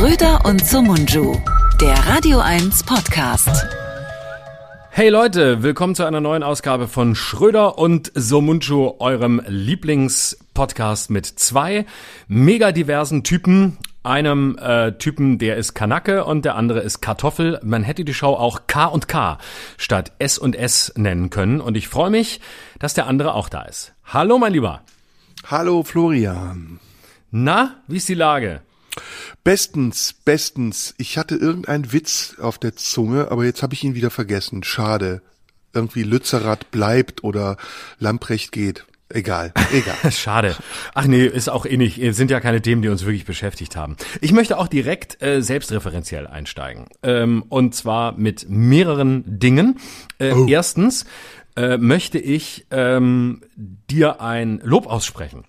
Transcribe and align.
Schröder 0.00 0.46
und 0.46 0.66
Sumunju, 0.66 1.36
der 1.78 1.92
Radio 1.92 2.38
1 2.38 2.84
Podcast. 2.84 3.50
Hey 4.88 5.10
Leute, 5.10 5.62
willkommen 5.62 5.94
zu 5.94 6.06
einer 6.06 6.22
neuen 6.22 6.42
Ausgabe 6.42 6.88
von 6.88 7.14
Schröder 7.14 7.76
und 7.76 8.10
Somunchu, 8.14 8.94
eurem 8.98 9.42
Lieblingspodcast 9.46 11.10
mit 11.10 11.26
zwei 11.26 11.84
mega 12.28 12.72
diversen 12.72 13.24
Typen. 13.24 13.76
Einem 14.02 14.56
äh, 14.56 14.92
Typen, 14.92 15.36
der 15.36 15.58
ist 15.58 15.74
Kanacke 15.74 16.24
und 16.24 16.46
der 16.46 16.54
andere 16.54 16.80
ist 16.80 17.02
Kartoffel. 17.02 17.60
Man 17.62 17.82
hätte 17.82 18.06
die 18.06 18.14
Show 18.14 18.32
auch 18.32 18.62
K 18.66 18.86
und 18.86 19.06
K 19.06 19.36
statt 19.76 20.12
S 20.18 20.38
und 20.38 20.56
S 20.56 20.94
nennen 20.96 21.28
können. 21.28 21.60
Und 21.60 21.76
ich 21.76 21.88
freue 21.88 22.08
mich, 22.08 22.40
dass 22.78 22.94
der 22.94 23.06
andere 23.06 23.34
auch 23.34 23.50
da 23.50 23.64
ist. 23.64 23.92
Hallo, 24.06 24.38
mein 24.38 24.54
Lieber. 24.54 24.80
Hallo, 25.50 25.82
Florian. 25.82 26.80
Na, 27.30 27.76
wie 27.86 27.98
ist 27.98 28.08
die 28.08 28.14
Lage? 28.14 28.62
Bestens, 29.44 30.14
bestens. 30.24 30.94
Ich 30.98 31.18
hatte 31.18 31.36
irgendeinen 31.36 31.92
Witz 31.92 32.36
auf 32.40 32.58
der 32.58 32.76
Zunge, 32.76 33.30
aber 33.30 33.44
jetzt 33.44 33.62
habe 33.62 33.74
ich 33.74 33.84
ihn 33.84 33.94
wieder 33.94 34.10
vergessen. 34.10 34.62
Schade. 34.62 35.22
Irgendwie 35.72 36.02
Lützerath 36.02 36.70
bleibt 36.70 37.22
oder 37.22 37.56
Lamprecht 37.98 38.52
geht. 38.52 38.84
Egal, 39.12 39.52
egal. 39.72 40.12
Schade. 40.12 40.56
Ach 40.94 41.06
nee, 41.06 41.26
ist 41.26 41.50
auch 41.50 41.66
eh 41.66 41.76
nicht. 41.76 42.00
Sind 42.14 42.30
ja 42.30 42.40
keine 42.40 42.62
Themen, 42.62 42.80
die 42.80 42.88
uns 42.88 43.04
wirklich 43.04 43.24
beschäftigt 43.24 43.76
haben. 43.76 43.96
Ich 44.20 44.32
möchte 44.32 44.56
auch 44.56 44.68
direkt 44.68 45.20
äh, 45.20 45.42
selbstreferenziell 45.42 46.26
einsteigen. 46.26 46.86
Ähm, 47.02 47.44
und 47.48 47.74
zwar 47.74 48.12
mit 48.12 48.48
mehreren 48.48 49.24
Dingen. 49.26 49.80
Äh, 50.18 50.32
oh. 50.32 50.46
Erstens 50.48 51.06
äh, 51.56 51.76
möchte 51.76 52.18
ich 52.18 52.66
ähm, 52.70 53.42
dir 53.56 54.20
ein 54.20 54.60
Lob 54.62 54.86
aussprechen. 54.86 55.44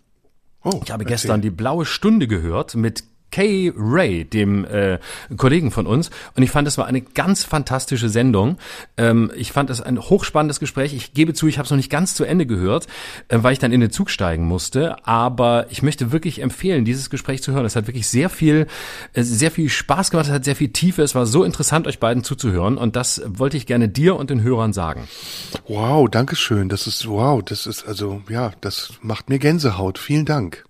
Oh, 0.64 0.82
ich 0.84 0.92
habe 0.92 1.04
erzähl. 1.04 1.16
gestern 1.16 1.42
die 1.42 1.50
blaue 1.52 1.86
Stunde 1.86 2.28
gehört 2.28 2.76
mit 2.76 3.04
Kay 3.32 3.72
Ray, 3.76 4.26
dem 4.26 4.66
äh, 4.66 5.00
Kollegen 5.38 5.72
von 5.72 5.88
uns. 5.88 6.12
Und 6.36 6.44
ich 6.44 6.52
fand, 6.52 6.68
es 6.68 6.78
war 6.78 6.86
eine 6.86 7.02
ganz 7.02 7.44
fantastische 7.44 8.10
Sendung. 8.10 8.58
Ähm, 8.98 9.32
ich 9.36 9.52
fand 9.52 9.70
es 9.70 9.82
ein 9.82 10.00
hochspannendes 10.00 10.60
Gespräch. 10.60 10.94
Ich 10.94 11.14
gebe 11.14 11.34
zu, 11.34 11.48
ich 11.48 11.58
habe 11.58 11.66
es 11.66 11.72
noch 11.72 11.78
nicht 11.78 11.90
ganz 11.90 12.14
zu 12.14 12.26
Ende 12.26 12.46
gehört, 12.46 12.88
äh, 13.30 13.40
weil 13.42 13.54
ich 13.54 13.60
dann 13.60 13.72
in 13.72 13.82
den 13.82 13.92
Zug 13.92 14.10
steigen 14.10 14.46
musste. 14.46 15.08
Aber 15.08 15.68
ich 15.70 15.82
möchte 15.82 16.12
wirklich 16.12 16.42
empfehlen, 16.42 16.86
dieses 16.86 17.10
Gespräch 17.10 17.42
zu 17.42 17.54
hören. 17.54 17.66
Es 17.66 17.76
hat 17.76 17.88
wirklich 17.88 18.08
sehr 18.08 18.30
viel, 18.30 18.68
äh, 19.14 19.24
sehr 19.24 19.52
viel 19.52 19.70
Spaß 19.70 20.12
gemacht. 20.12 20.28
Es 20.28 20.34
hat 20.34 20.46
sehr 20.46 20.56
viel 20.56 20.70
Tiefe. 20.70 21.02
Es 21.02 21.16
war 21.16 21.26
so 21.26 21.44
interessant, 21.44 21.88
euch 21.88 22.00
beiden 22.00 22.24
zuzuhören. 22.24 22.78
Und 22.78 22.96
das 22.96 23.22
wollte 23.26 23.58
ich 23.58 23.66
gerne 23.66 23.88
dir 23.88 24.16
und 24.18 24.30
den 24.30 24.44
Hörern 24.44 24.74
sagen. 24.74 25.08
Wow, 25.68 26.10
danke 26.10 26.36
schön. 26.36 26.70
Das 26.70 26.88
ist 26.88 27.08
wow. 27.08 27.42
Das 27.44 27.66
ist 27.66 27.88
also 27.88 28.22
ja, 28.30 28.52
das 28.62 28.94
macht 29.02 29.30
mir 29.30 29.40
Gänsehaut. 29.40 29.98
Vielen 29.98 30.26
Dank. 30.26 30.66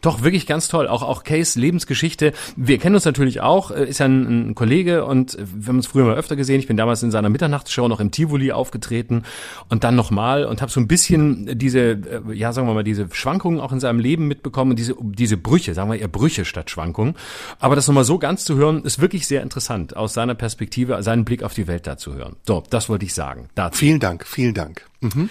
Doch, 0.00 0.22
wirklich 0.22 0.46
ganz 0.46 0.68
toll. 0.68 0.88
Auch, 0.88 1.02
auch 1.02 1.24
Case 1.24 1.58
Lebensgeschichte. 1.58 2.32
Wir 2.56 2.78
kennen 2.78 2.94
uns 2.94 3.04
natürlich 3.04 3.40
auch, 3.40 3.70
äh, 3.70 3.84
ist 3.84 3.98
ja 3.98 4.06
ein, 4.06 4.50
ein 4.50 4.54
Kollege 4.54 5.04
und 5.04 5.36
wir 5.38 5.68
haben 5.68 5.76
uns 5.76 5.86
früher 5.86 6.04
mal 6.04 6.16
öfter 6.16 6.36
gesehen. 6.36 6.60
Ich 6.60 6.66
bin 6.66 6.76
damals 6.76 7.02
in 7.02 7.10
seiner 7.10 7.28
Mitternachtsshow 7.28 7.86
noch 7.88 8.00
im 8.00 8.10
Tivoli 8.10 8.52
aufgetreten 8.52 9.24
und 9.68 9.84
dann 9.84 9.96
nochmal 9.96 10.44
und 10.44 10.62
habe 10.62 10.72
so 10.72 10.80
ein 10.80 10.88
bisschen 10.88 11.58
diese, 11.58 11.80
äh, 11.80 12.20
ja, 12.32 12.52
sagen 12.52 12.66
wir 12.66 12.74
mal, 12.74 12.84
diese 12.84 13.08
Schwankungen 13.12 13.60
auch 13.60 13.72
in 13.72 13.80
seinem 13.80 14.00
Leben 14.00 14.26
mitbekommen 14.26 14.76
diese, 14.76 14.94
diese 15.00 15.36
Brüche, 15.36 15.74
sagen 15.74 15.90
wir 15.90 15.98
eher 15.98 16.08
Brüche 16.08 16.44
statt 16.44 16.70
Schwankungen. 16.70 17.14
Aber 17.58 17.76
das 17.76 17.86
nochmal 17.86 18.04
so 18.04 18.18
ganz 18.18 18.44
zu 18.44 18.56
hören, 18.56 18.84
ist 18.84 19.00
wirklich 19.00 19.26
sehr 19.26 19.42
interessant, 19.42 19.96
aus 19.96 20.14
seiner 20.14 20.34
Perspektive, 20.34 21.02
seinen 21.02 21.24
Blick 21.24 21.42
auf 21.42 21.54
die 21.54 21.66
Welt 21.66 21.86
da 21.86 21.96
zu 21.96 22.14
hören. 22.14 22.36
So, 22.46 22.62
das 22.70 22.88
wollte 22.88 23.04
ich 23.04 23.14
sagen. 23.14 23.48
Dazu. 23.54 23.78
Vielen 23.78 24.00
Dank, 24.00 24.26
vielen 24.26 24.54
Dank. 24.54 24.86
Mhm. 25.00 25.28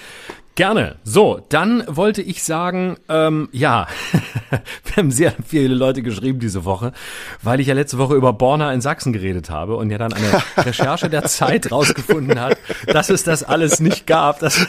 Gerne. 0.59 0.97
So, 1.05 1.39
dann 1.47 1.85
wollte 1.87 2.21
ich 2.21 2.43
sagen, 2.43 2.97
ähm, 3.07 3.47
ja, 3.53 3.87
wir 4.83 4.95
haben 4.97 5.09
sehr 5.09 5.33
viele 5.47 5.73
Leute 5.73 6.01
geschrieben 6.01 6.39
diese 6.39 6.65
Woche, 6.65 6.91
weil 7.41 7.61
ich 7.61 7.67
ja 7.67 7.73
letzte 7.73 7.97
Woche 7.97 8.15
über 8.15 8.33
Borna 8.33 8.73
in 8.73 8.81
Sachsen 8.81 9.13
geredet 9.13 9.49
habe 9.49 9.77
und 9.77 9.89
ja 9.89 9.97
dann 9.97 10.11
eine 10.11 10.43
Recherche 10.57 11.09
der 11.09 11.23
Zeit 11.23 11.71
rausgefunden 11.71 12.41
hat, 12.41 12.57
dass 12.87 13.09
es 13.09 13.23
das 13.23 13.41
alles 13.41 13.79
nicht 13.79 14.05
gab. 14.05 14.39
Das 14.39 14.59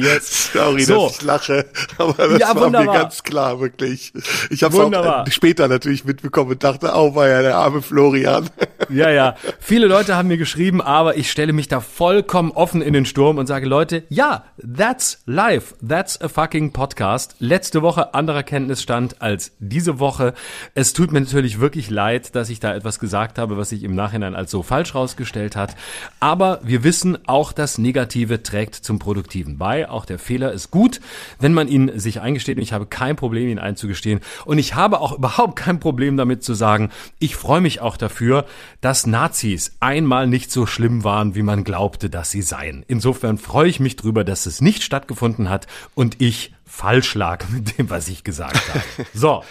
Jetzt. 0.00 0.54
Sorry, 0.54 0.84
so. 0.84 1.08
dass 1.08 1.16
ich 1.16 1.22
lache, 1.22 1.66
aber 1.98 2.28
das 2.28 2.40
ja, 2.40 2.48
war 2.54 2.62
wunderbar. 2.62 2.94
mir 2.94 3.00
ganz 3.00 3.22
klar, 3.22 3.60
wirklich. 3.60 4.14
Ich 4.48 4.62
habe 4.62 4.74
es 4.74 4.80
auch 4.80 5.26
später 5.28 5.68
natürlich 5.68 6.06
mitbekommen 6.06 6.52
und 6.52 6.64
dachte, 6.64 6.90
oh, 6.94 7.14
war 7.14 7.28
ja 7.28 7.42
der 7.42 7.58
arme 7.58 7.82
Florian. 7.82 8.48
ja, 8.88 9.10
ja. 9.10 9.36
Viele 9.60 9.88
Leute 9.88 10.16
haben 10.16 10.28
mir 10.28 10.38
geschrieben, 10.38 10.80
aber 10.80 11.18
ich 11.18 11.30
stelle 11.30 11.52
mich 11.52 11.68
da 11.68 11.80
vollkommen 11.80 12.50
offen 12.52 12.80
in 12.80 12.94
den 12.94 13.04
Sturm 13.04 13.36
und 13.36 13.46
sage, 13.46 13.66
Leute, 13.66 14.05
ja, 14.08 14.44
that's 14.58 15.22
live. 15.26 15.74
That's 15.86 16.20
a 16.20 16.28
fucking 16.28 16.72
podcast. 16.72 17.36
Letzte 17.38 17.82
Woche 17.82 18.14
anderer 18.14 18.42
Kenntnisstand 18.42 19.20
als 19.20 19.52
diese 19.58 19.98
Woche. 19.98 20.34
Es 20.74 20.92
tut 20.92 21.12
mir 21.12 21.20
natürlich 21.20 21.60
wirklich 21.60 21.90
leid, 21.90 22.34
dass 22.34 22.50
ich 22.50 22.60
da 22.60 22.74
etwas 22.74 22.98
gesagt 22.98 23.38
habe, 23.38 23.56
was 23.56 23.70
sich 23.70 23.82
im 23.82 23.94
Nachhinein 23.94 24.34
als 24.34 24.50
so 24.50 24.62
falsch 24.62 24.94
rausgestellt 24.94 25.56
hat. 25.56 25.74
Aber 26.20 26.60
wir 26.62 26.84
wissen, 26.84 27.18
auch 27.26 27.52
das 27.52 27.78
Negative 27.78 28.42
trägt 28.42 28.74
zum 28.76 28.98
Produktiven 28.98 29.58
bei. 29.58 29.88
Auch 29.88 30.04
der 30.04 30.18
Fehler 30.18 30.52
ist 30.52 30.70
gut, 30.70 31.00
wenn 31.40 31.52
man 31.52 31.68
ihn 31.68 31.98
sich 31.98 32.20
eingesteht. 32.20 32.58
Und 32.58 32.62
ich 32.62 32.72
habe 32.72 32.86
kein 32.86 33.16
Problem, 33.16 33.48
ihn 33.48 33.58
einzugestehen. 33.58 34.20
Und 34.44 34.58
ich 34.58 34.74
habe 34.74 35.00
auch 35.00 35.12
überhaupt 35.18 35.56
kein 35.56 35.80
Problem 35.80 36.16
damit 36.16 36.44
zu 36.44 36.54
sagen, 36.54 36.90
ich 37.18 37.36
freue 37.36 37.60
mich 37.60 37.80
auch 37.80 37.96
dafür, 37.96 38.46
dass 38.80 39.06
Nazis 39.06 39.76
einmal 39.80 40.26
nicht 40.26 40.50
so 40.50 40.66
schlimm 40.66 41.04
waren, 41.04 41.34
wie 41.34 41.42
man 41.42 41.64
glaubte, 41.64 42.10
dass 42.10 42.30
sie 42.30 42.42
seien. 42.42 42.84
Insofern 42.86 43.38
freue 43.38 43.68
ich 43.68 43.80
mich 43.80 43.95
drüber, 43.96 44.24
dass 44.24 44.46
es 44.46 44.60
nicht 44.60 44.82
stattgefunden 44.82 45.50
hat 45.50 45.66
und 45.94 46.20
ich 46.20 46.54
falsch 46.64 47.14
lag 47.14 47.48
mit 47.52 47.78
dem, 47.78 47.90
was 47.90 48.08
ich 48.08 48.24
gesagt 48.24 48.68
habe. 48.68 48.84
So. 49.14 49.44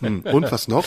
Hm, 0.00 0.20
und 0.22 0.50
was 0.50 0.68
noch? 0.68 0.86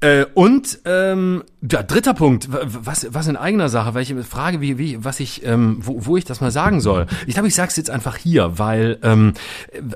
Äh, 0.00 0.26
und 0.34 0.80
ähm, 0.84 1.44
ja, 1.60 1.82
dritter 1.82 2.14
Punkt, 2.14 2.48
was, 2.50 3.08
was 3.10 3.26
in 3.26 3.36
eigener 3.36 3.68
Sache, 3.68 3.92
weil 3.92 4.02
ich 4.02 4.14
frage, 4.24 4.60
wie, 4.60 4.78
wie, 4.78 5.04
was 5.04 5.18
ich, 5.18 5.44
ähm, 5.44 5.78
wo, 5.80 6.06
wo 6.06 6.16
ich 6.16 6.24
das 6.24 6.40
mal 6.40 6.52
sagen 6.52 6.80
soll. 6.80 7.06
Ich 7.26 7.34
glaube, 7.34 7.48
ich 7.48 7.54
sage 7.56 7.68
es 7.70 7.76
jetzt 7.76 7.90
einfach 7.90 8.16
hier, 8.16 8.60
weil 8.60 8.98
ähm, 9.02 9.34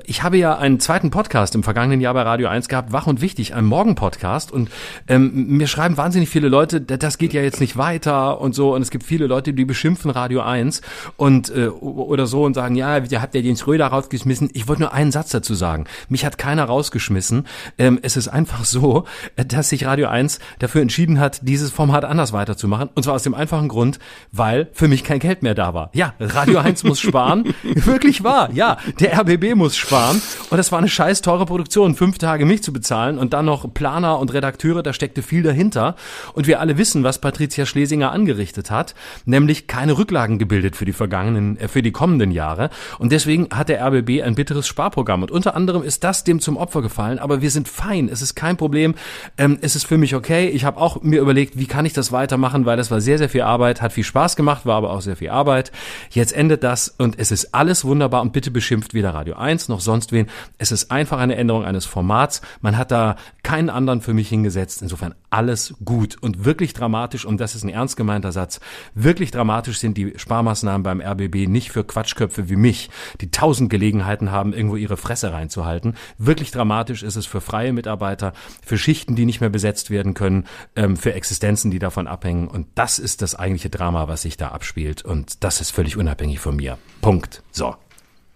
ich 0.05 0.23
habe 0.23 0.37
ja 0.37 0.57
einen 0.57 0.81
zweiten 0.81 1.09
Podcast 1.09 1.55
im 1.55 1.63
vergangenen 1.63 2.01
Jahr 2.01 2.13
bei 2.15 2.23
Radio 2.23 2.49
1 2.49 2.67
gehabt, 2.67 2.91
Wach 2.91 3.07
und 3.07 3.21
Wichtig, 3.21 3.55
ein 3.55 3.63
Morgen-Podcast. 3.63 4.51
Und 4.51 4.69
ähm, 5.07 5.47
mir 5.55 5.67
schreiben 5.67 5.95
wahnsinnig 5.95 6.27
viele 6.27 6.49
Leute, 6.49 6.81
das 6.81 7.17
geht 7.17 7.31
ja 7.31 7.41
jetzt 7.41 7.61
nicht 7.61 7.77
weiter 7.77 8.41
und 8.41 8.53
so. 8.53 8.75
Und 8.75 8.81
es 8.81 8.89
gibt 8.89 9.05
viele 9.05 9.27
Leute, 9.27 9.53
die 9.53 9.63
beschimpfen 9.63 10.11
Radio 10.11 10.41
1 10.41 10.81
und 11.15 11.49
äh, 11.55 11.67
oder 11.67 12.27
so 12.27 12.43
und 12.43 12.55
sagen, 12.55 12.75
ja, 12.75 12.97
ihr 12.97 13.21
habt 13.21 13.35
ja 13.35 13.41
den 13.41 13.55
Schröder 13.55 13.87
rausgeschmissen. 13.87 14.49
Ich 14.51 14.67
wollte 14.67 14.81
nur 14.81 14.93
einen 14.93 15.13
Satz 15.13 15.29
dazu 15.29 15.53
sagen. 15.53 15.85
Mich 16.09 16.25
hat 16.25 16.37
keiner 16.37 16.65
rausgeschmissen. 16.65 17.47
Ähm, 17.77 17.99
es 18.01 18.17
ist 18.17 18.27
einfach 18.27 18.65
so, 18.65 19.05
dass 19.37 19.69
sich 19.69 19.85
Radio 19.85 20.09
1 20.09 20.39
dafür 20.59 20.81
entschieden 20.81 21.21
hat, 21.21 21.39
dieses 21.53 21.71
Format 21.71 22.03
anders 22.03 22.33
weiterzumachen. 22.33 22.89
Und 22.95 23.03
zwar 23.03 23.13
aus 23.13 23.21
dem 23.21 23.35
einfachen 23.35 23.67
Grund, 23.67 23.99
weil 24.31 24.69
für 24.73 24.87
mich 24.87 25.03
kein 25.03 25.19
Geld 25.19 25.43
mehr 25.43 25.53
da 25.53 25.75
war. 25.75 25.91
Ja, 25.93 26.15
Radio 26.19 26.57
1 26.57 26.83
muss 26.83 26.99
sparen. 26.99 27.53
Wirklich 27.63 28.23
wahr. 28.23 28.49
Ja, 28.53 28.77
der 28.99 29.19
RBB 29.19 29.53
muss 29.53 29.77
sparen. 29.77 30.19
Und 30.49 30.57
das 30.57 30.71
war 30.71 30.79
eine 30.79 30.87
scheiß 30.87 31.21
teure 31.21 31.45
Produktion, 31.45 31.93
fünf 31.93 32.17
Tage 32.17 32.47
mich 32.47 32.63
zu 32.63 32.73
bezahlen 32.73 33.19
und 33.19 33.33
dann 33.33 33.45
noch 33.45 33.71
Planer 33.71 34.17
und 34.17 34.33
Redakteure, 34.33 34.81
da 34.81 34.93
steckte 34.93 35.21
viel 35.21 35.43
dahinter. 35.43 35.95
Und 36.33 36.47
wir 36.47 36.59
alle 36.59 36.79
wissen, 36.79 37.03
was 37.03 37.19
Patricia 37.19 37.67
Schlesinger 37.67 38.11
angerichtet 38.11 38.71
hat, 38.71 38.95
nämlich 39.25 39.67
keine 39.67 39.95
Rücklagen 39.95 40.39
gebildet 40.39 40.75
für 40.75 40.85
die 40.85 40.93
vergangenen, 40.93 41.57
äh, 41.57 41.67
für 41.67 41.83
die 41.83 41.91
kommenden 41.91 42.31
Jahre. 42.31 42.71
Und 42.97 43.11
deswegen 43.11 43.49
hat 43.53 43.69
der 43.69 43.79
RBB 43.85 44.23
ein 44.23 44.33
bitteres 44.33 44.65
Sparprogramm. 44.65 45.21
Und 45.21 45.29
unter 45.29 45.55
anderem 45.55 45.83
ist 45.83 46.03
das 46.03 46.23
dem 46.23 46.39
zum 46.39 46.57
Opfer 46.57 46.81
gefallen. 46.81 47.19
Aber 47.19 47.43
wir 47.43 47.51
sind 47.51 47.67
fein. 47.67 48.09
Es 48.09 48.23
ist 48.23 48.33
kein 48.33 48.57
Problem. 48.57 48.95
Ähm, 49.37 49.59
es 49.61 49.75
ist 49.75 49.85
für 49.85 49.99
mich 49.99 50.15
okay. 50.15 50.47
Ich 50.47 50.65
habe 50.65 50.81
auch 50.81 51.03
mir 51.03 51.21
überlegt, 51.21 51.42
wie 51.55 51.65
kann 51.65 51.85
ich 51.85 51.93
das 51.93 52.11
weitermachen, 52.11 52.65
weil 52.65 52.77
das 52.77 52.91
war 52.91 53.01
sehr, 53.01 53.17
sehr 53.17 53.29
viel 53.29 53.41
Arbeit, 53.41 53.81
hat 53.81 53.93
viel 53.93 54.03
Spaß 54.03 54.35
gemacht, 54.35 54.65
war 54.65 54.75
aber 54.75 54.91
auch 54.91 55.01
sehr 55.01 55.15
viel 55.15 55.29
Arbeit. 55.29 55.71
Jetzt 56.09 56.33
endet 56.33 56.63
das 56.63 56.89
und 56.89 57.19
es 57.19 57.31
ist 57.31 57.53
alles 57.53 57.85
wunderbar 57.85 58.21
und 58.21 58.33
bitte 58.33 58.51
beschimpft 58.51 58.93
weder 58.93 59.13
Radio 59.13 59.35
1 59.35 59.69
noch 59.69 59.79
sonst 59.79 60.11
wen. 60.11 60.27
Es 60.57 60.71
ist 60.71 60.91
einfach 60.91 61.19
eine 61.19 61.35
Änderung 61.35 61.65
eines 61.65 61.85
Formats. 61.85 62.41
Man 62.61 62.77
hat 62.77 62.91
da 62.91 63.15
keinen 63.43 63.69
anderen 63.69 64.01
für 64.01 64.13
mich 64.13 64.29
hingesetzt. 64.29 64.81
Insofern 64.81 65.15
alles 65.29 65.73
gut 65.83 66.17
und 66.21 66.45
wirklich 66.45 66.73
dramatisch, 66.73 67.25
und 67.25 67.39
das 67.39 67.55
ist 67.55 67.63
ein 67.63 67.69
ernst 67.69 67.97
gemeinter 67.97 68.31
Satz, 68.31 68.59
wirklich 68.93 69.31
dramatisch 69.31 69.79
sind 69.79 69.97
die 69.97 70.13
Sparmaßnahmen 70.15 70.83
beim 70.83 71.01
RBB 71.01 71.47
nicht 71.47 71.71
für 71.71 71.83
Quatschköpfe 71.83 72.49
wie 72.49 72.55
mich, 72.55 72.89
die 73.21 73.31
tausend 73.31 73.69
Gelegenheiten 73.69 74.31
haben, 74.31 74.53
irgendwo 74.53 74.75
ihre 74.75 74.97
Fresse 74.97 75.33
reinzuhalten. 75.33 75.95
Wirklich 76.17 76.51
dramatisch 76.51 77.03
ist 77.03 77.15
es 77.15 77.25
für 77.25 77.41
freie 77.41 77.73
Mitarbeiter, 77.73 78.33
für 78.65 78.77
Schichten, 78.77 79.15
die 79.15 79.25
nicht 79.25 79.41
mehr 79.41 79.49
besetzt 79.49 79.89
werden 79.89 80.13
können, 80.13 80.45
ähm, 80.75 80.97
für 80.97 81.13
Existenzen, 81.33 81.71
die 81.71 81.79
davon 81.79 82.05
abhängen. 82.05 82.47
Und 82.47 82.67
das 82.75 82.99
ist 82.99 83.23
das 83.23 83.33
eigentliche 83.33 83.71
Drama, 83.71 84.07
was 84.07 84.21
sich 84.21 84.37
da 84.37 84.49
abspielt. 84.49 85.03
Und 85.03 85.43
das 85.43 85.61
ist 85.61 85.71
völlig 85.71 85.97
unabhängig 85.97 86.39
von 86.39 86.55
mir. 86.55 86.77
Punkt. 87.01 87.41
So. 87.51 87.75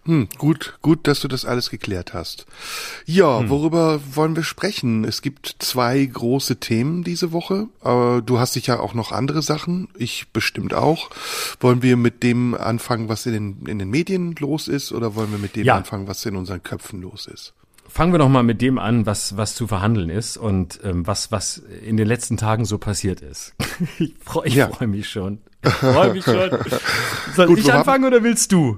Hm, 0.06 0.30
gut, 0.40 0.80
gut, 0.82 1.06
dass 1.06 1.20
du 1.20 1.28
das 1.28 1.46
alles 1.46 1.70
geklärt 1.70 2.16
hast. 2.16 2.48
Ja, 3.06 3.40
hm. 3.40 3.50
worüber 3.50 4.00
wollen 4.16 4.36
wir 4.36 4.44
sprechen? 4.44 5.04
Es 5.04 5.22
gibt 5.22 5.58
zwei 5.60 6.04
große 6.04 6.56
Themen 6.56 7.04
diese 7.04 7.34
Woche. 7.34 7.68
Äh, 7.84 8.24
du 8.24 8.40
hast 8.40 8.54
sicher 8.54 8.82
auch 8.82 8.96
noch 8.96 9.12
andere 9.12 9.44
Sachen. 9.44 9.90
Ich 9.96 10.30
bestimmt 10.30 10.74
auch. 10.74 11.12
Wollen 11.60 11.84
wir 11.84 11.98
mit 11.98 12.24
dem 12.24 12.56
anfangen, 12.56 13.10
was 13.10 13.28
in 13.28 13.34
den, 13.34 13.66
in 13.68 13.78
den 13.78 13.92
Medien 13.92 14.34
los 14.40 14.68
ist, 14.68 14.92
oder 14.92 15.14
wollen 15.14 15.30
wir 15.30 15.40
mit 15.40 15.56
dem 15.56 15.66
ja. 15.66 15.76
anfangen, 15.76 16.08
was 16.08 16.26
in 16.26 16.36
unseren 16.36 16.64
Köpfen 16.64 17.02
los 17.02 17.28
ist? 17.28 17.54
Fangen 17.88 18.14
wir 18.14 18.20
doch 18.20 18.30
mal 18.30 18.44
mit 18.44 18.62
dem 18.62 18.78
an, 18.80 19.06
was, 19.06 19.38
was 19.38 19.56
zu 19.56 19.68
verhandeln 19.68 20.10
ist 20.10 20.38
und 20.38 20.80
ähm, 20.84 21.06
was, 21.08 21.32
was 21.32 21.58
in 21.86 21.98
den 21.98 22.08
letzten 22.08 22.38
Tagen 22.38 22.66
so 22.66 22.78
passiert 22.78 23.22
ist. 23.22 23.54
ich 24.00 24.16
freue 24.24 24.50
Ja. 24.50 24.70
freu 24.70 24.88
mich 24.88 25.10
schon. 25.10 25.40
Ich 25.64 25.74
freue 25.74 26.14
mich 26.14 26.24
schon. 26.26 26.50
Soll 27.36 27.48
Gut, 27.48 27.60
ich 27.60 27.66
wir 27.66 27.74
haben- 27.74 27.80
anfangen 27.80 28.06
oder 28.06 28.24
willst 28.24 28.52
du? 28.52 28.78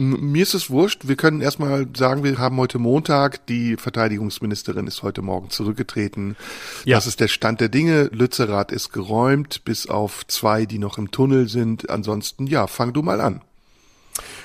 Mir 0.00 0.44
ist 0.44 0.54
es 0.54 0.70
wurscht. 0.70 1.08
Wir 1.08 1.16
können 1.16 1.40
erstmal 1.40 1.88
sagen, 1.96 2.22
wir 2.22 2.38
haben 2.38 2.56
heute 2.58 2.78
Montag. 2.78 3.44
Die 3.46 3.76
Verteidigungsministerin 3.76 4.86
ist 4.86 5.02
heute 5.02 5.22
Morgen 5.22 5.50
zurückgetreten. 5.50 6.36
Ja. 6.84 6.96
Das 6.98 7.08
ist 7.08 7.18
der 7.18 7.26
Stand 7.26 7.60
der 7.60 7.68
Dinge. 7.68 8.04
Lützerath 8.12 8.70
ist 8.70 8.92
geräumt, 8.92 9.64
bis 9.64 9.88
auf 9.88 10.24
zwei, 10.28 10.66
die 10.66 10.78
noch 10.78 10.98
im 10.98 11.10
Tunnel 11.10 11.48
sind. 11.48 11.90
Ansonsten, 11.90 12.46
ja, 12.46 12.68
fang 12.68 12.92
du 12.92 13.02
mal 13.02 13.20
an. 13.20 13.40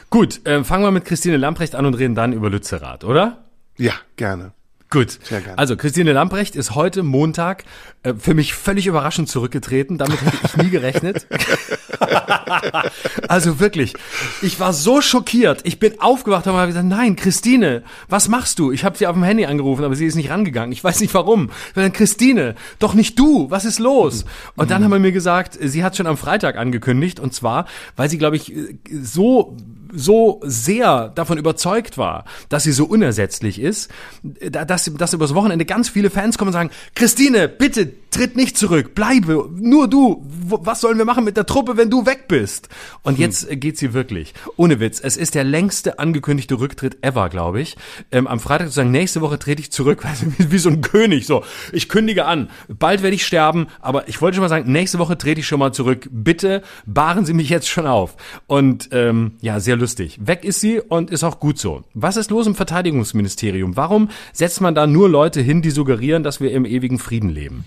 Gut, 0.09 0.43
äh, 0.47 0.63
fangen 0.63 0.83
wir 0.83 0.89
mit 0.91 1.05
Christine 1.05 1.37
Lamprecht 1.37 1.75
an 1.75 1.85
und 1.85 1.93
reden 1.95 2.15
dann 2.15 2.33
über 2.33 2.49
Lützerath, 2.49 3.03
oder? 3.03 3.43
Ja, 3.77 3.93
gerne. 4.15 4.53
Gut. 4.93 5.17
Sehr 5.23 5.41
gerne. 5.41 5.57
Also 5.57 5.75
Christine 5.75 6.13
Lamprecht 6.13 6.55
ist 6.55 6.75
heute 6.75 7.01
Montag 7.01 7.63
äh, 8.03 8.13
für 8.13 8.35
mich 8.35 8.53
völlig 8.53 8.85
überraschend 8.85 9.27
zurückgetreten. 9.27 9.97
Damit 9.97 10.21
hätte 10.21 10.37
ich 10.43 10.55
nie 10.57 10.69
gerechnet. 10.69 11.25
also 13.27 13.59
wirklich, 13.59 13.95
ich 14.43 14.59
war 14.59 14.71
so 14.71 15.01
schockiert. 15.01 15.61
Ich 15.63 15.79
bin 15.79 15.99
aufgewacht 15.99 16.45
und 16.45 16.53
habe 16.53 16.67
gesagt, 16.67 16.85
nein, 16.85 17.15
Christine, 17.15 17.81
was 18.07 18.27
machst 18.27 18.59
du? 18.59 18.71
Ich 18.71 18.85
habe 18.85 18.95
sie 18.95 19.07
auf 19.07 19.15
dem 19.15 19.23
Handy 19.23 19.47
angerufen, 19.47 19.83
aber 19.83 19.95
sie 19.95 20.05
ist 20.05 20.13
nicht 20.13 20.29
rangegangen. 20.29 20.71
Ich 20.71 20.83
weiß 20.83 20.99
nicht 21.01 21.15
warum. 21.15 21.49
Ich 21.69 21.73
dann, 21.73 21.91
Christine, 21.91 22.53
doch 22.77 22.93
nicht 22.93 23.17
du. 23.17 23.49
Was 23.49 23.65
ist 23.65 23.79
los? 23.79 24.25
Und 24.55 24.69
dann 24.69 24.83
haben 24.83 24.91
wir 24.91 24.99
mir 24.99 25.11
gesagt, 25.11 25.57
sie 25.59 25.83
hat 25.83 25.97
schon 25.97 26.05
am 26.05 26.17
Freitag 26.17 26.55
angekündigt 26.55 27.19
und 27.19 27.33
zwar, 27.33 27.65
weil 27.95 28.11
sie, 28.11 28.19
glaube 28.19 28.35
ich, 28.35 28.53
so 28.91 29.57
so 29.93 30.41
sehr 30.43 31.09
davon 31.09 31.37
überzeugt 31.37 31.97
war, 31.97 32.25
dass 32.49 32.63
sie 32.63 32.71
so 32.71 32.85
unersetzlich 32.85 33.59
ist, 33.61 33.89
da- 34.23 34.65
dass, 34.65 34.91
dass 34.97 35.13
übers 35.13 35.33
Wochenende 35.33 35.65
ganz 35.65 35.89
viele 35.89 36.09
Fans 36.09 36.37
kommen 36.37 36.49
und 36.49 36.53
sagen, 36.53 36.69
Christine, 36.95 37.47
bitte 37.47 37.91
tritt 38.09 38.35
nicht 38.35 38.57
zurück, 38.57 38.93
bleibe, 38.93 39.49
nur 39.55 39.87
du, 39.87 40.23
was 40.29 40.81
sollen 40.81 40.99
wir 40.99 41.05
machen 41.05 41.23
mit 41.23 41.35
der 41.35 41.47
Truppe, 41.47 41.77
wenn 41.77 41.89
du 41.89 42.05
weg 42.05 42.27
bist? 42.27 42.69
Und 43.01 43.17
jetzt 43.17 43.49
äh, 43.49 43.55
geht 43.55 43.77
sie 43.79 43.93
wirklich. 43.93 44.33
Ohne 44.55 44.79
Witz, 44.79 44.99
es 45.01 45.17
ist 45.17 45.33
der 45.33 45.43
längste 45.43 45.97
angekündigte 45.97 46.59
Rücktritt 46.59 46.97
ever, 47.03 47.29
glaube 47.29 47.59
ich. 47.61 47.75
Ähm, 48.11 48.27
am 48.27 48.39
Freitag 48.39 48.67
zu 48.67 48.73
sagen, 48.73 48.91
nächste 48.91 49.21
Woche 49.21 49.39
trete 49.39 49.61
ich 49.61 49.71
zurück, 49.71 50.03
weißt 50.03 50.23
du, 50.23 50.33
wie, 50.37 50.51
wie 50.51 50.57
so 50.59 50.69
ein 50.69 50.81
König, 50.81 51.25
so, 51.25 51.43
ich 51.71 51.89
kündige 51.89 52.25
an, 52.25 52.49
bald 52.67 53.01
werde 53.01 53.15
ich 53.15 53.25
sterben, 53.25 53.65
aber 53.81 54.07
ich 54.07 54.21
wollte 54.21 54.35
schon 54.35 54.43
mal 54.43 54.49
sagen, 54.49 54.71
nächste 54.71 54.99
Woche 54.99 55.17
trete 55.17 55.39
ich 55.39 55.47
schon 55.47 55.59
mal 55.59 55.71
zurück, 55.73 56.07
bitte 56.11 56.61
bahren 56.85 57.25
Sie 57.25 57.33
mich 57.33 57.49
jetzt 57.49 57.67
schon 57.67 57.87
auf. 57.87 58.15
Und 58.45 58.89
ähm, 58.91 59.33
ja, 59.41 59.59
sehr 59.59 59.75
lustig. 59.83 60.17
Weg 60.25 60.45
ist 60.45 60.61
sie 60.61 60.79
und 60.79 61.11
ist 61.11 61.25
auch 61.25 61.41
gut 61.41 61.59
so. 61.59 61.83
Was 61.93 62.15
ist 62.15 62.31
los 62.31 62.47
im 62.47 62.55
Verteidigungsministerium? 62.55 63.75
Warum 63.75 64.09
setzt 64.31 64.61
man 64.61 64.75
da 64.75 64.87
nur 64.87 65.09
Leute 65.09 65.41
hin, 65.41 65.61
die 65.61 65.71
suggerieren, 65.71 66.23
dass 66.23 66.39
wir 66.39 66.51
im 66.51 66.63
ewigen 66.63 66.99
Frieden 66.99 67.29
leben? 67.29 67.65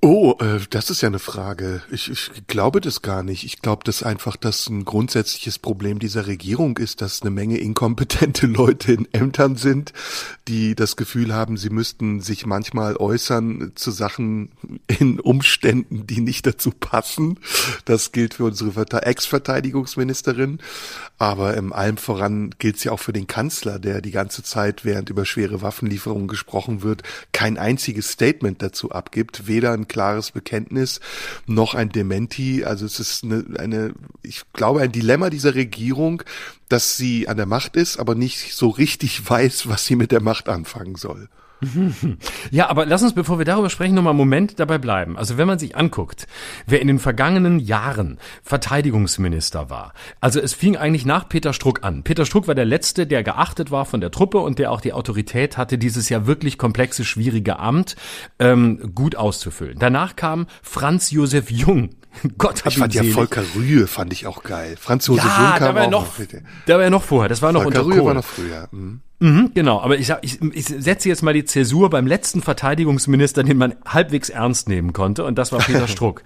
Oh, 0.00 0.34
äh, 0.38 0.60
das 0.68 0.90
ist 0.90 1.00
ja 1.00 1.08
eine 1.08 1.18
Frage. 1.18 1.80
Ich, 1.90 2.10
ich 2.10 2.30
glaube 2.46 2.82
das 2.82 3.00
gar 3.00 3.22
nicht. 3.22 3.44
Ich 3.44 3.62
glaube, 3.62 3.84
dass 3.84 4.02
einfach 4.02 4.36
das 4.36 4.68
ein 4.68 4.84
grundsätzliches 4.84 5.58
Problem 5.58 5.98
dieser 5.98 6.26
Regierung 6.26 6.76
ist, 6.76 7.00
dass 7.00 7.22
eine 7.22 7.30
Menge 7.30 7.56
inkompetente 7.56 8.46
Leute 8.48 8.92
in 8.92 9.08
Ämtern 9.14 9.56
sind, 9.56 9.94
die 10.46 10.74
das 10.74 10.96
Gefühl 10.96 11.32
haben, 11.34 11.56
sie 11.56 11.70
müssten 11.70 12.20
sich 12.20 12.44
manchmal 12.44 12.96
äußern 12.98 13.72
zu 13.76 13.90
Sachen 13.92 14.50
in 14.88 15.20
Umständen, 15.20 16.06
die 16.06 16.20
nicht 16.20 16.44
dazu 16.46 16.70
passen. 16.70 17.38
Das 17.86 18.12
gilt 18.12 18.34
für 18.34 18.44
unsere 18.44 18.72
Verte- 18.72 19.06
Ex-Verteidigungsministerin. 19.06 20.58
Aber 21.16 21.54
im 21.54 21.72
allem 21.72 21.96
voran 21.96 22.50
gilt 22.58 22.76
es 22.76 22.84
ja 22.84 22.92
auch 22.92 23.00
für 23.00 23.14
den 23.14 23.26
Kanzler, 23.26 23.78
der 23.78 24.02
die 24.02 24.10
ganze 24.10 24.42
Zeit, 24.42 24.84
während 24.84 25.08
über 25.08 25.24
schwere 25.24 25.62
Waffenlieferungen 25.62 26.28
gesprochen 26.28 26.82
wird, 26.82 27.02
kein 27.32 27.56
einziges 27.56 28.10
Statement 28.10 28.60
dazu 28.60 28.90
abgibt, 28.90 29.46
weder 29.46 29.72
ein 29.72 29.88
klares 29.94 30.32
Bekenntnis 30.32 30.98
noch 31.46 31.74
ein 31.76 31.88
Dementi. 31.88 32.64
Also 32.64 32.84
es 32.84 32.98
ist 32.98 33.22
eine, 33.22 33.44
eine 33.58 33.94
ich 34.22 34.42
glaube, 34.52 34.80
ein 34.80 34.90
Dilemma 34.90 35.30
dieser 35.30 35.54
Regierung, 35.54 36.24
dass 36.68 36.96
sie 36.96 37.28
an 37.28 37.36
der 37.36 37.46
Macht 37.46 37.76
ist, 37.76 37.98
aber 37.98 38.16
nicht 38.16 38.54
so 38.54 38.70
richtig 38.70 39.30
weiß, 39.30 39.68
was 39.68 39.86
sie 39.86 39.94
mit 39.94 40.10
der 40.10 40.20
Macht 40.20 40.48
anfangen 40.48 40.96
soll. 40.96 41.28
Ja, 42.50 42.68
aber 42.68 42.86
lass 42.86 43.02
uns, 43.02 43.14
bevor 43.14 43.38
wir 43.38 43.44
darüber 43.44 43.70
sprechen, 43.70 43.94
noch 43.94 44.02
mal 44.02 44.10
einen 44.10 44.18
Moment 44.18 44.60
dabei 44.60 44.78
bleiben. 44.78 45.16
Also 45.16 45.38
wenn 45.38 45.46
man 45.46 45.58
sich 45.58 45.76
anguckt, 45.76 46.26
wer 46.66 46.80
in 46.80 46.88
den 46.88 46.98
vergangenen 46.98 47.58
Jahren 47.58 48.18
Verteidigungsminister 48.42 49.70
war. 49.70 49.92
Also 50.20 50.40
es 50.40 50.52
fing 50.54 50.76
eigentlich 50.76 51.06
nach 51.06 51.28
Peter 51.28 51.52
Struck 51.52 51.82
an. 51.82 52.02
Peter 52.02 52.26
Struck 52.26 52.48
war 52.48 52.54
der 52.54 52.64
Letzte, 52.64 53.06
der 53.06 53.22
geachtet 53.22 53.70
war 53.70 53.84
von 53.84 54.00
der 54.00 54.10
Truppe 54.10 54.38
und 54.38 54.58
der 54.58 54.72
auch 54.72 54.80
die 54.80 54.92
Autorität 54.92 55.56
hatte, 55.56 55.78
dieses 55.78 56.08
ja 56.08 56.26
wirklich 56.26 56.58
komplexe, 56.58 57.04
schwierige 57.04 57.58
Amt 57.58 57.96
ähm, 58.38 58.92
gut 58.94 59.16
auszufüllen. 59.16 59.78
Danach 59.78 60.16
kam 60.16 60.46
Franz 60.62 61.10
Josef 61.10 61.50
Jung. 61.50 61.90
Gott 62.38 62.64
hab 62.64 62.72
Ich 62.72 62.78
fand 62.78 62.94
ja. 62.94 63.02
Volker 63.02 63.42
Rühe 63.56 63.86
fand 63.86 64.12
ich 64.12 64.26
auch 64.26 64.42
geil. 64.42 64.76
Franz 64.78 65.06
Josef 65.06 65.24
Jung 65.24 65.32
ja, 65.32 65.58
kam 65.58 65.60
da 65.60 65.74
war 65.74 65.82
auch 65.82 65.86
er 65.86 65.90
noch, 65.90 66.18
noch. 66.18 66.26
da 66.66 66.74
war 66.74 66.84
er 66.84 66.90
noch 66.90 67.02
vorher. 67.02 67.28
Das 67.28 67.42
war 67.42 67.52
noch 67.52 67.62
Volker 67.62 67.80
unter 67.80 67.90
Rühe 67.90 67.98
Kohl. 67.98 68.06
war 68.06 68.14
noch 68.14 68.24
früher. 68.24 68.68
Mhm. 68.70 69.00
Mhm, 69.24 69.52
genau, 69.54 69.80
aber 69.80 69.96
ich, 69.96 70.12
ich, 70.20 70.42
ich 70.42 70.66
setze 70.66 71.08
jetzt 71.08 71.22
mal 71.22 71.32
die 71.32 71.46
Zäsur 71.46 71.88
beim 71.88 72.06
letzten 72.06 72.42
Verteidigungsminister, 72.42 73.42
den 73.42 73.56
man 73.56 73.74
halbwegs 73.86 74.28
ernst 74.28 74.68
nehmen 74.68 74.92
konnte, 74.92 75.24
und 75.24 75.38
das 75.38 75.50
war 75.50 75.60
Peter 75.60 75.88
Struck. 75.88 76.22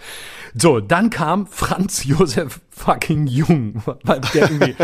So, 0.52 0.80
dann 0.80 1.08
kam 1.08 1.46
Franz 1.46 2.02
Josef 2.02 2.58
fucking 2.78 3.26
Jung, 3.26 3.82
weil 4.04 4.20
der 4.32 4.50
irgendwie 4.50 4.74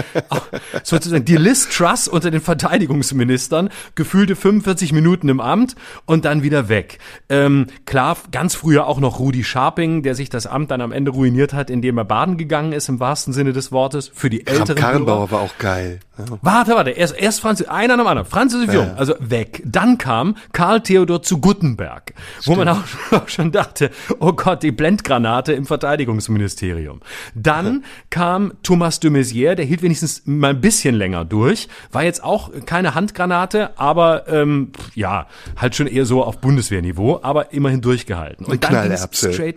sozusagen 0.82 1.24
die 1.24 1.36
Liz 1.36 1.68
Truss 1.68 2.08
unter 2.08 2.30
den 2.30 2.40
Verteidigungsministern, 2.40 3.70
gefühlte 3.94 4.36
45 4.36 4.92
Minuten 4.92 5.28
im 5.28 5.40
Amt 5.40 5.74
und 6.06 6.24
dann 6.24 6.42
wieder 6.42 6.68
weg. 6.68 6.98
Ähm, 7.28 7.66
klar, 7.86 8.16
ganz 8.32 8.54
früher 8.54 8.86
auch 8.86 9.00
noch 9.00 9.18
Rudi 9.18 9.44
Scharping, 9.44 10.02
der 10.02 10.14
sich 10.14 10.28
das 10.28 10.46
Amt 10.46 10.70
dann 10.70 10.80
am 10.80 10.92
Ende 10.92 11.10
ruiniert 11.12 11.52
hat, 11.52 11.70
indem 11.70 11.98
er 11.98 12.04
baden 12.04 12.36
gegangen 12.36 12.72
ist, 12.72 12.88
im 12.88 13.00
wahrsten 13.00 13.32
Sinne 13.32 13.52
des 13.52 13.72
Wortes, 13.72 14.10
für 14.12 14.30
die 14.30 14.46
älteren 14.46 14.74
Karrenbauer 14.76 15.30
war 15.30 15.40
auch 15.40 15.56
geil. 15.58 16.00
Ja. 16.18 16.24
Warte, 16.42 16.72
warte, 16.76 16.90
erst, 16.90 17.16
erst 17.16 17.40
Franz, 17.40 17.62
einer 17.62 17.96
nach 17.96 18.04
dem 18.04 18.08
anderen. 18.08 18.28
Franz 18.28 18.52
Josef 18.52 18.72
Jung, 18.72 18.86
Ja. 18.86 18.94
also 18.94 19.14
weg. 19.18 19.62
Dann 19.64 19.98
kam 19.98 20.36
Karl 20.52 20.80
Theodor 20.80 21.22
zu 21.22 21.38
Guttenberg, 21.40 22.12
wo 22.44 22.54
man 22.54 22.68
auch, 22.68 22.82
auch 23.10 23.28
schon 23.28 23.50
dachte, 23.50 23.90
oh 24.20 24.32
Gott, 24.32 24.62
die 24.62 24.70
Blendgranate 24.72 25.52
im 25.52 25.66
Verteidigungsministerium. 25.66 27.00
Dann 27.34 27.83
kam 28.10 28.52
Thomas 28.62 29.00
de 29.00 29.10
Maizière, 29.10 29.54
der 29.54 29.64
hielt 29.64 29.82
wenigstens 29.82 30.22
mal 30.24 30.50
ein 30.50 30.60
bisschen 30.60 30.94
länger 30.94 31.24
durch, 31.24 31.68
war 31.92 32.04
jetzt 32.04 32.22
auch 32.22 32.50
keine 32.66 32.94
Handgranate, 32.94 33.78
aber 33.78 34.28
ähm, 34.28 34.72
ja, 34.94 35.26
halt 35.56 35.74
schon 35.74 35.86
eher 35.86 36.06
so 36.06 36.22
auf 36.24 36.38
Bundeswehrniveau, 36.38 37.20
aber 37.22 37.52
immerhin 37.52 37.80
durchgehalten. 37.80 38.46
Und 38.46 38.64
dann 38.64 38.96
straight, 39.12 39.56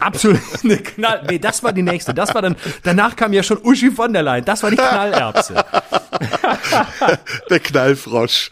absolut 0.00 0.40
eine 0.64 0.78
Knall, 0.78 1.24
nee, 1.28 1.38
das 1.38 1.62
war 1.62 1.72
die 1.72 1.82
nächste, 1.82 2.14
das 2.14 2.34
war 2.34 2.42
dann, 2.42 2.56
danach 2.82 3.16
kam 3.16 3.32
ja 3.32 3.42
schon 3.42 3.58
Uschi 3.62 3.90
von 3.90 4.12
der 4.12 4.22
Leyen, 4.22 4.44
das 4.44 4.62
war 4.62 4.70
die 4.70 4.76
Knallerbse. 4.76 5.54
Der 7.50 7.60
Knallfrosch. 7.60 8.50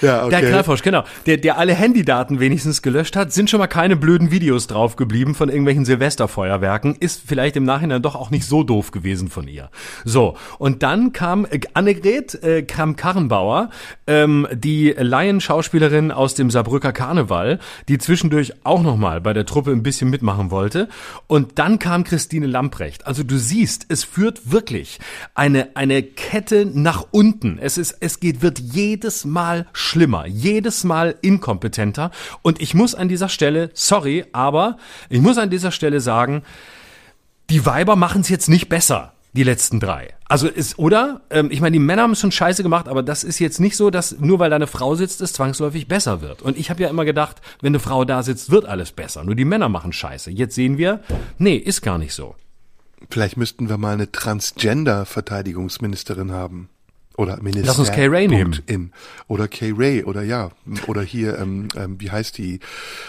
Ja, 0.00 0.24
okay. 0.24 0.40
Der 0.40 0.48
Knallfrosch, 0.50 0.82
genau. 0.82 1.04
Der, 1.26 1.36
der 1.36 1.58
alle 1.58 1.74
Handydaten 1.74 2.40
wenigstens 2.40 2.82
gelöscht 2.82 3.16
hat, 3.16 3.32
sind 3.32 3.50
schon 3.50 3.58
mal 3.58 3.66
keine 3.66 3.96
blöden 3.96 4.30
Videos 4.30 4.66
drauf 4.66 4.96
geblieben 4.96 5.34
von 5.34 5.48
irgendwelchen 5.48 5.84
Silvesterfeuerwerken. 5.84 6.96
Ist 6.96 7.22
vielleicht 7.26 7.56
im 7.56 7.64
Nachhinein 7.64 8.02
doch 8.02 8.14
auch 8.14 8.30
nicht 8.30 8.46
so 8.50 8.62
doof 8.62 8.90
gewesen 8.90 9.30
von 9.30 9.48
ihr. 9.48 9.70
So, 10.04 10.36
und 10.58 10.82
dann 10.82 11.14
kam 11.14 11.46
äh, 11.46 11.60
Annegret 11.72 12.34
äh, 12.42 12.62
Kramp-Karrenbauer, 12.62 13.70
ähm, 14.06 14.46
die 14.52 14.90
Laienschauspielerin 14.90 16.12
aus 16.12 16.34
dem 16.34 16.50
Saarbrücker 16.50 16.92
Karneval, 16.92 17.58
die 17.88 17.96
zwischendurch 17.96 18.52
auch 18.64 18.82
nochmal 18.82 19.22
bei 19.22 19.32
der 19.32 19.46
Truppe 19.46 19.70
ein 19.70 19.82
bisschen 19.82 20.10
mitmachen 20.10 20.50
wollte. 20.50 20.88
Und 21.26 21.58
dann 21.58 21.78
kam 21.78 22.04
Christine 22.04 22.46
Lamprecht. 22.46 23.06
Also 23.06 23.22
du 23.22 23.38
siehst, 23.38 23.86
es 23.88 24.04
führt 24.04 24.50
wirklich 24.52 24.98
eine, 25.34 25.76
eine 25.76 26.02
Kette 26.02 26.66
nach 26.66 27.06
unten. 27.10 27.58
Es 27.58 27.78
ist, 27.78 27.96
es 28.00 28.20
geht, 28.20 28.42
wird 28.42 28.58
jedes 28.58 29.24
Mal 29.24 29.66
schlimmer, 29.72 30.26
jedes 30.26 30.84
Mal 30.84 31.14
inkompetenter. 31.22 32.10
Und 32.42 32.60
ich 32.60 32.74
muss 32.74 32.94
an 32.94 33.08
dieser 33.08 33.28
Stelle, 33.28 33.70
sorry, 33.74 34.24
aber 34.32 34.76
ich 35.08 35.20
muss 35.20 35.38
an 35.38 35.50
dieser 35.50 35.70
Stelle 35.70 36.00
sagen, 36.00 36.42
die 37.50 37.66
Weiber 37.66 37.96
machen 37.96 38.22
es 38.22 38.28
jetzt 38.28 38.48
nicht 38.48 38.68
besser, 38.68 39.12
die 39.32 39.42
letzten 39.42 39.80
drei. 39.80 40.14
Also 40.26 40.46
ist, 40.48 40.78
oder? 40.78 41.22
Ähm, 41.30 41.50
ich 41.50 41.60
meine, 41.60 41.72
die 41.74 41.80
Männer 41.80 42.02
haben 42.02 42.12
es 42.12 42.20
schon 42.20 42.30
scheiße 42.30 42.62
gemacht, 42.62 42.86
aber 42.88 43.02
das 43.02 43.24
ist 43.24 43.40
jetzt 43.40 43.58
nicht 43.58 43.76
so, 43.76 43.90
dass 43.90 44.20
nur 44.20 44.38
weil 44.38 44.50
da 44.50 44.56
eine 44.56 44.68
Frau 44.68 44.94
sitzt, 44.94 45.20
es 45.20 45.32
zwangsläufig 45.32 45.88
besser 45.88 46.22
wird. 46.22 46.42
Und 46.42 46.56
ich 46.56 46.70
habe 46.70 46.80
ja 46.82 46.88
immer 46.88 47.04
gedacht, 47.04 47.42
wenn 47.60 47.72
eine 47.72 47.80
Frau 47.80 48.04
da 48.04 48.22
sitzt, 48.22 48.50
wird 48.50 48.66
alles 48.66 48.92
besser. 48.92 49.24
Nur 49.24 49.34
die 49.34 49.44
Männer 49.44 49.68
machen 49.68 49.92
scheiße. 49.92 50.30
Jetzt 50.30 50.54
sehen 50.54 50.78
wir, 50.78 51.00
nee, 51.38 51.56
ist 51.56 51.82
gar 51.82 51.98
nicht 51.98 52.14
so. 52.14 52.36
Vielleicht 53.10 53.36
müssten 53.36 53.68
wir 53.68 53.78
mal 53.78 53.94
eine 53.94 54.12
Transgender-Verteidigungsministerin 54.12 56.30
haben. 56.32 56.68
Oder 57.20 57.36
Minister. 57.42 57.66
Lass 57.66 57.78
uns 57.78 57.92
Kay 57.92 58.06
Ray 58.06 58.28
nehmen. 58.28 58.58
In. 58.64 58.92
Oder 59.28 59.46
Kay 59.46 59.74
Ray 59.76 60.04
oder 60.04 60.22
ja. 60.22 60.52
Oder 60.86 61.02
hier, 61.02 61.38
ähm, 61.38 61.68
ähm, 61.76 62.00
wie 62.00 62.10
heißt 62.10 62.38
die? 62.38 62.60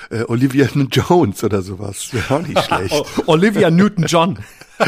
Äh, 0.09 0.23
Olivia 0.27 0.67
Jones 0.91 1.45
oder 1.45 1.61
sowas. 1.61 2.13
Wäre 2.13 2.35
auch 2.35 2.45
nicht 2.45 2.61
schlecht. 2.61 2.93
Olivia 3.27 3.71
Newton-John. 3.71 4.39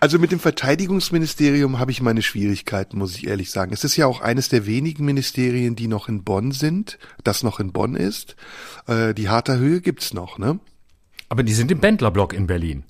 Also 0.00 0.18
mit 0.18 0.32
dem 0.32 0.38
Verteidigungsministerium 0.38 1.78
habe 1.78 1.90
ich 1.90 2.00
meine 2.00 2.22
Schwierigkeiten, 2.22 2.98
muss 2.98 3.16
ich 3.16 3.26
ehrlich 3.26 3.50
sagen. 3.50 3.72
Es 3.72 3.84
ist 3.84 3.96
ja 3.96 4.06
auch 4.06 4.20
eines 4.20 4.48
der 4.48 4.66
wenigen 4.66 5.04
Ministerien, 5.04 5.76
die 5.76 5.88
noch 5.88 6.08
in 6.08 6.24
Bonn 6.24 6.52
sind, 6.52 6.98
das 7.22 7.42
noch 7.42 7.58
in 7.58 7.72
Bonn 7.72 7.94
ist. 7.96 8.36
Äh, 8.86 9.14
die 9.14 9.28
Harter 9.28 9.58
Höhe 9.58 9.80
gibt's 9.80 10.14
noch, 10.14 10.38
ne? 10.38 10.58
Aber 11.28 11.42
die 11.42 11.54
sind 11.54 11.70
im 11.70 11.80
Bendlerblock 11.80 12.32
in 12.32 12.46
Berlin. 12.46 12.84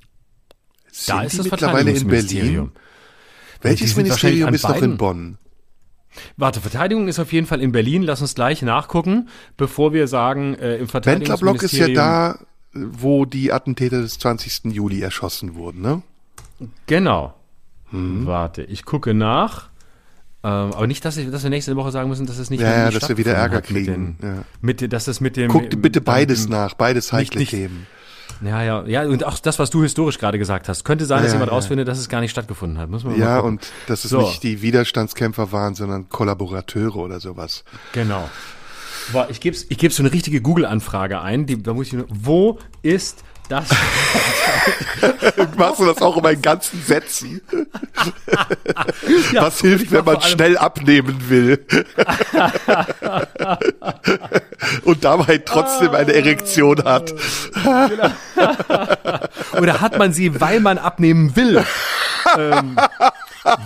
Sind 0.90 1.16
Da 1.16 1.22
ist 1.22 1.32
die 1.32 1.36
das 1.38 1.50
mittlerweile 1.50 1.90
in. 1.92 2.08
Berlin? 2.08 2.70
Welches 3.64 3.96
Ministerium 3.96 4.54
ist 4.54 4.68
noch 4.68 4.80
in. 4.80 4.96
Bonn? 4.96 5.38
Warte, 6.36 6.60
Verteidigung 6.60 7.08
ist 7.08 7.18
auf 7.18 7.32
jeden 7.32 7.46
Fall 7.46 7.60
in 7.60 7.72
Berlin. 7.72 8.02
Lass 8.02 8.20
uns 8.20 8.34
gleich 8.34 8.62
nachgucken, 8.62 9.28
bevor 9.56 9.92
wir 9.92 10.06
sagen, 10.06 10.54
äh, 10.54 10.76
im 10.76 10.86
Bendlerblock 10.86 11.62
ist 11.62 11.72
ja 11.72 11.86
Verteidigungsministerium. 11.86 11.94
da, 11.96 12.38
wo 12.72 13.24
die 13.24 13.52
Attentäter 13.52 14.00
des 14.00 14.18
20. 14.18 14.72
Juli 14.72 15.00
erschossen 15.00 15.54
wurden, 15.54 15.80
ne? 15.80 16.02
Genau. 16.86 17.34
Hm. 17.90 18.26
Warte, 18.26 18.62
ich 18.62 18.84
gucke 18.84 19.14
nach. 19.14 19.70
Ähm, 20.42 20.72
aber 20.72 20.86
nicht, 20.86 21.04
dass, 21.04 21.16
ich, 21.16 21.30
dass 21.30 21.42
wir 21.42 21.50
nächste 21.50 21.74
Woche 21.74 21.90
sagen 21.90 22.08
müssen, 22.08 22.26
dass 22.26 22.38
es 22.38 22.50
nicht 22.50 22.60
Ja, 22.60 22.68
mehr 22.68 22.78
ja, 22.84 22.90
dass 22.90 23.08
wir 23.08 23.16
wieder 23.16 23.32
Ärger 23.32 23.56
hat 23.56 23.70
mit 23.70 23.84
kriegen, 23.84 24.16
Den, 24.20 24.28
ja. 24.28 24.44
mit, 24.60 24.92
dass 24.92 25.08
es 25.08 25.20
mit 25.20 25.36
dem. 25.36 25.50
Guck 25.50 25.70
dir 25.70 25.78
bitte 25.78 26.00
beides 26.00 26.48
nach, 26.48 26.74
beides 26.74 27.12
heikle 27.12 27.44
Themen. 27.46 27.86
Ja, 28.42 28.62
ja, 28.62 28.84
ja. 28.86 29.02
Und 29.04 29.24
auch 29.24 29.38
das, 29.38 29.58
was 29.58 29.70
du 29.70 29.82
historisch 29.82 30.18
gerade 30.18 30.38
gesagt 30.38 30.68
hast. 30.68 30.84
Könnte 30.84 31.04
sein, 31.06 31.18
dass 31.22 31.28
Ja, 31.32 31.34
jemand 31.34 31.50
ja. 31.50 31.56
rausfindet, 31.56 31.88
dass 31.88 31.98
es 31.98 32.08
gar 32.08 32.20
nicht 32.20 32.30
stattgefunden 32.30 32.78
hat. 32.78 32.90
Muss 32.90 33.04
man 33.04 33.18
Ja, 33.18 33.38
und 33.40 33.66
dass 33.86 34.04
es 34.04 34.10
So. 34.10 34.20
nicht 34.20 34.42
die 34.42 34.62
Widerstandskämpfer 34.62 35.52
waren, 35.52 35.74
sondern 35.74 36.08
Kollaborateure 36.08 36.96
oder 36.96 37.20
sowas. 37.20 37.64
Genau. 37.92 38.28
Boah, 39.12 39.28
ich 39.30 39.40
gebe 39.40 39.56
ich 39.68 39.78
geb 39.78 39.92
so 39.92 40.02
eine 40.02 40.12
richtige 40.12 40.40
Google-Anfrage 40.40 41.20
ein. 41.20 41.46
Die, 41.46 41.62
da 41.62 41.74
muss 41.74 41.88
ich 41.88 41.92
nur, 41.92 42.06
wo 42.08 42.58
ist 42.82 43.22
das? 43.48 43.64
Machst 45.56 45.80
du 45.80 45.86
das 45.86 46.00
auch 46.02 46.16
in 46.16 46.22
meinen 46.22 46.42
ganzen 46.42 46.82
Sätzen? 46.82 47.40
Ja, 49.32 49.42
Was 49.42 49.60
hilft, 49.60 49.90
wenn 49.92 50.04
man 50.04 50.20
schnell 50.22 50.56
abnehmen 50.58 51.28
will? 51.28 51.64
Und 54.84 55.04
dabei 55.04 55.38
trotzdem 55.38 55.94
eine 55.94 56.12
Erektion 56.14 56.82
hat. 56.84 57.14
Oder 59.60 59.80
hat 59.80 59.98
man 59.98 60.12
sie, 60.12 60.40
weil 60.40 60.60
man 60.60 60.78
abnehmen 60.78 61.34
will? 61.36 61.64
ähm, 62.38 62.76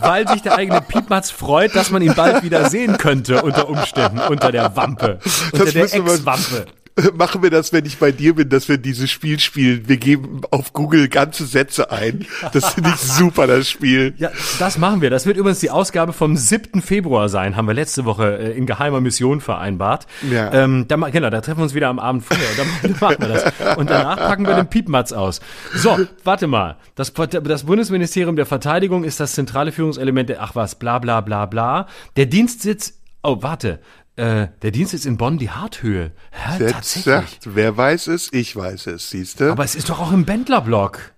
weil 0.00 0.26
sich 0.28 0.42
der 0.42 0.56
eigene 0.56 0.80
Piepmatz 0.80 1.30
freut, 1.30 1.76
dass 1.76 1.90
man 1.90 2.02
ihn 2.02 2.14
bald 2.14 2.42
wieder 2.42 2.68
sehen 2.68 2.98
könnte 2.98 3.42
unter 3.42 3.68
Umständen, 3.68 4.18
unter 4.18 4.50
der 4.50 4.74
Wampe, 4.76 5.20
unter 5.52 5.64
Das 5.64 5.74
der 5.74 5.84
Ex-Wampe. 5.84 6.66
Machen 7.14 7.42
wir 7.42 7.50
das, 7.50 7.72
wenn 7.72 7.84
ich 7.84 7.98
bei 7.98 8.12
dir 8.12 8.34
bin, 8.34 8.48
dass 8.48 8.68
wir 8.68 8.78
dieses 8.78 9.10
Spiel 9.10 9.38
spielen. 9.38 9.88
Wir 9.88 9.96
geben 9.96 10.40
auf 10.50 10.72
Google 10.72 11.08
ganze 11.08 11.46
Sätze 11.46 11.90
ein. 11.90 12.26
Das 12.52 12.74
finde 12.74 12.90
ich 12.90 12.96
super, 13.00 13.46
das 13.46 13.68
Spiel. 13.68 14.14
Ja, 14.18 14.30
das 14.58 14.78
machen 14.78 15.00
wir. 15.00 15.10
Das 15.10 15.26
wird 15.26 15.36
übrigens 15.36 15.60
die 15.60 15.70
Ausgabe 15.70 16.12
vom 16.12 16.36
7. 16.36 16.82
Februar 16.82 17.28
sein, 17.28 17.56
haben 17.56 17.66
wir 17.66 17.74
letzte 17.74 18.04
Woche 18.04 18.38
äh, 18.38 18.56
in 18.56 18.66
geheimer 18.66 19.00
Mission 19.00 19.40
vereinbart. 19.40 20.06
Ja. 20.30 20.52
Ähm, 20.52 20.86
da, 20.88 20.96
genau, 20.96 21.30
da 21.30 21.40
treffen 21.40 21.58
wir 21.58 21.64
uns 21.64 21.74
wieder 21.74 21.88
am 21.88 21.98
Abend 21.98 22.24
vorher. 22.24 22.48
Da, 22.56 22.88
da 22.88 22.94
machen 23.00 23.16
wir 23.20 23.28
das. 23.28 23.76
Und 23.76 23.90
danach 23.90 24.16
packen 24.16 24.46
wir 24.46 24.54
den 24.54 24.68
Piepmatz 24.68 25.12
aus. 25.12 25.40
So, 25.74 25.98
warte 26.24 26.46
mal. 26.46 26.76
Das, 26.94 27.12
das 27.12 27.64
Bundesministerium 27.64 28.36
der 28.36 28.46
Verteidigung 28.46 29.04
ist 29.04 29.20
das 29.20 29.32
zentrale 29.32 29.72
Führungselement 29.72 30.28
der, 30.28 30.42
ach 30.42 30.54
was, 30.54 30.74
bla 30.74 30.98
bla 30.98 31.20
bla 31.20 31.46
bla. 31.46 31.86
Der 32.16 32.26
Dienstsitz, 32.26 32.94
oh, 33.22 33.38
warte. 33.40 33.80
Äh, 34.18 34.48
der 34.62 34.70
Dienstsitz 34.72 35.04
in 35.06 35.16
Bonn, 35.16 35.38
die 35.38 35.50
Harthöhe. 35.50 36.10
Hä, 36.32 36.58
Jetzt 36.64 36.72
tatsächlich. 36.72 37.04
sagt, 37.04 37.54
wer 37.54 37.76
weiß 37.76 38.08
es? 38.08 38.32
Ich 38.32 38.56
weiß 38.56 38.88
es, 38.88 39.10
siehste. 39.10 39.52
Aber 39.52 39.62
es 39.64 39.74
ist 39.76 39.88
doch 39.90 40.00
auch 40.00 40.12
im 40.12 40.24
Bendlerblock. 40.24 41.12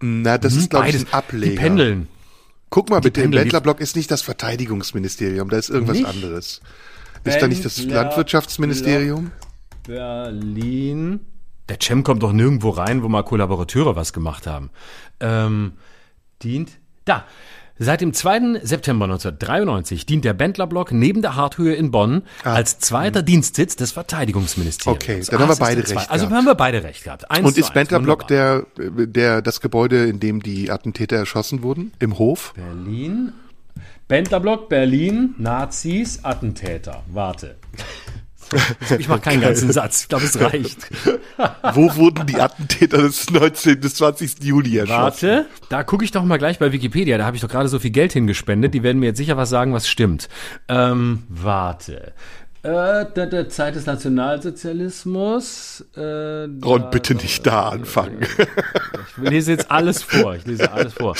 Na, 0.00 0.36
das 0.36 0.54
ist, 0.56 0.68
glaube 0.70 0.88
ich, 0.90 0.96
ein 0.96 1.12
Ableger. 1.12 1.50
Die 1.52 1.56
pendeln. 1.56 2.08
Guck 2.68 2.90
mal 2.90 3.00
bitte, 3.00 3.20
im 3.20 3.24
pendeln, 3.30 3.44
die- 3.44 3.44
Bendlerblock 3.50 3.80
ist 3.80 3.96
nicht 3.96 4.10
das 4.10 4.20
Verteidigungsministerium, 4.22 5.48
da 5.48 5.56
ist 5.56 5.70
irgendwas 5.70 5.96
Nicht? 5.96 6.06
anderes. 6.06 6.60
Ist 7.24 7.40
da 7.40 7.48
nicht 7.48 7.64
das 7.64 7.82
Landwirtschaftsministerium? 7.82 9.30
Berlin. 9.86 11.20
Der 11.68 11.78
Cem 11.80 12.02
kommt 12.02 12.22
doch 12.22 12.32
nirgendwo 12.32 12.70
rein, 12.70 13.02
wo 13.02 13.08
mal 13.08 13.22
Kollaborateure 13.22 13.96
was 13.96 14.12
gemacht 14.12 14.46
haben. 14.46 14.70
Ähm, 15.20 15.72
dient. 16.42 16.70
Da. 17.04 17.24
Seit 17.84 18.00
dem 18.00 18.12
2. 18.14 18.60
September 18.62 19.06
1993 19.06 20.06
dient 20.06 20.24
der 20.24 20.34
Bendlerblock 20.34 20.92
neben 20.92 21.20
der 21.20 21.34
Harthöhe 21.34 21.74
in 21.74 21.90
Bonn 21.90 22.22
als 22.44 22.78
zweiter 22.78 23.22
Dienstsitz 23.22 23.74
des 23.74 23.90
Verteidigungsministeriums. 23.90 25.02
Ah. 25.02 25.12
Okay, 25.12 25.22
dann 25.28 25.40
haben 25.40 25.48
wir 25.48 25.56
beide 25.56 25.80
recht 25.88 26.08
Also 26.10 26.30
haben 26.30 26.44
wir 26.46 26.54
beide 26.54 26.84
recht 26.84 27.02
gehabt. 27.02 27.28
Eins 27.28 27.44
Und 27.44 27.58
ist 27.58 27.74
Wunderbar. 27.74 28.26
der, 28.28 28.66
der, 28.78 29.42
das 29.42 29.60
Gebäude, 29.60 30.06
in 30.06 30.20
dem 30.20 30.44
die 30.44 30.70
Attentäter 30.70 31.16
erschossen 31.16 31.64
wurden? 31.64 31.92
Im 31.98 32.18
Hof? 32.18 32.54
Berlin. 32.54 33.32
Bendlerblock, 34.06 34.68
Berlin, 34.68 35.34
Nazis, 35.38 36.24
Attentäter. 36.24 37.02
Warte. 37.08 37.56
Ich 38.98 39.08
mache 39.08 39.20
keinen 39.20 39.40
ganzen 39.40 39.72
Satz. 39.72 40.02
Ich 40.02 40.08
glaube, 40.08 40.24
es 40.24 40.38
reicht. 40.40 40.78
Wo 41.74 41.94
wurden 41.96 42.26
die 42.26 42.40
Attentäter 42.40 42.98
des 42.98 43.30
19. 43.30 43.80
des 43.80 43.94
20. 43.94 44.42
Juli 44.42 44.78
erschossen? 44.78 45.02
Warte, 45.02 45.46
da 45.68 45.82
gucke 45.82 46.04
ich 46.04 46.10
doch 46.10 46.24
mal 46.24 46.38
gleich 46.38 46.58
bei 46.58 46.72
Wikipedia. 46.72 47.18
Da 47.18 47.24
habe 47.24 47.36
ich 47.36 47.42
doch 47.42 47.48
gerade 47.48 47.68
so 47.68 47.78
viel 47.78 47.90
Geld 47.90 48.12
hingespendet. 48.12 48.74
Die 48.74 48.82
werden 48.82 48.98
mir 48.98 49.06
jetzt 49.06 49.18
sicher 49.18 49.36
was 49.36 49.50
sagen, 49.50 49.72
was 49.72 49.88
stimmt. 49.88 50.28
Ähm, 50.68 51.24
warte. 51.28 52.12
Äh, 52.64 53.06
da, 53.12 53.48
Zeit 53.48 53.74
des 53.74 53.86
Nationalsozialismus. 53.86 55.84
Äh, 55.96 56.44
Und 56.44 56.90
bitte 56.92 57.14
nicht 57.16 57.44
da 57.46 57.68
anfangen. 57.70 58.20
Ich 59.22 59.30
lese 59.30 59.52
jetzt 59.52 59.70
alles 59.70 60.02
vor. 60.02 60.34
Ich 60.36 60.46
lese 60.46 60.72
alles 60.72 60.94
vor. 60.94 61.14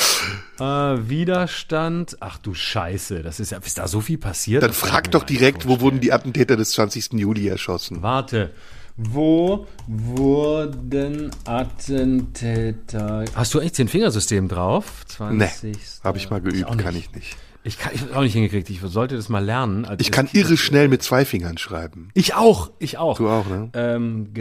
Äh, 0.58 0.62
Widerstand. 1.08 2.16
Ach 2.20 2.38
du 2.38 2.54
Scheiße, 2.54 3.22
das 3.22 3.38
ist 3.38 3.52
ja, 3.52 3.58
ist 3.58 3.76
da 3.76 3.86
so 3.86 4.00
viel 4.00 4.16
passiert? 4.18 4.62
Dann 4.62 4.70
ich 4.70 4.76
frag 4.76 5.10
doch 5.10 5.24
direkt, 5.24 5.68
wo 5.68 5.80
wurden 5.80 6.00
die 6.00 6.10
Attentäter 6.12 6.56
des 6.56 6.70
20. 6.72 7.12
Juli 7.14 7.48
erschossen? 7.48 8.00
Warte. 8.02 8.50
Wo 8.96 9.66
wurden 9.86 11.30
Attentäter. 11.44 13.24
Hast 13.34 13.52
du 13.54 13.60
echt 13.60 13.78
den 13.78 13.88
Fingersystem 13.88 14.48
drauf? 14.48 15.04
20. 15.08 15.62
Nee, 15.62 15.72
habe 16.04 16.18
ich 16.18 16.30
mal 16.30 16.40
geübt, 16.40 16.68
nicht. 16.70 16.78
kann 16.78 16.96
ich 16.96 17.12
nicht. 17.14 17.36
Ich 17.64 17.78
kann 17.78 17.92
ich 17.94 18.00
hab's 18.02 18.12
auch 18.12 18.22
nicht 18.22 18.32
hingekriegt. 18.32 18.68
Ich 18.70 18.80
sollte 18.80 19.14
das 19.16 19.28
mal 19.28 19.44
lernen. 19.44 19.84
Also 19.84 20.00
Ich 20.00 20.10
kann 20.10 20.28
irre 20.32 20.56
schnell 20.56 20.88
mit 20.88 21.02
zwei 21.02 21.24
Fingern 21.24 21.58
schreiben. 21.58 22.08
Ich 22.14 22.34
auch, 22.34 22.70
ich 22.80 22.98
auch. 22.98 23.18
Du 23.18 23.28
auch, 23.28 23.46
ne? 23.46 23.70
Ähm, 23.74 24.32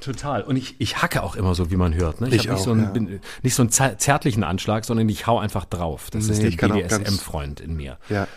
total. 0.00 0.42
Und 0.42 0.56
ich, 0.56 0.74
ich 0.78 1.00
hacke 1.00 1.22
auch 1.22 1.36
immer 1.36 1.54
so, 1.54 1.70
wie 1.70 1.76
man 1.76 1.94
hört. 1.94 2.20
Ne? 2.20 2.28
Ich, 2.28 2.34
Ich 2.34 2.40
habe 2.48 2.54
nicht, 2.56 2.64
so 2.64 2.72
einen, 2.72 2.82
ja. 2.82 2.90
bin, 2.90 3.20
nicht 3.42 3.54
so 3.54 3.62
einen 3.62 3.70
zärtlichen 3.70 4.44
Anschlag, 4.44 4.84
sondern 4.84 5.08
ich 5.08 5.26
hau 5.26 5.38
einfach 5.38 5.64
drauf. 5.64 6.10
Das 6.10 6.28
ist 6.28 6.42
Nee, 6.42 6.50
der 6.50 6.70
auch 6.70 6.76
ganz- 6.88 6.98
BDSM-Freund 6.98 7.60
in 7.60 7.76
mir. 7.76 7.96
Ja. 8.10 8.28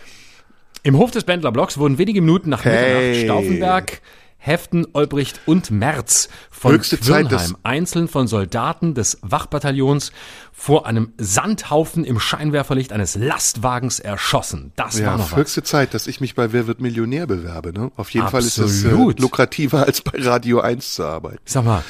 Im 0.83 0.97
Hof 0.97 1.11
des 1.11 1.25
Bendlerblocks 1.25 1.77
wurden 1.77 1.97
wenige 1.97 2.21
Minuten 2.21 2.49
nach 2.49 2.63
Hey. 2.63 3.09
Mitternacht 3.09 3.25
Stauffenberg, 3.25 4.01
Heften, 4.37 4.87
Olbricht 4.93 5.41
und 5.47 5.69
Merz 5.69 6.29
von 6.49 6.71
Höchste 6.71 6.97
Zeit, 7.01 7.27
einzeln 7.63 8.07
von 8.07 8.25
Soldaten 8.27 8.93
des 8.93 9.17
Wachbataillons, 9.21 10.13
vor 10.61 10.85
einem 10.85 11.13
Sandhaufen 11.17 12.03
im 12.03 12.19
Scheinwerferlicht 12.19 12.91
eines 12.91 13.15
Lastwagens 13.15 14.01
erschossen. 14.01 14.73
Das 14.75 14.97
war 14.97 15.03
Ja, 15.05 15.17
noch 15.17 15.31
was. 15.31 15.37
höchste 15.37 15.63
Zeit, 15.63 15.93
dass 15.93 16.05
ich 16.05 16.19
mich 16.19 16.35
bei 16.35 16.51
Wer 16.51 16.67
wird 16.67 16.81
Millionär 16.81 17.27
bewerbe. 17.27 17.71
Ne? 17.71 17.91
Auf 17.95 18.09
jeden 18.09 18.27
Fall 18.27 18.41
ist 18.41 18.57
es 18.57 18.83
äh, 18.83 18.87
Absolut. 18.89 19.21
lukrativer, 19.21 19.85
als 19.85 20.01
bei 20.01 20.21
Radio 20.21 20.59
1 20.59 20.95
zu 20.95 21.05
arbeiten. 21.05 21.37
Sag 21.45 21.63
mal, 21.63 21.81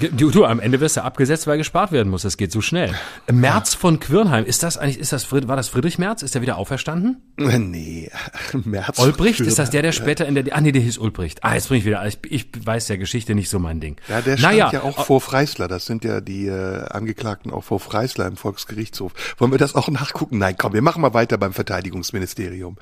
du, 0.00 0.30
du, 0.32 0.44
am 0.44 0.58
Ende 0.58 0.80
wirst 0.80 0.96
du 0.96 1.04
abgesetzt, 1.04 1.46
weil 1.46 1.56
gespart 1.56 1.92
werden 1.92 2.08
muss. 2.08 2.22
Das 2.22 2.36
geht 2.36 2.50
so 2.50 2.60
schnell. 2.60 2.92
Merz 3.30 3.74
von 3.74 4.00
Quirnheim, 4.00 4.44
ist 4.44 4.64
das 4.64 4.76
eigentlich, 4.76 4.98
ist 4.98 5.12
das, 5.12 5.30
war 5.30 5.56
das 5.56 5.68
Friedrich 5.68 5.98
Merz? 5.98 6.22
Ist 6.22 6.34
der 6.34 6.42
wieder 6.42 6.56
auferstanden? 6.56 7.22
Äh, 7.38 7.58
Nee, 7.60 8.10
März. 8.64 8.98
Olbricht, 8.98 9.38
ist 9.38 9.60
das 9.60 9.70
der, 9.70 9.82
der 9.82 9.92
später 9.92 10.26
in 10.26 10.34
der, 10.34 10.44
ah 10.56 10.60
nee, 10.60 10.72
der 10.72 10.82
hieß 10.82 10.98
Ulbricht. 10.98 11.44
Ah, 11.44 11.54
jetzt 11.54 11.68
bin 11.68 11.78
ich 11.78 11.84
wieder, 11.84 12.04
ich, 12.04 12.18
ich 12.28 12.48
weiß 12.64 12.86
der 12.88 12.98
Geschichte 12.98 13.36
nicht 13.36 13.48
so 13.50 13.60
mein 13.60 13.78
Ding. 13.78 13.96
Ja, 14.08 14.20
der 14.20 14.36
stand 14.36 14.52
naja, 14.52 14.70
ja 14.72 14.82
auch 14.82 15.04
vor 15.06 15.20
Freisler. 15.20 15.68
Das 15.68 15.86
sind 15.86 16.02
ja 16.04 16.20
die 16.20 16.46
äh, 16.48 16.86
Angeklagten 16.88 17.52
auch 17.52 17.62
vor 17.62 17.78
Freisler 17.78 18.15
im 18.24 18.36
Volksgerichtshof. 18.36 19.12
Wollen 19.38 19.50
wir 19.50 19.58
das 19.58 19.74
auch 19.74 19.88
nachgucken? 19.88 20.38
Nein, 20.38 20.56
komm, 20.56 20.72
wir 20.72 20.82
machen 20.82 21.02
mal 21.02 21.12
weiter 21.12 21.36
beim 21.36 21.52
Verteidigungsministerium. 21.52 22.76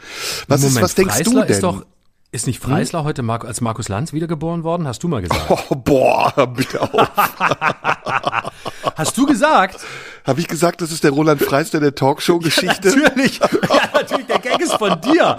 Was 0.48 0.60
ist, 0.62 0.68
Moment, 0.68 0.84
was 0.84 0.94
denkst 0.94 1.14
Freisler 1.14 1.40
du 1.40 1.46
denn? 1.46 1.50
Ist, 1.56 1.62
doch, 1.62 1.86
ist 2.30 2.46
nicht 2.46 2.60
Freisler 2.60 3.04
heute 3.04 3.22
Mar 3.22 3.44
als 3.44 3.60
Markus 3.60 3.88
Lanz 3.88 4.12
wiedergeboren 4.12 4.64
worden? 4.64 4.86
Hast 4.86 5.02
du 5.02 5.08
mal 5.08 5.22
gesagt. 5.22 5.50
oh, 5.50 5.74
boah, 5.74 6.32
bitte 6.46 6.80
auf. 6.82 6.92
Hast 8.96 9.16
du 9.16 9.26
gesagt? 9.26 9.80
Habe 10.26 10.40
ich 10.40 10.48
gesagt, 10.48 10.80
das 10.80 10.90
ist 10.90 11.04
der 11.04 11.10
Roland 11.10 11.42
Freister 11.42 11.80
der 11.80 11.94
Talkshow-Geschichte? 11.94 12.88
Ja, 12.94 13.02
natürlich. 13.08 13.38
Ja, 13.38 13.80
natürlich. 13.92 14.26
Der 14.26 14.38
Gag 14.38 14.60
ist 14.60 14.72
von 14.74 14.98
dir. 15.02 15.38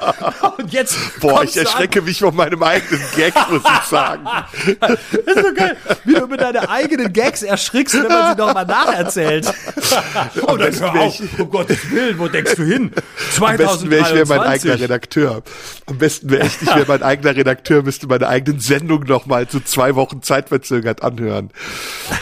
Und 0.58 0.72
jetzt. 0.72 0.96
Boah, 1.20 1.44
ich 1.44 1.58
erschrecke 1.58 2.02
mich 2.02 2.20
von 2.20 2.36
meinem 2.36 2.62
eigenen 2.62 3.02
Gag, 3.16 3.34
muss 3.50 3.62
ich 3.64 3.84
sagen. 3.88 4.26
Das 4.82 4.92
ist 5.12 5.36
so 5.46 5.54
geil, 5.56 5.76
wie 6.04 6.14
du 6.14 6.28
mit 6.28 6.40
deinen 6.42 6.66
eigenen 6.68 7.12
Gags 7.12 7.42
erschrickst, 7.44 7.96
wenn 7.96 8.08
man 8.08 8.36
sie 8.36 8.42
nochmal 8.42 8.66
nacherzählt. 8.66 9.52
Oh, 10.48 10.58
dann 10.58 10.78
hör 10.80 10.94
auf. 11.02 11.20
Um 11.40 11.50
Gottes 11.50 11.90
Willen, 11.92 12.20
wo 12.20 12.28
denkst 12.28 12.56
du 12.56 12.64
hin? 12.64 12.92
Am 13.40 13.58
besten 13.58 13.90
wäre 13.90 14.08
ich 14.08 14.14
wäre 14.14 14.26
mein 14.28 14.40
eigener 14.42 14.80
Redakteur. 14.80 15.42
Am 15.86 15.98
besten 15.98 16.30
wäre 16.30 16.46
ich, 16.46 16.62
ich 16.62 16.68
wäre 16.68 16.86
mein 16.88 17.04
eigener 17.04 17.36
Redakteur, 17.36 17.82
müsste 17.84 18.08
meine 18.08 18.28
eigenen 18.28 18.60
Sendungen 18.60 19.08
nochmal 19.08 19.48
zu 19.48 19.62
zwei 19.62 19.96
Wochen 19.96 20.22
zeitverzögert 20.22 21.02
anhören. 21.04 21.52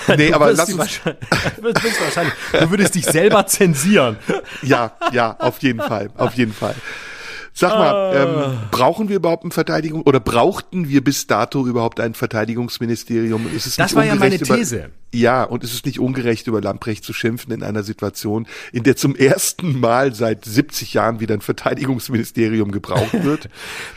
Nee, 0.08 0.30
Du 0.30 0.36
aber 0.36 0.52
lass 0.54 0.70
uns, 0.70 0.78
wahrscheinlich- 0.78 1.20
wahrscheinlich. 1.62 2.34
Du 2.60 2.70
würdest 2.72 2.96
dich 2.96 3.06
selber 3.06 3.46
zensieren. 3.48 4.18
ja, 4.62 4.94
ja, 5.12 5.36
auf 5.40 5.60
jeden 5.60 5.80
Fall, 5.82 6.10
auf 6.18 6.34
jeden 6.36 6.54
Fall. 6.54 6.76
Sag 7.56 7.72
Ah. 7.74 7.78
mal, 7.78 8.16
ähm, 8.16 8.58
brauchen 8.72 9.10
wir 9.10 9.18
überhaupt 9.18 9.44
ein 9.46 9.52
Verteidigung 9.52 10.02
oder 10.04 10.20
brauchten 10.20 10.90
wir 10.90 11.04
bis 11.04 11.28
dato 11.28 11.68
überhaupt 11.68 12.00
ein 12.00 12.14
Verteidigungsministerium? 12.16 13.48
Ist 13.56 13.68
es 13.68 13.76
Das 13.76 13.94
war 13.96 14.06
ja 14.06 14.16
meine 14.16 14.40
These. 14.40 14.90
Ja, 15.14 15.44
und 15.44 15.64
ist 15.64 15.76
es 15.76 15.86
nicht 15.86 16.00
ungerecht, 16.00 16.48
über 16.48 16.60
Lamprecht 16.60 17.04
zu 17.04 17.14
schimpfen 17.14 17.54
in 17.54 17.62
einer 17.62 17.84
Situation, 17.84 18.48
in 18.72 18.82
der 18.82 18.96
zum 18.96 19.16
ersten 19.16 19.80
Mal 19.80 20.16
seit 20.16 20.44
70 20.44 20.96
Jahren 20.96 21.20
wieder 21.20 21.36
ein 21.36 21.42
Verteidigungsministerium 21.42 22.72
gebraucht 22.72 23.14
wird? 23.24 23.48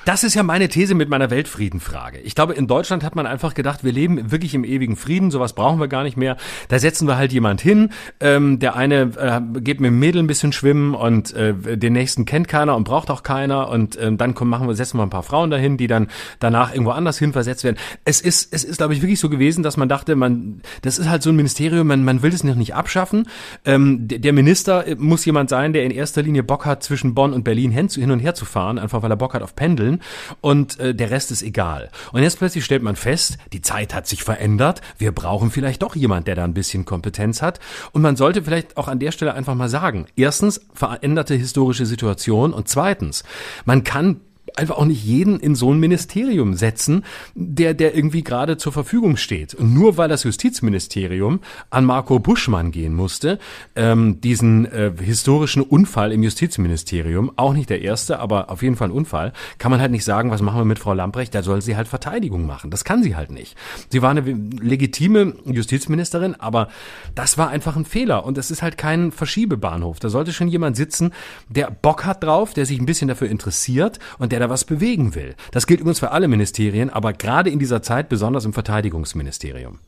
Das 0.04 0.24
ist 0.24 0.34
ja 0.34 0.42
meine 0.42 0.68
These 0.68 0.94
mit 0.94 1.08
meiner 1.08 1.30
Weltfriedenfrage. 1.30 2.18
Ich 2.18 2.34
glaube, 2.34 2.52
in 2.52 2.66
Deutschland 2.66 3.02
hat 3.02 3.16
man 3.16 3.26
einfach 3.26 3.54
gedacht, 3.54 3.82
wir 3.82 3.92
leben 3.92 4.30
wirklich 4.30 4.54
im 4.54 4.62
ewigen 4.62 4.94
Frieden, 4.94 5.30
sowas 5.30 5.54
brauchen 5.54 5.80
wir 5.80 5.88
gar 5.88 6.02
nicht 6.02 6.18
mehr. 6.18 6.36
Da 6.68 6.78
setzen 6.78 7.08
wir 7.08 7.16
halt 7.16 7.32
jemand 7.32 7.62
hin. 7.62 7.88
Ähm, 8.20 8.58
der 8.58 8.76
eine 8.76 9.12
äh, 9.16 9.60
geht 9.60 9.80
mit 9.80 9.88
dem 9.88 9.98
Mädel 9.98 10.22
ein 10.22 10.26
bisschen 10.26 10.52
schwimmen 10.52 10.94
und 10.94 11.32
äh, 11.32 11.78
den 11.78 11.94
nächsten 11.94 12.26
kennt 12.26 12.46
keiner 12.46 12.76
und 12.76 12.84
braucht 12.84 13.10
auch 13.10 13.22
keiner. 13.22 13.70
Und 13.70 13.98
ähm, 13.98 14.18
dann 14.18 14.34
kommen, 14.34 14.50
machen 14.50 14.68
wir, 14.68 14.74
setzen 14.74 14.98
wir 14.98 15.02
ein 15.02 15.10
paar 15.10 15.22
Frauen 15.22 15.48
dahin, 15.48 15.78
die 15.78 15.86
dann 15.86 16.08
danach 16.40 16.72
irgendwo 16.72 16.90
anders 16.90 17.18
hin 17.18 17.32
versetzt 17.32 17.64
werden. 17.64 17.78
Es 18.04 18.20
ist, 18.20 18.52
es 18.52 18.64
ist, 18.64 18.76
glaube 18.76 18.92
ich, 18.92 19.00
wirklich 19.00 19.18
so 19.18 19.30
gewesen, 19.30 19.62
dass 19.62 19.78
man 19.78 19.88
dachte, 19.88 20.14
man, 20.14 20.60
das 20.82 20.98
ist 20.98 21.05
halt 21.08 21.22
so 21.22 21.30
ein 21.30 21.36
Ministerium, 21.36 21.86
man, 21.86 22.04
man 22.04 22.22
will 22.22 22.32
es 22.32 22.44
noch 22.44 22.54
nicht 22.54 22.74
abschaffen. 22.74 23.28
Ähm, 23.64 24.08
der, 24.08 24.32
Minister 24.32 24.86
äh, 24.86 24.94
muss 24.96 25.24
jemand 25.24 25.50
sein, 25.50 25.72
der 25.72 25.84
in 25.84 25.90
erster 25.90 26.22
Linie 26.22 26.42
Bock 26.42 26.66
hat, 26.66 26.82
zwischen 26.82 27.14
Bonn 27.14 27.32
und 27.32 27.44
Berlin 27.44 27.70
hin, 27.70 27.88
hin 27.88 28.10
und 28.10 28.20
her 28.20 28.34
zu 28.34 28.44
fahren, 28.44 28.78
einfach 28.78 29.02
weil 29.02 29.10
er 29.10 29.16
Bock 29.16 29.34
hat 29.34 29.42
auf 29.42 29.56
Pendeln. 29.56 30.00
Und 30.40 30.78
äh, 30.80 30.94
der 30.94 31.10
Rest 31.10 31.30
ist 31.30 31.42
egal. 31.42 31.90
Und 32.12 32.22
jetzt 32.22 32.38
plötzlich 32.38 32.64
stellt 32.64 32.82
man 32.82 32.96
fest, 32.96 33.38
die 33.52 33.62
Zeit 33.62 33.94
hat 33.94 34.06
sich 34.06 34.22
verändert. 34.22 34.80
Wir 34.98 35.12
brauchen 35.12 35.50
vielleicht 35.50 35.82
doch 35.82 35.96
jemand, 35.96 36.26
der 36.26 36.34
da 36.34 36.44
ein 36.44 36.54
bisschen 36.54 36.84
Kompetenz 36.84 37.42
hat. 37.42 37.60
Und 37.92 38.02
man 38.02 38.16
sollte 38.16 38.42
vielleicht 38.42 38.76
auch 38.76 38.88
an 38.88 38.98
der 38.98 39.12
Stelle 39.12 39.34
einfach 39.34 39.54
mal 39.54 39.68
sagen, 39.68 40.06
erstens, 40.16 40.60
veränderte 40.72 41.34
historische 41.34 41.86
Situation 41.86 42.52
und 42.52 42.68
zweitens, 42.68 43.24
man 43.64 43.84
kann 43.84 44.20
einfach 44.56 44.76
auch 44.76 44.84
nicht 44.84 45.04
jeden 45.04 45.38
in 45.38 45.54
so 45.54 45.72
ein 45.72 45.78
Ministerium 45.78 46.54
setzen, 46.54 47.04
der, 47.34 47.74
der 47.74 47.94
irgendwie 47.94 48.24
gerade 48.24 48.56
zur 48.56 48.72
Verfügung 48.72 49.16
steht. 49.16 49.54
Und 49.54 49.74
nur 49.74 49.96
weil 49.96 50.08
das 50.08 50.24
Justizministerium 50.24 51.40
an 51.70 51.84
Marco 51.84 52.18
Buschmann 52.18 52.70
gehen 52.70 52.94
musste, 52.94 53.38
ähm, 53.74 54.20
diesen 54.20 54.66
äh, 54.66 54.92
historischen 54.98 55.62
Unfall 55.62 56.12
im 56.12 56.22
Justizministerium, 56.22 57.32
auch 57.36 57.52
nicht 57.52 57.70
der 57.70 57.82
erste, 57.82 58.18
aber 58.18 58.50
auf 58.50 58.62
jeden 58.62 58.76
Fall 58.76 58.88
ein 58.88 58.92
Unfall, 58.92 59.32
kann 59.58 59.70
man 59.70 59.80
halt 59.80 59.90
nicht 59.90 60.04
sagen, 60.04 60.30
was 60.30 60.42
machen 60.42 60.60
wir 60.60 60.64
mit 60.64 60.78
Frau 60.78 60.94
Lamprecht, 60.94 61.34
da 61.34 61.42
soll 61.42 61.60
sie 61.62 61.76
halt 61.76 61.88
Verteidigung 61.88 62.46
machen. 62.46 62.70
Das 62.70 62.84
kann 62.84 63.02
sie 63.02 63.16
halt 63.16 63.30
nicht. 63.30 63.56
Sie 63.90 64.02
war 64.02 64.10
eine 64.10 64.20
legitime 64.20 65.34
Justizministerin, 65.44 66.34
aber 66.34 66.68
das 67.14 67.38
war 67.38 67.50
einfach 67.50 67.76
ein 67.76 67.84
Fehler 67.84 68.24
und 68.24 68.38
es 68.38 68.50
ist 68.50 68.62
halt 68.62 68.78
kein 68.78 69.12
Verschiebebahnhof. 69.12 70.00
Da 70.00 70.08
sollte 70.08 70.32
schon 70.32 70.48
jemand 70.48 70.76
sitzen, 70.76 71.12
der 71.48 71.70
Bock 71.70 72.04
hat 72.04 72.22
drauf, 72.22 72.54
der 72.54 72.66
sich 72.66 72.78
ein 72.78 72.86
bisschen 72.86 73.08
dafür 73.08 73.28
interessiert 73.28 73.98
und 74.18 74.32
der 74.32 74.45
da 74.46 74.50
was 74.50 74.64
bewegen 74.64 75.14
will. 75.14 75.34
Das 75.50 75.66
gilt 75.66 75.80
übrigens 75.80 76.00
für 76.00 76.12
alle 76.12 76.28
Ministerien, 76.28 76.90
aber 76.90 77.12
gerade 77.12 77.50
in 77.50 77.58
dieser 77.58 77.82
Zeit 77.82 78.08
besonders 78.08 78.44
im 78.44 78.52
Verteidigungsministerium. 78.52 79.78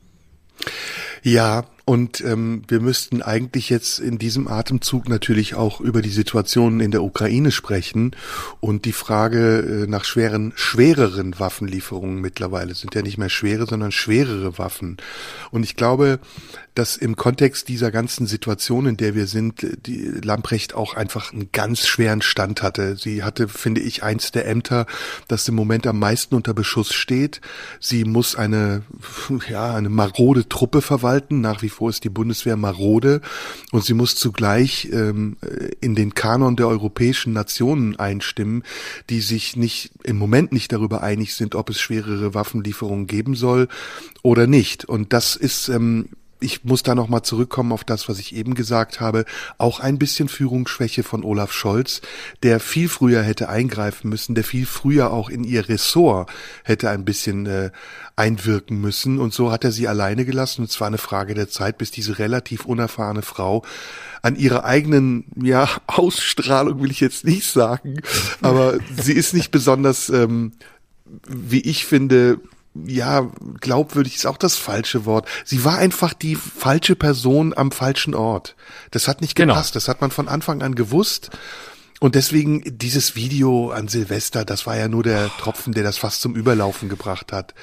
Ja, 1.23 1.65
und 1.89 2.21
ähm, 2.21 2.61
wir 2.67 2.81
müssten 2.81 3.23
eigentlich 3.23 3.71
jetzt 3.71 3.97
in 3.97 4.19
diesem 4.19 4.47
Atemzug 4.47 5.09
natürlich 5.09 5.55
auch 5.55 5.81
über 5.81 6.03
die 6.03 6.11
Situation 6.11 6.81
in 6.81 6.91
der 6.91 7.01
Ukraine 7.01 7.49
sprechen 7.49 8.15
und 8.59 8.85
die 8.85 8.91
Frage 8.91 9.85
äh, 9.85 9.87
nach 9.87 10.05
schweren, 10.05 10.53
schwereren 10.53 11.39
Waffenlieferungen 11.39 12.21
mittlerweile 12.21 12.75
sind 12.75 12.93
ja 12.93 13.01
nicht 13.01 13.17
mehr 13.17 13.29
schwere, 13.29 13.65
sondern 13.65 13.91
schwerere 13.91 14.59
Waffen. 14.59 14.97
Und 15.49 15.63
ich 15.63 15.75
glaube, 15.75 16.19
dass 16.75 16.95
im 16.95 17.15
Kontext 17.15 17.67
dieser 17.67 17.89
ganzen 17.89 18.27
Situation, 18.27 18.85
in 18.85 18.95
der 18.95 19.15
wir 19.15 19.25
sind, 19.25 19.65
die 19.87 20.05
Lamprecht 20.23 20.75
auch 20.75 20.93
einfach 20.93 21.33
einen 21.33 21.51
ganz 21.51 21.87
schweren 21.87 22.21
Stand 22.21 22.61
hatte. 22.61 22.95
Sie 22.97 23.23
hatte, 23.23 23.47
finde 23.47 23.81
ich, 23.81 24.03
eins 24.03 24.31
der 24.31 24.47
Ämter, 24.47 24.85
das 25.27 25.47
im 25.47 25.55
Moment 25.55 25.87
am 25.87 25.97
meisten 25.97 26.35
unter 26.35 26.53
Beschuss 26.53 26.93
steht. 26.93 27.41
Sie 27.79 28.05
muss 28.05 28.35
eine, 28.35 28.83
ja, 29.49 29.73
eine 29.73 29.89
marode 29.89 30.47
Truppe 30.47 30.81
verwalten. 30.81 31.41
Nach 31.41 31.63
wie 31.63 31.69
vor 31.69 31.78
ist 31.87 32.03
die 32.03 32.09
Bundeswehr 32.09 32.57
marode 32.57 33.21
und 33.71 33.85
sie 33.85 33.93
muss 33.93 34.15
zugleich 34.15 34.89
ähm, 34.91 35.37
in 35.79 35.95
den 35.95 36.13
Kanon 36.13 36.57
der 36.57 36.67
europäischen 36.67 37.31
Nationen 37.31 37.95
einstimmen, 37.97 38.63
die 39.09 39.21
sich 39.21 39.55
nicht 39.55 39.91
im 40.03 40.17
Moment 40.17 40.51
nicht 40.51 40.73
darüber 40.73 41.03
einig 41.03 41.35
sind, 41.35 41.55
ob 41.55 41.69
es 41.69 41.79
schwerere 41.79 42.33
Waffenlieferungen 42.33 43.07
geben 43.07 43.35
soll 43.35 43.67
oder 44.23 44.47
nicht. 44.47 44.83
Und 44.85 45.13
das 45.13 45.35
ist 45.35 45.69
ähm, 45.69 46.09
ich 46.39 46.63
muss 46.63 46.83
da 46.83 46.95
nochmal 46.95 47.23
zurückkommen 47.23 47.71
auf 47.71 47.83
das, 47.83 48.07
was 48.07 48.19
ich 48.19 48.35
eben 48.35 48.53
gesagt 48.53 49.01
habe, 49.01 49.25
auch 49.57 49.79
ein 49.79 49.99
bisschen 49.99 50.29
Führungsschwäche 50.29 51.03
von 51.03 51.23
Olaf 51.23 51.51
Scholz, 51.51 52.01
der 52.43 52.59
viel 52.59 52.87
früher 52.87 53.21
hätte 53.21 53.49
eingreifen 53.49 54.09
müssen, 54.09 54.35
der 54.35 54.43
viel 54.43 54.65
früher 54.65 55.11
auch 55.11 55.29
in 55.29 55.43
ihr 55.43 55.67
Ressort 55.67 56.29
hätte 56.63 56.89
ein 56.89 57.03
bisschen 57.03 57.45
äh, 57.45 57.71
einwirken 58.15 58.79
müssen. 58.79 59.19
Und 59.19 59.33
so 59.33 59.51
hat 59.51 59.63
er 59.63 59.71
sie 59.71 59.87
alleine 59.87 60.25
gelassen. 60.25 60.61
Und 60.61 60.71
zwar 60.71 60.87
eine 60.87 60.97
Frage 60.97 61.33
der 61.33 61.49
Zeit, 61.49 61.77
bis 61.77 61.91
diese 61.91 62.19
relativ 62.19 62.65
unerfahrene 62.65 63.21
Frau 63.21 63.63
an 64.21 64.35
ihrer 64.35 64.63
eigenen, 64.63 65.25
ja, 65.41 65.69
Ausstrahlung 65.87 66.81
will 66.81 66.91
ich 66.91 66.99
jetzt 66.99 67.25
nicht 67.25 67.45
sagen, 67.45 68.01
aber 68.41 68.77
sie 68.97 69.13
ist 69.13 69.33
nicht 69.33 69.51
besonders, 69.51 70.09
ähm, 70.09 70.53
wie 71.27 71.61
ich 71.61 71.85
finde, 71.85 72.39
ja, 72.85 73.27
glaubwürdig 73.59 74.15
ist 74.15 74.25
auch 74.25 74.37
das 74.37 74.55
falsche 74.55 75.05
Wort. 75.05 75.27
Sie 75.45 75.63
war 75.65 75.77
einfach 75.77 76.13
die 76.13 76.35
falsche 76.35 76.95
Person 76.95 77.53
am 77.55 77.71
falschen 77.71 78.15
Ort. 78.15 78.55
Das 78.91 79.07
hat 79.07 79.21
nicht 79.21 79.35
Genau. 79.35 79.53
gepasst. 79.53 79.75
Das 79.75 79.87
hat 79.87 80.01
man 80.01 80.11
von 80.11 80.27
Anfang 80.27 80.61
an 80.61 80.75
gewusst. 80.75 81.29
Und 81.99 82.15
deswegen 82.15 82.63
dieses 82.65 83.15
Video 83.17 83.71
an 83.71 83.89
Silvester, 83.89 84.45
das 84.45 84.65
war 84.65 84.77
ja 84.77 84.87
nur 84.87 85.03
der 85.03 85.29
Tropfen, 85.37 85.73
der 85.73 85.83
das 85.83 85.97
fast 85.97 86.21
zum 86.21 86.33
Überlaufen 86.33 86.87
gebracht 86.87 87.33
hat. 87.33 87.53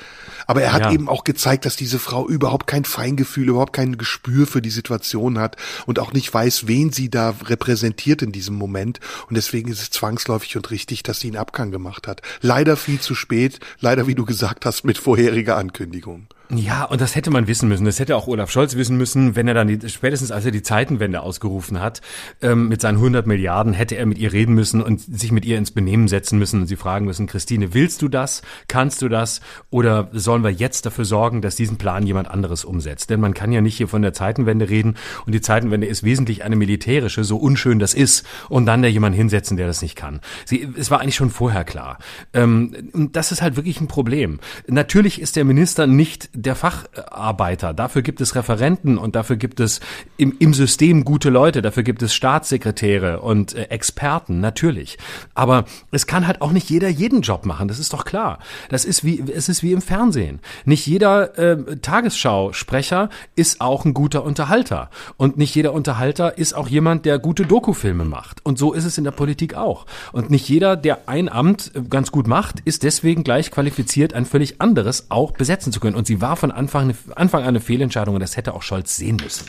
Aber 0.46 0.60
er 0.62 0.72
hat 0.74 0.82
Ja. 0.82 0.92
eben 0.92 1.08
auch 1.08 1.24
gezeigt, 1.24 1.64
dass 1.64 1.74
diese 1.76 1.98
Frau 1.98 2.28
überhaupt 2.28 2.66
kein 2.66 2.84
Feingefühl, 2.84 3.48
überhaupt 3.48 3.72
kein 3.72 3.96
Gespür 3.96 4.46
für 4.46 4.60
die 4.60 4.70
Situation 4.70 5.38
hat 5.38 5.56
und 5.86 5.98
auch 5.98 6.12
nicht 6.12 6.32
weiß, 6.32 6.66
wen 6.66 6.92
sie 6.92 7.08
da 7.08 7.34
repräsentiert 7.44 8.20
in 8.20 8.30
diesem 8.30 8.56
Moment. 8.56 9.00
Und 9.28 9.36
deswegen 9.36 9.70
ist 9.70 9.80
es 9.80 9.90
zwangsläufig 9.90 10.56
und 10.56 10.70
richtig, 10.70 11.02
dass 11.02 11.18
sie 11.20 11.28
einen 11.28 11.38
Abgang 11.38 11.70
gemacht 11.70 12.06
hat. 12.06 12.20
Leider 12.42 12.76
viel 12.76 13.00
zu 13.00 13.14
spät, 13.14 13.58
leider, 13.80 14.06
wie 14.06 14.14
du 14.14 14.26
gesagt 14.26 14.66
hast, 14.66 14.84
mit 14.84 14.98
vorheriger 14.98 15.56
Ankündigung. 15.56 16.26
Ja, 16.54 16.84
und 16.84 17.00
das 17.00 17.16
hätte 17.16 17.30
man 17.30 17.48
wissen 17.48 17.68
müssen. 17.68 17.84
Das 17.84 17.98
hätte 17.98 18.16
auch 18.16 18.28
Olaf 18.28 18.50
Scholz 18.50 18.76
wissen 18.76 18.96
müssen, 18.96 19.34
wenn 19.34 19.48
er 19.48 19.54
dann 19.54 19.66
die, 19.66 19.88
spätestens 19.88 20.30
als 20.30 20.44
er 20.44 20.52
die 20.52 20.62
Zeitenwende 20.62 21.20
ausgerufen 21.20 21.80
hat, 21.80 22.02
ähm, 22.40 22.68
mit 22.68 22.80
seinen 22.80 22.98
100 22.98 23.26
Milliarden 23.26 23.72
hätte 23.72 23.96
er 23.96 24.06
mit 24.06 24.18
ihr 24.18 24.32
reden 24.32 24.54
müssen 24.54 24.80
und 24.80 25.00
sich 25.00 25.32
mit 25.32 25.44
ihr 25.44 25.58
ins 25.58 25.72
Benehmen 25.72 26.06
setzen 26.06 26.38
müssen 26.38 26.60
und 26.60 26.66
sie 26.68 26.76
fragen 26.76 27.04
müssen, 27.04 27.26
Christine, 27.26 27.74
willst 27.74 28.00
du 28.00 28.08
das? 28.08 28.42
Kannst 28.68 29.02
du 29.02 29.08
das? 29.08 29.40
Oder 29.70 30.08
sollen 30.12 30.44
wir 30.44 30.50
jetzt 30.50 30.86
dafür 30.86 31.04
sorgen, 31.04 31.42
dass 31.42 31.56
diesen 31.56 31.78
Plan 31.78 32.06
jemand 32.06 32.28
anderes 32.30 32.64
umsetzt? 32.64 33.10
Denn 33.10 33.18
man 33.18 33.34
kann 33.34 33.50
ja 33.50 33.60
nicht 33.60 33.76
hier 33.76 33.88
von 33.88 34.02
der 34.02 34.12
Zeitenwende 34.12 34.68
reden 34.68 34.94
und 35.26 35.34
die 35.34 35.40
Zeitenwende 35.40 35.88
ist 35.88 36.04
wesentlich 36.04 36.44
eine 36.44 36.54
militärische, 36.54 37.24
so 37.24 37.38
unschön 37.38 37.80
das 37.80 37.92
ist, 37.92 38.24
und 38.48 38.66
dann 38.66 38.82
da 38.82 38.88
jemand 38.88 39.16
hinsetzen, 39.16 39.56
der 39.56 39.66
das 39.66 39.82
nicht 39.82 39.96
kann. 39.96 40.20
Sie, 40.44 40.68
es 40.76 40.90
war 40.90 41.00
eigentlich 41.00 41.16
schon 41.16 41.30
vorher 41.30 41.64
klar. 41.64 41.98
Ähm, 42.32 42.90
und 42.92 43.16
das 43.16 43.32
ist 43.32 43.42
halt 43.42 43.56
wirklich 43.56 43.80
ein 43.80 43.88
Problem. 43.88 44.38
Natürlich 44.68 45.20
ist 45.20 45.34
der 45.36 45.44
Minister 45.44 45.86
nicht 45.86 46.30
der 46.36 46.54
Facharbeiter. 46.54 47.74
Dafür 47.74 48.02
gibt 48.02 48.20
es 48.20 48.34
Referenten 48.34 48.98
und 48.98 49.16
dafür 49.16 49.36
gibt 49.36 49.60
es 49.60 49.80
im, 50.16 50.36
im 50.38 50.54
System 50.54 51.04
gute 51.04 51.30
Leute, 51.30 51.62
dafür 51.62 51.82
gibt 51.82 52.02
es 52.02 52.14
Staatssekretäre 52.14 53.20
und 53.20 53.54
äh, 53.54 53.64
Experten, 53.64 54.40
natürlich. 54.40 54.98
Aber 55.34 55.64
es 55.90 56.06
kann 56.06 56.26
halt 56.26 56.42
auch 56.42 56.52
nicht 56.52 56.68
jeder 56.70 56.88
jeden 56.88 57.22
Job 57.22 57.46
machen, 57.46 57.68
das 57.68 57.78
ist 57.78 57.92
doch 57.92 58.04
klar. 58.04 58.38
Das 58.68 58.84
ist 58.84 59.04
wie, 59.04 59.24
es 59.32 59.48
ist 59.48 59.62
wie 59.62 59.72
im 59.72 59.82
Fernsehen. 59.82 60.40
Nicht 60.64 60.86
jeder 60.86 61.38
äh, 61.38 61.76
Tagesschausprecher 61.76 63.08
ist 63.34 63.60
auch 63.60 63.84
ein 63.84 63.94
guter 63.94 64.24
Unterhalter. 64.24 64.90
Und 65.16 65.38
nicht 65.38 65.54
jeder 65.54 65.72
Unterhalter 65.72 66.38
ist 66.38 66.54
auch 66.54 66.68
jemand, 66.68 67.06
der 67.06 67.18
gute 67.18 67.46
Dokufilme 67.46 68.04
macht. 68.04 68.44
Und 68.44 68.58
so 68.58 68.72
ist 68.72 68.84
es 68.84 68.98
in 68.98 69.04
der 69.04 69.10
Politik 69.10 69.54
auch. 69.54 69.86
Und 70.12 70.30
nicht 70.30 70.48
jeder, 70.48 70.76
der 70.76 71.08
ein 71.08 71.28
Amt 71.28 71.72
äh, 71.74 71.82
ganz 71.82 72.12
gut 72.12 72.26
macht, 72.26 72.60
ist 72.60 72.82
deswegen 72.82 73.24
gleich 73.24 73.50
qualifiziert, 73.50 74.14
ein 74.14 74.26
völlig 74.26 74.60
anderes 74.60 75.10
auch 75.10 75.32
besetzen 75.32 75.72
zu 75.72 75.80
können. 75.80 75.96
Und 75.96 76.06
sie 76.06 76.20
war 76.26 76.36
von 76.36 76.50
Anfang, 76.50 76.94
Anfang 77.14 77.42
an 77.42 77.48
eine 77.48 77.60
Fehlentscheidung 77.60 78.14
und 78.14 78.20
das 78.20 78.36
hätte 78.36 78.54
auch 78.54 78.62
Scholz 78.62 78.96
sehen 78.96 79.16
müssen. 79.22 79.46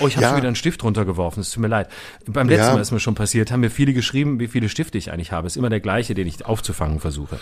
Oh, 0.00 0.06
ich 0.06 0.16
habe 0.16 0.22
ja. 0.22 0.28
schon 0.28 0.38
wieder 0.38 0.46
einen 0.46 0.56
Stift 0.56 0.82
runtergeworfen. 0.84 1.40
Es 1.40 1.50
tut 1.50 1.60
mir 1.60 1.68
leid. 1.68 1.88
Beim 2.26 2.48
letzten 2.48 2.68
ja. 2.68 2.74
Mal 2.74 2.80
ist 2.80 2.92
mir 2.92 3.00
schon 3.00 3.14
passiert, 3.14 3.50
haben 3.50 3.60
mir 3.60 3.70
viele 3.70 3.92
geschrieben, 3.92 4.38
wie 4.40 4.48
viele 4.48 4.68
Stifte 4.68 4.96
ich 4.96 5.12
eigentlich 5.12 5.32
habe. 5.32 5.46
Ist 5.46 5.56
immer 5.56 5.70
der 5.70 5.80
gleiche, 5.80 6.14
den 6.14 6.26
ich 6.26 6.46
aufzufangen 6.46 7.00
versuche. 7.00 7.38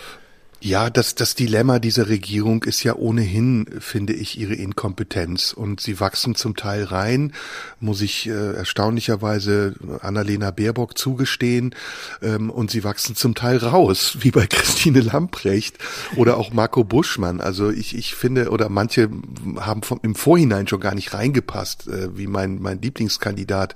Ja, 0.62 0.90
das, 0.90 1.14
das 1.14 1.34
Dilemma 1.34 1.78
dieser 1.78 2.10
Regierung 2.10 2.64
ist 2.64 2.82
ja 2.82 2.94
ohnehin, 2.94 3.64
finde 3.78 4.12
ich, 4.12 4.38
ihre 4.38 4.52
Inkompetenz. 4.52 5.54
Und 5.54 5.80
sie 5.80 6.00
wachsen 6.00 6.34
zum 6.34 6.54
Teil 6.54 6.84
rein, 6.84 7.32
muss 7.80 8.02
ich 8.02 8.28
äh, 8.28 8.52
erstaunlicherweise 8.52 9.74
Annalena 10.02 10.50
Baerbock 10.50 10.98
zugestehen. 10.98 11.74
Ähm, 12.20 12.50
und 12.50 12.70
sie 12.70 12.84
wachsen 12.84 13.16
zum 13.16 13.34
Teil 13.34 13.56
raus, 13.56 14.18
wie 14.20 14.30
bei 14.30 14.46
Christine 14.46 15.00
Lamprecht 15.00 15.78
oder 16.16 16.36
auch 16.36 16.52
Marco 16.52 16.84
Buschmann. 16.84 17.40
Also 17.40 17.70
ich, 17.70 17.96
ich 17.96 18.14
finde, 18.14 18.50
oder 18.50 18.68
manche 18.68 19.08
haben 19.60 19.82
vom, 19.82 20.00
im 20.02 20.14
Vorhinein 20.14 20.68
schon 20.68 20.80
gar 20.80 20.94
nicht 20.94 21.14
reingepasst, 21.14 21.88
äh, 21.88 22.18
wie 22.18 22.26
mein, 22.26 22.60
mein 22.60 22.82
Lieblingskandidat 22.82 23.74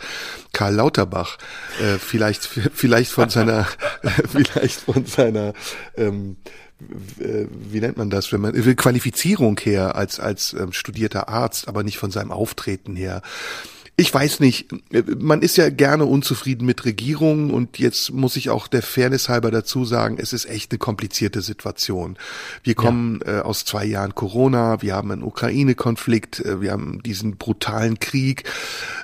Karl 0.53 0.75
Lauterbach. 0.75 1.39
Äh, 1.81 1.97
vielleicht, 1.97 2.45
vielleicht 2.75 3.11
von 3.11 3.31
seiner, 3.31 3.67
vielleicht 4.29 4.81
von 4.83 5.07
seiner, 5.07 5.55
ähm, 5.97 6.37
wie 6.81 7.81
nennt 7.81 7.97
man 7.97 8.11
das, 8.11 8.33
wenn 8.33 8.41
man 8.41 8.55
Qualifizierung 8.77 9.59
her 9.61 9.95
als 9.97 10.21
als 10.21 10.55
ähm, 10.55 10.73
studierter 10.73 11.29
Arzt, 11.29 11.69
aber 11.69 11.83
nicht 11.83 11.99
von 11.99 12.11
seinem 12.11 12.31
Auftreten 12.31 12.97
her 12.97 13.23
ich 13.97 14.13
weiß 14.13 14.41
nicht, 14.41 14.75
man 15.21 15.41
ist 15.41 15.57
ja 15.57 15.71
gerne 15.71 16.05
unzufrieden 16.05 16.67
mit 16.67 16.85
Regierungen 16.85 17.53
und 17.53 17.79
jetzt 17.79 18.13
muss 18.13 18.35
ich 18.35 18.51
auch 18.51 18.67
der 18.67 18.83
Fairness 18.83 19.29
halber 19.29 19.53
dazu 19.53 19.85
sagen, 19.85 20.19
es 20.19 20.33
ist 20.33 20.47
echt 20.47 20.73
eine 20.73 20.81
komplizierte 20.81 21.43
Situation. 21.43 22.19
Wir 22.65 22.75
kommen 22.75 23.21
ja. 23.25 23.39
äh, 23.39 23.41
aus 23.43 23.65
zwei 23.65 23.85
Jahren 23.85 24.17
Corona, 24.17 24.83
wir 24.83 24.97
haben 24.97 25.13
einen 25.13 25.23
Ukraine-Konflikt, 25.23 26.41
äh, 26.41 26.61
wir 26.61 26.73
haben 26.73 27.05
diesen 27.05 27.37
brutalen 27.37 28.01
Krieg, 28.01 28.43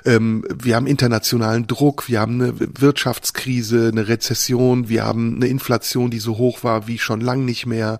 ähm, 0.03 0.43
wir 0.53 0.75
haben 0.75 0.87
internationalen 0.87 1.67
Druck, 1.67 2.09
wir 2.09 2.19
haben 2.19 2.41
eine 2.41 2.53
Wirtschaftskrise, 2.59 3.89
eine 3.93 4.09
Rezession, 4.09 4.89
wir 4.89 5.05
haben 5.05 5.37
eine 5.37 5.47
Inflation, 5.47 6.11
die 6.11 6.19
so 6.19 6.37
hoch 6.37 6.65
war 6.65 6.87
wie 6.87 6.99
schon 6.99 7.21
lang 7.21 7.45
nicht 7.45 7.65
mehr. 7.65 7.99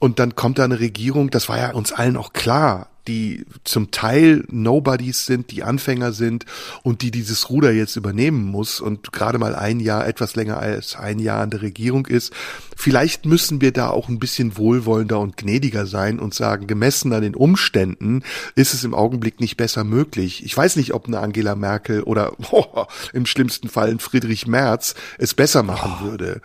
Und 0.00 0.18
dann 0.18 0.34
kommt 0.34 0.58
da 0.58 0.64
eine 0.64 0.80
Regierung, 0.80 1.28
das 1.28 1.50
war 1.50 1.58
ja 1.58 1.72
uns 1.72 1.92
allen 1.92 2.16
auch 2.16 2.32
klar, 2.32 2.88
die 3.08 3.44
zum 3.64 3.90
Teil 3.90 4.44
Nobodies 4.48 5.26
sind, 5.26 5.50
die 5.50 5.62
Anfänger 5.62 6.12
sind 6.12 6.46
und 6.82 7.02
die 7.02 7.10
dieses 7.10 7.50
Ruder 7.50 7.72
jetzt 7.72 7.96
übernehmen 7.96 8.44
muss 8.44 8.80
und 8.80 9.12
gerade 9.12 9.38
mal 9.38 9.54
ein 9.54 9.80
Jahr, 9.80 10.06
etwas 10.06 10.36
länger 10.36 10.58
als 10.58 10.96
ein 10.96 11.18
Jahr 11.18 11.42
an 11.42 11.50
der 11.50 11.62
Regierung 11.62 12.06
ist. 12.06 12.32
Vielleicht 12.76 13.26
müssen 13.26 13.60
wir 13.60 13.72
da 13.72 13.88
auch 13.90 14.08
ein 14.08 14.18
bisschen 14.18 14.56
wohlwollender 14.56 15.20
und 15.20 15.36
gnädiger 15.36 15.86
sein 15.86 16.18
und 16.18 16.34
sagen, 16.34 16.66
gemessen 16.66 17.12
an 17.12 17.22
den 17.22 17.34
Umständen 17.34 18.22
ist 18.54 18.74
es 18.74 18.84
im 18.84 18.94
Augenblick 18.94 19.40
nicht 19.40 19.56
besser 19.56 19.84
möglich. 19.84 20.44
Ich 20.44 20.56
weiß 20.56 20.76
nicht, 20.76 20.94
ob 20.94 21.06
eine 21.06 21.20
Angela 21.20 21.54
Merkel 21.54 22.02
oder 22.02 22.32
oh, 22.50 22.86
im 23.12 23.26
schlimmsten 23.26 23.68
Fall 23.68 23.90
ein 23.90 23.98
Friedrich 23.98 24.46
Merz 24.46 24.94
es 25.18 25.34
besser 25.34 25.62
machen 25.62 25.94
oh. 26.00 26.04
würde. 26.04 26.40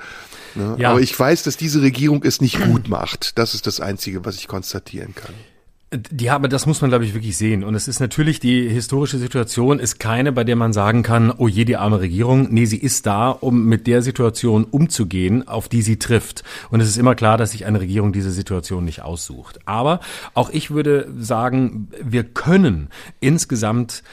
Ne? 0.55 0.75
Ja. 0.79 0.91
Aber 0.91 1.01
ich 1.01 1.17
weiß, 1.17 1.43
dass 1.43 1.57
diese 1.57 1.81
Regierung 1.81 2.23
es 2.23 2.41
nicht 2.41 2.59
gut 2.61 2.89
macht. 2.89 3.37
Das 3.37 3.53
ist 3.53 3.67
das 3.67 3.79
Einzige, 3.79 4.25
was 4.25 4.37
ich 4.37 4.47
konstatieren 4.47 5.13
kann. 5.13 5.33
Ja, 6.19 6.35
aber 6.35 6.49
das 6.49 6.65
muss 6.65 6.81
man, 6.81 6.89
glaube 6.89 7.05
ich, 7.05 7.13
wirklich 7.13 7.37
sehen. 7.37 7.63
Und 7.63 7.73
es 7.73 7.87
ist 7.87 8.01
natürlich, 8.01 8.41
die 8.41 8.67
historische 8.67 9.17
Situation 9.17 9.79
ist 9.79 9.99
keine, 9.99 10.33
bei 10.33 10.43
der 10.43 10.57
man 10.57 10.73
sagen 10.73 11.01
kann, 11.01 11.31
oh 11.31 11.47
je, 11.47 11.63
die 11.63 11.77
arme 11.77 12.01
Regierung. 12.01 12.49
Nee, 12.51 12.65
sie 12.65 12.77
ist 12.77 13.05
da, 13.05 13.29
um 13.29 13.63
mit 13.63 13.87
der 13.87 14.01
Situation 14.01 14.65
umzugehen, 14.65 15.47
auf 15.47 15.69
die 15.69 15.81
sie 15.81 15.97
trifft. 15.97 16.43
Und 16.71 16.81
es 16.81 16.89
ist 16.89 16.97
immer 16.97 17.15
klar, 17.15 17.37
dass 17.37 17.51
sich 17.51 17.65
eine 17.65 17.79
Regierung 17.79 18.11
diese 18.11 18.31
Situation 18.31 18.83
nicht 18.83 19.01
aussucht. 19.01 19.59
Aber 19.63 20.01
auch 20.33 20.49
ich 20.49 20.71
würde 20.71 21.09
sagen, 21.17 21.87
wir 22.03 22.25
können 22.25 22.89
insgesamt 23.21 24.03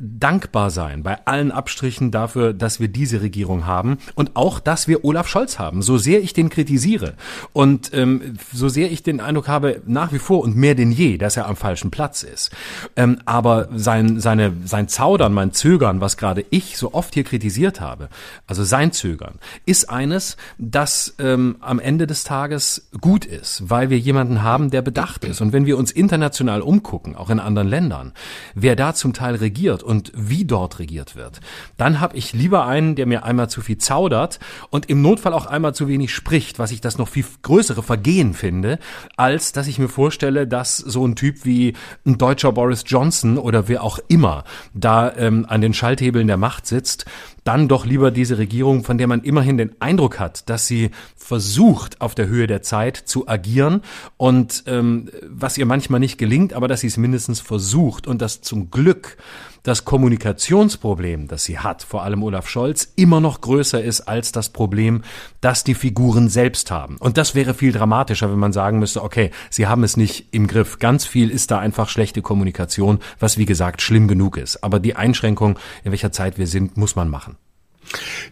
dankbar 0.00 0.70
sein 0.70 1.02
bei 1.02 1.18
allen 1.26 1.50
Abstrichen 1.52 2.10
dafür, 2.10 2.52
dass 2.52 2.80
wir 2.80 2.88
diese 2.88 3.20
Regierung 3.22 3.66
haben 3.66 3.98
und 4.14 4.36
auch, 4.36 4.60
dass 4.60 4.88
wir 4.88 5.04
Olaf 5.04 5.28
Scholz 5.28 5.58
haben. 5.58 5.82
So 5.82 5.98
sehr 5.98 6.22
ich 6.22 6.32
den 6.32 6.48
kritisiere 6.48 7.14
und 7.52 7.92
ähm, 7.92 8.34
so 8.52 8.68
sehr 8.68 8.90
ich 8.90 9.02
den 9.02 9.20
Eindruck 9.20 9.48
habe, 9.48 9.82
nach 9.86 10.12
wie 10.12 10.18
vor 10.18 10.40
und 10.42 10.56
mehr 10.56 10.74
denn 10.74 10.92
je, 10.92 11.18
dass 11.18 11.36
er 11.36 11.46
am 11.46 11.56
falschen 11.56 11.90
Platz 11.90 12.22
ist. 12.22 12.50
Ähm, 12.96 13.18
aber 13.24 13.68
sein, 13.74 14.20
seine, 14.20 14.52
sein 14.64 14.88
Zaudern, 14.88 15.32
mein 15.32 15.52
Zögern, 15.52 16.00
was 16.00 16.16
gerade 16.16 16.44
ich 16.50 16.76
so 16.76 16.94
oft 16.94 17.14
hier 17.14 17.24
kritisiert 17.24 17.80
habe, 17.80 18.08
also 18.46 18.64
sein 18.64 18.92
Zögern, 18.92 19.34
ist 19.66 19.90
eines, 19.90 20.36
das 20.58 21.14
ähm, 21.18 21.56
am 21.60 21.78
Ende 21.78 22.06
des 22.06 22.24
Tages 22.24 22.88
gut 23.00 23.24
ist, 23.24 23.68
weil 23.70 23.90
wir 23.90 23.98
jemanden 23.98 24.42
haben, 24.42 24.70
der 24.70 24.82
bedacht 24.82 25.24
ist. 25.24 25.40
Und 25.40 25.52
wenn 25.52 25.66
wir 25.66 25.78
uns 25.78 25.92
international 25.92 26.60
umgucken, 26.60 27.16
auch 27.16 27.30
in 27.30 27.40
anderen 27.40 27.68
Ländern, 27.68 28.12
wer 28.54 28.76
da 28.76 28.94
zum 28.94 29.12
Teil 29.12 29.36
regiert, 29.36 29.81
und 29.82 30.12
wie 30.14 30.44
dort 30.44 30.78
regiert 30.78 31.16
wird, 31.16 31.40
dann 31.76 32.00
habe 32.00 32.16
ich 32.16 32.32
lieber 32.32 32.66
einen, 32.66 32.94
der 32.94 33.06
mir 33.06 33.24
einmal 33.24 33.50
zu 33.50 33.60
viel 33.60 33.78
zaudert 33.78 34.38
und 34.70 34.88
im 34.88 35.02
Notfall 35.02 35.32
auch 35.32 35.46
einmal 35.46 35.74
zu 35.74 35.88
wenig 35.88 36.14
spricht, 36.14 36.58
was 36.58 36.70
ich 36.70 36.80
das 36.80 36.98
noch 36.98 37.08
viel 37.08 37.24
größere 37.42 37.82
Vergehen 37.82 38.34
finde, 38.34 38.78
als 39.16 39.52
dass 39.52 39.66
ich 39.66 39.78
mir 39.78 39.88
vorstelle, 39.88 40.46
dass 40.46 40.76
so 40.76 41.06
ein 41.06 41.16
Typ 41.16 41.44
wie 41.44 41.74
ein 42.06 42.18
deutscher 42.18 42.52
Boris 42.52 42.84
Johnson 42.86 43.38
oder 43.38 43.68
wer 43.68 43.82
auch 43.82 43.98
immer 44.08 44.44
da 44.74 45.12
ähm, 45.16 45.46
an 45.48 45.60
den 45.60 45.74
Schalthebeln 45.74 46.26
der 46.26 46.36
Macht 46.36 46.66
sitzt 46.66 47.06
dann 47.44 47.68
doch 47.68 47.84
lieber 47.84 48.10
diese 48.10 48.38
Regierung, 48.38 48.84
von 48.84 48.98
der 48.98 49.06
man 49.06 49.22
immerhin 49.22 49.56
den 49.56 49.80
Eindruck 49.80 50.20
hat, 50.20 50.48
dass 50.48 50.66
sie 50.66 50.90
versucht, 51.16 52.00
auf 52.00 52.14
der 52.14 52.28
Höhe 52.28 52.46
der 52.46 52.62
Zeit 52.62 52.96
zu 52.96 53.28
agieren 53.28 53.82
und 54.16 54.64
ähm, 54.66 55.10
was 55.28 55.58
ihr 55.58 55.66
manchmal 55.66 56.00
nicht 56.00 56.18
gelingt, 56.18 56.52
aber 56.52 56.68
dass 56.68 56.80
sie 56.80 56.86
es 56.86 56.96
mindestens 56.96 57.40
versucht 57.40 58.06
und 58.06 58.22
dass 58.22 58.42
zum 58.42 58.70
Glück 58.70 59.16
das 59.62 59.84
Kommunikationsproblem, 59.84 61.28
das 61.28 61.44
sie 61.44 61.58
hat, 61.58 61.82
vor 61.82 62.02
allem 62.02 62.22
Olaf 62.22 62.48
Scholz, 62.48 62.92
immer 62.96 63.20
noch 63.20 63.40
größer 63.40 63.82
ist 63.82 64.02
als 64.02 64.32
das 64.32 64.48
Problem, 64.48 65.02
das 65.40 65.64
die 65.64 65.74
Figuren 65.74 66.28
selbst 66.28 66.70
haben. 66.70 66.96
Und 66.98 67.16
das 67.16 67.34
wäre 67.34 67.54
viel 67.54 67.72
dramatischer, 67.72 68.30
wenn 68.30 68.38
man 68.38 68.52
sagen 68.52 68.78
müsste, 68.78 69.02
okay, 69.02 69.30
sie 69.50 69.66
haben 69.66 69.84
es 69.84 69.96
nicht 69.96 70.28
im 70.32 70.46
Griff. 70.46 70.78
Ganz 70.78 71.06
viel 71.06 71.30
ist 71.30 71.50
da 71.50 71.58
einfach 71.58 71.88
schlechte 71.88 72.22
Kommunikation, 72.22 72.98
was 73.18 73.38
wie 73.38 73.46
gesagt 73.46 73.82
schlimm 73.82 74.08
genug 74.08 74.36
ist. 74.36 74.62
Aber 74.64 74.80
die 74.80 74.96
Einschränkung, 74.96 75.58
in 75.84 75.92
welcher 75.92 76.12
Zeit 76.12 76.38
wir 76.38 76.46
sind, 76.46 76.76
muss 76.76 76.96
man 76.96 77.08
machen. 77.08 77.36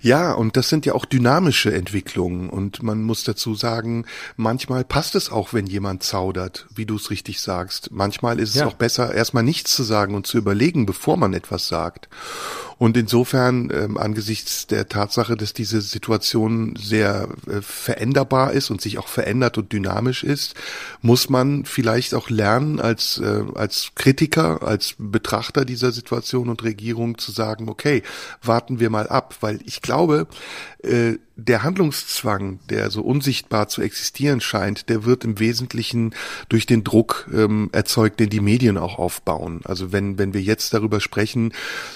Ja, 0.01 0.33
und 0.33 0.57
das 0.57 0.69
sind 0.69 0.87
ja 0.87 0.95
auch 0.95 1.05
dynamische 1.05 1.73
Entwicklungen. 1.73 2.49
Und 2.49 2.83
man 2.83 3.03
muss 3.03 3.25
dazu 3.25 3.55
sagen, 3.55 4.07
manchmal 4.37 4.85
passt 4.85 5.15
es 5.15 5.31
auch, 5.31 5.53
wenn 5.53 5.67
jemand 5.67 6.03
zaudert, 6.03 6.67
wie 6.75 6.87
du 6.87 6.97
es 6.97 7.11
richtig 7.11 7.41
sagst. 7.41 7.91
Manchmal 7.93 8.41
ist 8.41 8.51
es 8.51 8.57
ja. 8.57 8.67
auch 8.67 8.75
besser, 8.75 9.15
erstmal 9.15 9.43
nichts 9.43 9.75
zu 9.75 9.83
sagen 9.83 10.15
und 10.15 10.27
zu 10.27 10.39
überlegen, 10.39 10.87
bevor 10.87 11.17
man 11.17 11.35
etwas 11.35 11.69
sagt. 11.69 12.09
Und 12.81 12.97
insofern, 12.97 13.71
ähm, 13.75 13.99
angesichts 13.99 14.67
der 14.67 14.89
Tatsache, 14.89 15.37
dass 15.37 15.53
diese 15.53 15.83
Situation 15.83 16.77
sehr 16.77 17.29
äh, 17.47 17.61
veränderbar 17.61 18.53
ist 18.53 18.71
und 18.71 18.81
sich 18.81 18.97
auch 18.97 19.07
verändert 19.07 19.59
und 19.59 19.71
dynamisch 19.71 20.25
ist, 20.25 20.55
muss 21.03 21.29
man 21.29 21.67
vielleicht 21.67 22.15
auch 22.15 22.31
lernen, 22.31 22.81
als, 22.81 23.19
äh, 23.19 23.43
als 23.55 23.91
Kritiker, 23.97 24.63
als 24.63 24.95
Betrachter 24.97 25.67
dieser 25.67 25.93
Situation 25.93 26.49
und 26.49 26.65
Regierung 26.65 27.19
zu 27.19 27.33
sagen, 27.33 27.69
okay, 27.69 28.03
warten 28.43 28.81
wir 28.81 28.89
mal 28.89 29.09
ab, 29.09 29.37
weil 29.41 29.61
ich 29.65 29.83
glaube, 29.83 30.27
äh, 30.83 31.15
der 31.47 31.63
Handlungszwang, 31.63 32.61
der 32.69 32.91
so 32.91 33.03
unsichtbar 33.03 33.69
zu 33.69 33.83
existieren 33.83 34.41
scheint, 34.41 34.89
der 34.89 35.05
wird 35.05 35.25
im 35.25 35.39
Wesentlichen 35.39 36.15
durch 36.49 36.67
den 36.67 36.85
Druck 36.85 37.29
ähm, 37.33 37.71
erzeugt, 37.73 38.21
den 38.21 38.31
die 38.31 38.41
Medien 38.41 38.77
auch 38.77 38.99
aufbauen. 38.99 39.61
Also 39.65 39.93
wenn, 39.93 40.19
wenn 40.19 40.35
wir 40.35 40.43
jetzt 40.43 40.75
darüber 40.75 41.01
sprechen, 41.01 41.53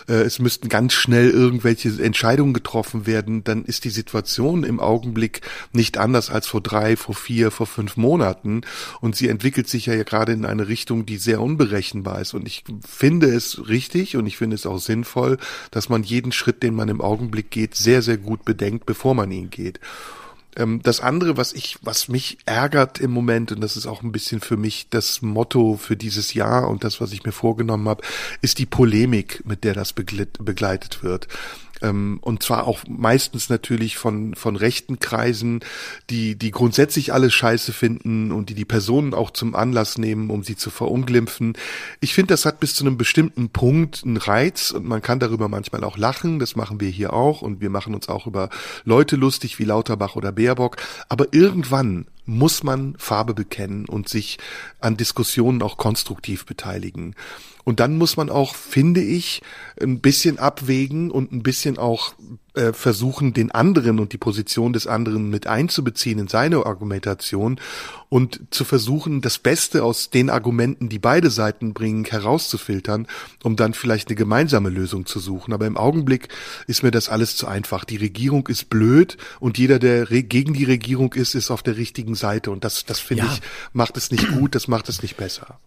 äh, 0.08 0.14
es 0.14 0.38
müssten 0.38 0.68
ganz 0.68 0.92
schnell 0.92 1.30
irgendwelche 1.30 1.90
Entscheidungen 2.02 2.54
getroffen 2.54 3.06
werden, 3.06 3.44
dann 3.44 3.64
ist 3.64 3.84
die 3.84 3.90
Situation 3.90 4.64
im 4.64 4.80
Augenblick 4.80 5.42
nicht 5.72 5.98
anders 5.98 6.30
als 6.30 6.46
vor 6.46 6.60
drei, 6.60 6.96
vor 6.96 7.14
vier, 7.14 7.50
vor 7.50 7.66
fünf 7.66 7.96
Monaten. 7.96 8.62
Und 9.00 9.16
sie 9.16 9.28
entwickelt 9.28 9.68
sich 9.68 9.86
ja 9.86 10.02
gerade 10.02 10.32
in 10.32 10.44
eine 10.44 10.68
Richtung, 10.68 11.06
die 11.06 11.18
sehr 11.18 11.40
unberechenbar 11.40 12.20
ist. 12.20 12.34
Und 12.34 12.46
ich 12.46 12.64
finde 12.86 13.28
es 13.28 13.68
richtig 13.68 14.16
und 14.16 14.26
ich 14.26 14.36
finde 14.36 14.56
es 14.56 14.66
auch 14.66 14.78
sinnvoll, 14.78 15.38
dass 15.70 15.88
man 15.88 16.02
jeden 16.02 16.32
Schritt, 16.32 16.62
den 16.62 16.74
man 16.74 16.88
im 16.88 17.00
Augenblick 17.00 17.50
geht, 17.50 17.74
sehr, 17.74 18.02
sehr 18.02 18.16
gut 18.16 18.44
bedenkt, 18.44 18.86
bevor 18.86 19.14
man 19.14 19.30
ihn 19.34 19.50
geht. 19.50 19.80
Ähm, 20.56 20.80
das 20.82 21.00
andere, 21.00 21.36
was 21.36 21.52
ich, 21.52 21.78
was 21.82 22.08
mich 22.08 22.38
ärgert 22.46 23.00
im 23.00 23.10
Moment, 23.10 23.52
und 23.52 23.60
das 23.60 23.76
ist 23.76 23.86
auch 23.86 24.02
ein 24.02 24.12
bisschen 24.12 24.40
für 24.40 24.56
mich 24.56 24.88
das 24.90 25.22
Motto 25.22 25.76
für 25.76 25.96
dieses 25.96 26.34
Jahr 26.34 26.68
und 26.68 26.84
das, 26.84 27.00
was 27.00 27.12
ich 27.12 27.24
mir 27.24 27.32
vorgenommen 27.32 27.88
habe, 27.88 28.04
ist 28.40 28.58
die 28.58 28.66
Polemik, 28.66 29.42
mit 29.44 29.64
der 29.64 29.74
das 29.74 29.92
begleitet 29.92 31.02
wird. 31.02 31.28
Ähm, 31.84 32.18
und 32.22 32.42
zwar 32.42 32.66
auch 32.66 32.80
meistens 32.88 33.48
natürlich 33.50 33.96
von, 33.98 34.34
von 34.34 34.56
rechten 34.56 34.98
Kreisen, 34.98 35.60
die, 36.10 36.36
die 36.36 36.50
grundsätzlich 36.50 37.12
alles 37.12 37.34
scheiße 37.34 37.72
finden 37.72 38.32
und 38.32 38.48
die 38.48 38.54
die 38.54 38.64
Personen 38.64 39.12
auch 39.12 39.30
zum 39.30 39.54
Anlass 39.54 39.98
nehmen, 39.98 40.30
um 40.30 40.42
sie 40.42 40.56
zu 40.56 40.70
verunglimpfen. 40.70 41.54
Ich 42.00 42.14
finde, 42.14 42.32
das 42.34 42.46
hat 42.46 42.60
bis 42.60 42.74
zu 42.74 42.84
einem 42.84 42.96
bestimmten 42.96 43.50
Punkt 43.50 44.02
einen 44.04 44.16
Reiz 44.16 44.70
und 44.70 44.86
man 44.86 45.02
kann 45.02 45.18
darüber 45.18 45.48
manchmal 45.48 45.84
auch 45.84 45.98
lachen. 45.98 46.38
Das 46.38 46.56
machen 46.56 46.80
wir 46.80 46.88
hier 46.88 47.12
auch 47.12 47.42
und 47.42 47.60
wir 47.60 47.70
machen 47.70 47.94
uns 47.94 48.08
auch 48.08 48.26
über 48.26 48.48
Leute 48.84 49.16
lustig 49.16 49.58
wie 49.58 49.64
Lauterbach 49.64 50.16
oder 50.16 50.32
Baerbock. 50.32 50.76
Aber 51.08 51.26
irgendwann 51.32 52.06
muss 52.26 52.62
man 52.62 52.94
Farbe 52.98 53.34
bekennen 53.34 53.86
und 53.86 54.08
sich 54.08 54.38
an 54.80 54.96
Diskussionen 54.96 55.62
auch 55.62 55.76
konstruktiv 55.76 56.46
beteiligen. 56.46 57.14
Und 57.64 57.80
dann 57.80 57.96
muss 57.96 58.16
man 58.16 58.30
auch, 58.30 58.54
finde 58.54 59.02
ich, 59.02 59.42
ein 59.80 60.00
bisschen 60.00 60.38
abwägen 60.38 61.10
und 61.10 61.32
ein 61.32 61.42
bisschen 61.42 61.78
auch 61.78 62.14
äh, 62.54 62.72
versuchen, 62.72 63.34
den 63.34 63.50
anderen 63.50 63.98
und 63.98 64.12
die 64.12 64.18
Position 64.18 64.72
des 64.72 64.86
anderen 64.86 65.28
mit 65.28 65.46
einzubeziehen 65.46 66.18
in 66.18 66.28
seine 66.28 66.64
Argumentation 66.64 67.60
und 68.08 68.40
zu 68.50 68.64
versuchen, 68.64 69.20
das 69.20 69.38
Beste 69.38 69.82
aus 69.82 70.10
den 70.10 70.30
Argumenten, 70.30 70.88
die 70.88 70.98
beide 70.98 71.30
Seiten 71.30 71.74
bringen, 71.74 72.04
herauszufiltern, 72.04 73.08
um 73.42 73.56
dann 73.56 73.74
vielleicht 73.74 74.08
eine 74.08 74.16
gemeinsame 74.16 74.70
Lösung 74.70 75.04
zu 75.04 75.18
suchen. 75.18 75.52
Aber 75.52 75.66
im 75.66 75.76
Augenblick 75.76 76.28
ist 76.66 76.82
mir 76.82 76.90
das 76.90 77.08
alles 77.08 77.36
zu 77.36 77.48
einfach. 77.48 77.84
Die 77.84 77.96
Regierung 77.96 78.46
ist 78.46 78.70
blöd 78.70 79.16
und 79.40 79.58
jeder, 79.58 79.78
der 79.78 80.06
gegen 80.06 80.54
die 80.54 80.64
Regierung 80.64 81.12
ist, 81.14 81.34
ist 81.34 81.50
auf 81.50 81.62
der 81.62 81.76
richtigen 81.76 82.14
Seite. 82.14 82.50
Und 82.50 82.64
das, 82.64 82.84
das 82.84 83.00
finde 83.00 83.24
ja. 83.24 83.32
ich, 83.32 83.42
macht 83.72 83.96
es 83.96 84.10
nicht 84.10 84.28
gut, 84.28 84.54
das 84.54 84.68
macht 84.68 84.88
es 84.88 85.02
nicht 85.02 85.16
besser. 85.16 85.58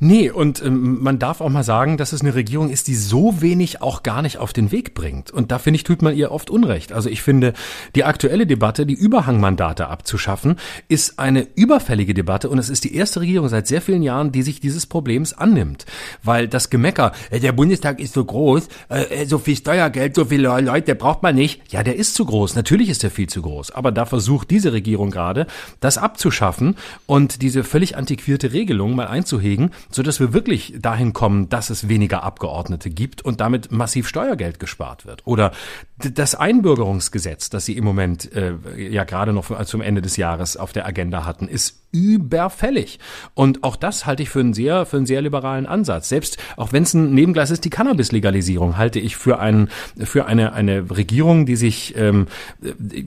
Nee, 0.00 0.30
und 0.30 0.62
ähm, 0.62 1.02
man 1.02 1.18
darf 1.18 1.40
auch 1.40 1.48
mal 1.48 1.62
sagen, 1.62 1.96
dass 1.96 2.12
es 2.12 2.20
eine 2.20 2.34
Regierung 2.34 2.70
ist, 2.70 2.88
die 2.88 2.94
so 2.94 3.40
wenig 3.40 3.82
auch 3.82 4.02
gar 4.02 4.22
nicht 4.22 4.38
auf 4.38 4.52
den 4.52 4.72
Weg 4.72 4.94
bringt. 4.94 5.30
Und 5.30 5.52
da 5.52 5.58
finde 5.58 5.76
ich, 5.76 5.84
tut 5.84 6.02
man 6.02 6.16
ihr 6.16 6.30
oft 6.30 6.50
Unrecht. 6.50 6.92
Also 6.92 7.08
ich 7.08 7.22
finde, 7.22 7.52
die 7.94 8.04
aktuelle 8.04 8.46
Debatte, 8.46 8.86
die 8.86 8.94
Überhangmandate 8.94 9.88
abzuschaffen, 9.88 10.56
ist 10.88 11.18
eine 11.18 11.46
überfällige 11.54 12.14
Debatte 12.14 12.48
und 12.48 12.58
es 12.58 12.68
ist 12.68 12.84
die 12.84 12.94
erste 12.94 13.20
Regierung 13.20 13.48
seit 13.48 13.66
sehr 13.66 13.80
vielen 13.80 14.02
Jahren, 14.02 14.32
die 14.32 14.42
sich 14.42 14.60
dieses 14.60 14.86
Problems 14.86 15.32
annimmt. 15.32 15.86
Weil 16.22 16.48
das 16.48 16.70
Gemecker, 16.70 17.12
äh, 17.30 17.40
der 17.40 17.52
Bundestag 17.52 18.00
ist 18.00 18.14
so 18.14 18.24
groß, 18.24 18.68
äh, 18.90 19.22
äh, 19.22 19.26
so 19.26 19.38
viel 19.38 19.56
Steuergeld, 19.56 20.14
so 20.14 20.26
viele 20.26 20.60
Leute 20.60 20.94
braucht 20.94 21.22
man 21.22 21.34
nicht. 21.34 21.72
Ja, 21.72 21.82
der 21.82 21.96
ist 21.96 22.14
zu 22.14 22.24
groß. 22.24 22.54
Natürlich 22.54 22.88
ist 22.88 23.04
er 23.04 23.10
viel 23.10 23.28
zu 23.28 23.42
groß. 23.42 23.70
Aber 23.72 23.92
da 23.92 24.06
versucht 24.06 24.50
diese 24.50 24.72
Regierung 24.72 25.10
gerade, 25.10 25.46
das 25.80 25.98
abzuschaffen 25.98 26.76
und 27.06 27.42
diese 27.42 27.64
völlig 27.64 27.96
antiquierte 27.96 28.52
Regelung 28.52 28.94
mal 28.94 29.06
einzuhegen 29.06 29.70
so 29.90 30.02
dass 30.02 30.20
wir 30.20 30.32
wirklich 30.32 30.74
dahin 30.78 31.12
kommen, 31.12 31.48
dass 31.48 31.70
es 31.70 31.88
weniger 31.88 32.22
Abgeordnete 32.22 32.90
gibt 32.90 33.22
und 33.22 33.40
damit 33.40 33.72
massiv 33.72 34.08
Steuergeld 34.08 34.58
gespart 34.58 35.06
wird. 35.06 35.26
Oder 35.26 35.52
das 35.98 36.34
Einbürgerungsgesetz, 36.34 37.50
das 37.50 37.64
Sie 37.64 37.76
im 37.76 37.84
Moment 37.84 38.32
äh, 38.32 38.54
ja 38.76 39.04
gerade 39.04 39.32
noch 39.32 39.64
zum 39.64 39.80
Ende 39.80 40.02
des 40.02 40.16
Jahres 40.16 40.56
auf 40.56 40.72
der 40.72 40.86
Agenda 40.86 41.24
hatten, 41.24 41.48
ist 41.48 41.83
überfällig. 41.94 42.98
Und 43.34 43.62
auch 43.62 43.76
das 43.76 44.04
halte 44.04 44.24
ich 44.24 44.28
für 44.28 44.40
einen 44.40 44.52
sehr, 44.52 44.84
für 44.84 44.96
einen 44.96 45.06
sehr 45.06 45.22
liberalen 45.22 45.66
Ansatz. 45.66 46.08
Selbst 46.08 46.38
auch 46.56 46.72
wenn 46.72 46.82
es 46.82 46.92
ein 46.92 47.14
Nebengleis 47.14 47.52
ist, 47.52 47.64
die 47.64 47.70
Cannabis-Legalisierung 47.70 48.76
halte 48.76 48.98
ich 48.98 49.16
für 49.16 49.38
einen, 49.38 49.68
für 50.00 50.26
eine, 50.26 50.52
eine 50.54 50.90
Regierung, 50.90 51.46
die 51.46 51.54
sich, 51.54 51.94
ähm, 51.96 52.26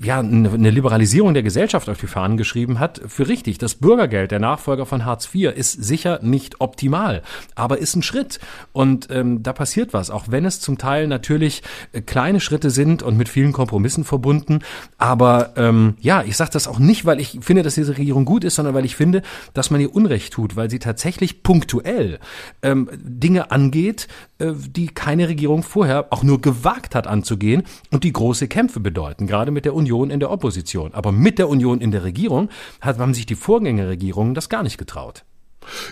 ja, 0.01 0.19
eine 0.19 0.69
Liberalisierung 0.69 1.33
der 1.33 1.43
Gesellschaft 1.43 1.89
auf 1.89 1.99
die 1.99 2.07
Fahnen 2.07 2.37
geschrieben 2.37 2.79
hat, 2.79 3.01
für 3.05 3.27
richtig. 3.27 3.57
Das 3.57 3.75
Bürgergeld, 3.75 4.31
der 4.31 4.39
Nachfolger 4.39 4.85
von 4.85 5.03
Hartz 5.03 5.29
IV, 5.35 5.51
ist 5.53 5.83
sicher 5.83 6.19
nicht 6.21 6.61
optimal, 6.61 7.23
aber 7.55 7.79
ist 7.79 7.95
ein 7.95 8.03
Schritt. 8.03 8.39
Und 8.71 9.09
ähm, 9.11 9.43
da 9.43 9.51
passiert 9.51 9.91
was, 9.93 10.09
auch 10.09 10.25
wenn 10.29 10.45
es 10.45 10.61
zum 10.61 10.77
Teil 10.77 11.07
natürlich 11.07 11.61
äh, 11.91 11.99
kleine 11.99 12.39
Schritte 12.39 12.69
sind 12.69 13.03
und 13.03 13.17
mit 13.17 13.27
vielen 13.27 13.51
Kompromissen 13.51 14.05
verbunden. 14.05 14.59
Aber 14.97 15.53
ähm, 15.57 15.95
ja, 15.99 16.23
ich 16.23 16.37
sage 16.37 16.51
das 16.53 16.69
auch 16.69 16.79
nicht, 16.79 17.05
weil 17.05 17.19
ich 17.19 17.39
finde, 17.41 17.63
dass 17.63 17.75
diese 17.75 17.97
Regierung 17.97 18.23
gut 18.23 18.45
ist, 18.45 18.55
sondern 18.55 18.76
weil 18.77 18.85
ich 18.85 18.95
finde, 18.95 19.23
dass 19.55 19.71
man 19.71 19.81
ihr 19.81 19.93
Unrecht 19.93 20.33
tut, 20.33 20.55
weil 20.55 20.69
sie 20.69 20.77
tatsächlich 20.77 21.41
punktuell 21.41 22.19
ähm, 22.61 22.87
Dinge 22.93 23.49
angeht, 23.49 24.07
äh, 24.37 24.53
die 24.55 24.87
keine 24.87 25.27
Regierung 25.27 25.63
vorher 25.63 26.13
auch 26.13 26.21
nur 26.21 26.39
gewagt 26.41 26.93
hat 26.93 27.07
anzugehen 27.07 27.63
und 27.89 28.03
die 28.03 28.13
große 28.13 28.47
Kämpfe 28.47 28.79
bedeuten, 28.79 29.25
gerade 29.25 29.49
mit 29.49 29.65
der 29.65 29.73
Union 29.73 30.11
in 30.11 30.19
der 30.19 30.29
Opposition. 30.29 30.93
Aber 30.93 31.11
mit 31.11 31.39
der 31.39 31.49
Union 31.49 31.81
in 31.81 31.89
der 31.89 32.03
Regierung 32.03 32.49
hat, 32.79 32.99
haben 32.99 33.15
sich 33.15 33.25
die 33.25 33.33
Vorgängerregierungen 33.33 34.35
das 34.35 34.47
gar 34.47 34.61
nicht 34.61 34.77
getraut. 34.77 35.25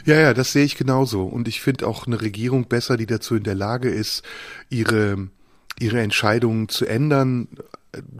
Ja, 0.05 0.19
ja, 0.19 0.35
das 0.35 0.51
sehe 0.51 0.63
ich 0.63 0.77
genauso. 0.77 1.23
Und 1.23 1.47
ich 1.47 1.61
finde 1.61 1.87
auch 1.87 2.05
eine 2.05 2.21
Regierung 2.21 2.67
besser, 2.67 2.97
die 2.97 3.07
dazu 3.07 3.35
in 3.35 3.43
der 3.43 3.55
Lage 3.55 3.89
ist, 3.89 4.21
ihre, 4.69 5.29
ihre 5.79 6.01
Entscheidungen 6.01 6.69
zu 6.69 6.85
ändern, 6.85 7.47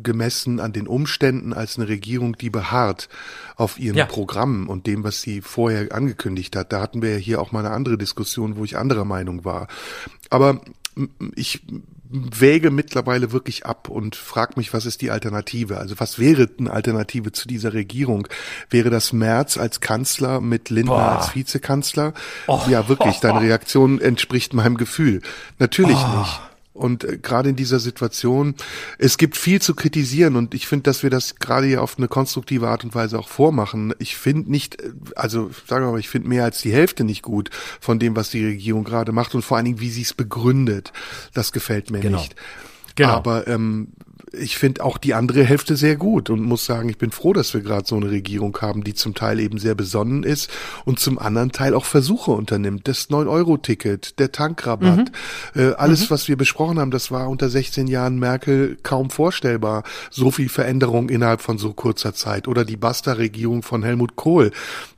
gemessen 0.01 0.59
an 0.59 0.73
den 0.73 0.87
Umständen 0.87 1.53
als 1.53 1.77
eine 1.77 1.87
Regierung, 1.87 2.37
die 2.37 2.49
beharrt 2.49 3.09
auf 3.55 3.79
ihren 3.79 3.97
ja. 3.97 4.05
Programmen 4.05 4.67
und 4.67 4.87
dem, 4.87 5.03
was 5.03 5.21
sie 5.21 5.41
vorher 5.41 5.93
angekündigt 5.93 6.55
hat. 6.55 6.73
Da 6.73 6.81
hatten 6.81 7.01
wir 7.01 7.13
ja 7.13 7.17
hier 7.17 7.41
auch 7.41 7.51
mal 7.51 7.65
eine 7.65 7.73
andere 7.73 7.97
Diskussion, 7.97 8.57
wo 8.57 8.63
ich 8.63 8.77
anderer 8.77 9.05
Meinung 9.05 9.45
war. 9.45 9.67
Aber 10.29 10.61
ich 11.35 11.61
wäge 12.07 12.71
mittlerweile 12.71 13.31
wirklich 13.31 13.65
ab 13.65 13.89
und 13.89 14.15
frag 14.15 14.57
mich, 14.57 14.73
was 14.73 14.85
ist 14.85 15.01
die 15.01 15.11
Alternative? 15.11 15.77
Also 15.77 15.95
was 15.97 16.19
wäre 16.19 16.47
eine 16.59 16.71
Alternative 16.71 17.31
zu 17.31 17.47
dieser 17.47 17.73
Regierung? 17.73 18.27
Wäre 18.69 18.89
das 18.89 19.11
Merz 19.11 19.57
als 19.57 19.81
Kanzler 19.81 20.39
mit 20.39 20.69
Lindner 20.69 20.95
Boah. 20.95 21.17
als 21.17 21.35
Vizekanzler? 21.35 22.13
Oh. 22.47 22.61
Ja, 22.69 22.87
wirklich, 22.87 23.19
deine 23.19 23.41
Reaktion 23.41 23.99
entspricht 23.99 24.53
meinem 24.53 24.77
Gefühl. 24.77 25.21
Natürlich 25.59 25.97
oh. 25.97 26.19
nicht. 26.19 26.41
Und 26.75 27.05
äh, 27.05 27.17
gerade 27.17 27.49
in 27.49 27.55
dieser 27.55 27.79
Situation, 27.79 28.53
es 28.99 29.17
gibt 29.17 29.37
viel 29.37 29.61
zu 29.61 29.73
kritisieren 29.75 30.35
und 30.35 30.53
ich 30.53 30.67
finde, 30.67 30.83
dass 30.83 31.03
wir 31.03 31.09
das 31.09 31.35
gerade 31.35 31.67
hier 31.67 31.81
auf 31.81 31.97
eine 31.97 32.09
konstruktive 32.09 32.67
Art 32.67 32.83
und 32.83 32.93
Weise 32.93 33.17
auch 33.17 33.29
vormachen. 33.29 33.93
Ich 33.97 34.17
finde 34.17 34.51
nicht, 34.51 34.81
äh, 34.81 34.91
also 35.15 35.49
sagen 35.67 35.85
wir 35.85 35.91
mal, 35.91 35.99
ich 35.99 36.09
finde 36.09 36.27
mehr 36.27 36.43
als 36.43 36.61
die 36.61 36.73
Hälfte 36.73 37.05
nicht 37.05 37.21
gut 37.21 37.49
von 37.79 37.97
dem, 37.97 38.15
was 38.15 38.29
die 38.29 38.45
Regierung 38.45 38.83
gerade 38.83 39.13
macht 39.13 39.33
und 39.35 39.41
vor 39.41 39.55
allen 39.55 39.65
Dingen, 39.65 39.79
wie 39.79 39.89
sie 39.89 40.01
es 40.01 40.13
begründet. 40.13 40.91
Das 41.33 41.53
gefällt 41.53 41.91
mir 41.91 42.01
genau. 42.01 42.17
nicht. 42.17 42.35
Genau. 42.95 43.13
Aber 43.13 43.47
ähm, 43.47 43.89
ich 44.39 44.57
finde 44.57 44.83
auch 44.83 44.97
die 44.97 45.13
andere 45.13 45.43
Hälfte 45.43 45.75
sehr 45.75 45.95
gut 45.95 46.29
und 46.29 46.41
muss 46.41 46.65
sagen, 46.65 46.89
ich 46.89 46.97
bin 46.97 47.11
froh, 47.11 47.33
dass 47.33 47.53
wir 47.53 47.61
gerade 47.61 47.87
so 47.87 47.95
eine 47.95 48.09
Regierung 48.09 48.57
haben, 48.61 48.83
die 48.83 48.93
zum 48.93 49.13
Teil 49.13 49.39
eben 49.39 49.57
sehr 49.57 49.75
besonnen 49.75 50.23
ist 50.23 50.49
und 50.85 50.99
zum 50.99 51.19
anderen 51.19 51.51
Teil 51.51 51.73
auch 51.73 51.85
Versuche 51.85 52.31
unternimmt. 52.31 52.87
Das 52.87 53.09
9-Euro-Ticket, 53.09 54.19
der 54.19 54.31
Tankrabatt, 54.31 55.11
mhm. 55.53 55.61
äh, 55.61 55.73
alles, 55.73 56.05
mhm. 56.05 56.09
was 56.11 56.27
wir 56.27 56.37
besprochen 56.37 56.79
haben, 56.79 56.91
das 56.91 57.11
war 57.11 57.29
unter 57.29 57.49
16 57.49 57.87
Jahren 57.87 58.19
Merkel 58.19 58.77
kaum 58.83 59.09
vorstellbar. 59.09 59.83
So 60.11 60.31
viel 60.31 60.49
Veränderung 60.49 61.09
innerhalb 61.09 61.41
von 61.41 61.57
so 61.57 61.73
kurzer 61.73 62.13
Zeit. 62.13 62.47
Oder 62.47 62.65
die 62.65 62.77
Basta-Regierung 62.77 63.63
von 63.63 63.83
Helmut 63.83 64.15
Kohl, 64.15 64.51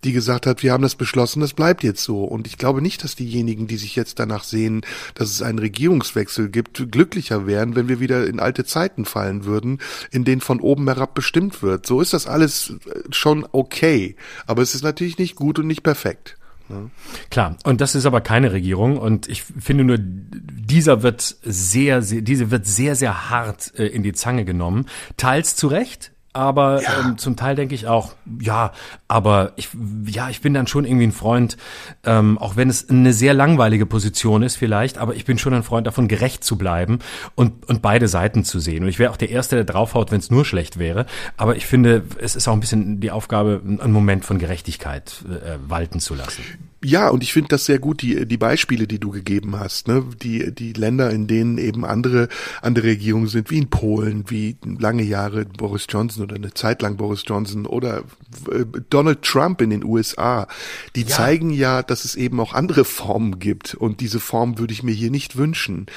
die 0.04 0.14
gesagt 0.14 0.46
hat, 0.46 0.64
wir 0.64 0.74
haben 0.74 0.84
das 0.84 0.96
beschlossen, 0.96 1.42
das 1.42 1.54
bleibt 1.54 1.84
jetzt 1.84 2.04
so. 2.04 2.24
Und 2.24 2.48
ich 2.48 2.58
glaube 2.58 2.82
nicht, 2.82 3.04
dass 3.04 3.16
diejenigen, 3.16 3.68
die 3.68 3.78
sich 3.78 3.96
jetzt 3.96 4.20
danach 4.20 4.44
sehen, 4.44 4.82
dass 5.16 5.30
es 5.30 5.42
einen 5.42 5.60
Regierungswechsel 5.60 6.50
gibt, 6.50 6.92
glücklicher 6.92 7.48
wären, 7.48 7.76
wenn 7.76 7.88
wir 7.88 8.00
wieder 8.00 8.28
in 8.28 8.40
alte 8.40 8.66
Zeiten 8.66 9.06
fallen 9.06 9.27
fallen 9.28 9.46
würden, 9.46 9.80
in 10.12 10.24
denen 10.24 10.42
von 10.42 10.60
oben 10.60 10.88
herab 10.88 11.14
bestimmt 11.14 11.62
wird. 11.62 11.86
So 11.86 12.02
ist 12.02 12.14
das 12.14 12.28
alles 12.28 12.74
schon 13.12 13.46
okay, 13.52 14.16
aber 14.46 14.62
es 14.62 14.76
ist 14.76 14.84
natürlich 14.84 15.18
nicht 15.18 15.36
gut 15.36 15.60
und 15.60 15.68
nicht 15.68 15.84
perfekt. 15.84 16.38
Ne? 16.70 16.90
Klar, 17.30 17.58
und 17.64 17.82
das 17.82 17.96
ist 17.96 18.06
aber 18.06 18.22
keine 18.22 18.52
Regierung 18.52 18.98
und 18.98 19.30
ich 19.30 19.44
finde 19.44 19.84
nur, 19.84 19.98
dieser 20.00 21.02
wird 21.04 21.22
sehr, 21.42 22.02
sehr 22.02 22.22
diese 22.22 22.52
wird 22.52 22.66
sehr, 22.66 22.96
sehr 22.96 23.30
hart 23.30 23.74
äh, 23.78 23.88
in 23.88 24.04
die 24.04 24.14
Zange 24.14 24.44
genommen. 24.44 24.86
Teils 25.16 25.56
zu 25.56 25.68
Recht, 25.68 26.12
aber 26.38 26.82
ja. 26.82 26.90
ähm, 27.00 27.18
zum 27.18 27.36
Teil 27.36 27.56
denke 27.56 27.74
ich 27.74 27.88
auch, 27.88 28.14
ja, 28.40 28.72
aber 29.08 29.54
ich, 29.56 29.70
ja, 30.06 30.30
ich 30.30 30.42
bin 30.42 30.54
dann 30.54 30.68
schon 30.68 30.86
irgendwie 30.86 31.08
ein 31.08 31.12
Freund, 31.12 31.58
ähm, 32.06 32.38
auch 32.38 32.56
wenn 32.56 32.70
es 32.70 32.90
eine 32.90 33.12
sehr 33.12 33.34
langweilige 33.34 33.86
Position 33.86 34.44
ist 34.44 34.56
vielleicht, 34.56 35.00
aber 35.00 35.16
ich 35.16 35.26
bin 35.26 35.40
schon 35.40 35.54
ein 35.54 35.64
Freund 35.64 35.88
davon, 35.88 36.08
gerecht 36.08 36.44
zu 36.44 36.58
bleiben 36.58 37.00
und, 37.36 37.68
und 37.68 37.82
beide 37.82 38.08
Seiten 38.08 38.44
zu 38.44 38.60
sehen. 38.60 38.84
Und 38.84 38.90
ich 38.90 39.00
wäre 39.00 39.12
auch 39.12 39.18
der 39.18 39.30
Erste, 39.30 39.56
der 39.56 39.66
draufhaut, 39.66 40.12
wenn 40.12 40.20
es 40.20 40.30
nur 40.30 40.46
schlecht 40.46 40.78
wäre. 40.78 41.08
Aber 41.38 41.56
ich 41.56 41.66
finde, 41.66 42.04
es 42.20 42.36
ist 42.36 42.48
auch 42.48 42.54
ein 42.54 42.60
bisschen 42.60 43.00
die 43.00 43.12
Aufgabe, 43.12 43.62
einen 43.64 43.92
Moment 43.92 44.24
von 44.24 44.38
Gerechtigkeit 44.38 45.24
äh, 45.28 45.58
walten 45.68 46.00
zu 46.00 46.14
lassen. 46.14 46.44
Ja, 46.88 47.10
und 47.10 47.22
ich 47.22 47.34
finde 47.34 47.50
das 47.50 47.66
sehr 47.66 47.80
gut, 47.80 48.02
die, 48.02 48.26
die 48.26 48.38
Beispiele, 48.38 48.88
die 48.88 48.98
du 48.98 49.12
gegeben 49.12 49.60
hast, 49.60 49.90
ne? 49.90 50.06
Die, 50.24 50.56
die 50.56 50.72
Länder, 50.72 51.10
in 51.10 51.28
denen 51.28 51.58
eben 51.58 51.84
andere, 51.84 52.30
andere 52.62 52.88
Regierungen 52.88 53.28
sind, 53.28 53.52
wie 53.52 53.58
in 53.58 53.70
Polen, 53.70 54.24
wie 54.30 54.56
lange 54.64 55.04
Jahre 55.04 55.44
Boris 55.44 55.86
Johnson 55.90 56.24
oder 56.24 56.38
eine 56.38 56.54
Zeit 56.54 56.82
lang 56.82 56.96
Boris 56.96 57.24
Johnson 57.28 57.66
oder 57.66 58.06
äh, 58.50 58.64
Donald 58.90 59.22
Trump 59.22 59.60
in 59.60 59.70
den 59.70 59.84
USA, 59.84 60.48
die 60.96 61.02
ja. 61.02 61.08
zeigen 61.08 61.50
ja, 61.50 61.84
dass 61.84 62.06
es 62.06 62.16
eben 62.16 62.40
auch 62.40 62.54
andere 62.54 62.86
Formen 62.86 63.40
gibt. 63.40 63.76
Und 63.76 64.00
diese 64.00 64.22
Form 64.22 64.58
würde 64.58 64.72
ich 64.72 64.82
mir 64.82 64.94
hier 64.94 65.12
nicht 65.12 65.36
wünschen. 65.36 65.88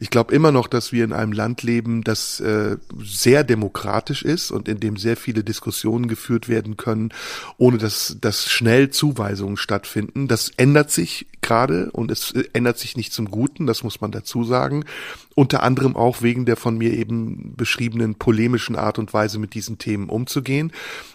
Ich 0.00 0.08
glaube 0.08 0.34
immer 0.34 0.50
noch, 0.50 0.66
dass 0.66 0.92
wir 0.92 1.04
in 1.04 1.12
einem 1.12 1.32
Land 1.32 1.62
leben, 1.62 2.04
das 2.04 2.40
äh, 2.40 2.78
sehr 3.04 3.44
demokratisch 3.44 4.22
ist 4.22 4.50
und 4.50 4.66
in 4.66 4.80
dem 4.80 4.96
sehr 4.96 5.18
viele 5.18 5.44
Diskussionen 5.44 6.08
geführt 6.08 6.48
werden 6.48 6.78
können, 6.78 7.10
ohne 7.58 7.76
dass, 7.76 8.16
dass 8.18 8.50
schnell 8.50 8.88
Zuweisungen 8.88 9.58
stattfinden 9.58 10.26
das 10.26 10.37
ändert 10.56 10.90
sich 10.90 11.26
gerade 11.40 11.90
und 11.92 12.10
es 12.10 12.32
äh, 12.32 12.44
ändert 12.52 12.78
sich 12.78 12.96
nicht 12.96 13.12
zum 13.12 13.30
Guten, 13.30 13.66
das 13.66 13.82
muss 13.82 14.00
man 14.00 14.10
dazu 14.10 14.44
sagen. 14.44 14.84
Unter 15.34 15.62
anderem 15.62 15.96
auch 15.96 16.22
wegen 16.22 16.46
der 16.46 16.56
von 16.56 16.76
mir 16.76 16.92
eben 16.92 17.54
beschriebenen 17.56 18.16
polemischen 18.16 18.76
Art 18.76 18.98
und 18.98 19.12
Weise 19.14 19.38
mit 19.38 19.54
diesen 19.54 19.78
Themen 19.78 20.08
umzugehen. 20.08 20.72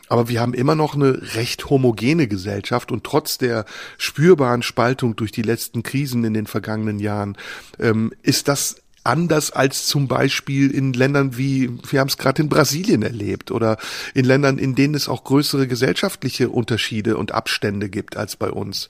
Aber 0.08 0.30
wir 0.30 0.42
haben 0.42 0.54
immer 0.54 0.76
noch 0.76 0.96
eine 0.96 1.36
recht 1.36 1.70
homogene 1.70 2.28
Gesellschaft 2.28 2.92
und 2.92 3.04
trotz 3.04 3.38
der 3.38 3.66
spürbaren 3.98 4.62
Spaltung 4.62 5.16
durch 5.16 5.32
die 5.32 5.42
letzten 5.42 5.84
Krisen 5.84 6.24
in 6.24 6.34
den 6.34 6.48
vergangenen 6.48 7.00
Jahren 7.00 7.38
ähm, 7.80 8.14
ist 8.22 8.48
das 8.48 8.83
anders 9.04 9.52
als 9.52 9.88
zum 9.88 10.08
Beispiel 10.08 10.72
in 10.72 10.94
Ländern 10.94 11.38
wie, 11.38 11.70
wir 11.90 12.00
haben 12.00 12.08
es 12.08 12.18
gerade 12.18 12.42
in 12.42 12.50
Brasilien 12.50 13.02
erlebt 13.02 13.52
oder 13.52 13.78
in 14.14 14.26
Ländern, 14.26 14.58
in 14.58 14.76
denen 14.76 14.96
es 14.96 15.10
auch 15.10 15.24
größere 15.24 15.68
gesellschaftliche 15.68 16.50
Unterschiede 16.50 17.18
und 17.18 17.34
Abstände 17.34 17.90
gibt 17.90 18.18
als 18.18 18.36
bei 18.36 18.50
uns. 18.50 18.88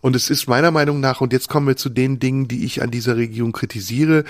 Und 0.00 0.16
es 0.16 0.30
ist 0.30 0.48
meiner 0.48 0.70
Meinung 0.70 1.00
nach, 1.00 1.20
und 1.20 1.32
jetzt 1.32 1.48
kommen 1.48 1.66
wir 1.66 1.76
zu 1.76 1.88
den 1.88 2.18
Dingen, 2.18 2.48
die 2.48 2.64
ich 2.64 2.82
an 2.82 2.90
dieser 2.90 3.16
Regierung 3.16 3.52
kritisiere, 3.52 4.24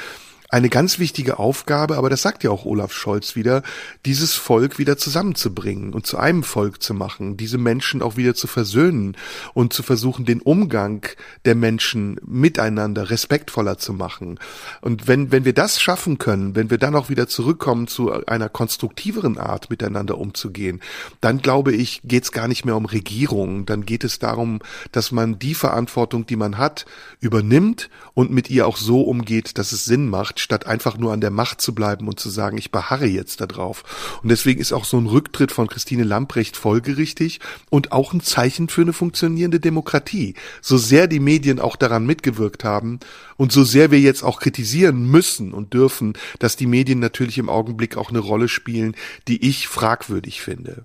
eine 0.51 0.69
ganz 0.69 0.99
wichtige 0.99 1.39
Aufgabe, 1.39 1.97
aber 1.97 2.11
das 2.11 2.23
sagt 2.23 2.45
ja 2.45 2.51
auch 2.51 2.65
Olaf 2.65 2.93
Scholz 2.93 3.35
wieder, 3.35 3.63
dieses 4.05 4.35
Volk 4.35 4.79
wieder 4.79 4.97
zusammenzubringen 4.97 5.93
und 5.93 6.07
zu 6.07 6.19
einem 6.19 6.43
Volk 6.43 6.83
zu 6.83 6.95
machen, 6.95 7.37
diese 7.37 7.59
Menschen 7.59 8.03
auch 8.03 8.17
wieder 8.17 8.35
zu 8.35 8.47
versöhnen 8.47 9.17
und 9.55 9.73
zu 9.73 9.83
versuchen, 9.83 10.25
den 10.25 10.41
Umgang 10.41 11.07
der 11.45 11.55
Menschen 11.55 12.21
miteinander 12.25 13.11
respektvoller 13.11 13.79
zu 13.79 13.93
machen. 13.93 14.39
Und 14.81 15.09
wenn, 15.09 15.33
wenn 15.33 15.45
wir 15.45 15.55
das 15.55 15.81
schaffen 15.81 16.19
können, 16.19 16.55
wenn 16.55 16.71
wir 16.71 16.79
dann 16.79 16.95
auch 16.95 17.09
wieder 17.09 17.27
zurückkommen 17.27 17.89
zu 17.89 18.13
einer 18.27 18.49
konstruktiveren 18.49 19.39
Art, 19.39 19.71
miteinander 19.71 20.19
umzugehen, 20.19 20.81
dann 21.21 21.39
glaube 21.39 21.73
ich, 21.73 22.03
geht 22.05 22.25
es 22.25 22.33
gar 22.33 22.49
nicht 22.49 22.65
mehr 22.65 22.77
um 22.77 22.87
Regierung, 22.87 23.67
dann 23.67 23.87
geht 23.87 24.05
es 24.05 24.19
darum, 24.19 24.61
dass 24.93 25.11
man 25.11 25.39
die 25.39 25.55
Verantwortung, 25.55 26.27
die 26.27 26.37
man 26.37 26.59
hat, 26.59 26.85
übernimmt 27.21 27.91
und 28.13 28.31
mit 28.31 28.51
ihr 28.51 28.67
auch 28.67 28.77
so 28.77 29.03
umgeht, 29.03 29.59
dass 29.59 29.73
es 29.73 29.85
Sinn 29.85 30.09
macht, 30.09 30.44
statt 30.45 30.67
einfach 30.67 30.97
nur 30.99 31.13
an 31.13 31.21
der 31.21 31.31
Macht 31.31 31.61
zu 31.61 31.75
bleiben 31.75 32.07
und 32.07 32.21
zu 32.21 32.31
sagen, 32.31 32.59
ich 32.59 32.71
beharre 32.71 33.07
jetzt 33.07 33.41
da 33.41 33.47
drauf. 33.47 34.21
Und 34.23 34.29
deswegen 34.29 34.61
ist 34.61 34.73
auch 34.73 34.85
so 34.85 34.99
ein 34.99 35.07
Rücktritt 35.07 35.51
von 35.51 35.67
Christine 35.67 36.05
Lamprecht 36.05 36.57
folgerichtig 36.57 37.41
und 37.71 37.93
auch 37.93 38.13
ein 38.13 38.21
Zeichen 38.21 38.69
für 38.69 38.83
eine 38.83 38.93
funktionierende 38.93 39.59
Demokratie. 39.59 40.35
So 40.61 40.77
sehr 40.77 41.09
die 41.09 41.19
Medien 41.19 41.59
auch 41.59 41.77
daran 41.77 42.07
mitgewirkt 42.07 42.63
haben 42.63 43.01
und 43.37 43.51
so 43.51 43.65
sehr 43.65 43.91
wir 43.91 44.01
jetzt 44.01 44.23
auch 44.23 44.39
kritisieren 44.39 45.11
müssen 45.11 45.53
und 45.53 45.73
dürfen, 45.73 46.13
dass 46.39 46.57
die 46.57 46.67
Medien 46.67 47.01
natürlich 47.01 47.39
im 47.39 47.49
Augenblick 47.49 47.97
auch 47.97 48.11
eine 48.11 48.21
Rolle 48.21 48.49
spielen, 48.49 48.95
die 49.27 49.49
ich 49.49 49.67
fragwürdig 49.67 50.43
finde. 50.43 50.85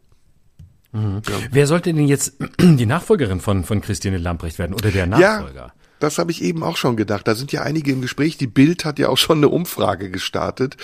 Mhm. 0.93 1.22
Ja. 1.28 1.36
Wer 1.52 1.67
sollte 1.67 1.93
denn 1.93 2.08
jetzt 2.08 2.34
die 2.60 2.86
Nachfolgerin 2.86 3.41
von, 3.41 3.63
von 3.65 3.82
Christine 3.82 4.17
Lamprecht 4.17 4.58
werden 4.58 4.74
oder 4.74 4.89
der 4.89 5.06
Nachfolger? 5.06 5.54
Ja. 5.54 5.79
Das 6.00 6.18
habe 6.18 6.32
ich 6.32 6.42
eben 6.42 6.64
auch 6.64 6.78
schon 6.78 6.96
gedacht. 6.96 7.28
Da 7.28 7.36
sind 7.36 7.52
ja 7.52 7.62
einige 7.62 7.92
im 7.92 8.02
Gespräch. 8.02 8.38
Die 8.38 8.48
Bild 8.48 8.86
hat 8.86 9.00
ja 9.00 9.10
auch 9.10 9.18
schon 9.18 9.38
eine 9.38 9.50
Umfrage 9.50 10.10
gestartet. 10.10 10.78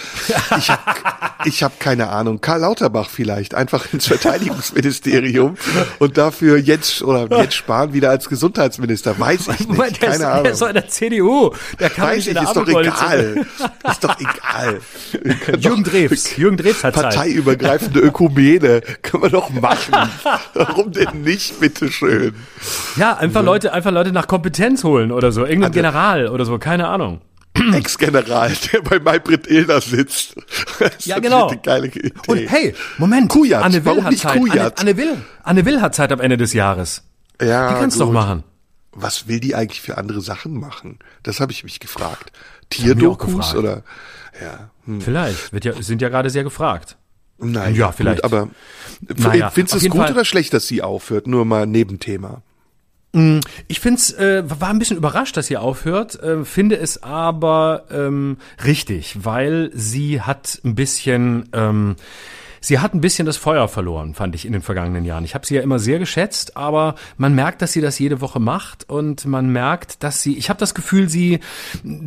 Ich 0.58 0.69
habe 0.69 0.82
ich 1.45 1.63
hab 1.63 1.80
keine 1.80 2.10
Ahnung. 2.10 2.41
Karl 2.41 2.62
Lauterbach 2.62 3.10
vielleicht 3.10 3.56
einfach 3.56 3.93
ins 3.93 4.08
Verteidigungsministerium 4.08 5.56
und 5.99 6.17
dafür 6.17 6.58
jetzt 6.58 7.01
oder 7.01 7.41
jetzt 7.41 7.56
Spahn 7.56 7.93
wieder 7.93 8.10
als 8.10 8.28
Gesundheitsminister. 8.30 9.17
Weiß 9.19 9.47
ich 9.60 9.67
nicht. 9.67 10.01
Keine 10.01 10.17
der 10.17 10.32
Ahnung. 10.32 10.43
Der 10.43 10.54
ist 10.54 10.62
doch 10.62 10.67
in 10.67 10.73
der 10.73 10.88
CDU. 10.88 11.51
Der 11.80 11.89
kann 11.89 12.08
Weiß 12.08 12.28
ich, 12.28 12.36
ist 12.36 12.56
doch 12.56 12.67
egal. 12.67 13.45
Ist 13.89 14.04
doch 14.04 14.19
egal. 14.19 14.82
Jürgen 15.60 15.84
Drews. 15.84 16.36
Jürgen 16.38 16.58
Drews 16.58 16.84
hat 16.84 16.95
Parteiübergreifende 16.95 17.99
Ökumene. 17.99 18.82
Können 19.04 19.23
wir 19.23 19.30
doch 19.30 19.49
machen. 19.51 19.93
Warum 20.54 20.91
denn 20.91 21.21
nicht, 21.21 21.60
bitteschön? 21.60 22.34
Ja, 22.95 23.15
einfach 23.15 23.43
Leute, 23.43 23.73
einfach 23.73 23.91
Leute 23.91 24.12
nach 24.12 24.28
Kompetenz 24.28 24.84
holen 24.84 25.04
holen 25.05 25.11
oder 25.17 25.31
so. 25.31 25.45
Irgendein 25.45 25.71
General 25.71 26.27
oder 26.27 26.45
so, 26.45 26.57
keine 26.59 26.87
Ahnung. 26.87 27.21
Ex-General, 27.73 28.51
der 28.73 28.81
bei 28.81 28.99
Maybrit 28.99 29.47
Illner 29.47 29.79
sitzt. 29.79 30.35
ja, 31.05 31.19
genau. 31.19 31.49
Und 32.27 32.37
hey, 32.37 32.73
Moment. 32.97 33.29
Kujat. 33.29 33.63
Anne 33.63 33.75
Will 33.85 33.91
Warum 33.91 34.03
hat 34.05 34.17
Zeit. 34.17 34.37
Kujat? 34.37 34.79
Anne, 34.79 34.91
Anne, 34.91 34.97
Will. 34.97 35.17
Anne 35.43 35.65
Will 35.65 35.81
hat 35.81 35.95
Zeit 35.95 36.11
am 36.11 36.19
Ende 36.19 36.35
des 36.37 36.53
Jahres. 36.53 37.03
Ja, 37.41 37.69
Die 37.73 37.79
kannst 37.79 37.97
gut. 37.97 38.07
doch 38.07 38.11
machen. 38.13 38.43
Was 38.91 39.27
will 39.27 39.39
die 39.39 39.55
eigentlich 39.55 39.81
für 39.81 39.97
andere 39.97 40.21
Sachen 40.21 40.57
machen? 40.59 40.99
Das 41.23 41.39
habe 41.39 41.51
ich 41.51 41.63
mich 41.63 41.79
gefragt. 41.79 42.31
Tierdokus 42.69 43.35
gefragt. 43.51 43.55
oder? 43.55 43.83
Ja. 44.41 44.69
Hm. 44.85 45.01
Vielleicht. 45.01 45.51
Wird 45.53 45.65
ja, 45.65 45.81
sind 45.81 46.01
ja 46.01 46.09
gerade 46.09 46.29
sehr 46.29 46.43
gefragt. 46.43 46.97
Nein, 47.37 47.75
Ja, 47.75 47.91
vielleicht. 47.91 48.21
Gut, 48.23 48.31
aber 48.33 48.49
Naja, 49.17 49.49
findest 49.49 49.73
du 49.75 49.77
es 49.79 49.89
gut 49.89 50.01
Fall- 50.01 50.11
oder 50.13 50.23
schlecht, 50.23 50.53
dass 50.53 50.67
sie 50.67 50.81
aufhört? 50.81 51.27
Nur 51.27 51.43
mal 51.45 51.65
Nebenthema. 51.67 52.41
Ich 53.67 53.80
find's, 53.80 54.12
äh, 54.12 54.43
war 54.45 54.69
ein 54.69 54.80
bisschen 54.80 54.97
überrascht, 54.97 55.38
dass 55.38 55.47
sie 55.47 55.56
aufhört, 55.56 56.21
äh, 56.21 56.43
finde 56.43 56.78
es 56.78 57.01
aber 57.01 57.86
ähm, 57.89 58.38
richtig, 58.65 59.23
weil 59.23 59.71
sie 59.73 60.21
hat 60.21 60.60
ein 60.65 60.75
bisschen, 60.75 61.47
ähm, 61.54 61.95
sie 62.65 62.80
hat 62.80 62.93
ein 62.95 63.01
bisschen 63.01 63.25
das 63.25 63.38
Feuer 63.38 63.67
verloren, 63.67 64.15
fand 64.15 64.34
ich 64.34 64.45
in 64.45 64.51
den 64.51 64.63
vergangenen 64.63 65.06
Jahren. 65.06 65.23
Ich 65.23 65.36
habe 65.36 65.45
sie 65.45 65.56
ja 65.56 65.62
immer 65.62 65.78
sehr 65.78 65.99
geschätzt, 65.99 66.58
aber 66.58 66.95
man 67.17 67.36
merkt, 67.36 67.62
dass 67.62 67.73
sie 67.73 67.82
das 67.82 67.99
jede 67.99 68.21
Woche 68.21 68.39
macht 68.39 68.89
und 68.89 69.25
man 69.25 69.49
merkt, 69.49 70.04
dass 70.04 70.21
sie, 70.23 70.36
ich 70.36 70.49
habe 70.49 70.60
das 70.60 70.73
Gefühl, 70.73 71.08
sie, 71.08 71.39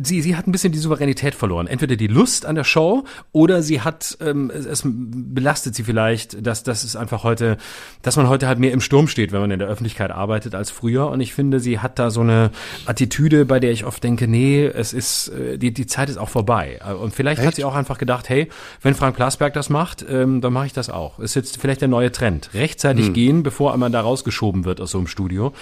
sie, 0.03 0.21
sie 0.21 0.35
hat 0.35 0.47
ein 0.47 0.51
bisschen 0.51 0.73
die 0.73 0.79
Souveränität 0.79 1.33
verloren. 1.33 1.67
Entweder 1.67 1.95
die 1.95 2.07
Lust 2.07 2.45
an 2.45 2.55
der 2.55 2.65
Show 2.65 3.05
oder 3.31 3.61
sie 3.61 3.81
hat, 3.81 4.17
ähm, 4.19 4.51
es, 4.53 4.65
es 4.65 4.83
belastet 4.85 5.75
sie 5.75 5.83
vielleicht, 5.83 6.45
dass 6.45 6.63
das 6.63 6.83
ist 6.83 6.97
einfach 6.97 7.23
heute, 7.23 7.57
dass 8.01 8.17
man 8.17 8.27
heute 8.27 8.47
halt 8.47 8.59
mehr 8.59 8.73
im 8.73 8.81
Sturm 8.81 9.07
steht, 9.07 9.31
wenn 9.31 9.39
man 9.39 9.51
in 9.51 9.59
der 9.59 9.69
Öffentlichkeit 9.69 10.11
arbeitet 10.11 10.55
als 10.55 10.71
früher. 10.71 11.09
Und 11.09 11.21
ich 11.21 11.33
finde, 11.33 11.61
sie 11.61 11.79
hat 11.79 11.99
da 11.99 12.11
so 12.11 12.19
eine 12.21 12.51
Attitüde, 12.85 13.45
bei 13.45 13.61
der 13.61 13.71
ich 13.71 13.85
oft 13.85 14.03
denke, 14.03 14.27
nee, 14.27 14.65
es 14.65 14.91
ist 14.91 15.29
äh, 15.29 15.57
die 15.57 15.71
die 15.71 15.87
Zeit 15.87 16.09
ist 16.09 16.17
auch 16.17 16.29
vorbei. 16.29 16.79
Äh, 16.85 16.93
Und 16.93 17.15
vielleicht 17.15 17.39
hat 17.39 17.47
Echt? 17.47 17.55
sie 17.55 17.63
auch 17.63 17.75
einfach 17.75 17.97
gedacht, 17.97 18.27
hey, 18.27 18.49
wenn 18.81 18.93
Frank 18.93 19.15
Plasberg 19.15 19.53
das 19.53 19.69
macht, 19.69 20.05
ähm, 20.09 20.41
dann 20.49 20.53
mache 20.55 20.65
ich 20.65 20.73
das 20.73 20.89
auch. 20.89 21.19
Ist 21.19 21.35
jetzt 21.35 21.61
vielleicht 21.61 21.81
der 21.81 21.87
neue 21.87 22.11
Trend. 22.11 22.49
Rechtzeitig 22.55 23.13
gehen, 23.13 23.43
bevor 23.43 23.77
man 23.77 23.91
da 23.91 24.01
rausgeschoben 24.01 24.65
wird 24.65 24.81
aus 24.81 24.91
so 24.91 24.97
einem 24.97 25.05
Studio. 25.05 25.53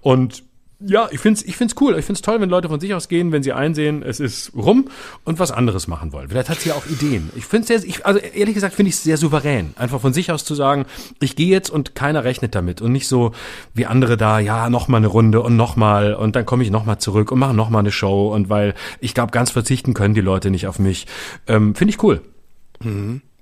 Und 0.00 0.44
ja, 0.78 1.08
ich 1.10 1.18
find's, 1.18 1.42
ich 1.42 1.56
find's 1.56 1.74
cool. 1.80 1.98
Ich 1.98 2.04
find's 2.04 2.22
toll, 2.22 2.40
wenn 2.40 2.48
Leute 2.48 2.68
von 2.68 2.78
sich 2.78 2.94
aus 2.94 3.08
gehen, 3.08 3.32
wenn 3.32 3.42
sie 3.42 3.52
einsehen, 3.52 4.04
es 4.04 4.20
ist 4.20 4.52
rum 4.54 4.88
und 5.24 5.40
was 5.40 5.50
anderes 5.50 5.88
machen 5.88 6.12
wollen. 6.12 6.28
Vielleicht 6.28 6.48
hat 6.48 6.60
sie 6.60 6.68
ja 6.68 6.76
auch 6.76 6.86
Ideen. 6.86 7.30
Ich 7.34 7.46
find's 7.46 7.66
sehr, 7.66 7.82
ich, 7.82 8.06
also 8.06 8.20
ehrlich 8.20 8.54
gesagt 8.54 8.74
finde 8.74 8.90
ich 8.90 8.94
es 8.94 9.02
sehr 9.02 9.16
souverän, 9.16 9.72
einfach 9.76 10.00
von 10.00 10.12
sich 10.12 10.30
aus 10.30 10.44
zu 10.44 10.54
sagen, 10.54 10.84
ich 11.18 11.34
gehe 11.34 11.48
jetzt 11.48 11.70
und 11.70 11.96
keiner 11.96 12.22
rechnet 12.22 12.54
damit 12.54 12.82
und 12.82 12.92
nicht 12.92 13.08
so 13.08 13.32
wie 13.74 13.86
andere 13.86 14.16
da, 14.16 14.38
ja, 14.38 14.70
noch 14.70 14.86
mal 14.86 14.98
eine 14.98 15.08
Runde 15.08 15.40
und 15.40 15.56
noch 15.56 15.74
mal 15.74 16.14
und 16.14 16.36
dann 16.36 16.46
komme 16.46 16.62
ich 16.62 16.70
noch 16.70 16.84
mal 16.84 16.98
zurück 16.98 17.32
und 17.32 17.40
mache 17.40 17.54
noch 17.54 17.70
mal 17.70 17.80
eine 17.80 17.90
Show 17.90 18.32
und 18.32 18.48
weil 18.48 18.74
ich 19.00 19.14
glaube, 19.14 19.32
ganz 19.32 19.50
verzichten 19.50 19.92
können 19.92 20.14
die 20.14 20.20
Leute 20.20 20.50
nicht 20.50 20.68
auf 20.68 20.78
mich. 20.78 21.06
Ähm, 21.48 21.74
finde 21.74 21.94
ich 21.94 22.02
cool. 22.04 22.20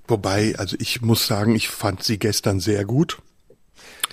Wobei, 0.07 0.55
also 0.57 0.75
ich 0.79 1.01
muss 1.01 1.25
sagen, 1.27 1.55
ich 1.55 1.67
fand 1.69 2.03
sie 2.03 2.19
gestern 2.19 2.59
sehr 2.59 2.85
gut. 2.85 3.17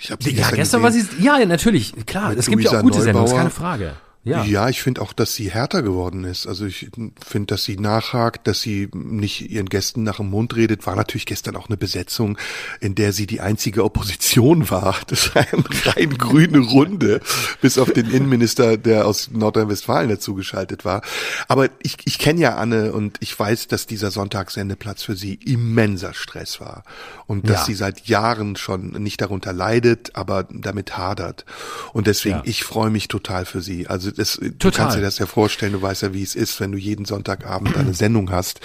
Ich 0.00 0.10
habe 0.10 0.22
sie 0.22 0.30
Ja, 0.30 0.36
gestern, 0.36 0.56
gestern 0.56 0.82
war 0.82 0.92
sie, 0.92 1.06
ja, 1.20 1.44
natürlich, 1.44 1.94
klar. 2.06 2.36
Es 2.36 2.46
gibt 2.46 2.62
ja 2.62 2.78
auch 2.78 2.82
gute 2.82 3.00
Sendungen, 3.02 3.24
ist 3.26 3.30
Neubauer. 3.32 3.38
keine 3.38 3.50
Frage. 3.50 3.96
Ja. 4.24 4.44
Ja, 4.44 4.68
ich 4.68 4.82
finde 4.82 5.02
auch, 5.02 5.12
dass 5.12 5.34
sie 5.34 5.50
härter 5.50 5.82
geworden 5.82 6.22
ist. 6.22 6.46
Also 6.46 6.64
ich 6.64 6.90
finde, 7.26 7.46
dass 7.46 7.64
sie 7.64 7.76
nachhakt, 7.76 8.46
dass 8.46 8.60
sie 8.60 8.88
nicht 8.94 9.50
ihren 9.50 9.68
Gästen 9.68 10.04
nach 10.04 10.18
dem 10.18 10.30
Mund 10.30 10.54
redet. 10.54 10.86
War 10.86 10.94
natürlich 10.94 11.26
gestern 11.26 11.56
auch 11.56 11.66
eine 11.68 11.76
Besetzung, 11.76 12.38
in 12.80 12.94
der 12.94 13.12
sie 13.12 13.26
die 13.26 13.40
einzige 13.40 13.82
Opposition 13.84 14.70
war. 14.70 14.96
Das 15.08 15.34
war 15.34 15.44
eine 15.52 15.64
rein 15.86 16.16
grüne 16.18 16.58
Runde, 16.60 17.20
bis 17.60 17.78
auf 17.78 17.92
den 17.92 18.08
Innenminister, 18.12 18.76
der 18.76 19.06
aus 19.08 19.30
Nordrhein-Westfalen 19.32 20.08
dazugeschaltet 20.08 20.84
war. 20.84 21.02
Aber 21.48 21.68
ich, 21.82 21.96
ich 22.04 22.20
kenne 22.20 22.40
ja 22.40 22.54
Anne 22.54 22.92
und 22.92 23.16
ich 23.18 23.36
weiß, 23.36 23.66
dass 23.66 23.88
dieser 23.88 24.12
Sonntagssendeplatz 24.12 25.02
für 25.02 25.16
sie 25.16 25.34
immenser 25.34 26.14
Stress 26.14 26.60
war. 26.60 26.84
Und 27.26 27.48
dass 27.48 27.62
Ja. 27.62 27.64
sie 27.66 27.74
seit 27.74 28.06
Jahren 28.06 28.54
schon 28.54 28.90
nicht 29.02 29.20
darunter 29.20 29.52
leidet, 29.52 30.14
aber 30.14 30.44
damit 30.48 30.96
hadert. 30.96 31.44
Und 31.92 32.06
deswegen, 32.06 32.36
Ja. 32.36 32.42
ich 32.44 32.62
freue 32.62 32.90
mich 32.90 33.08
total 33.08 33.46
für 33.46 33.62
sie. 33.62 33.88
Also 33.88 34.11
das, 34.12 34.36
du 34.40 34.50
Total. 34.52 34.72
kannst 34.72 34.96
dir 34.96 35.00
das 35.02 35.18
ja 35.18 35.26
vorstellen, 35.26 35.72
du 35.72 35.82
weißt 35.82 36.02
ja, 36.02 36.12
wie 36.14 36.22
es 36.22 36.34
ist, 36.34 36.60
wenn 36.60 36.72
du 36.72 36.78
jeden 36.78 37.04
Sonntagabend 37.04 37.76
eine 37.76 37.94
Sendung 37.94 38.30
hast 38.30 38.60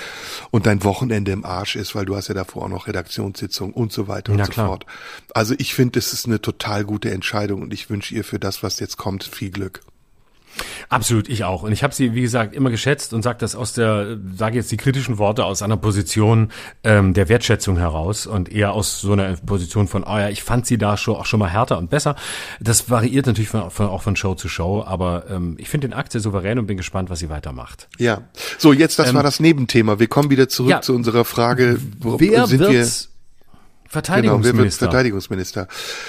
und 0.52 0.66
dein 0.66 0.84
Wochenende 0.84 1.32
im 1.32 1.46
Arsch 1.46 1.76
ist, 1.76 1.96
weil 1.96 2.06
du 2.06 2.16
hast 2.16 2.28
ja 2.28 2.34
davor 2.34 2.64
auch 2.64 2.70
noch 2.70 2.88
Redaktionssitzung 2.88 3.74
und 3.74 3.92
so 3.92 4.08
weiter 4.08 4.32
und 4.32 4.40
Ja, 4.40 4.46
so 4.46 4.52
klar. 4.52 4.68
fort. 4.68 4.86
Also 5.34 5.56
ich 5.58 5.74
finde, 5.74 6.00
es 6.00 6.14
ist 6.14 6.26
eine 6.26 6.42
total 6.42 6.84
gute 6.86 7.12
Entscheidung 7.12 7.62
und 7.62 7.74
ich 7.74 7.90
wünsche 7.90 8.14
ihr 8.16 8.24
für 8.24 8.40
das, 8.40 8.64
was 8.64 8.80
jetzt 8.80 8.98
kommt, 8.98 9.24
viel 9.24 9.50
Glück. 9.52 9.82
Absolut, 10.90 11.30
ich 11.30 11.44
auch. 11.44 11.64
Und 11.64 11.72
ich 11.72 11.84
habe 11.84 11.94
sie, 11.94 12.14
wie 12.14 12.22
gesagt, 12.22 12.56
immer 12.56 12.70
geschätzt 12.70 13.14
und 13.14 13.22
sage 13.22 13.38
das 13.40 13.56
aus 13.56 13.74
der, 13.74 14.18
sage 14.36 14.56
jetzt 14.56 14.72
die 14.72 14.78
kritischen 14.78 15.18
Worte 15.18 15.46
aus 15.46 15.62
einer 15.62 15.78
Position 15.78 16.52
ähm, 16.84 17.14
der 17.14 17.30
Wertschätzung 17.30 17.78
heraus 17.78 18.26
und 18.26 18.52
eher 18.52 18.74
aus 18.74 19.02
so 19.02 19.14
einer 19.14 19.36
Position 19.38 19.88
von, 19.88 20.04
oh 20.04 20.18
ja, 20.18 20.30
ich 20.30 20.44
fand 20.44 20.66
sie 20.66 20.78
da 20.78 20.98
schon 20.98 21.16
auch 21.16 21.26
schon 21.26 21.40
mal 21.40 21.50
härter 21.50 21.78
und 21.78 21.90
besser. 21.90 22.16
Das 22.60 22.90
variiert 22.90 23.28
natürlich 23.28 23.50
von, 23.50 23.70
von, 23.70 23.88
auch 23.88 24.02
von 24.02 24.16
Show 24.16 24.36
zu 24.36 24.50
Show, 24.50 24.84
aber 24.86 25.26
ähm, 25.30 25.56
ich 25.60 25.70
finde 25.70 25.88
den 25.90 25.94
Akt 25.94 26.12
sehr 26.12 26.22
souverän 26.22 26.60
und 26.60 26.68
bin 26.68 26.78
gespannt, 26.78 27.10
was 27.10 27.20
sie 27.20 27.30
weitermacht. 27.30 27.88
Ja. 27.98 28.22
So, 28.58 28.74
jetzt, 28.74 29.00
das 29.00 29.14
war 29.14 29.24
das 29.24 29.40
Nebenthema. 29.40 30.00
Wir 30.00 30.08
kommen 30.08 30.30
wieder 30.30 30.50
zurück 30.50 30.68
Ähm, 30.68 30.72
ja. 30.72 30.82
zu 30.82 30.94
unserer 30.94 31.24
Frage, 31.26 31.80
wo 32.00 32.20
Wer 32.20 32.48
sind 32.48 32.60
wir? 32.60 32.68
Genau, 32.68 32.72
wer 32.72 32.76
wird 32.76 33.10
Verteidigungsminister? 33.90 34.86
Verteidigungsminister? 34.86 35.68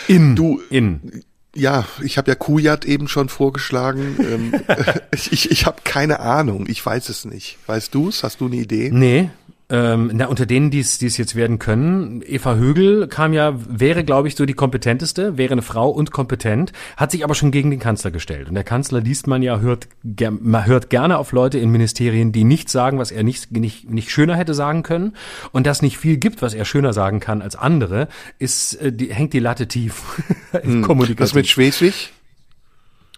in, 0.09 0.35
Du, 0.35 0.61
in. 0.71 1.23
Ja, 1.59 1.85
ich 2.03 2.19
habe 2.19 2.31
ja 2.31 2.35
Kujat 2.35 2.85
eben 2.85 3.09
schon 3.09 3.29
vorgeschlagen. 3.29 4.17
ähm, 4.21 4.61
ich 5.13 5.33
ich, 5.33 5.51
ich 5.51 5.67
habe 5.67 5.79
keine 5.85 6.21
Ahnung. 6.21 6.67
Ich 6.69 6.85
weiß 6.85 7.09
es 7.09 7.25
nicht. 7.25 7.59
Weißt 7.67 7.95
du's? 7.95 8.23
Hast 8.23 8.41
du 8.41 8.47
eine 8.47 8.57
Idee? 8.57 8.91
Nee, 8.93 9.31
Ähm, 9.71 10.11
na, 10.15 10.27
unter 10.27 10.47
denen, 10.47 10.71
die 10.71 10.81
es 10.81 10.99
jetzt 10.99 11.35
werden 11.35 11.59
können, 11.59 12.23
Eva 12.27 12.55
Högel 12.55 13.07
kam 13.07 13.35
ja, 13.35 13.55
wäre, 13.69 14.03
glaube 14.03 14.27
ich, 14.27 14.35
so 14.35 14.47
die 14.47 14.55
kompetenteste, 14.55 15.37
wäre 15.37 15.53
eine 15.53 15.61
Frau 15.61 15.91
und 15.91 16.11
kompetent, 16.11 16.73
hat 16.97 17.11
sich 17.11 17.23
aber 17.23 17.35
schon 17.35 17.51
gegen 17.51 17.71
den 17.71 17.79
Kanzler 17.79 18.11
gestellt. 18.11 18.49
Und 18.49 18.55
der 18.55 18.65
Kanzler 18.65 19.03
liest 19.03 19.27
man 19.27 19.43
ja, 19.43 19.61
hört, 19.61 19.89
man 20.41 20.65
hört 20.65 20.89
gerne 20.89 21.19
auf 21.19 21.33
Leute 21.33 21.59
in 21.59 21.71
Ministerien, 21.71 22.33
die 22.33 22.45
nicht 22.45 22.71
sagen, 22.71 22.99
was 22.99 23.11
er 23.11 23.25
nicht, 23.25 23.53
nicht, 23.53 23.91
nicht 23.91 24.11
schöner 24.11 24.37
hätte 24.37 24.55
sagen 24.55 24.83
können. 24.83 25.15
Und 25.53 25.67
dass 25.67 25.83
nicht 25.83 25.99
viel 25.99 26.17
gibt, 26.17 26.41
was 26.41 26.55
er 26.55 26.65
schöner 26.65 26.95
sagen 26.95 27.21
kann 27.21 27.43
als 27.43 27.55
andere, 27.55 28.09
ist, 28.39 28.73
äh, 28.77 28.91
die, 28.91 29.13
hängt 29.13 29.35
die 29.35 29.39
Latte 29.39 29.69
tief. 29.69 30.23
hm. 30.53 30.89
Was 31.19 31.35
mit 31.35 31.47
Schleswig? 31.47 32.15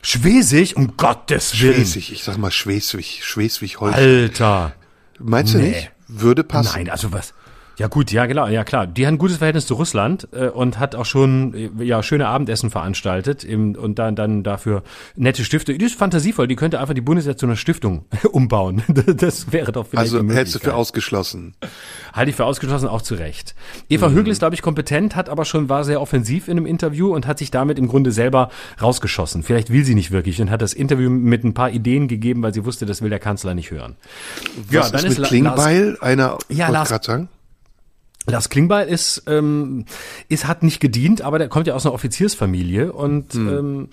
Schwesig, 0.02 0.76
um 0.76 0.96
Gottes 0.96 1.60
Willen. 1.60 1.74
Schwesig, 1.74 2.12
ich 2.12 2.24
sag 2.24 2.38
mal 2.38 2.50
Schleswig, 2.50 3.20
Schleswig-Holstein. 3.22 4.02
Alter. 4.02 4.72
Meinst 5.20 5.54
du 5.54 5.58
nee. 5.58 5.68
nicht? 5.68 5.92
Würde 6.12 6.44
passen. 6.44 6.72
Nein, 6.74 6.90
also 6.90 7.12
was? 7.12 7.32
Ja 7.80 7.86
gut, 7.86 8.12
ja 8.12 8.26
genau, 8.26 8.46
ja 8.46 8.62
klar. 8.62 8.86
Die 8.86 9.06
hat 9.06 9.14
ein 9.14 9.16
gutes 9.16 9.38
Verhältnis 9.38 9.66
zu 9.66 9.72
Russland 9.72 10.28
äh, 10.32 10.48
und 10.48 10.78
hat 10.78 10.94
auch 10.94 11.06
schon 11.06 11.54
äh, 11.54 11.82
ja 11.82 12.02
schöne 12.02 12.26
Abendessen 12.28 12.68
veranstaltet 12.68 13.42
im, 13.42 13.74
und 13.74 13.98
dann 13.98 14.14
dann 14.16 14.42
dafür 14.42 14.82
nette 15.16 15.46
Stifte. 15.46 15.72
Die 15.78 15.86
ist 15.86 15.94
fantasievoll. 15.94 16.46
Die 16.46 16.56
könnte 16.56 16.78
einfach 16.78 16.92
die 16.92 17.00
Bundeswehr 17.00 17.38
zu 17.38 17.46
einer 17.46 17.56
Stiftung 17.56 18.04
umbauen. 18.32 18.82
das 19.16 19.50
wäre 19.52 19.72
doch 19.72 19.86
vielleicht 19.86 20.12
Also 20.12 20.28
hältst 20.28 20.56
du 20.56 20.58
für 20.58 20.74
ausgeschlossen? 20.74 21.54
Halte 22.12 22.28
ich 22.28 22.36
für 22.36 22.44
ausgeschlossen, 22.44 22.86
auch 22.86 23.00
zu 23.00 23.14
Recht. 23.14 23.54
Eva 23.88 24.10
mhm. 24.10 24.14
Högel 24.14 24.32
ist 24.32 24.40
glaube 24.40 24.54
ich 24.54 24.60
kompetent, 24.60 25.16
hat 25.16 25.30
aber 25.30 25.46
schon 25.46 25.70
war 25.70 25.82
sehr 25.84 26.02
offensiv 26.02 26.48
in 26.48 26.58
einem 26.58 26.66
Interview 26.66 27.14
und 27.14 27.26
hat 27.26 27.38
sich 27.38 27.50
damit 27.50 27.78
im 27.78 27.88
Grunde 27.88 28.12
selber 28.12 28.50
rausgeschossen. 28.82 29.42
Vielleicht 29.42 29.70
will 29.70 29.86
sie 29.86 29.94
nicht 29.94 30.10
wirklich 30.10 30.38
und 30.42 30.50
hat 30.50 30.60
das 30.60 30.74
Interview 30.74 31.08
mit 31.08 31.44
ein 31.44 31.54
paar 31.54 31.70
Ideen 31.70 32.08
gegeben, 32.08 32.42
weil 32.42 32.52
sie 32.52 32.66
wusste, 32.66 32.84
das 32.84 33.00
will 33.00 33.08
der 33.08 33.20
Kanzler 33.20 33.54
nicht 33.54 33.70
hören. 33.70 33.96
Was 34.66 34.70
ja, 34.70 34.82
dann 34.90 35.06
ist, 35.06 35.16
mit 35.16 35.18
ist 35.20 35.28
Klingbeil 35.28 35.96
einer 36.02 36.36
ja, 36.50 36.68
Lars, 36.68 36.90
Lars 38.26 38.50
Klingbeil 38.50 38.86
ist, 38.86 39.22
ähm, 39.26 39.86
ist, 40.28 40.46
hat 40.46 40.62
nicht 40.62 40.80
gedient, 40.80 41.22
aber 41.22 41.38
der 41.38 41.48
kommt 41.48 41.66
ja 41.66 41.74
aus 41.74 41.86
einer 41.86 41.94
Offiziersfamilie 41.94 42.92
und 42.92 43.32
hm. 43.32 43.48
ähm, 43.48 43.88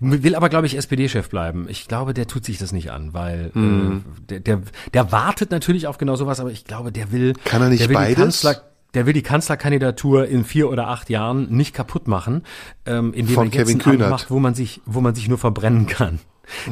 will 0.00 0.34
aber, 0.34 0.48
glaube 0.48 0.66
ich, 0.66 0.76
SPD-Chef 0.76 1.28
bleiben. 1.28 1.66
Ich 1.68 1.88
glaube, 1.88 2.14
der 2.14 2.26
tut 2.26 2.44
sich 2.44 2.58
das 2.58 2.72
nicht 2.72 2.92
an, 2.92 3.12
weil 3.12 3.50
hm. 3.52 3.98
äh, 3.98 4.22
der, 4.28 4.40
der, 4.40 4.62
der 4.94 5.12
wartet 5.12 5.50
natürlich 5.50 5.86
auf 5.88 5.98
genau 5.98 6.14
sowas, 6.14 6.38
aber 6.38 6.50
ich 6.50 6.64
glaube, 6.64 6.92
der 6.92 7.10
will. 7.10 7.34
Kann 7.44 7.60
er 7.60 7.68
nicht 7.70 7.92
beides? 7.92 8.16
Kanzler, 8.16 8.62
der 8.94 9.06
will 9.06 9.14
die 9.14 9.22
Kanzlerkandidatur 9.22 10.26
in 10.28 10.44
vier 10.44 10.70
oder 10.70 10.88
acht 10.88 11.10
Jahren 11.10 11.50
nicht 11.50 11.74
kaputt 11.74 12.08
machen, 12.08 12.42
ähm, 12.86 13.12
indem 13.12 13.34
Von 13.34 13.48
er 13.48 13.58
jetzt 13.58 13.68
Kevin 13.68 13.78
Kühnert. 13.78 14.10
macht, 14.10 14.30
wo 14.30 14.38
man 14.38 14.54
sich, 14.54 14.80
wo 14.86 15.00
man 15.00 15.14
sich 15.14 15.28
nur 15.28 15.38
verbrennen 15.38 15.86
kann. 15.86 16.20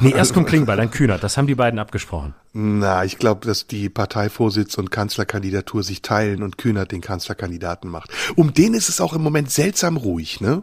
Nee, 0.01 0.11
erst 0.11 0.35
kommt 0.35 0.49
Klingbeil, 0.49 0.77
dann 0.77 0.91
Kühnert. 0.91 1.23
Das 1.23 1.37
haben 1.37 1.47
die 1.47 1.55
beiden 1.55 1.79
abgesprochen. 1.79 2.35
Na, 2.53 3.05
ich 3.05 3.18
glaube, 3.18 3.47
dass 3.47 3.66
die 3.66 3.89
Parteivorsitz 3.89 4.77
und 4.77 4.91
Kanzlerkandidatur 4.91 5.83
sich 5.83 6.03
teilen 6.03 6.43
und 6.43 6.59
Kühnert 6.59 6.93
den 6.93 7.01
Kanzlerkandidaten 7.01 7.91
macht. 7.91 8.11
Um 8.37 8.53
den 8.53 8.75
ist 8.75 8.89
es 8.89 9.01
auch 9.01 9.12
im 9.12 9.23
Moment 9.23 9.51
seltsam 9.51 9.97
ruhig, 9.97 10.41
ne? 10.41 10.62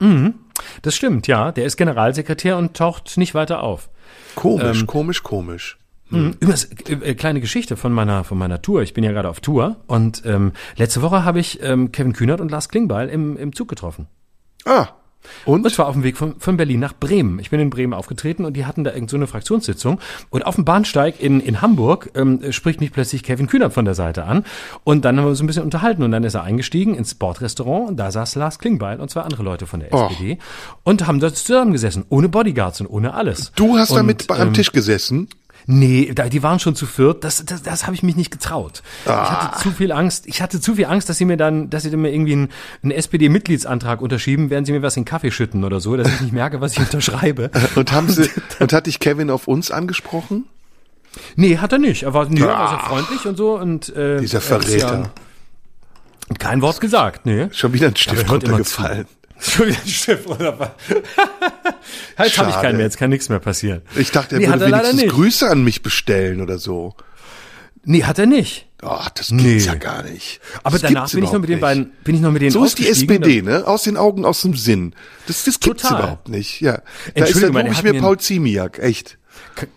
Mhm. 0.00 0.34
Das 0.82 0.94
stimmt, 0.94 1.26
ja. 1.26 1.52
Der 1.52 1.66
ist 1.66 1.76
Generalsekretär 1.76 2.56
und 2.56 2.76
taucht 2.76 3.16
nicht 3.16 3.34
weiter 3.34 3.62
auf. 3.62 3.90
Komisch, 4.34 4.80
ähm, 4.80 4.86
komisch, 4.86 5.22
komisch. 5.22 5.78
Hm. 6.10 6.36
Übrigens, 6.38 6.68
äh, 6.88 7.14
kleine 7.14 7.40
Geschichte 7.40 7.76
von 7.76 7.92
meiner 7.92 8.22
von 8.22 8.38
meiner 8.38 8.62
Tour. 8.62 8.82
Ich 8.82 8.94
bin 8.94 9.02
ja 9.02 9.12
gerade 9.12 9.28
auf 9.28 9.40
Tour 9.40 9.76
und 9.86 10.22
ähm, 10.24 10.52
letzte 10.76 11.02
Woche 11.02 11.24
habe 11.24 11.40
ich 11.40 11.60
ähm, 11.62 11.90
Kevin 11.90 12.12
Kühnert 12.12 12.40
und 12.40 12.50
Lars 12.50 12.68
Klingbeil 12.68 13.08
im, 13.08 13.36
im 13.36 13.54
Zug 13.54 13.68
getroffen. 13.68 14.06
Ah, 14.64 14.88
und? 15.44 15.64
Und 15.64 15.72
zwar 15.72 15.86
auf 15.86 15.94
dem 15.94 16.02
Weg 16.02 16.16
von, 16.16 16.36
von 16.38 16.56
Berlin 16.56 16.80
nach 16.80 16.94
Bremen. 16.94 17.38
Ich 17.38 17.50
bin 17.50 17.60
in 17.60 17.70
Bremen 17.70 17.92
aufgetreten 17.92 18.44
und 18.44 18.56
die 18.56 18.66
hatten 18.66 18.84
da 18.84 18.92
irgend 18.92 19.10
so 19.10 19.16
eine 19.16 19.26
Fraktionssitzung. 19.26 20.00
Und 20.30 20.46
auf 20.46 20.54
dem 20.54 20.64
Bahnsteig 20.64 21.20
in, 21.20 21.40
in 21.40 21.62
Hamburg 21.62 22.10
ähm, 22.14 22.52
spricht 22.52 22.80
mich 22.80 22.92
plötzlich 22.92 23.22
Kevin 23.22 23.46
Kühnert 23.46 23.72
von 23.72 23.84
der 23.84 23.94
Seite 23.94 24.24
an. 24.24 24.44
Und 24.84 25.04
dann 25.04 25.16
haben 25.16 25.24
wir 25.24 25.30
uns 25.30 25.40
ein 25.40 25.46
bisschen 25.46 25.64
unterhalten. 25.64 26.02
Und 26.02 26.10
dann 26.10 26.24
ist 26.24 26.34
er 26.34 26.42
eingestiegen 26.42 26.94
ins 26.94 27.12
Sportrestaurant 27.12 27.88
und 27.88 27.96
da 27.96 28.10
saß 28.10 28.34
Lars 28.36 28.58
Klingbeil 28.58 29.00
und 29.00 29.10
zwei 29.10 29.22
andere 29.22 29.42
Leute 29.42 29.66
von 29.66 29.80
der 29.80 29.92
oh. 29.92 30.06
SPD 30.06 30.38
und 30.82 31.06
haben 31.06 31.20
dort 31.20 31.36
zusammengesessen. 31.36 32.04
Ohne 32.08 32.28
Bodyguards 32.28 32.80
und 32.80 32.86
ohne 32.86 33.14
alles. 33.14 33.52
Du 33.56 33.76
hast 33.76 33.90
und, 33.90 33.96
damit 33.96 34.30
am 34.30 34.48
ähm, 34.48 34.54
Tisch 34.54 34.72
gesessen? 34.72 35.28
Nee, 35.68 36.14
die 36.14 36.42
waren 36.44 36.60
schon 36.60 36.76
zu 36.76 36.86
viert. 36.86 37.24
Das, 37.24 37.44
das, 37.44 37.62
das 37.62 37.86
habe 37.86 37.94
ich 37.94 38.04
mich 38.04 38.14
nicht 38.14 38.30
getraut. 38.30 38.82
Ah. 39.04 39.22
Ich 39.24 39.30
hatte 39.30 39.56
ah. 39.56 39.58
zu 39.58 39.70
viel 39.72 39.90
Angst. 39.90 40.26
Ich 40.26 40.40
hatte 40.40 40.60
zu 40.60 40.76
viel 40.76 40.84
Angst, 40.84 41.08
dass 41.08 41.18
sie 41.18 41.24
mir 41.24 41.36
dann, 41.36 41.70
dass 41.70 41.82
sie 41.82 41.96
mir 41.96 42.12
irgendwie 42.12 42.34
einen, 42.34 42.48
einen 42.84 42.92
SPD-Mitgliedsantrag 42.92 44.00
unterschieben, 44.00 44.48
während 44.48 44.68
sie 44.68 44.72
mir 44.72 44.82
was 44.82 44.96
in 44.96 45.04
Kaffee 45.04 45.32
schütten 45.32 45.64
oder 45.64 45.80
so, 45.80 45.96
dass 45.96 46.08
ich 46.08 46.20
nicht 46.20 46.32
merke, 46.32 46.60
was 46.60 46.72
ich 46.72 46.78
unterschreibe. 46.80 47.50
und 47.74 47.90
haben 47.90 48.08
sie, 48.08 48.30
und 48.60 48.72
hat 48.72 48.86
dich 48.86 49.00
Kevin 49.00 49.28
auf 49.28 49.48
uns 49.48 49.72
angesprochen? 49.72 50.44
Nee, 51.34 51.58
hat 51.58 51.72
er 51.72 51.78
nicht. 51.78 52.04
Er 52.04 52.14
war, 52.14 52.26
nee, 52.26 52.40
er 52.40 52.48
war 52.48 52.68
sehr 52.68 52.78
freundlich 52.78 53.26
und 53.26 53.36
so 53.36 53.58
und 53.58 53.88
äh, 53.96 54.20
dieser 54.20 54.40
Verräter. 54.40 55.10
kein 56.38 56.62
Wort 56.62 56.80
gesagt, 56.80 57.26
nee. 57.26 57.48
Schon 57.52 57.72
wieder 57.72 57.88
ein 57.88 57.96
Stift 57.96 58.30
runtergefallen. 58.30 59.06
Schon 59.38 59.68
wieder 59.68 59.78
ein 59.82 59.88
Schiff 59.88 60.26
oder 60.26 60.74
Halt 62.16 62.38
habe 62.38 62.50
ich 62.50 62.56
keinen 62.56 62.76
mehr, 62.76 62.86
jetzt 62.86 62.98
kann 62.98 63.10
nichts 63.10 63.28
mehr 63.28 63.38
passieren. 63.38 63.82
Ich 63.94 64.10
dachte, 64.10 64.36
er 64.36 64.40
nee, 64.40 64.48
würde 64.48 64.64
er 64.64 64.82
wenigstens 64.82 65.12
Grüße 65.12 65.48
an 65.48 65.62
mich 65.62 65.82
bestellen 65.82 66.40
oder 66.40 66.58
so. 66.58 66.94
Nee, 67.84 68.02
hat 68.02 68.18
er 68.18 68.26
nicht. 68.26 68.66
Ach, 68.82 69.08
das 69.10 69.28
gibt's 69.28 69.44
nee. 69.44 69.58
ja 69.58 69.74
gar 69.74 70.02
nicht. 70.02 70.40
Aber 70.62 70.78
das 70.78 70.82
danach 70.82 71.10
bin 71.10 71.24
ich 71.24 71.32
noch 71.32 71.40
mit 71.40 71.48
den 71.48 71.60
beiden, 71.60 71.92
bin 72.04 72.16
ich 72.16 72.20
noch 72.20 72.32
mit 72.32 72.42
denen 72.42 72.50
So 72.50 72.64
ist 72.64 72.78
die 72.78 72.88
SPD, 72.88 73.42
ne? 73.42 73.66
Aus 73.66 73.84
den 73.84 73.96
Augen, 73.96 74.24
aus 74.24 74.42
dem 74.42 74.54
Sinn. 74.54 74.94
Das, 75.26 75.44
das 75.44 75.60
gibt's 75.60 75.82
Total. 75.82 76.00
überhaupt 76.00 76.28
nicht. 76.28 76.60
Ja. 76.60 76.82
Da 77.14 77.24
ist 77.24 77.42
dann 77.42 77.66
ich 77.66 77.82
mir 77.82 78.00
Paul 78.00 78.18
Ziemiak, 78.18 78.78
echt. 78.80 79.18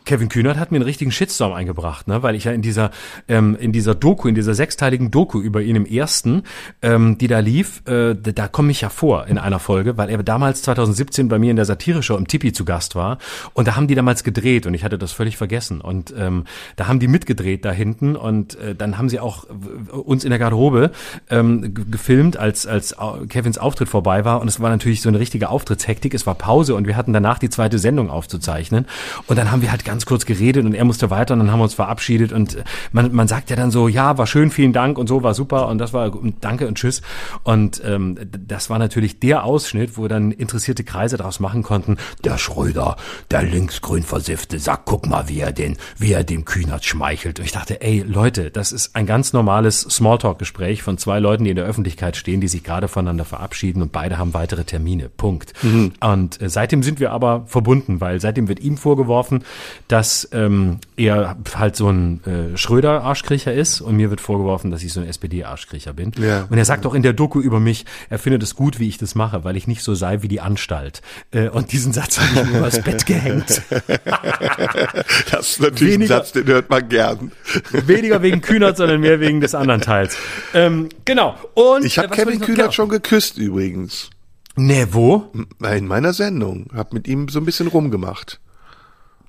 Kevin 0.05 0.29
Kühnert 0.29 0.57
hat 0.57 0.71
mir 0.71 0.77
einen 0.77 0.85
richtigen 0.85 1.11
Shitstorm 1.11 1.53
eingebracht, 1.53 2.07
ne? 2.07 2.21
weil 2.23 2.35
ich 2.35 2.43
ja 2.43 2.51
in 2.51 2.61
dieser 2.61 2.91
ähm, 3.27 3.57
in 3.59 3.71
dieser 3.71 3.95
Doku, 3.95 4.27
in 4.27 4.35
dieser 4.35 4.53
sechsteiligen 4.53 5.11
Doku 5.11 5.39
über 5.39 5.61
ihn 5.61 5.75
im 5.75 5.85
ersten, 5.85 6.43
ähm, 6.81 7.17
die 7.17 7.27
da 7.27 7.39
lief, 7.39 7.81
äh, 7.87 8.15
da 8.15 8.47
komme 8.47 8.71
ich 8.71 8.81
ja 8.81 8.89
vor 8.89 9.27
in 9.27 9.37
einer 9.37 9.59
Folge, 9.59 9.97
weil 9.97 10.09
er 10.09 10.21
damals 10.23 10.61
2017 10.63 11.29
bei 11.29 11.39
mir 11.39 11.51
in 11.51 11.55
der 11.55 11.65
Satire-Show 11.65 12.17
im 12.17 12.27
Tipi 12.27 12.51
zu 12.51 12.65
Gast 12.65 12.95
war 12.95 13.17
und 13.53 13.67
da 13.67 13.75
haben 13.75 13.87
die 13.87 13.95
damals 13.95 14.23
gedreht 14.23 14.65
und 14.65 14.73
ich 14.73 14.83
hatte 14.83 14.97
das 14.97 15.11
völlig 15.11 15.37
vergessen 15.37 15.81
und 15.81 16.13
ähm, 16.17 16.45
da 16.75 16.87
haben 16.87 16.99
die 16.99 17.07
mitgedreht 17.07 17.63
da 17.63 17.71
hinten 17.71 18.15
und 18.15 18.59
äh, 18.59 18.75
dann 18.75 18.97
haben 18.97 19.09
sie 19.09 19.19
auch 19.19 19.45
uns 19.91 20.23
in 20.23 20.29
der 20.29 20.39
Garderobe 20.39 20.91
ähm, 21.29 21.73
gefilmt, 21.73 22.37
als 22.37 22.67
als 22.67 22.95
Kevins 23.29 23.57
Auftritt 23.57 23.89
vorbei 23.89 24.25
war 24.25 24.41
und 24.41 24.47
es 24.47 24.59
war 24.59 24.69
natürlich 24.69 25.01
so 25.01 25.09
eine 25.09 25.19
richtige 25.19 25.49
Auftrittshektik, 25.49 26.13
es 26.13 26.25
war 26.25 26.35
Pause 26.35 26.75
und 26.75 26.87
wir 26.87 26.97
hatten 26.97 27.13
danach 27.13 27.39
die 27.39 27.49
zweite 27.49 27.79
Sendung 27.79 28.09
aufzuzeichnen 28.09 28.85
und 29.27 29.37
dann 29.37 29.48
haben 29.51 29.61
wir 29.61 29.71
halt 29.71 29.85
ganz 29.85 30.05
kurz 30.05 30.25
geredet 30.25 30.65
und 30.65 30.73
er 30.73 30.85
musste 30.85 31.09
weiter 31.09 31.33
und 31.33 31.39
dann 31.39 31.51
haben 31.51 31.59
wir 31.59 31.63
uns 31.63 31.73
verabschiedet 31.73 32.31
und 32.31 32.57
man, 32.91 33.13
man 33.13 33.27
sagt 33.27 33.49
ja 33.49 33.55
dann 33.55 33.71
so, 33.71 33.87
ja, 33.87 34.17
war 34.17 34.27
schön, 34.27 34.51
vielen 34.51 34.73
Dank 34.73 34.97
und 34.97 35.07
so, 35.07 35.23
war 35.23 35.33
super 35.33 35.67
und 35.67 35.77
das 35.77 35.93
war 35.93 36.11
danke 36.41 36.67
und 36.67 36.77
tschüss. 36.77 37.01
Und 37.43 37.81
ähm, 37.85 38.17
das 38.47 38.69
war 38.69 38.79
natürlich 38.79 39.19
der 39.19 39.43
Ausschnitt, 39.43 39.97
wo 39.97 40.07
dann 40.07 40.31
interessierte 40.31 40.83
Kreise 40.83 41.17
daraus 41.17 41.39
machen 41.39 41.63
konnten, 41.63 41.97
der 42.23 42.37
Schröder, 42.37 42.97
der 43.31 43.43
linksgrün 43.43 44.03
versiffte, 44.03 44.59
sag, 44.59 44.85
guck 44.85 45.07
mal, 45.07 45.27
wie 45.27 45.39
er 45.39 45.51
den, 45.51 45.77
wie 45.97 46.13
er 46.13 46.23
dem 46.23 46.45
Kühnert 46.45 46.85
schmeichelt. 46.85 47.39
Und 47.39 47.45
ich 47.45 47.51
dachte, 47.51 47.81
ey, 47.81 48.03
Leute, 48.05 48.51
das 48.51 48.71
ist 48.71 48.95
ein 48.95 49.05
ganz 49.05 49.33
normales 49.33 49.81
Smalltalk-Gespräch 49.81 50.83
von 50.83 50.97
zwei 50.97 51.19
Leuten, 51.19 51.43
die 51.43 51.51
in 51.51 51.55
der 51.55 51.65
Öffentlichkeit 51.65 52.17
stehen, 52.17 52.41
die 52.41 52.47
sich 52.47 52.63
gerade 52.63 52.87
voneinander 52.87 53.25
verabschieden 53.25 53.81
und 53.81 53.91
beide 53.91 54.17
haben 54.17 54.33
weitere 54.33 54.63
Termine. 54.63 55.09
Punkt. 55.09 55.53
Mhm. 55.63 55.93
Und 55.99 56.41
äh, 56.41 56.49
seitdem 56.49 56.83
sind 56.83 56.99
wir 56.99 57.11
aber 57.11 57.43
verbunden, 57.45 58.01
weil 58.01 58.19
seitdem 58.19 58.47
wird 58.47 58.59
ihm 58.59 58.77
vorgeworfen, 58.77 59.38
dass 59.87 60.27
ähm, 60.31 60.79
er 60.97 61.37
halt 61.55 61.75
so 61.75 61.89
ein 61.89 62.23
äh, 62.25 62.57
Schröder-Arschkriecher 62.57 63.53
ist 63.53 63.81
und 63.81 63.95
mir 63.95 64.09
wird 64.09 64.21
vorgeworfen, 64.21 64.71
dass 64.71 64.83
ich 64.83 64.93
so 64.93 64.99
ein 64.99 65.07
SPD-Arschkriecher 65.07 65.93
bin. 65.93 66.11
Ja. 66.19 66.47
Und 66.49 66.57
er 66.57 66.65
sagt 66.65 66.85
auch 66.85 66.93
in 66.93 67.03
der 67.03 67.13
Doku 67.13 67.39
über 67.39 67.59
mich, 67.59 67.85
er 68.09 68.19
findet 68.19 68.43
es 68.43 68.55
gut, 68.55 68.79
wie 68.79 68.87
ich 68.87 68.97
das 68.97 69.15
mache, 69.15 69.43
weil 69.43 69.55
ich 69.55 69.67
nicht 69.67 69.83
so 69.83 69.95
sei 69.95 70.21
wie 70.21 70.27
die 70.27 70.41
Anstalt. 70.41 71.01
Äh, 71.31 71.49
und 71.49 71.71
diesen 71.71 71.93
Satz 71.93 72.19
habe 72.19 72.41
ich 72.41 72.51
mir 72.51 72.57
übers 72.59 72.81
Bett 72.81 73.05
gehängt. 73.05 73.61
das 75.31 75.49
ist 75.49 75.61
natürlich 75.61 75.93
weniger, 75.93 76.15
ein 76.15 76.19
Satz, 76.19 76.31
den 76.33 76.47
hört 76.47 76.69
man 76.69 76.87
gern. 76.89 77.31
Weniger 77.71 78.21
wegen 78.21 78.41
Kühnert, 78.41 78.77
sondern 78.77 79.01
mehr 79.01 79.19
wegen 79.19 79.41
des 79.41 79.55
anderen 79.55 79.81
Teils. 79.81 80.17
Ähm, 80.53 80.89
genau. 81.05 81.35
Und 81.53 81.85
ich 81.85 81.97
habe 81.97 82.09
Kevin 82.09 82.39
Kühnert 82.39 82.57
genau. 82.57 82.71
schon 82.71 82.89
geküsst 82.89 83.37
übrigens. 83.37 84.09
Nee, 84.55 84.87
wo? 84.91 85.31
In 85.61 85.87
meiner 85.87 86.13
Sendung. 86.13 86.67
Hab 86.73 86.93
mit 86.93 87.07
ihm 87.07 87.29
so 87.29 87.39
ein 87.39 87.45
bisschen 87.45 87.67
rumgemacht. 87.67 88.39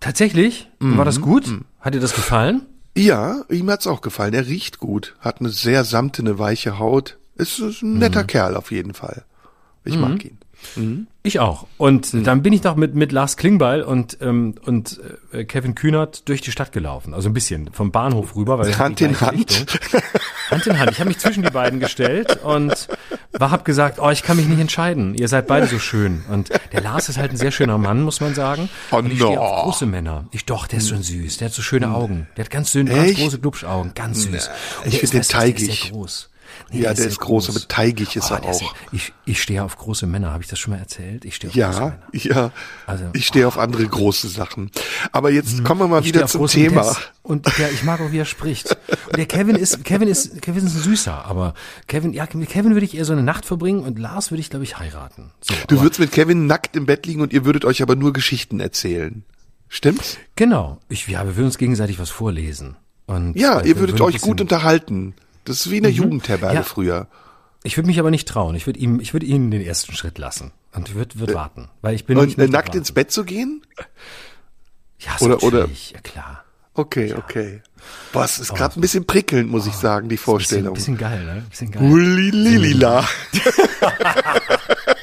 Tatsächlich? 0.00 0.68
Mhm. 0.80 0.96
War 0.98 1.04
das 1.04 1.20
gut? 1.20 1.46
Mhm. 1.46 1.64
Hat 1.78 1.94
dir 1.94 2.00
das 2.00 2.14
gefallen? 2.14 2.66
Ja, 2.96 3.44
ihm 3.48 3.70
hat's 3.70 3.86
auch 3.86 4.00
gefallen. 4.00 4.34
Er 4.34 4.46
riecht 4.46 4.78
gut, 4.78 5.14
hat 5.20 5.40
eine 5.40 5.50
sehr 5.50 5.84
samtene, 5.84 6.38
weiche 6.38 6.78
Haut. 6.78 7.18
Ist, 7.36 7.60
ist 7.60 7.82
ein 7.82 7.98
netter 7.98 8.22
mhm. 8.22 8.26
Kerl 8.26 8.56
auf 8.56 8.72
jeden 8.72 8.94
Fall. 8.94 9.24
Ich 9.84 9.94
mhm. 9.94 10.00
mag 10.00 10.24
ihn. 10.24 10.38
Mhm. 10.76 11.06
Ich 11.22 11.38
auch. 11.38 11.66
Und 11.76 12.14
mhm. 12.14 12.24
dann 12.24 12.42
bin 12.42 12.54
ich 12.54 12.62
noch 12.62 12.76
mit, 12.76 12.94
mit 12.94 13.12
Lars 13.12 13.36
Klingbeil 13.36 13.82
und, 13.82 14.16
ähm, 14.22 14.54
und 14.64 15.00
äh, 15.32 15.44
Kevin 15.44 15.74
Kühnert 15.74 16.28
durch 16.28 16.40
die 16.40 16.50
Stadt 16.50 16.72
gelaufen. 16.72 17.12
Also 17.12 17.28
ein 17.28 17.34
bisschen 17.34 17.70
vom 17.72 17.90
Bahnhof 17.90 18.36
rüber. 18.36 18.58
Weil 18.58 18.78
Hand 18.78 19.02
in 19.02 19.20
Hand. 19.20 19.66
Hand 20.50 20.66
in 20.66 20.78
Hand. 20.78 20.92
Ich 20.92 20.98
habe 20.98 21.08
mich 21.08 21.18
zwischen 21.18 21.42
die 21.42 21.50
beiden 21.50 21.78
gestellt 21.78 22.42
und 22.42 22.88
war, 23.32 23.50
hab 23.50 23.66
gesagt, 23.66 23.98
oh, 24.00 24.08
ich 24.08 24.22
kann 24.22 24.38
mich 24.38 24.46
nicht 24.46 24.60
entscheiden. 24.60 25.14
Ihr 25.14 25.28
seid 25.28 25.46
beide 25.46 25.66
so 25.66 25.78
schön. 25.78 26.24
Und 26.30 26.48
der 26.72 26.80
Lars 26.80 27.10
ist 27.10 27.18
halt 27.18 27.32
ein 27.32 27.36
sehr 27.36 27.50
schöner 27.50 27.76
Mann, 27.76 28.02
muss 28.02 28.20
man 28.20 28.34
sagen. 28.34 28.70
Oh, 28.90 28.96
und 28.96 29.12
ich 29.12 29.18
no. 29.18 29.26
stehe 29.26 29.40
auf 29.40 29.64
große 29.64 29.84
Männer. 29.84 30.24
Ich 30.30 30.46
doch, 30.46 30.66
der 30.66 30.78
ist 30.78 30.86
so 30.86 30.96
süß. 30.96 31.36
Der 31.36 31.48
hat 31.48 31.54
so 31.54 31.60
schöne 31.60 31.90
Augen. 31.90 32.28
Der 32.38 32.46
hat 32.46 32.50
ganz 32.50 32.72
dünne, 32.72 32.94
ganz 32.94 33.14
große 33.16 33.40
Glubschaugen. 33.40 33.92
Ganz 33.94 34.22
süß. 34.22 34.48
Und 34.84 34.86
ich 34.86 34.92
der 34.92 35.00
find 35.00 35.02
ist, 35.02 35.12
den 35.12 35.12
der 35.12 35.20
ist 35.20 35.30
teigig. 35.30 35.82
sehr 35.82 35.90
groß. 35.90 36.29
Ja, 36.72 36.88
der 36.88 36.96
sehr 36.96 37.06
ist 37.06 37.18
groß, 37.20 37.50
aber 37.50 37.60
teigig 37.68 38.14
ist 38.16 38.30
er 38.30 38.40
der 38.40 38.50
auch. 38.50 38.74
ich, 38.92 39.12
ich 39.24 39.42
stehe 39.42 39.62
auf 39.64 39.76
große 39.76 40.06
Männer. 40.06 40.32
Habe 40.32 40.42
ich 40.42 40.48
das 40.48 40.58
schon 40.58 40.72
mal 40.72 40.78
erzählt? 40.78 41.24
Ich 41.24 41.36
stehe 41.36 41.50
auf 41.50 41.54
große 41.54 41.60
Ja, 41.80 41.80
Männer. 41.80 41.98
ja. 42.12 42.52
Also, 42.86 43.04
ich 43.12 43.26
stehe 43.26 43.46
auf 43.48 43.58
andere 43.58 43.86
große 43.86 44.28
Sachen. 44.28 44.70
Aber 45.12 45.30
jetzt 45.30 45.64
kommen 45.64 45.80
wir 45.80 45.88
mal 45.88 46.04
wieder 46.04 46.26
zum 46.26 46.40
große 46.40 46.54
Thema. 46.58 46.96
Und 47.22 47.46
ja, 47.58 47.68
ich 47.68 47.82
mag 47.82 48.00
auch, 48.00 48.12
wie 48.12 48.18
er 48.18 48.24
spricht. 48.24 48.70
Und 49.06 49.16
der 49.16 49.26
Kevin 49.26 49.56
ist, 49.56 49.84
Kevin 49.84 50.08
ist, 50.08 50.40
Kevin 50.42 50.66
ist 50.66 50.74
ein 50.74 50.80
Süßer, 50.82 51.24
aber 51.26 51.54
Kevin, 51.86 52.12
ja, 52.12 52.26
mit 52.34 52.48
Kevin 52.48 52.72
würde 52.74 52.86
ich 52.86 52.96
eher 52.96 53.04
so 53.04 53.12
eine 53.12 53.22
Nacht 53.22 53.44
verbringen 53.46 53.80
und 53.84 53.98
Lars 53.98 54.30
würde 54.30 54.40
ich, 54.40 54.50
glaube 54.50 54.64
ich, 54.64 54.78
heiraten. 54.78 55.30
So, 55.40 55.54
Du 55.68 55.80
würdest 55.82 56.00
mit 56.00 56.12
Kevin 56.12 56.46
nackt 56.46 56.76
im 56.76 56.86
Bett 56.86 57.06
liegen 57.06 57.20
und 57.20 57.32
ihr 57.32 57.44
würdet 57.44 57.64
euch 57.64 57.82
aber 57.82 57.96
nur 57.96 58.12
Geschichten 58.12 58.60
erzählen. 58.60 59.24
Stimmt's? 59.68 60.18
Genau. 60.36 60.78
Ich, 60.88 61.06
ja, 61.06 61.24
wir 61.24 61.36
würden 61.36 61.46
uns 61.46 61.58
gegenseitig 61.58 61.98
was 61.98 62.10
vorlesen. 62.10 62.76
Und, 63.06 63.34
Ja, 63.36 63.60
ihr 63.60 63.76
würdet 63.78 64.00
euch 64.00 64.20
gut 64.20 64.40
unterhalten. 64.40 65.14
Das 65.50 65.66
ist 65.66 65.70
wie 65.70 65.78
eine 65.78 65.88
Jugendherberge 65.88 66.54
Ja. 66.54 66.62
früher. 66.62 67.08
Ich 67.64 67.76
würde 67.76 67.88
mich 67.88 67.98
aber 67.98 68.10
nicht 68.10 68.26
trauen. 68.28 68.54
Ich 68.54 68.66
würde 68.66 68.78
ihm, 68.78 69.00
ich 69.00 69.12
würde 69.12 69.26
ihm 69.26 69.50
den 69.50 69.60
ersten 69.60 69.92
Schritt 69.94 70.16
lassen. 70.18 70.52
Und 70.72 70.88
ich 70.88 70.94
würde, 70.94 71.18
würde 71.18 71.34
warten. 71.34 71.68
Weil 71.82 71.94
ich 71.94 72.04
bin 72.06 72.16
Und 72.18 72.38
äh, 72.38 72.46
nackt 72.48 72.68
warten. 72.68 72.78
ins 72.78 72.92
Bett 72.92 73.10
zu 73.10 73.24
gehen? 73.24 73.62
Ja, 75.00 75.18
so 75.18 75.26
oder- 75.26 75.42
oder-. 75.42 75.68
Ja, 75.92 76.00
klar. 76.00 76.44
Okay, 76.74 77.14
okay. 77.14 77.62
Boah, 78.12 78.24
es 78.24 78.38
ist 78.38 78.54
gerade 78.54 78.78
ein 78.78 78.80
bisschen 78.80 79.04
prickelnd, 79.04 79.50
muss 79.50 79.66
ich 79.66 79.74
sagen, 79.74 80.08
die 80.08 80.14
Bisschen, 80.14 80.24
Vorstellung. 80.24 80.74
bisschen 80.74 80.96
geil, 80.96 81.24
ne? 81.24 81.42
Bisschen 81.50 81.70
geil. 81.72 81.82
Hulililila. 81.82 83.04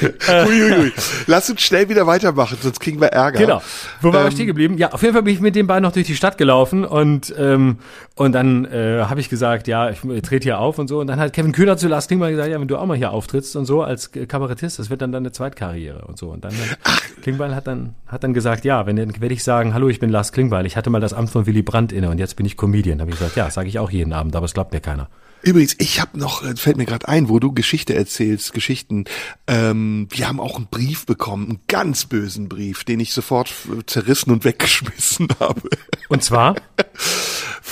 Uiuiui. 0.46 0.92
Lass 1.26 1.50
uns 1.50 1.62
schnell 1.62 1.88
wieder 1.88 2.06
weitermachen, 2.06 2.58
sonst 2.60 2.80
kriegen 2.80 3.00
wir 3.00 3.08
Ärger. 3.08 3.38
Genau. 3.38 3.62
Wo 4.00 4.12
waren 4.12 4.22
wir 4.22 4.26
Ähm, 4.26 4.32
stehen 4.32 4.46
geblieben? 4.46 4.78
Ja, 4.78 4.92
auf 4.92 5.02
jeden 5.02 5.14
Fall 5.14 5.22
bin 5.22 5.34
ich 5.34 5.40
mit 5.40 5.54
den 5.56 5.66
beiden 5.66 5.82
noch 5.82 5.92
durch 5.92 6.06
die 6.06 6.16
Stadt 6.16 6.38
gelaufen 6.38 6.84
und 6.84 7.34
ähm, 7.38 7.78
und 8.16 8.32
dann 8.32 8.64
äh, 8.66 9.04
habe 9.08 9.18
ich 9.20 9.28
gesagt, 9.28 9.66
ja, 9.66 9.90
ich 9.90 10.00
trete 10.22 10.44
hier 10.44 10.60
auf 10.60 10.78
und 10.78 10.86
so. 10.86 11.00
Und 11.00 11.08
dann 11.08 11.18
hat 11.18 11.32
Kevin 11.32 11.50
Kühner 11.50 11.76
zu 11.76 11.88
Lars 11.88 12.06
Klingbeil 12.06 12.30
gesagt, 12.30 12.48
ja, 12.48 12.60
wenn 12.60 12.68
du 12.68 12.76
auch 12.76 12.86
mal 12.86 12.96
hier 12.96 13.10
auftrittst 13.10 13.56
und 13.56 13.64
so 13.64 13.82
als 13.82 14.14
äh, 14.14 14.26
Kabarettist, 14.26 14.78
das 14.78 14.88
wird 14.88 15.02
dann 15.02 15.10
deine 15.10 15.32
Zweitkarriere 15.32 16.02
und 16.06 16.16
so. 16.16 16.28
Und 16.28 16.44
dann 16.44 16.52
hat 16.52 16.78
Klingbeil 17.22 17.54
hat 17.56 17.66
dann 17.66 17.94
hat 18.06 18.22
dann 18.22 18.32
gesagt, 18.32 18.64
ja, 18.64 18.86
wenn 18.86 18.96
dann 18.96 19.20
werde 19.20 19.34
ich 19.34 19.42
sagen, 19.42 19.74
hallo, 19.74 19.88
ich 19.88 19.98
bin 19.98 20.10
Lars 20.10 20.30
Klingbeil, 20.32 20.64
ich 20.66 20.76
hatte 20.76 20.90
mal 20.90 21.00
das 21.00 21.12
Amt 21.12 21.30
von 21.30 21.46
Willy 21.46 21.62
Brandt 21.62 21.92
inne 21.92 22.08
und 22.10 22.18
jetzt 22.18 22.36
bin 22.36 22.46
ich 22.46 22.56
Comedian. 22.56 23.00
Habe 23.00 23.10
ich 23.10 23.18
gesagt, 23.18 23.34
ja, 23.36 23.50
sage 23.50 23.68
ich 23.68 23.78
auch 23.80 23.90
jeden 23.90 24.12
Abend, 24.12 24.36
aber 24.36 24.46
es 24.46 24.54
glaubt 24.54 24.72
mir 24.72 24.80
keiner. 24.80 25.08
Übrigens, 25.44 25.76
ich 25.78 26.00
habe 26.00 26.18
noch, 26.18 26.42
äh, 26.42 26.56
fällt 26.56 26.78
mir 26.78 26.86
gerade 26.86 27.06
ein, 27.06 27.28
wo 27.28 27.38
du 27.38 27.52
Geschichte 27.52 27.94
erzählst, 27.94 28.54
Geschichten. 28.54 29.04
Ähm, 29.46 30.08
wir 30.10 30.26
haben 30.26 30.40
auch 30.40 30.56
einen 30.56 30.68
Brief 30.68 31.04
bekommen, 31.04 31.48
einen 31.48 31.60
ganz 31.68 32.06
bösen 32.06 32.48
Brief, 32.48 32.84
den 32.84 32.98
ich 32.98 33.12
sofort 33.12 33.52
zerrissen 33.86 34.32
und 34.32 34.44
weggeschmissen 34.44 35.28
habe. 35.38 35.68
Und 36.08 36.24
zwar 36.24 36.56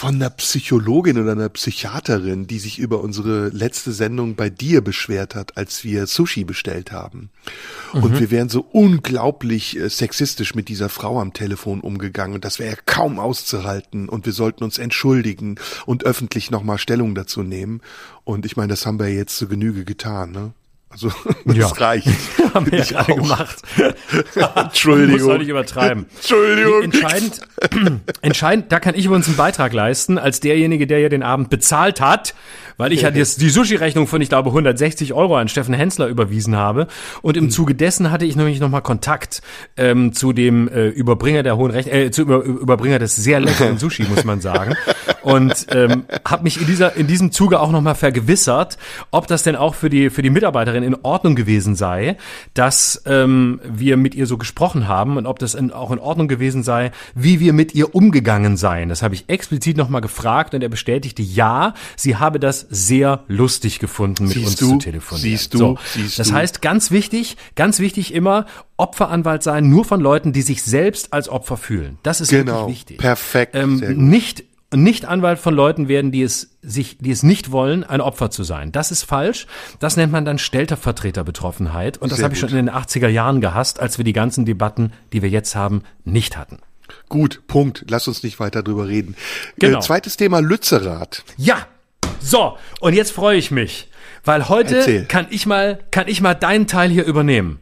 Von 0.03 0.17
einer 0.17 0.31
Psychologin 0.31 1.17
oder 1.17 1.31
einer 1.31 1.49
Psychiaterin, 1.49 2.49
die 2.49 2.59
sich 2.59 2.81
über 2.81 3.01
unsere 3.03 3.51
letzte 3.51 3.93
Sendung 3.93 4.35
bei 4.35 4.51
dir 4.51 4.81
beschwert 4.81 5.37
hat, 5.37 5.57
als 5.57 5.85
wir 5.85 6.09
Sushi 6.09 6.43
bestellt 6.43 6.91
haben. 6.91 7.31
Und 7.93 8.19
wir 8.19 8.33
wären 8.33 8.49
so 8.49 8.67
unglaublich 8.73 9.79
äh, 9.79 9.89
sexistisch 9.89 10.57
mit 10.57 10.69
dieser 10.69 10.89
Frau 10.89 11.21
am 11.21 11.35
Telefon 11.35 11.81
umgegangen. 11.81 12.35
Und 12.35 12.45
das 12.45 12.59
wäre 12.59 12.73
ja 12.73 12.79
kaum 12.85 13.21
auszuhalten. 13.21 14.09
Und 14.09 14.27
wir 14.27 14.33
sollten 14.33 14.65
uns 14.65 14.79
entschuldigen 14.79 15.55
und 15.87 16.05
öffentlich 16.05 16.51
nochmal 16.51 16.79
Stellung 16.79 17.15
dazu 17.15 17.45
nehmen. 17.45 17.81
Und 18.25 18.45
ich 18.45 18.57
meine, 18.57 18.71
das 18.71 18.85
haben 18.85 18.99
wir 18.99 19.07
jetzt 19.07 19.37
zu 19.37 19.47
Genüge 19.47 19.85
getan, 19.85 20.33
ne? 20.33 20.53
Also, 20.93 21.11
das 21.47 21.57
Ja. 21.57 21.67
reicht. 21.69 22.07
haben 22.55 22.71
wir 22.71 22.79
ja 22.85 23.01
auch. 23.01 23.07
gemacht. 23.07 23.63
Entschuldigung. 24.57 25.13
Muss 25.21 25.27
doch 25.29 25.39
nicht 25.39 25.49
übertreiben. 25.49 26.07
Entschuldigung. 26.17 26.83
Entscheidend, 26.83 27.41
entscheidend, 28.23 28.71
da 28.73 28.79
kann 28.81 28.95
ich 28.95 29.07
übrigens 29.07 29.27
einen 29.29 29.37
Beitrag 29.37 29.73
leisten, 29.73 30.19
als 30.19 30.41
derjenige, 30.41 30.87
der 30.87 31.01
ja 31.01 31.09
den 31.09 31.23
Abend 31.23 31.51
bezahlt 31.51 32.01
hat, 32.01 32.35
weil 32.77 32.93
ich 32.93 33.03
ja 33.03 33.11
das, 33.11 33.37
die 33.37 33.51
Sushi-Rechnung 33.51 34.07
von, 34.07 34.21
ich 34.21 34.29
glaube, 34.29 34.51
160 34.51 35.13
Euro 35.13 35.37
an 35.37 35.49
Steffen 35.49 35.75
Hensler 35.75 36.07
überwiesen 36.07 36.57
habe. 36.57 36.87
Und 37.23 37.37
im 37.37 37.51
Zuge 37.51 37.75
dessen 37.75 38.11
hatte 38.11 38.25
ich 38.25 38.37
nämlich 38.37 38.61
nochmal 38.61 38.83
Kontakt 38.83 39.43
ähm, 39.77 40.13
zu 40.13 40.33
dem 40.33 40.69
äh, 40.69 40.89
Überbringer 40.89 41.43
der 41.43 41.57
hohen 41.57 41.71
Rechnung, 41.71 41.95
äh, 41.95 42.11
zu 42.11 42.23
über, 42.23 42.43
Überbringer 42.43 42.99
des 42.99 43.17
sehr 43.17 43.41
leckeren 43.41 43.79
Sushi, 43.83 44.05
muss 44.05 44.25
man 44.25 44.41
sagen. 44.41 44.75
Und 45.23 45.67
ähm, 45.71 46.05
habe 46.27 46.43
mich 46.45 46.61
in 46.61 46.67
dieser 46.67 46.97
in 46.97 47.07
diesem 47.07 47.33
Zuge 47.33 47.61
auch 47.61 47.71
nochmal 47.71 47.95
vergewissert, 47.95 48.79
ob 49.11 49.27
das 49.27 49.43
denn 49.43 49.57
auch 49.57 49.75
für 49.75 49.89
die 49.89 50.11
für 50.11 50.23
die 50.23 50.31
Mitarbeiterin 50.31 50.83
in 50.83 50.97
Ordnung 51.03 51.35
gewesen 51.35 51.75
sei, 51.77 52.17
dass 52.55 53.03
ähm, 53.07 53.61
wir 53.65 53.97
mit 53.97 54.15
ihr 54.15 54.27
so 54.27 54.39
gesprochen 54.39 54.89
haben 54.89 55.17
und 55.17 55.27
ob 55.27 55.39
das 55.39 55.55
in, 55.55 55.73
auch 55.73 55.91
in 55.91 55.99
Ordnung 55.99 56.29
gewesen 56.29 56.63
sei, 56.63 56.91
wie 57.15 57.41
wir 57.41 57.53
mit 57.53 57.75
ihr 57.75 57.95
umgegangen 57.95 58.57
seien. 58.57 58.89
Das 58.89 59.03
habe 59.03 59.15
ich 59.15 59.29
explizit 59.29 59.77
nochmal 59.77 60.01
gefragt 60.01 60.55
und 60.55 60.63
er 60.63 60.69
bestätigte, 60.69 61.23
ja, 61.23 61.75
sie 61.97 62.17
habe 62.17 62.41
das 62.41 62.62
sehr 62.71 63.25
lustig 63.29 63.79
gefunden, 63.79 64.25
mit 64.25 64.35
Siehst 64.35 64.47
uns 64.47 64.57
du? 64.57 64.69
zu 64.73 64.79
telefonieren. 64.79 65.31
Siehst 65.31 65.55
du? 65.55 65.59
So, 65.59 65.79
Siehst 65.95 66.19
das 66.19 66.29
du? 66.29 66.35
heißt, 66.35 66.63
ganz 66.63 66.91
wichtig, 66.91 67.37
ganz 67.57 67.79
wichtig 67.79 68.15
immer, 68.15 68.47
Opferanwalt 68.77 69.43
sein, 69.43 69.69
nur 69.69 69.85
von 69.85 70.01
Leuten, 70.01 70.33
die 70.33 70.43
sich 70.43 70.63
selbst 70.63 71.13
als 71.13 71.29
Opfer 71.29 71.57
fühlen. 71.57 71.99
Das 72.03 72.21
ist 72.21 72.31
Genau. 72.31 72.61
wirklich 72.63 72.77
wichtig. 72.79 72.99
Perfekt. 72.99 73.55
Ähm, 73.55 73.77
nicht 74.09 74.45
nicht 74.75 75.05
Anwalt 75.05 75.39
von 75.39 75.53
Leuten 75.55 75.87
werden, 75.89 76.13
die 76.13 76.23
es 76.23 76.57
sich, 76.63 76.97
die 76.97 77.11
es 77.11 77.23
nicht 77.23 77.53
wollen, 77.53 77.85
ein 77.85 78.01
Opfer 78.01 78.31
zu 78.31 78.43
sein. 78.43 78.73
Das 78.73 78.91
ist 78.91 79.03
falsch. 79.03 79.47
Das 79.81 79.99
nennt 79.99 80.13
man 80.13 80.25
dann 80.25 80.39
Stellvertreterbetroffenheit. 80.39 81.99
Und 81.99 82.11
das 82.13 82.23
habe 82.23 82.35
ich 82.35 82.41
schon 82.41 82.49
in 82.51 82.57
den 82.57 82.71
80er 82.71 83.09
Jahren 83.09 83.41
gehasst, 83.41 83.81
als 83.81 83.99
wir 83.99 84.05
die 84.05 84.13
ganzen 84.13 84.45
Debatten, 84.45 84.93
die 85.13 85.23
wir 85.23 85.29
jetzt 85.29 85.55
haben, 85.55 85.83
nicht 86.05 86.37
hatten. 86.39 86.59
Gut, 87.09 87.43
Punkt. 87.47 87.85
Lass 87.89 88.09
uns 88.09 88.23
nicht 88.23 88.41
weiter 88.41 88.63
drüber 88.63 88.89
reden. 88.89 89.17
Genau. 89.59 89.79
Äh, 89.79 89.83
zweites 89.83 90.17
Thema 90.17 90.41
Lützerath. 90.41 91.25
Ja, 91.37 91.67
so. 92.23 92.57
Und 92.81 92.95
jetzt 92.95 93.13
freue 93.13 93.37
ich 93.37 93.51
mich, 93.51 93.89
weil 94.25 94.49
heute 94.49 94.77
Erzähl. 94.79 95.05
kann 95.07 95.27
ich 95.31 95.47
mal, 95.47 95.79
kann 95.91 96.09
ich 96.09 96.21
mal 96.21 96.35
deinen 96.35 96.67
Teil 96.67 96.91
hier 96.91 97.05
übernehmen. 97.05 97.59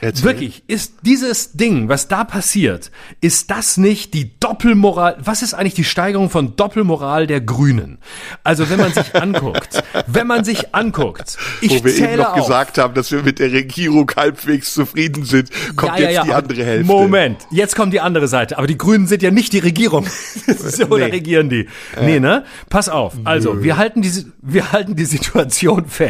Erzähl. 0.00 0.24
Wirklich, 0.24 0.64
ist 0.66 0.94
dieses 1.02 1.52
Ding, 1.52 1.88
was 1.88 2.08
da 2.08 2.24
passiert, 2.24 2.90
ist 3.20 3.52
das 3.52 3.76
nicht 3.76 4.14
die 4.14 4.32
Doppelmoral, 4.40 5.16
was 5.20 5.42
ist 5.42 5.54
eigentlich 5.54 5.74
die 5.74 5.84
Steigerung 5.84 6.28
von 6.28 6.56
Doppelmoral 6.56 7.28
der 7.28 7.40
Grünen? 7.40 7.98
Also 8.42 8.68
wenn 8.68 8.80
man 8.80 8.92
sich 8.92 9.14
anguckt, 9.20 9.84
wenn 10.08 10.26
man 10.26 10.42
sich 10.44 10.74
anguckt, 10.74 11.36
ich 11.60 11.78
Wo 11.80 11.84
wir 11.84 11.96
eben 11.96 12.16
noch 12.16 12.30
auf. 12.32 12.34
gesagt 12.46 12.78
haben, 12.78 12.94
dass 12.94 13.12
wir 13.12 13.22
mit 13.22 13.38
der 13.38 13.52
Regierung 13.52 14.10
halbwegs 14.16 14.74
zufrieden 14.74 15.24
sind, 15.24 15.50
kommt 15.76 16.00
jetzt 16.00 16.24
die 16.26 16.32
andere 16.32 16.64
Hälfte. 16.64 16.92
Moment, 16.92 17.46
jetzt 17.52 17.76
kommt 17.76 17.92
die 17.94 18.00
andere 18.00 18.26
Seite. 18.26 18.58
Aber 18.58 18.66
die 18.66 18.76
Grünen 18.78 19.06
sind 19.06 19.22
ja 19.22 19.30
nicht 19.30 19.52
die 19.52 19.60
Regierung. 19.60 20.06
so, 20.58 20.86
Oder 20.90 21.06
Nee. 21.06 21.12
regieren 21.12 21.48
die? 21.48 21.68
Nee, 22.00 22.18
ne? 22.18 22.44
Pass 22.68 22.88
auf. 22.88 23.14
Also, 23.22 23.62
wir 23.62 23.76
halten 23.76 24.02
diese, 24.02 24.32
wir 24.42 24.72
halten 24.72 24.96
die 24.96 25.04
Situation 25.04 25.86
fest. 25.86 26.01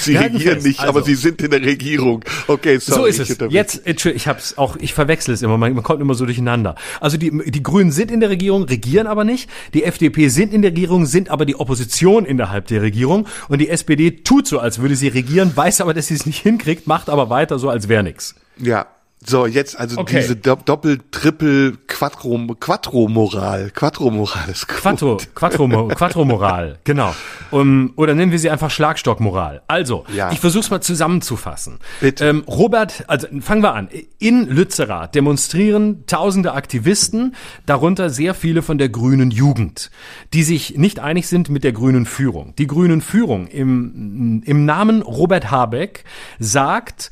Sie 0.00 0.12
Wir 0.12 0.20
halten 0.20 0.36
regieren 0.36 0.54
fest. 0.56 0.66
nicht, 0.66 0.80
also, 0.80 0.90
aber 0.90 1.02
sie 1.02 1.14
sind 1.14 1.40
in 1.42 1.50
der 1.50 1.62
Regierung. 1.62 2.24
Okay, 2.48 2.78
sorry. 2.78 3.00
so 3.00 3.06
ist 3.06 3.16
ich 3.16 3.22
es. 3.22 3.30
unterbreche. 3.30 3.54
Jetzt, 3.56 3.86
Entschuldigung, 3.86 4.16
ich 4.16 4.28
hab's 4.28 4.58
auch, 4.58 4.76
ich 4.76 4.94
verwechsel 4.94 5.34
es 5.34 5.42
immer, 5.42 5.58
man, 5.58 5.74
man 5.74 5.82
kommt 5.82 6.00
immer 6.00 6.14
so 6.14 6.24
durcheinander. 6.24 6.74
Also 7.00 7.16
die, 7.16 7.30
die 7.50 7.62
Grünen 7.62 7.90
sind 7.92 8.10
in 8.10 8.20
der 8.20 8.30
Regierung, 8.30 8.64
regieren 8.64 9.06
aber 9.06 9.24
nicht. 9.24 9.48
Die 9.74 9.84
FDP 9.84 10.28
sind 10.28 10.52
in 10.52 10.62
der 10.62 10.70
Regierung, 10.72 11.06
sind 11.06 11.28
aber 11.30 11.44
die 11.44 11.56
Opposition 11.56 12.24
innerhalb 12.24 12.66
der 12.68 12.82
Regierung. 12.82 13.26
Und 13.48 13.60
die 13.60 13.68
SPD 13.68 14.10
tut 14.22 14.46
so, 14.46 14.58
als 14.58 14.78
würde 14.80 14.96
sie 14.96 15.08
regieren, 15.08 15.52
weiß 15.54 15.80
aber, 15.80 15.94
dass 15.94 16.08
sie 16.08 16.14
es 16.14 16.26
nicht 16.26 16.42
hinkriegt, 16.42 16.86
macht 16.86 17.08
aber 17.08 17.30
weiter 17.30 17.58
so, 17.58 17.68
als 17.70 17.88
wäre 17.88 18.02
nix. 18.02 18.34
Ja. 18.58 18.86
So, 19.26 19.46
jetzt 19.46 19.78
also 19.78 19.98
Okay. 19.98 20.20
diese 20.20 20.36
Do 20.36 20.56
Doppel, 20.64 20.98
Triple, 21.10 21.78
Quattro, 21.86 22.38
Quattro-Moral. 22.60 23.70
Quattro-Moral 23.70 24.50
ist 24.50 24.68
gut. 24.68 24.76
Quattro, 24.78 25.16
Quattro, 25.34 25.88
Quattro-Moral, 25.88 26.78
genau. 26.84 27.14
Um, 27.50 27.92
oder 27.96 28.14
nennen 28.14 28.32
wir 28.32 28.38
sie 28.38 28.50
einfach 28.50 28.70
Schlagstockmoral. 28.70 29.62
Also, 29.66 30.04
Ja. 30.14 30.30
ich 30.32 30.40
versuche 30.40 30.64
es 30.64 30.70
mal 30.70 30.80
zusammenzufassen. 30.80 31.78
Bitte. 32.00 32.26
Ähm, 32.26 32.44
Robert, 32.46 33.04
also 33.08 33.26
fangen 33.40 33.62
wir 33.62 33.74
an. 33.74 33.88
In 34.18 34.46
Lützerath 34.48 35.14
demonstrieren 35.14 36.04
tausende 36.06 36.52
Aktivisten, 36.52 37.34
darunter 37.66 38.10
sehr 38.10 38.34
viele 38.34 38.60
von 38.62 38.76
der 38.78 38.88
grünen 38.90 39.30
Jugend, 39.30 39.90
die 40.34 40.42
sich 40.42 40.76
nicht 40.76 41.00
einig 41.00 41.28
sind 41.28 41.48
mit 41.48 41.64
der 41.64 41.72
grünen 41.72 42.04
Führung. 42.06 42.54
Die 42.58 42.66
grünen 42.66 43.00
Führung 43.00 43.46
im, 43.46 44.42
im 44.44 44.64
Namen 44.66 45.02
Robert 45.02 45.50
Habeck 45.50 46.04
sagt, 46.38 47.10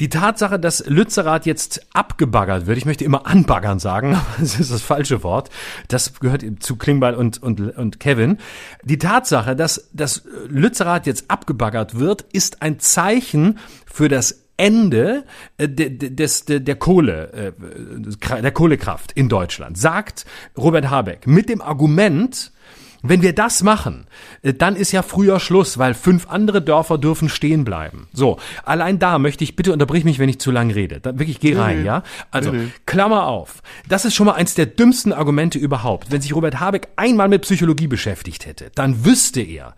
die 0.00 0.08
Tatsache, 0.08 0.58
dass 0.58 0.84
Lützerath 0.86 1.46
jetzt 1.46 1.86
abgebaggert 1.92 2.66
wird, 2.66 2.78
ich 2.78 2.86
möchte 2.86 3.04
immer 3.04 3.26
anbaggern 3.26 3.78
sagen, 3.78 4.14
aber 4.14 4.24
das 4.38 4.58
ist 4.58 4.72
das 4.72 4.82
falsche 4.82 5.22
Wort, 5.22 5.50
das 5.88 6.18
gehört 6.20 6.44
zu 6.60 6.76
Klingbeil 6.76 7.14
und, 7.14 7.42
und, 7.42 7.60
und 7.76 8.00
Kevin. 8.00 8.38
Die 8.82 8.98
Tatsache, 8.98 9.54
dass, 9.54 9.88
dass 9.92 10.22
Lützerath 10.48 11.06
jetzt 11.06 11.30
abgebaggert 11.30 11.98
wird, 11.98 12.22
ist 12.32 12.62
ein 12.62 12.80
Zeichen 12.80 13.58
für 13.86 14.08
das 14.08 14.46
Ende 14.56 15.24
äh, 15.56 15.68
de- 15.68 15.88
de- 15.90 16.10
des, 16.10 16.44
de- 16.44 16.60
der 16.60 16.76
Kohle, 16.76 17.32
äh, 17.32 18.40
der 18.42 18.52
Kohlekraft 18.52 19.12
in 19.12 19.28
Deutschland, 19.30 19.78
sagt 19.78 20.26
Robert 20.56 20.90
Habeck, 20.90 21.26
mit 21.26 21.48
dem 21.48 21.62
Argument, 21.62 22.52
Wenn 23.02 23.22
wir 23.22 23.34
das 23.34 23.62
machen, 23.62 24.06
äh, 24.42 24.52
dann 24.52 24.76
ist 24.76 24.92
ja 24.92 25.02
früher 25.02 25.40
Schluss, 25.40 25.78
weil 25.78 25.94
fünf 25.94 26.28
andere 26.28 26.60
Dörfer 26.60 26.98
dürfen 26.98 27.28
stehen 27.28 27.64
bleiben. 27.64 28.08
So, 28.12 28.38
allein 28.64 28.98
da 28.98 29.18
möchte 29.18 29.44
ich, 29.44 29.56
bitte 29.56 29.72
unterbrich 29.72 30.04
mich, 30.04 30.18
wenn 30.18 30.28
ich 30.28 30.38
zu 30.38 30.50
lang 30.50 30.70
rede. 30.70 31.00
Da, 31.00 31.18
wirklich, 31.18 31.40
geh 31.40 31.56
rein, 31.56 31.80
nee, 31.80 31.86
ja? 31.86 32.02
Also, 32.30 32.52
nee, 32.52 32.58
nee. 32.58 32.68
Klammer 32.86 33.26
auf. 33.26 33.62
Das 33.88 34.04
ist 34.04 34.14
schon 34.14 34.26
mal 34.26 34.34
eins 34.34 34.54
der 34.54 34.66
dümmsten 34.66 35.12
Argumente 35.12 35.58
überhaupt. 35.58 36.10
Wenn 36.10 36.20
sich 36.20 36.34
Robert 36.34 36.60
Habeck 36.60 36.88
einmal 36.96 37.28
mit 37.28 37.42
Psychologie 37.42 37.86
beschäftigt 37.86 38.46
hätte, 38.46 38.70
dann 38.74 39.04
wüsste 39.04 39.40
er, 39.40 39.74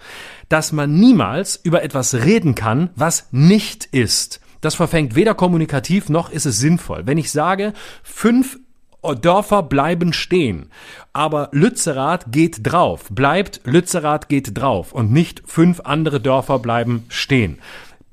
dass 0.49 0.73
man 0.73 0.95
niemals 0.95 1.61
über 1.63 1.83
etwas 1.83 2.15
reden 2.15 2.55
kann, 2.55 2.91
was 2.97 3.29
nicht 3.31 3.87
ist. 3.87 4.41
Das 4.63 4.77
verfängt 4.77 5.17
weder 5.17 5.35
kommunikativ 5.35 6.09
noch 6.09 6.31
ist 6.31 6.47
es 6.47 6.59
sinnvoll. 6.59 7.03
Wenn 7.05 7.19
ich 7.19 7.33
sage, 7.33 7.73
fünf 8.05 8.59
Dörfer 9.03 9.63
bleiben 9.63 10.13
stehen. 10.13 10.71
Aber 11.13 11.49
Lützerath 11.53 12.31
geht 12.31 12.59
drauf. 12.63 13.07
Bleibt, 13.11 13.61
Lützerath 13.65 14.29
geht 14.29 14.57
drauf. 14.57 14.93
Und 14.93 15.13
nicht 15.13 15.43
fünf 15.45 15.81
andere 15.81 16.21
Dörfer 16.21 16.59
bleiben 16.59 17.05
stehen. 17.09 17.59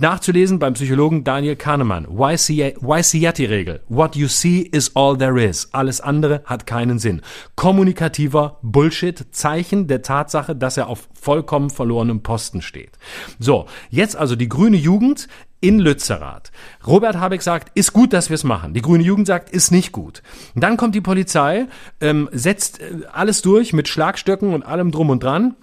Nachzulesen 0.02 0.60
beim 0.60 0.76
Psychologen 0.76 1.26
Daniel 1.26 1.58
Kahnemann. 1.58 2.08
YC-Regel. 2.08 3.82
What 3.90 4.16
you 4.16 4.30
see 4.30 4.62
is 4.62 4.96
all 4.96 5.18
there 5.18 5.44
is. 5.44 5.68
Alles 5.74 6.00
andere 6.00 6.42
hat 6.46 6.66
keinen 6.66 7.00
Sinn. 7.00 7.22
Kommunikativer 7.56 8.60
Bullshit. 8.62 9.26
Zeichen 9.32 9.88
der 9.88 10.02
Tatsache, 10.02 10.56
dass 10.56 10.78
er 10.78 10.88
auf 10.88 11.10
vollkommen 11.14 11.70
verlorenem 11.70 12.24
Posten 12.24 12.62
steht. 12.62 12.92
So, 13.40 13.66
jetzt 13.90 14.16
also 14.16 14.38
die 14.38 14.48
grüne 14.48 14.78
Jugend 14.78 15.28
in 15.62 15.80
Lützerath. 15.80 16.52
Robert 16.86 17.18
Habeck 17.18 17.42
sagt, 17.42 17.78
ist 17.78 17.94
gut, 17.94 18.14
dass 18.14 18.30
wir 18.30 18.36
es 18.36 18.44
machen. 18.44 18.74
Die 18.74 18.82
Grüne 18.82 19.04
Jugend 19.04 19.28
sagt, 19.28 19.50
ist 19.50 19.72
nicht 19.72 19.92
gut. 19.92 20.22
dann 20.56 20.78
kommt 20.78 20.96
die 20.96 21.02
Polizei, 21.02 21.68
ähm, 22.02 22.30
setzt 22.32 22.80
äh, 22.80 23.02
alles 23.12 23.42
durch 23.42 23.74
mit 23.74 23.88
Schlagstöcken 23.88 24.54
und 24.54 24.64
allem 24.64 24.92
drum 24.92 25.10
und 25.10 25.24
dran 25.24 25.56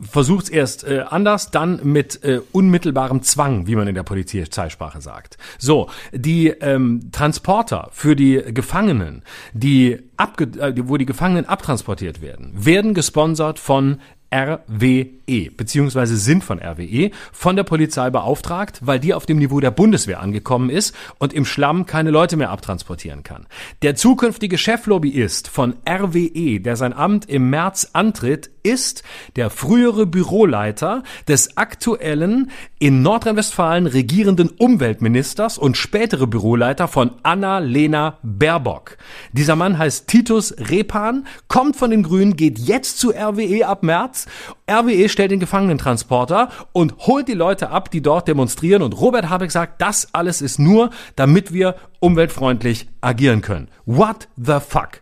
versucht 0.00 0.44
es 0.44 0.50
erst 0.50 0.84
äh, 0.84 1.04
anders, 1.08 1.50
dann 1.50 1.80
mit 1.82 2.22
äh, 2.24 2.40
unmittelbarem 2.52 3.22
Zwang, 3.22 3.66
wie 3.66 3.76
man 3.76 3.88
in 3.88 3.94
der 3.94 4.02
Polizeizeitsprache 4.02 5.00
sagt. 5.00 5.38
So, 5.58 5.88
die 6.12 6.48
ähm, 6.48 7.10
Transporter 7.12 7.88
für 7.92 8.16
die 8.16 8.42
Gefangenen, 8.52 9.22
die 9.52 9.98
abge 10.16 10.44
äh, 10.60 10.74
wo 10.88 10.96
die 10.96 11.06
Gefangenen 11.06 11.46
abtransportiert 11.46 12.20
werden, 12.20 12.52
werden 12.54 12.94
gesponsert 12.94 13.58
von 13.58 13.98
RWE, 14.34 15.50
beziehungsweise 15.56 16.16
sind 16.16 16.44
von 16.44 16.58
RWE, 16.58 17.10
von 17.32 17.56
der 17.56 17.64
Polizei 17.64 18.10
beauftragt, 18.10 18.80
weil 18.82 19.00
die 19.00 19.14
auf 19.14 19.26
dem 19.26 19.38
Niveau 19.38 19.60
der 19.60 19.70
Bundeswehr 19.70 20.20
angekommen 20.20 20.70
ist 20.70 20.94
und 21.18 21.32
im 21.32 21.44
Schlamm 21.44 21.86
keine 21.86 22.10
Leute 22.10 22.36
mehr 22.36 22.50
abtransportieren 22.50 23.22
kann. 23.22 23.46
Der 23.82 23.96
zukünftige 23.96 24.58
Cheflobbyist 24.58 25.48
von 25.48 25.74
RWE, 25.88 26.60
der 26.60 26.76
sein 26.76 26.92
Amt 26.92 27.28
im 27.28 27.50
März 27.50 27.90
antritt, 27.92 28.50
ist 28.68 29.02
der 29.36 29.50
frühere 29.50 30.06
Büroleiter 30.06 31.02
des 31.26 31.56
aktuellen 31.56 32.50
in 32.78 33.02
Nordrhein-Westfalen 33.02 33.86
regierenden 33.86 34.50
Umweltministers 34.50 35.58
und 35.58 35.76
spätere 35.76 36.26
Büroleiter 36.26 36.86
von 36.86 37.12
Anna-Lena 37.22 38.18
Baerbock. 38.22 38.98
Dieser 39.32 39.56
Mann 39.56 39.78
heißt 39.78 40.06
Titus 40.06 40.54
Repan, 40.58 41.26
kommt 41.48 41.76
von 41.76 41.90
den 41.90 42.02
Grünen, 42.02 42.36
geht 42.36 42.58
jetzt 42.58 42.98
zu 42.98 43.10
RWE 43.10 43.66
ab 43.66 43.82
März. 43.82 44.26
RWE 44.70 45.08
stellt 45.08 45.30
den 45.30 45.40
Gefangenentransporter 45.40 46.50
und 46.72 46.94
holt 46.98 47.26
die 47.28 47.34
Leute 47.34 47.70
ab, 47.70 47.90
die 47.90 48.02
dort 48.02 48.28
demonstrieren. 48.28 48.82
Und 48.82 49.00
Robert 49.00 49.30
Habeck 49.30 49.50
sagt, 49.50 49.80
das 49.80 50.12
alles 50.12 50.42
ist 50.42 50.58
nur, 50.58 50.90
damit 51.16 51.52
wir 51.52 51.76
umweltfreundlich 52.00 52.88
agieren 53.00 53.40
können. 53.40 53.68
What 53.86 54.28
the 54.36 54.58
fuck? 54.60 55.00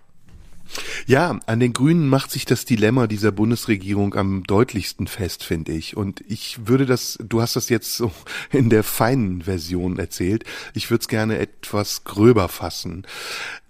Ja, 1.06 1.40
an 1.46 1.60
den 1.60 1.72
Grünen 1.72 2.08
macht 2.08 2.30
sich 2.30 2.44
das 2.44 2.64
Dilemma 2.64 3.06
dieser 3.06 3.32
Bundesregierung 3.32 4.14
am 4.14 4.44
deutlichsten 4.44 5.06
fest, 5.06 5.44
finde 5.44 5.72
ich. 5.72 5.96
Und 5.96 6.22
ich 6.28 6.66
würde 6.66 6.86
das, 6.86 7.18
du 7.22 7.40
hast 7.40 7.56
das 7.56 7.68
jetzt 7.68 7.96
so 7.96 8.12
in 8.50 8.70
der 8.70 8.82
feinen 8.82 9.42
Version 9.42 9.98
erzählt. 9.98 10.44
Ich 10.74 10.90
würde 10.90 11.02
es 11.02 11.08
gerne 11.08 11.38
etwas 11.38 12.04
gröber 12.04 12.48
fassen. 12.48 13.06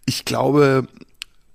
Ich 0.04 0.24
glaube, 0.24 0.86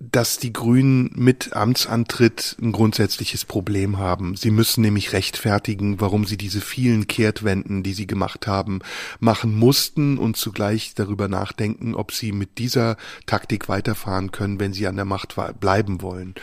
dass 0.10 0.40
die 0.40 0.52
Grünen 0.52 1.12
mit 1.16 1.54
Amtsantritt 1.54 2.58
ein 2.60 2.72
grundsätzliches 2.72 3.46
Problem 3.46 4.00
haben. 4.00 4.36
Sie 4.36 4.50
müssen 4.50 4.82
nämlich 4.82 5.14
rechtfertigen, 5.14 6.02
warum 6.02 6.26
sie 6.26 6.38
diese 6.38 6.60
vielen 6.62 7.08
Kehrtwenden, 7.08 7.84
die 7.84 7.94
sie 7.94 8.08
gemacht 8.08 8.48
haben, 8.48 8.80
machen 9.20 9.56
mussten 9.56 10.18
und 10.18 10.38
zugleich 10.38 10.94
darüber 10.96 11.28
nachdenken, 11.28 11.94
ob 11.94 12.14
sie 12.14 12.32
mit 12.32 12.58
dieser 12.58 12.98
Taktik 13.28 13.70
weiterfahren 13.70 14.32
können, 14.32 14.60
wenn 14.60 14.74
sie 14.74 14.88
an 14.88 14.96
der 14.96 15.06
Macht 15.06 15.36
bleiben 15.60 16.02
wollen. 16.02 16.34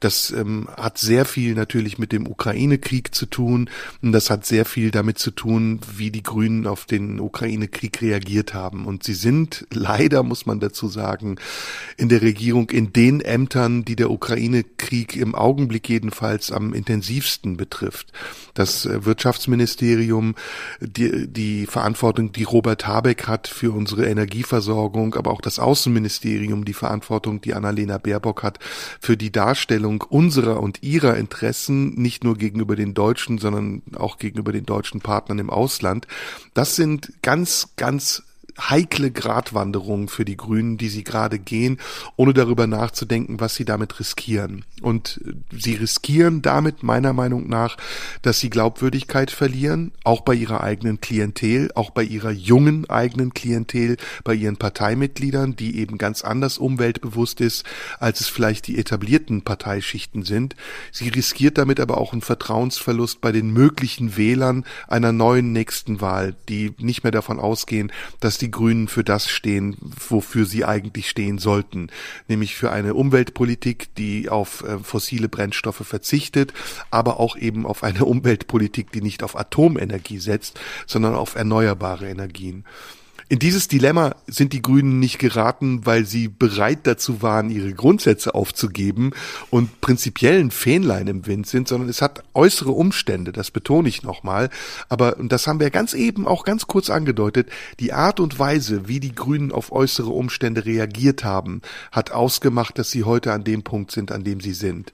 Das 0.00 0.30
ähm, 0.30 0.68
hat 0.76 0.98
sehr 0.98 1.24
viel 1.24 1.54
natürlich 1.54 1.98
mit 1.98 2.12
dem 2.12 2.26
Ukraine-Krieg 2.26 3.14
zu 3.14 3.24
tun 3.26 3.70
und 4.02 4.12
das 4.12 4.28
hat 4.28 4.44
sehr 4.44 4.66
viel 4.66 4.90
damit 4.90 5.18
zu 5.18 5.30
tun, 5.30 5.80
wie 5.96 6.10
die 6.10 6.22
Grünen 6.22 6.66
auf 6.66 6.84
den 6.84 7.20
Ukraine-Krieg 7.20 8.02
reagiert 8.02 8.52
haben. 8.52 8.84
Und 8.84 9.02
sie 9.04 9.14
sind 9.14 9.66
leider, 9.72 10.22
muss 10.22 10.44
man 10.44 10.60
dazu 10.60 10.88
sagen, 10.88 11.36
in 11.96 12.10
der 12.10 12.20
Regierung 12.20 12.68
in 12.70 12.92
den 12.98 13.20
Ämtern, 13.20 13.84
die 13.84 13.94
der 13.94 14.10
Ukraine-Krieg 14.10 15.14
im 15.14 15.36
Augenblick 15.36 15.88
jedenfalls 15.88 16.50
am 16.50 16.74
intensivsten 16.74 17.56
betrifft. 17.56 18.12
Das 18.54 18.86
äh, 18.86 19.04
Wirtschaftsministerium, 19.04 20.34
die, 20.80 21.28
die 21.28 21.66
Verantwortung, 21.66 22.32
die 22.32 22.42
Robert 22.42 22.88
Habeck 22.88 23.28
hat 23.28 23.46
für 23.46 23.70
unsere 23.70 24.06
Energieversorgung, 24.06 25.14
aber 25.14 25.30
auch 25.30 25.40
das 25.40 25.60
Außenministerium, 25.60 26.64
die 26.64 26.74
Verantwortung, 26.74 27.40
die 27.40 27.54
Annalena 27.54 27.98
Baerbock 27.98 28.42
hat 28.42 28.58
für 29.00 29.16
die 29.16 29.30
Darstellung 29.30 30.02
unserer 30.02 30.60
und 30.60 30.82
ihrer 30.82 31.16
Interessen, 31.16 31.94
nicht 31.94 32.24
nur 32.24 32.36
gegenüber 32.36 32.74
den 32.74 32.94
Deutschen, 32.94 33.38
sondern 33.38 33.82
auch 33.94 34.18
gegenüber 34.18 34.50
den 34.50 34.66
deutschen 34.66 35.00
Partnern 35.02 35.38
im 35.38 35.50
Ausland. 35.50 36.08
Das 36.52 36.74
sind 36.74 37.12
ganz, 37.22 37.68
ganz 37.76 38.24
heikle 38.58 39.10
Gratwanderung 39.10 40.08
für 40.08 40.24
die 40.24 40.36
Grünen, 40.36 40.78
die 40.78 40.88
sie 40.88 41.04
gerade 41.04 41.38
gehen, 41.38 41.78
ohne 42.16 42.34
darüber 42.34 42.66
nachzudenken, 42.66 43.40
was 43.40 43.54
sie 43.54 43.64
damit 43.64 43.98
riskieren. 44.00 44.64
Und 44.82 45.20
sie 45.52 45.74
riskieren 45.74 46.42
damit 46.42 46.82
meiner 46.82 47.12
Meinung 47.12 47.48
nach, 47.48 47.76
dass 48.22 48.40
sie 48.40 48.50
Glaubwürdigkeit 48.50 49.30
verlieren, 49.30 49.92
auch 50.04 50.22
bei 50.22 50.34
ihrer 50.34 50.62
eigenen 50.62 51.00
Klientel, 51.00 51.70
auch 51.74 51.90
bei 51.90 52.02
ihrer 52.02 52.30
jungen 52.30 52.88
eigenen 52.90 53.34
Klientel, 53.34 53.96
bei 54.24 54.34
ihren 54.34 54.56
Parteimitgliedern, 54.56 55.56
die 55.56 55.78
eben 55.78 55.98
ganz 55.98 56.22
anders 56.22 56.58
umweltbewusst 56.58 57.40
ist, 57.40 57.64
als 57.98 58.20
es 58.20 58.28
vielleicht 58.28 58.66
die 58.66 58.78
etablierten 58.78 59.42
Parteischichten 59.42 60.24
sind. 60.24 60.56
Sie 60.92 61.08
riskiert 61.08 61.58
damit 61.58 61.80
aber 61.80 61.98
auch 61.98 62.12
einen 62.12 62.22
Vertrauensverlust 62.22 63.20
bei 63.20 63.32
den 63.32 63.52
möglichen 63.52 64.16
Wählern 64.16 64.64
einer 64.86 65.12
neuen 65.12 65.52
nächsten 65.52 66.00
Wahl, 66.00 66.34
die 66.48 66.72
nicht 66.78 67.02
mehr 67.02 67.12
davon 67.12 67.38
ausgehen, 67.38 67.92
dass 68.20 68.38
die 68.38 68.47
die 68.48 68.50
Grünen 68.50 68.88
für 68.88 69.04
das 69.04 69.28
stehen, 69.28 69.76
wofür 69.80 70.46
sie 70.46 70.64
eigentlich 70.64 71.10
stehen 71.10 71.36
sollten, 71.36 71.88
nämlich 72.28 72.56
für 72.56 72.70
eine 72.70 72.94
Umweltpolitik, 72.94 73.94
die 73.96 74.30
auf 74.30 74.64
äh, 74.64 74.78
fossile 74.78 75.28
Brennstoffe 75.28 75.86
verzichtet, 75.86 76.54
aber 76.90 77.20
auch 77.20 77.36
eben 77.36 77.66
auf 77.66 77.82
eine 77.82 78.06
Umweltpolitik, 78.06 78.90
die 78.90 79.02
nicht 79.02 79.22
auf 79.22 79.36
Atomenergie 79.36 80.18
setzt, 80.18 80.58
sondern 80.86 81.14
auf 81.14 81.34
erneuerbare 81.34 82.08
Energien. 82.08 82.64
In 83.30 83.38
dieses 83.38 83.68
Dilemma 83.68 84.16
sind 84.26 84.54
die 84.54 84.62
Grünen 84.62 85.00
nicht 85.00 85.18
geraten, 85.18 85.84
weil 85.84 86.06
sie 86.06 86.28
bereit 86.28 86.80
dazu 86.84 87.20
waren, 87.20 87.50
ihre 87.50 87.74
Grundsätze 87.74 88.34
aufzugeben 88.34 89.10
und 89.50 89.82
prinzipiellen 89.82 90.50
Fähnlein 90.50 91.08
im 91.08 91.26
Wind 91.26 91.46
sind, 91.46 91.68
sondern 91.68 91.90
es 91.90 92.00
hat 92.00 92.22
äußere 92.32 92.70
Umstände, 92.70 93.32
das 93.32 93.50
betone 93.50 93.86
ich 93.90 94.02
nochmal. 94.02 94.48
Aber, 94.88 95.18
und 95.18 95.30
das 95.30 95.46
haben 95.46 95.60
wir 95.60 95.68
ganz 95.68 95.92
eben 95.92 96.26
auch 96.26 96.42
ganz 96.42 96.68
kurz 96.68 96.88
angedeutet, 96.88 97.50
die 97.80 97.92
Art 97.92 98.18
und 98.18 98.38
Weise, 98.38 98.88
wie 98.88 98.98
die 98.98 99.14
Grünen 99.14 99.52
auf 99.52 99.72
äußere 99.72 100.08
Umstände 100.08 100.64
reagiert 100.64 101.22
haben, 101.22 101.60
hat 101.92 102.12
ausgemacht, 102.12 102.78
dass 102.78 102.90
sie 102.90 103.04
heute 103.04 103.34
an 103.34 103.44
dem 103.44 103.62
Punkt 103.62 103.90
sind, 103.90 104.10
an 104.10 104.24
dem 104.24 104.40
sie 104.40 104.54
sind. 104.54 104.90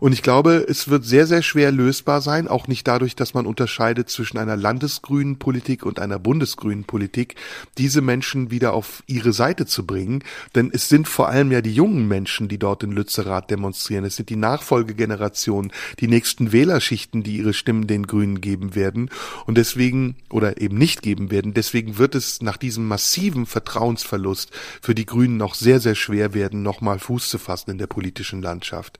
Und 0.00 0.14
ich 0.14 0.22
glaube, 0.22 0.64
es 0.66 0.88
wird 0.88 1.04
sehr, 1.04 1.26
sehr 1.26 1.42
schwer 1.42 1.70
lösbar 1.70 2.22
sein, 2.22 2.48
auch 2.48 2.66
nicht 2.66 2.88
dadurch, 2.88 3.14
dass 3.14 3.34
man 3.34 3.44
unterscheidet 3.44 4.08
zwischen 4.08 4.38
einer 4.38 4.56
landesgrünen 4.56 5.38
Politik 5.38 5.84
und 5.84 5.98
einer 5.98 6.18
bundesgrünen 6.18 6.84
Politik, 6.84 7.34
diese 7.78 8.00
Menschen 8.00 8.50
wieder 8.50 8.72
auf 8.72 9.02
ihre 9.06 9.32
Seite 9.32 9.66
zu 9.66 9.86
bringen. 9.86 10.22
Denn 10.54 10.70
es 10.72 10.88
sind 10.88 11.08
vor 11.08 11.28
allem 11.28 11.52
ja 11.52 11.60
die 11.60 11.74
jungen 11.74 12.08
Menschen, 12.08 12.48
die 12.48 12.58
dort 12.58 12.82
in 12.82 12.92
Lützerath 12.92 13.50
demonstrieren. 13.50 14.04
Es 14.04 14.16
sind 14.16 14.30
die 14.30 14.36
Nachfolgegenerationen, 14.36 15.72
die 16.00 16.08
nächsten 16.08 16.52
Wählerschichten, 16.52 17.22
die 17.22 17.38
ihre 17.38 17.54
Stimmen 17.54 17.86
den 17.86 18.06
Grünen 18.06 18.40
geben 18.40 18.74
werden. 18.74 19.10
Und 19.46 19.58
deswegen, 19.58 20.16
oder 20.30 20.60
eben 20.60 20.78
nicht 20.78 21.02
geben 21.02 21.30
werden, 21.30 21.54
deswegen 21.54 21.98
wird 21.98 22.14
es 22.14 22.42
nach 22.42 22.56
diesem 22.56 22.86
massiven 22.86 23.46
Vertrauensverlust 23.46 24.50
für 24.80 24.94
die 24.94 25.06
Grünen 25.06 25.36
noch 25.36 25.54
sehr, 25.54 25.80
sehr 25.80 25.94
schwer 25.94 26.34
werden, 26.34 26.62
nochmal 26.62 26.98
Fuß 26.98 27.28
zu 27.28 27.38
fassen 27.38 27.70
in 27.70 27.78
der 27.78 27.86
politischen 27.86 28.42
Landschaft. 28.42 28.98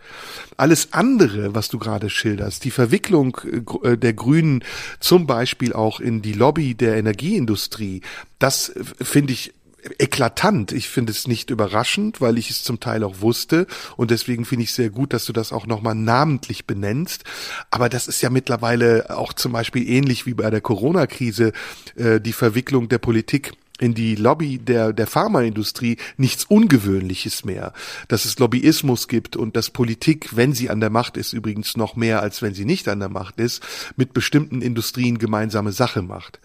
Alles 0.57 0.93
andere, 0.93 1.55
was 1.55 1.69
du 1.69 1.79
gerade 1.79 2.11
schilderst, 2.11 2.65
die 2.65 2.71
Verwicklung 2.71 3.37
äh, 3.83 3.97
der 3.97 4.13
Grünen 4.13 4.65
zum 5.01 5.27
Beispiel 5.27 5.73
auch 5.73 6.01
in 6.01 6.23
die 6.23 6.33
Lobby 6.33 6.75
der 6.75 6.97
Energieindustrie, 6.97 8.03
das 8.39 8.64
finde 9.01 9.33
ich 9.33 9.53
eklatant. 9.99 10.73
Ich 10.73 10.89
finde 10.89 11.13
es 11.13 11.27
nicht 11.27 11.51
überraschend, 11.51 12.21
weil 12.21 12.39
ich 12.39 12.51
es 12.51 12.63
zum 12.63 12.81
Teil 12.81 13.05
auch 13.05 13.21
wusste 13.21 13.67
und 13.97 14.11
deswegen 14.11 14.45
finde 14.45 14.65
ich 14.65 14.73
sehr 14.73 14.91
gut, 14.91 15.13
dass 15.13 15.25
du 15.27 15.33
das 15.33 15.53
auch 15.53 15.67
nochmal 15.67 15.95
namentlich 15.95 16.67
benennst. 16.67 17.25
Aber 17.71 17.89
das 17.89 18.09
ist 18.09 18.23
ja 18.23 18.31
mittlerweile 18.31 19.17
auch 19.17 19.33
zum 19.33 19.53
Beispiel 19.53 19.89
ähnlich 19.89 20.27
wie 20.27 20.35
bei 20.35 20.51
der 20.51 20.61
Corona-Krise 20.61 21.53
äh, 21.97 22.21
die 22.21 22.33
Verwicklung 22.33 22.89
der 22.89 22.99
Politik 22.99 23.53
in 23.81 23.93
die 23.93 24.15
Lobby 24.15 24.59
der, 24.59 24.93
der 24.93 25.07
Pharmaindustrie 25.07 25.97
nichts 26.17 26.45
Ungewöhnliches 26.45 27.45
mehr. 27.45 27.73
Dass 28.07 28.25
es 28.25 28.39
Lobbyismus 28.39 29.09
gibt 29.09 29.37
und 29.37 29.57
dass 29.57 29.71
Politik, 29.71 30.37
wenn 30.37 30.53
sie 30.53 30.71
an 30.71 30.81
der 30.81 30.91
Macht 30.91 31.17
ist, 31.17 31.33
übrigens 31.33 31.77
noch 31.77 31.97
mehr 31.97 32.23
als 32.23 32.41
wenn 32.41 32.55
sie 32.55 32.65
nicht 32.65 32.89
an 32.89 33.01
der 33.01 33.09
Macht 33.09 33.41
ist, 33.41 33.63
mit 33.97 34.15
bestimmten 34.15 34.63
Industrien 34.63 35.19
gemeinsame 35.19 35.73
Sache 35.73 36.03
macht. 36.03 36.39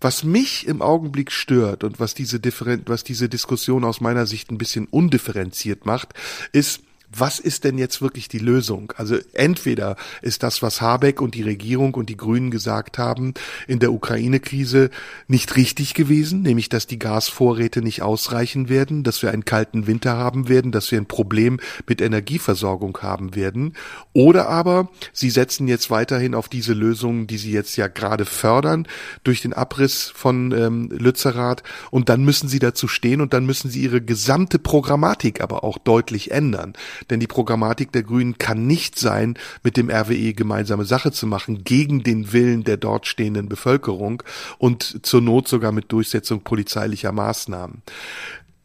Was 0.00 0.24
mich 0.24 0.66
im 0.66 0.80
Augenblick 0.82 1.30
stört 1.30 1.84
und 1.84 2.00
was 2.00 2.14
diese, 2.14 2.40
Differen 2.40 2.82
was 2.86 3.04
diese 3.04 3.28
Diskussion 3.28 3.84
aus 3.84 4.00
meiner 4.00 4.26
Sicht 4.26 4.50
ein 4.50 4.58
bisschen 4.58 4.86
undifferenziert 4.86 5.84
macht, 5.84 6.14
ist, 6.52 6.80
was 7.12 7.40
ist 7.40 7.64
denn 7.64 7.76
jetzt 7.76 8.00
wirklich 8.00 8.28
die 8.28 8.38
Lösung? 8.38 8.92
Also 8.96 9.16
entweder 9.32 9.96
ist 10.22 10.42
das, 10.42 10.62
was 10.62 10.80
Habeck 10.80 11.20
und 11.20 11.34
die 11.34 11.42
Regierung 11.42 11.94
und 11.94 12.08
die 12.08 12.16
Grünen 12.16 12.50
gesagt 12.50 12.98
haben 12.98 13.34
in 13.66 13.80
der 13.80 13.92
Ukraine-Krise 13.92 14.90
nicht 15.26 15.56
richtig 15.56 15.94
gewesen, 15.94 16.42
nämlich 16.42 16.68
dass 16.68 16.86
die 16.86 16.98
Gasvorräte 16.98 17.82
nicht 17.82 18.02
ausreichen 18.02 18.68
werden, 18.68 19.02
dass 19.02 19.22
wir 19.22 19.32
einen 19.32 19.44
kalten 19.44 19.88
Winter 19.88 20.16
haben 20.16 20.48
werden, 20.48 20.70
dass 20.70 20.90
wir 20.92 21.00
ein 21.00 21.06
Problem 21.06 21.58
mit 21.88 22.00
Energieversorgung 22.00 22.96
haben 23.02 23.34
werden. 23.34 23.74
Oder 24.12 24.48
aber 24.48 24.88
sie 25.12 25.30
setzen 25.30 25.66
jetzt 25.66 25.90
weiterhin 25.90 26.34
auf 26.34 26.48
diese 26.48 26.74
Lösungen, 26.74 27.26
die 27.26 27.38
sie 27.38 27.52
jetzt 27.52 27.76
ja 27.76 27.88
gerade 27.88 28.24
fördern 28.24 28.86
durch 29.24 29.42
den 29.42 29.52
Abriss 29.52 30.12
von 30.14 30.52
ähm, 30.52 30.90
Lützerath 30.92 31.64
und 31.90 32.08
dann 32.08 32.24
müssen 32.24 32.48
sie 32.48 32.60
dazu 32.60 32.86
stehen 32.86 33.20
und 33.20 33.32
dann 33.34 33.46
müssen 33.46 33.68
sie 33.68 33.82
ihre 33.82 34.00
gesamte 34.00 34.60
Programmatik 34.60 35.40
aber 35.40 35.64
auch 35.64 35.78
deutlich 35.78 36.30
ändern. 36.30 36.74
Denn 37.08 37.20
die 37.20 37.26
Programmatik 37.26 37.92
der 37.92 38.02
Grünen 38.02 38.36
kann 38.38 38.66
nicht 38.66 38.98
sein, 38.98 39.38
mit 39.62 39.76
dem 39.76 39.90
RWE 39.90 40.34
gemeinsame 40.34 40.84
Sache 40.84 41.12
zu 41.12 41.26
machen, 41.26 41.64
gegen 41.64 42.02
den 42.02 42.32
Willen 42.32 42.64
der 42.64 42.76
dort 42.76 43.06
stehenden 43.06 43.48
Bevölkerung 43.48 44.22
und 44.58 45.06
zur 45.06 45.20
Not 45.20 45.48
sogar 45.48 45.72
mit 45.72 45.92
Durchsetzung 45.92 46.42
polizeilicher 46.42 47.12
Maßnahmen. 47.12 47.82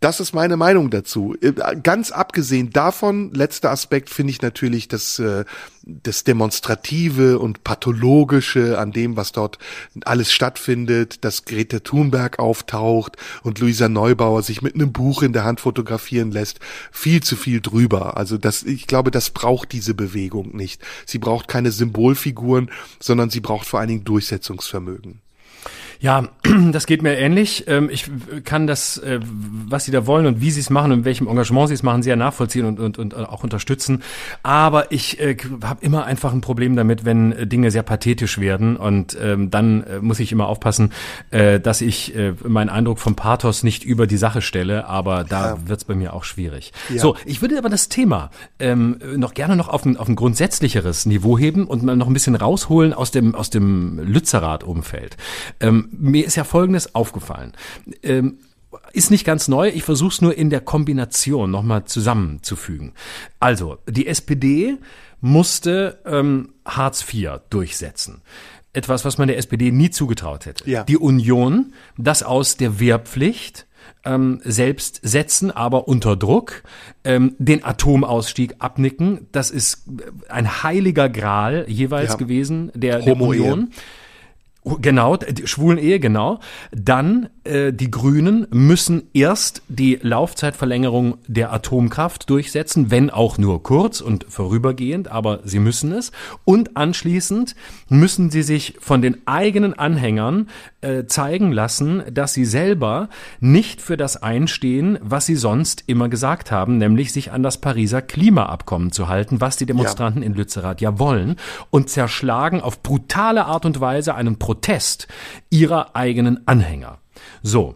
Das 0.05 0.19
ist 0.19 0.35
meine 0.35 0.55
Meinung 0.55 0.91
dazu. 0.91 1.35
Äh, 1.41 1.53
ganz 1.81 2.11
abgesehen 2.11 2.69
davon, 2.69 3.33
letzter 3.33 3.71
Aspekt 3.71 4.11
finde 4.11 4.29
ich 4.29 4.39
natürlich 4.43 4.87
das, 4.87 5.17
äh, 5.17 5.45
das 5.81 6.23
Demonstrative 6.23 7.39
und 7.39 7.63
Pathologische 7.63 8.77
an 8.77 8.91
dem, 8.91 9.17
was 9.17 9.31
dort 9.31 9.57
alles 10.03 10.31
stattfindet, 10.31 11.25
dass 11.25 11.45
Greta 11.45 11.79
Thunberg 11.79 12.37
auftaucht 12.37 13.17
und 13.41 13.57
Luisa 13.57 13.89
Neubauer 13.89 14.43
sich 14.43 14.61
mit 14.61 14.75
einem 14.75 14.93
Buch 14.93 15.23
in 15.23 15.33
der 15.33 15.43
Hand 15.43 15.59
fotografieren 15.59 16.29
lässt, 16.29 16.59
viel 16.91 17.23
zu 17.23 17.35
viel 17.35 17.59
drüber. 17.59 18.15
Also 18.15 18.37
das, 18.37 18.61
ich 18.61 18.85
glaube, 18.85 19.09
das 19.09 19.31
braucht 19.31 19.71
diese 19.71 19.95
Bewegung 19.95 20.55
nicht. 20.55 20.83
Sie 21.07 21.17
braucht 21.17 21.47
keine 21.47 21.71
Symbolfiguren, 21.71 22.69
sondern 22.99 23.31
sie 23.31 23.39
braucht 23.39 23.65
vor 23.67 23.79
allen 23.79 23.89
Dingen 23.89 24.03
Durchsetzungsvermögen. 24.03 25.24
Ja, 25.99 26.27
das 26.71 26.85
geht 26.85 27.01
mir 27.01 27.17
ähnlich. 27.17 27.65
Ähm, 27.67 27.89
ich 27.91 28.09
kann 28.43 28.67
das, 28.67 28.97
äh, 28.97 29.19
was 29.21 29.85
Sie 29.85 29.91
da 29.91 30.05
wollen 30.05 30.25
und 30.25 30.41
wie 30.41 30.51
Sie 30.51 30.59
es 30.59 30.69
machen 30.69 30.91
und 30.91 31.05
welchem 31.05 31.27
Engagement 31.27 31.69
Sie 31.69 31.73
es 31.73 31.83
machen, 31.83 32.03
sehr 32.03 32.15
nachvollziehen 32.15 32.65
und, 32.65 32.79
und, 32.79 32.97
und 32.97 33.13
auch 33.15 33.43
unterstützen. 33.43 34.03
Aber 34.43 34.91
ich 34.91 35.19
äh, 35.19 35.37
habe 35.63 35.83
immer 35.83 36.05
einfach 36.05 36.33
ein 36.33 36.41
Problem 36.41 36.75
damit, 36.75 37.05
wenn 37.05 37.31
äh, 37.31 37.47
Dinge 37.47 37.71
sehr 37.71 37.83
pathetisch 37.83 38.39
werden. 38.39 38.77
Und 38.77 39.17
ähm, 39.21 39.51
dann 39.51 39.83
muss 40.01 40.19
ich 40.19 40.31
immer 40.31 40.47
aufpassen, 40.47 40.91
dass 41.31 41.81
ich 41.81 42.13
meinen 42.43 42.69
Eindruck 42.69 42.99
vom 42.99 43.15
Pathos 43.15 43.63
nicht 43.63 43.83
über 43.83 44.07
die 44.07 44.17
Sache 44.17 44.41
stelle. 44.41 44.87
Aber 44.87 45.23
da 45.23 45.51
ja. 45.51 45.67
wird 45.67 45.79
es 45.79 45.85
bei 45.85 45.95
mir 45.95 46.13
auch 46.13 46.23
schwierig. 46.23 46.73
Ja. 46.89 46.99
So, 46.99 47.15
ich 47.25 47.41
würde 47.41 47.57
aber 47.57 47.69
das 47.69 47.89
Thema 47.89 48.29
ähm, 48.59 48.99
noch 49.15 49.33
gerne 49.33 49.55
noch 49.55 49.69
auf 49.69 49.85
ein, 49.85 49.97
auf 49.97 50.07
ein 50.07 50.15
grundsätzlicheres 50.15 51.05
Niveau 51.05 51.37
heben 51.37 51.65
und 51.65 51.83
mal 51.83 51.95
noch 51.95 52.07
ein 52.07 52.13
bisschen 52.13 52.35
rausholen 52.35 52.93
aus 52.93 53.11
dem, 53.11 53.35
aus 53.35 53.49
dem 53.49 53.99
Lützerath-Umfeld. 53.99 55.17
Ähm, 55.59 55.84
mir 55.91 56.25
ist 56.25 56.35
ja 56.35 56.43
Folgendes 56.43 56.95
aufgefallen. 56.95 57.53
Ähm, 58.03 58.39
ist 58.93 59.11
nicht 59.11 59.25
ganz 59.25 59.47
neu, 59.47 59.69
ich 59.69 59.83
versuche 59.83 60.13
es 60.13 60.21
nur 60.21 60.37
in 60.37 60.49
der 60.49 60.61
Kombination 60.61 61.51
nochmal 61.51 61.85
zusammenzufügen. 61.85 62.93
Also, 63.39 63.77
die 63.87 64.07
SPD 64.07 64.77
musste 65.21 65.99
ähm, 66.05 66.53
Hartz 66.65 67.05
IV 67.13 67.39
durchsetzen. 67.49 68.21
Etwas, 68.73 69.05
was 69.05 69.17
man 69.17 69.27
der 69.27 69.37
SPD 69.37 69.71
nie 69.71 69.89
zugetraut 69.89 70.45
hätte. 70.45 70.69
Ja. 70.69 70.83
Die 70.83 70.97
Union, 70.97 71.73
das 71.97 72.23
aus 72.23 72.57
der 72.57 72.79
Wehrpflicht 72.79 73.65
ähm, 74.03 74.41
selbst 74.43 74.99
setzen, 75.01 75.49
aber 75.51 75.87
unter 75.87 76.15
Druck, 76.15 76.63
ähm, 77.03 77.35
den 77.39 77.63
Atomausstieg 77.63 78.55
abnicken, 78.59 79.27
das 79.31 79.49
ist 79.49 79.85
ein 80.29 80.63
heiliger 80.63 81.09
Gral 81.09 81.65
jeweils 81.67 82.11
ja. 82.11 82.17
gewesen 82.17 82.71
der, 82.75 82.99
der 82.99 83.19
Union. 83.19 83.71
Genau, 84.81 85.15
die 85.15 85.45
schwulen 85.45 85.77
Ehe, 85.77 85.99
genau. 85.99 86.39
Dann 86.71 87.29
äh, 87.43 87.71
die 87.71 87.91
Grünen 87.91 88.47
müssen 88.49 89.03
erst 89.13 89.61
die 89.67 89.99
Laufzeitverlängerung 90.01 91.19
der 91.27 91.53
Atomkraft 91.53 92.29
durchsetzen, 92.31 92.89
wenn 92.89 93.11
auch 93.11 93.37
nur 93.37 93.61
kurz 93.61 94.01
und 94.01 94.25
vorübergehend, 94.27 95.11
aber 95.11 95.41
sie 95.43 95.59
müssen 95.59 95.91
es. 95.91 96.11
Und 96.45 96.75
anschließend 96.77 97.55
müssen 97.89 98.31
sie 98.31 98.41
sich 98.41 98.75
von 98.79 99.03
den 99.03 99.27
eigenen 99.27 99.77
Anhängern 99.77 100.49
äh, 100.81 101.05
zeigen 101.05 101.51
lassen, 101.51 102.03
dass 102.11 102.33
sie 102.33 102.45
selber 102.45 103.09
nicht 103.39 103.81
für 103.81 103.97
das 103.97 104.21
einstehen, 104.21 104.97
was 105.01 105.27
sie 105.27 105.35
sonst 105.35 105.83
immer 105.85 106.09
gesagt 106.09 106.51
haben, 106.51 106.79
nämlich 106.79 107.13
sich 107.13 107.31
an 107.31 107.43
das 107.43 107.59
Pariser 107.59 108.01
Klimaabkommen 108.01 108.91
zu 108.91 109.07
halten, 109.07 109.41
was 109.41 109.57
die 109.57 109.67
Demonstranten 109.67 110.23
ja. 110.23 110.27
in 110.27 110.33
Lützerath 110.33 110.81
ja 110.81 110.97
wollen, 110.97 111.35
und 111.69 111.89
zerschlagen 111.89 112.61
auf 112.61 112.81
brutale 112.81 113.45
Art 113.45 113.65
und 113.65 113.79
Weise 113.79 114.15
einen 114.15 114.37
Protest 114.55 115.07
ihrer 115.49 115.95
eigenen 115.95 116.47
Anhänger. 116.47 116.99
So. 117.43 117.75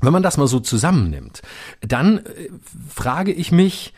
Wenn 0.00 0.12
man 0.12 0.22
das 0.22 0.38
mal 0.38 0.46
so 0.46 0.60
zusammennimmt, 0.60 1.42
dann 1.82 2.18
äh, 2.18 2.48
frage 2.88 3.32
ich 3.32 3.52
mich, 3.52 3.92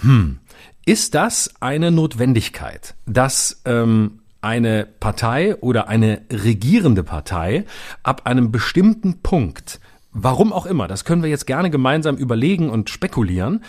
hm, 0.00 0.38
ist 0.86 1.14
das 1.14 1.54
eine 1.60 1.90
Notwendigkeit, 1.90 2.94
dass 3.06 3.62
ähm, 3.64 4.20
eine 4.42 4.86
Partei 5.00 5.56
oder 5.56 5.88
eine 5.88 6.22
regierende 6.30 7.02
Partei 7.02 7.64
ab 8.04 8.26
einem 8.26 8.52
bestimmten 8.52 9.22
Punkt, 9.22 9.80
warum 10.12 10.52
auch 10.52 10.66
immer, 10.66 10.86
das 10.86 11.04
können 11.04 11.22
wir 11.22 11.30
jetzt 11.30 11.46
gerne 11.46 11.70
gemeinsam 11.70 12.16
überlegen 12.16 12.70
und 12.70 12.90
spekulieren, 12.90 13.64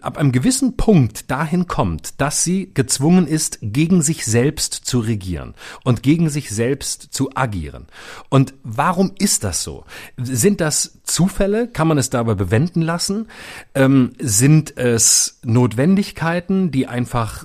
ab 0.00 0.16
einem 0.16 0.30
gewissen 0.30 0.76
Punkt 0.76 1.30
dahin 1.30 1.66
kommt, 1.66 2.20
dass 2.20 2.44
sie 2.44 2.70
gezwungen 2.72 3.26
ist, 3.26 3.58
gegen 3.62 4.00
sich 4.02 4.24
selbst 4.24 4.74
zu 4.74 5.00
regieren 5.00 5.54
und 5.82 6.02
gegen 6.02 6.30
sich 6.30 6.50
selbst 6.50 7.08
zu 7.10 7.30
agieren. 7.34 7.86
Und 8.28 8.54
warum 8.62 9.12
ist 9.18 9.42
das 9.42 9.62
so? 9.62 9.84
Sind 10.16 10.60
das 10.60 11.00
Zufälle? 11.02 11.66
Kann 11.66 11.88
man 11.88 11.98
es 11.98 12.10
dabei 12.10 12.34
bewenden 12.34 12.82
lassen? 12.82 13.26
Ähm, 13.74 14.12
sind 14.18 14.76
es 14.76 15.40
Notwendigkeiten, 15.42 16.70
die 16.70 16.86
einfach 16.86 17.44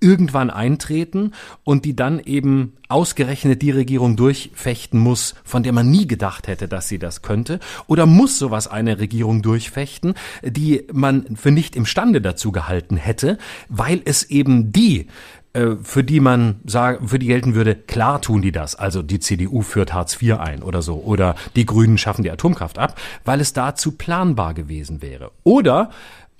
irgendwann 0.00 0.50
eintreten 0.50 1.32
und 1.64 1.84
die 1.84 1.96
dann 1.96 2.20
eben 2.20 2.74
ausgerechnet 2.88 3.62
die 3.62 3.70
Regierung 3.70 4.16
durchfechten 4.16 4.98
muss, 4.98 5.34
von 5.44 5.62
der 5.62 5.72
man 5.72 5.90
nie 5.90 6.06
gedacht 6.06 6.46
hätte, 6.46 6.68
dass 6.68 6.88
sie 6.88 6.98
das 6.98 7.22
könnte? 7.22 7.58
Oder 7.86 8.06
muss 8.06 8.38
sowas 8.38 8.68
eine 8.68 8.98
Regierung 8.98 9.42
durchfechten, 9.42 10.14
die 10.42 10.86
man 10.92 11.36
für 11.36 11.50
nicht 11.50 11.74
imstande 11.74 12.20
dazu 12.20 12.52
gehalten 12.52 12.96
hätte, 12.96 13.38
weil 13.68 14.02
es 14.04 14.24
eben 14.24 14.72
die 14.72 15.06
äh, 15.54 15.76
für 15.82 16.04
die 16.04 16.20
man 16.20 16.60
sagen, 16.64 17.08
für 17.08 17.18
die 17.18 17.26
gelten 17.26 17.54
würde, 17.54 17.74
klar 17.74 18.20
tun 18.22 18.42
die 18.42 18.52
das. 18.52 18.74
Also 18.74 19.02
die 19.02 19.20
CDU 19.20 19.62
führt 19.62 19.92
Hartz 19.92 20.20
IV 20.20 20.38
ein 20.38 20.62
oder 20.62 20.82
so. 20.82 20.96
Oder 20.96 21.34
die 21.56 21.66
Grünen 21.66 21.98
schaffen 21.98 22.22
die 22.22 22.30
Atomkraft 22.30 22.78
ab, 22.78 22.98
weil 23.24 23.40
es 23.40 23.52
dazu 23.52 23.92
planbar 23.92 24.54
gewesen 24.54 25.02
wäre. 25.02 25.30
Oder 25.44 25.90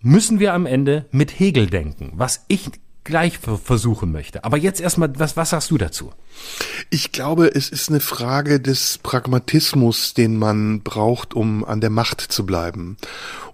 müssen 0.01 0.41
wir 0.41 0.55
am 0.55 0.67
Ende 0.67 1.07
mit 1.11 1.39
Hegel 1.39 1.67
denken, 1.67 2.13
was 2.15 2.45
ich 2.49 2.71
gleich 3.05 3.39
versuchen 3.39 4.13
möchte. 4.13 4.45
Aber 4.45 4.57
jetzt 4.57 4.81
erstmal, 4.81 5.19
was, 5.19 5.37
was 5.37 5.51
sagst 5.51 5.71
du 5.71 5.79
dazu? 5.79 6.13
Ich 6.91 7.13
glaube, 7.13 7.49
es 7.55 7.69
ist 7.69 7.89
eine 7.89 8.01
Frage 8.01 8.61
des 8.61 8.99
Pragmatismus, 8.99 10.15
den 10.15 10.37
man 10.37 10.83
braucht, 10.83 11.35
um 11.35 11.65
an 11.65 11.81
der 11.81 11.91
Macht 11.91 12.21
zu 12.21 12.47
bleiben. 12.47 12.97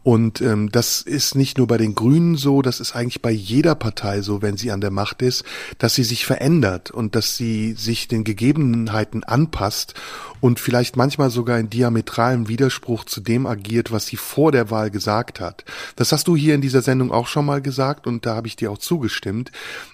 Und 0.08 0.40
ähm, 0.40 0.70
das 0.72 1.02
ist 1.02 1.34
nicht 1.34 1.58
nur 1.58 1.66
bei 1.66 1.76
den 1.76 1.94
Grünen 1.94 2.36
so, 2.36 2.62
das 2.62 2.80
ist 2.80 2.96
eigentlich 2.96 3.20
bei 3.20 3.30
jeder 3.30 3.74
Partei 3.74 4.22
so, 4.22 4.40
wenn 4.40 4.56
sie 4.56 4.70
an 4.70 4.80
der 4.80 4.90
Macht 4.90 5.20
ist, 5.20 5.44
dass 5.76 5.94
sie 5.94 6.04
sich 6.04 6.24
verändert 6.24 6.90
und 6.90 7.14
dass 7.14 7.36
sie 7.36 7.74
sich 7.74 8.08
den 8.08 8.24
Gegebenheiten 8.24 9.22
anpasst 9.22 9.92
und 10.40 10.60
vielleicht 10.60 10.96
manchmal 10.96 11.28
sogar 11.28 11.58
in 11.58 11.68
diametralem 11.68 12.48
Widerspruch 12.48 13.04
zu 13.04 13.20
dem 13.20 13.46
agiert, 13.46 13.92
was 13.92 14.06
sie 14.06 14.16
vor 14.16 14.50
der 14.50 14.70
Wahl 14.70 14.90
gesagt 14.90 15.40
hat. 15.40 15.66
Das 15.96 16.10
hast 16.10 16.26
du 16.26 16.36
hier 16.36 16.54
in 16.54 16.62
dieser 16.62 16.80
Sendung 16.80 17.12
auch 17.12 17.26
schon 17.26 17.44
mal 17.44 17.60
gesagt 17.60 18.06
und 18.06 18.24
da 18.24 18.34
habe 18.34 18.46
ich 18.46 18.56
dir 18.56 18.70
auch 18.70 18.78
zugestimmt. 18.78 19.37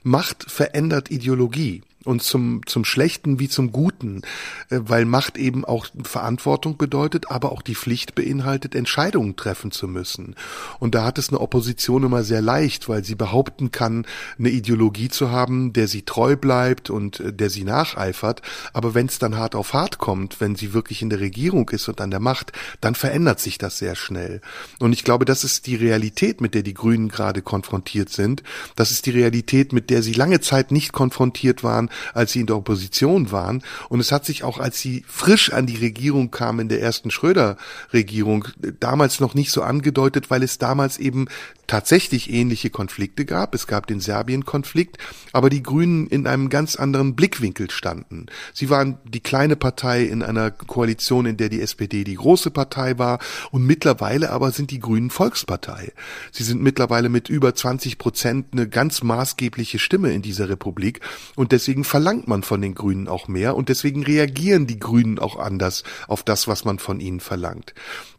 Macht 0.02 0.50
verändert 0.50 1.10
Ideologie. 1.10 1.82
Und 2.04 2.22
zum, 2.22 2.66
zum 2.66 2.84
Schlechten 2.84 3.38
wie 3.38 3.48
zum 3.48 3.72
Guten, 3.72 4.22
äh, 4.70 4.80
weil 4.82 5.04
Macht 5.04 5.38
eben 5.38 5.64
auch 5.64 5.86
Verantwortung 6.02 6.76
bedeutet, 6.76 7.30
aber 7.30 7.52
auch 7.52 7.62
die 7.62 7.74
Pflicht 7.74 8.14
beinhaltet, 8.14 8.74
Entscheidungen 8.74 9.36
treffen 9.36 9.70
zu 9.70 9.88
müssen. 9.88 10.34
Und 10.78 10.94
da 10.94 11.04
hat 11.04 11.18
es 11.18 11.28
eine 11.28 11.40
Opposition 11.40 12.04
immer 12.04 12.22
sehr 12.22 12.42
leicht, 12.42 12.88
weil 12.88 13.04
sie 13.04 13.14
behaupten 13.14 13.70
kann, 13.70 14.06
eine 14.38 14.50
Ideologie 14.50 15.08
zu 15.08 15.30
haben, 15.30 15.72
der 15.72 15.88
sie 15.88 16.02
treu 16.02 16.36
bleibt 16.36 16.90
und 16.90 17.20
äh, 17.20 17.32
der 17.32 17.50
sie 17.50 17.64
nacheifert. 17.64 18.42
Aber 18.72 18.94
wenn 18.94 19.06
es 19.06 19.18
dann 19.18 19.36
hart 19.36 19.54
auf 19.54 19.72
hart 19.72 19.98
kommt, 19.98 20.40
wenn 20.40 20.56
sie 20.56 20.72
wirklich 20.72 21.02
in 21.02 21.10
der 21.10 21.20
Regierung 21.20 21.68
ist 21.70 21.88
und 21.88 22.00
an 22.00 22.10
der 22.10 22.20
Macht, 22.20 22.52
dann 22.80 22.94
verändert 22.94 23.40
sich 23.40 23.58
das 23.58 23.78
sehr 23.78 23.96
schnell. 23.96 24.40
Und 24.78 24.92
ich 24.92 25.04
glaube, 25.04 25.24
das 25.24 25.44
ist 25.44 25.66
die 25.66 25.76
Realität, 25.76 26.40
mit 26.40 26.54
der 26.54 26.62
die 26.62 26.74
Grünen 26.74 27.08
gerade 27.08 27.42
konfrontiert 27.42 28.10
sind. 28.10 28.42
Das 28.76 28.90
ist 28.90 29.06
die 29.06 29.10
Realität, 29.10 29.72
mit 29.72 29.90
der 29.90 30.02
sie 30.02 30.12
lange 30.12 30.40
Zeit 30.40 30.70
nicht 30.70 30.92
konfrontiert 30.92 31.64
waren, 31.64 31.90
als 32.12 32.32
sie 32.32 32.40
in 32.40 32.46
der 32.46 32.56
Opposition 32.56 33.30
waren. 33.30 33.62
Und 33.88 34.00
es 34.00 34.12
hat 34.12 34.24
sich 34.24 34.44
auch, 34.44 34.58
als 34.58 34.80
sie 34.80 35.04
frisch 35.06 35.52
an 35.52 35.66
die 35.66 35.76
Regierung 35.76 36.30
kamen 36.30 36.60
in 36.60 36.68
der 36.68 36.80
ersten 36.80 37.10
Schröder-Regierung, 37.10 38.48
damals 38.80 39.20
noch 39.20 39.34
nicht 39.34 39.50
so 39.50 39.62
angedeutet, 39.62 40.30
weil 40.30 40.42
es 40.42 40.58
damals 40.58 40.98
eben 40.98 41.26
tatsächlich 41.66 42.30
ähnliche 42.30 42.70
Konflikte 42.70 43.24
gab. 43.24 43.54
Es 43.54 43.66
gab 43.66 43.86
den 43.86 44.00
Serbien-Konflikt, 44.00 44.98
aber 45.32 45.50
die 45.50 45.62
Grünen 45.62 46.06
in 46.06 46.26
einem 46.26 46.48
ganz 46.48 46.76
anderen 46.76 47.14
Blickwinkel 47.14 47.70
standen. 47.70 48.26
Sie 48.52 48.70
waren 48.70 48.98
die 49.04 49.20
kleine 49.20 49.56
Partei 49.56 50.04
in 50.04 50.22
einer 50.22 50.50
Koalition, 50.50 51.26
in 51.26 51.36
der 51.36 51.48
die 51.48 51.60
SPD 51.60 52.04
die 52.04 52.16
große 52.16 52.50
Partei 52.50 52.98
war 52.98 53.18
und 53.50 53.66
mittlerweile 53.66 54.30
aber 54.30 54.50
sind 54.50 54.70
die 54.70 54.80
Grünen 54.80 55.10
Volkspartei. 55.10 55.92
Sie 56.32 56.44
sind 56.44 56.62
mittlerweile 56.62 57.08
mit 57.08 57.28
über 57.28 57.54
20 57.54 57.98
Prozent 57.98 58.46
eine 58.52 58.68
ganz 58.68 59.02
maßgebliche 59.02 59.78
Stimme 59.78 60.12
in 60.12 60.22
dieser 60.22 60.48
Republik 60.48 61.00
und 61.36 61.52
deswegen 61.52 61.83
verlangt 61.84 62.28
man 62.28 62.42
von 62.42 62.60
den 62.60 62.74
Grünen 62.74 63.08
auch 63.08 63.28
mehr 63.28 63.56
und 63.56 63.68
deswegen 63.68 64.02
reagieren 64.02 64.66
die 64.66 64.78
Grünen 64.78 65.18
auch 65.18 65.38
anders 65.38 65.84
auf 66.08 66.22
das, 66.22 66.48
was 66.48 66.64
man 66.64 66.78
von 66.78 67.00
ihnen 67.00 67.20
verlangt 67.20 67.74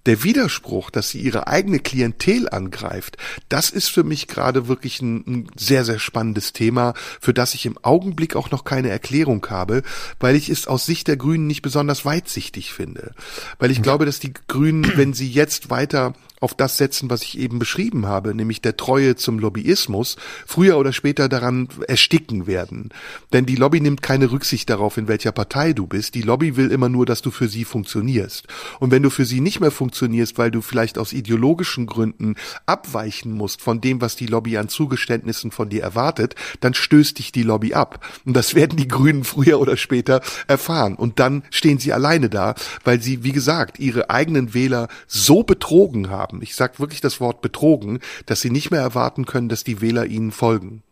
der 0.05 0.23
Widerspruch, 0.23 0.89
dass 0.89 1.09
sie 1.09 1.19
ihre 1.19 1.47
eigene 1.47 1.79
Klientel 1.79 2.47
angreift, 2.49 3.17
das 3.49 3.69
ist 3.69 3.89
für 3.89 4.03
mich 4.03 4.27
gerade 4.27 4.67
wirklich 4.67 5.01
ein, 5.01 5.23
ein, 5.25 5.47
sehr, 5.57 5.83
sehr 5.83 5.99
spannendes 5.99 6.53
Thema, 6.53 6.93
für 7.19 7.33
das 7.33 7.53
ich 7.53 7.65
im 7.65 7.77
Augenblick 7.81 8.35
auch 8.35 8.51
noch 8.51 8.63
keine 8.63 8.89
Erklärung 8.89 9.45
habe, 9.49 9.83
weil 10.19 10.35
ich 10.35 10.49
es 10.49 10.67
aus 10.67 10.85
Sicht 10.85 11.07
der 11.07 11.17
Grünen 11.17 11.47
nicht 11.47 11.61
besonders 11.61 12.05
weitsichtig 12.05 12.73
finde. 12.73 13.13
Weil 13.57 13.71
ich 13.71 13.81
glaube, 13.81 14.05
dass 14.05 14.19
die 14.19 14.33
Grünen, 14.47 14.91
wenn 14.95 15.13
sie 15.13 15.29
jetzt 15.29 15.69
weiter 15.69 16.13
auf 16.45 16.53
das 16.53 16.77
setzen, 16.77 17.09
was 17.09 17.23
ich 17.23 17.39
eben 17.39 17.57
beschrieben 17.57 18.05
habe, 18.05 18.35
nämlich 18.35 18.61
der 18.61 18.77
Treue 18.77 19.15
zum 19.15 19.39
Lobbyismus, 19.39 20.15
früher 20.45 20.77
oder 20.77 20.93
später 20.93 21.27
daran 21.27 21.69
ersticken 21.87 22.45
werden. 22.45 22.89
Denn 23.33 23.47
die 23.47 23.55
Lobby 23.55 23.81
nimmt 23.81 24.03
keine 24.03 24.29
Rücksicht 24.31 24.69
darauf, 24.69 24.97
in 24.97 25.07
welcher 25.07 25.31
Partei 25.31 25.73
du 25.73 25.87
bist. 25.87 26.13
Die 26.13 26.21
Lobby 26.21 26.55
will 26.55 26.69
immer 26.69 26.87
nur, 26.87 27.07
dass 27.07 27.23
du 27.23 27.31
für 27.31 27.47
sie 27.47 27.65
funktionierst. 27.65 28.45
Und 28.79 28.91
wenn 28.91 29.01
du 29.01 29.09
für 29.09 29.25
sie 29.25 29.41
nicht 29.41 29.59
mehr 29.59 29.71
funktionierst, 29.71 30.37
weil 30.37 30.51
du 30.51 30.61
vielleicht 30.61 30.99
aus 30.99 31.13
ideologischen 31.13 31.87
Gründen 31.87 32.35
abweichen 32.67 33.31
musst 33.31 33.63
von 33.63 33.81
dem, 33.81 33.99
was 33.99 34.15
die 34.15 34.27
Lobby 34.27 34.59
an 34.59 34.69
Zugeständnissen 34.69 35.49
von 35.49 35.69
dir 35.69 35.81
erwartet, 35.81 36.35
dann 36.59 36.75
stößt 36.75 37.17
dich 37.17 37.31
die 37.31 37.41
Lobby 37.41 37.73
ab. 37.73 38.05
Und 38.23 38.35
das 38.35 38.53
werden 38.53 38.77
die 38.77 38.87
Grünen 38.87 39.23
früher 39.23 39.59
oder 39.59 39.77
später 39.77 40.21
erfahren. 40.45 40.93
Und 40.93 41.19
dann 41.19 41.41
stehen 41.49 41.79
sie 41.79 41.91
alleine 41.91 42.29
da, 42.29 42.53
weil 42.83 43.01
sie, 43.01 43.23
wie 43.23 43.31
gesagt, 43.31 43.79
ihre 43.79 44.11
eigenen 44.11 44.53
Wähler 44.53 44.89
so 45.07 45.41
betrogen 45.41 46.11
haben, 46.11 46.34
haben. 46.35 46.41
Ich 46.41 46.55
sage 46.55 46.79
wirklich 46.79 47.01
das 47.01 47.19
Wort 47.19 47.41
betrogen, 47.41 47.99
dass 48.25 48.41
sie 48.41 48.51
nicht 48.51 48.71
mehr 48.71 48.81
erwarten 48.81 49.25
können, 49.25 49.49
dass 49.49 49.63
die 49.63 49.81
Wähler 49.81 50.05
ihnen 50.05 50.31
folgen. 50.31 50.83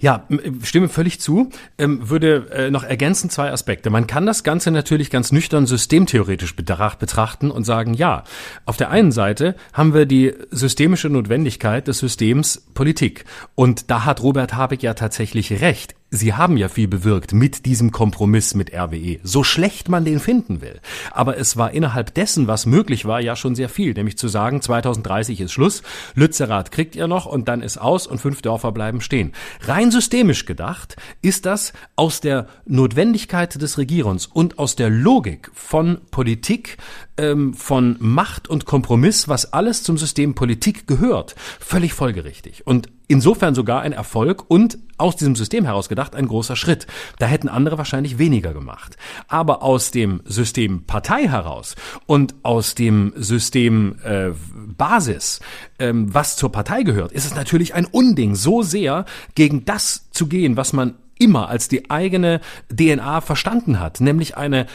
Ja, 0.00 0.26
stimme 0.64 0.88
völlig 0.88 1.20
zu. 1.20 1.50
Ähm, 1.78 2.10
würde 2.10 2.48
äh, 2.50 2.70
noch 2.72 2.82
ergänzen 2.82 3.30
zwei 3.30 3.52
Aspekte. 3.52 3.88
Man 3.88 4.08
kann 4.08 4.26
das 4.26 4.42
Ganze 4.42 4.72
natürlich 4.72 5.10
ganz 5.10 5.30
nüchtern 5.30 5.64
systemtheoretisch 5.64 6.56
betrachten 6.56 7.52
und 7.52 7.62
sagen, 7.62 7.94
ja, 7.94 8.24
auf 8.66 8.76
der 8.76 8.90
einen 8.90 9.12
Seite 9.12 9.54
haben 9.72 9.94
wir 9.94 10.06
die 10.06 10.34
systemische 10.50 11.08
Notwendigkeit 11.08 11.86
des 11.86 12.00
Systems 12.00 12.66
Politik. 12.74 13.24
Und 13.54 13.92
da 13.92 14.04
hat 14.04 14.24
Robert 14.24 14.54
Habeck 14.54 14.82
ja 14.82 14.94
tatsächlich 14.94 15.60
recht. 15.60 15.94
Sie 16.12 16.34
haben 16.34 16.56
ja 16.56 16.68
viel 16.68 16.88
bewirkt 16.88 17.32
mit 17.32 17.66
diesem 17.66 17.92
Kompromiss 17.92 18.54
mit 18.54 18.74
RWE, 18.74 19.20
so 19.22 19.44
schlecht 19.44 19.88
man 19.88 20.04
den 20.04 20.18
finden 20.18 20.60
will. 20.60 20.80
Aber 21.12 21.38
es 21.38 21.56
war 21.56 21.70
innerhalb 21.70 22.12
dessen, 22.14 22.48
was 22.48 22.66
möglich 22.66 23.04
war, 23.04 23.20
ja 23.20 23.36
schon 23.36 23.54
sehr 23.54 23.68
viel, 23.68 23.94
nämlich 23.94 24.18
zu 24.18 24.26
sagen, 24.26 24.60
2030 24.60 25.40
ist 25.40 25.52
Schluss, 25.52 25.82
Lützerath 26.16 26.72
kriegt 26.72 26.96
ihr 26.96 27.06
noch 27.06 27.26
und 27.26 27.46
dann 27.46 27.62
ist 27.62 27.78
aus 27.78 28.08
und 28.08 28.20
fünf 28.20 28.42
Dörfer 28.42 28.72
bleiben 28.72 29.00
stehen. 29.00 29.32
Rein 29.60 29.92
systemisch 29.92 30.46
gedacht 30.46 30.96
ist 31.22 31.46
das 31.46 31.72
aus 31.94 32.20
der 32.20 32.48
Notwendigkeit 32.66 33.62
des 33.62 33.78
Regierens 33.78 34.26
und 34.26 34.58
aus 34.58 34.74
der 34.74 34.90
Logik 34.90 35.48
von 35.54 36.00
Politik, 36.10 36.78
ähm, 37.18 37.54
von 37.54 37.96
Macht 38.00 38.48
und 38.48 38.64
Kompromiss, 38.64 39.28
was 39.28 39.52
alles 39.52 39.84
zum 39.84 39.96
System 39.96 40.34
Politik 40.34 40.88
gehört, 40.88 41.36
völlig 41.60 41.92
folgerichtig. 41.94 42.66
Und 42.66 42.88
insofern 43.10 43.54
sogar 43.54 43.82
ein 43.82 43.92
Erfolg 43.92 44.44
und 44.48 44.78
aus 44.96 45.16
diesem 45.16 45.34
System 45.34 45.64
heraus 45.64 45.88
gedacht 45.88 46.14
ein 46.14 46.28
großer 46.28 46.54
Schritt. 46.54 46.86
Da 47.18 47.26
hätten 47.26 47.48
andere 47.48 47.76
wahrscheinlich 47.76 48.18
weniger 48.18 48.54
gemacht. 48.54 48.96
Aber 49.26 49.62
aus 49.62 49.90
dem 49.90 50.20
System 50.24 50.84
Partei 50.84 51.26
heraus 51.26 51.74
und 52.06 52.34
aus 52.44 52.74
dem 52.76 53.12
System 53.16 53.96
äh, 54.04 54.30
Basis, 54.76 55.40
ähm, 55.78 56.14
was 56.14 56.36
zur 56.36 56.52
Partei 56.52 56.84
gehört, 56.84 57.10
ist 57.10 57.24
es 57.24 57.34
natürlich 57.34 57.74
ein 57.74 57.84
Unding, 57.84 58.36
so 58.36 58.62
sehr 58.62 59.04
gegen 59.34 59.64
das 59.64 60.10
zu 60.12 60.28
gehen, 60.28 60.56
was 60.56 60.72
man 60.72 60.94
immer 61.20 61.48
als 61.48 61.68
die 61.68 61.90
eigene 61.90 62.40
DNA 62.74 63.20
verstanden 63.20 63.78
hat, 63.78 64.00
nämlich 64.00 64.36
eine 64.36 64.66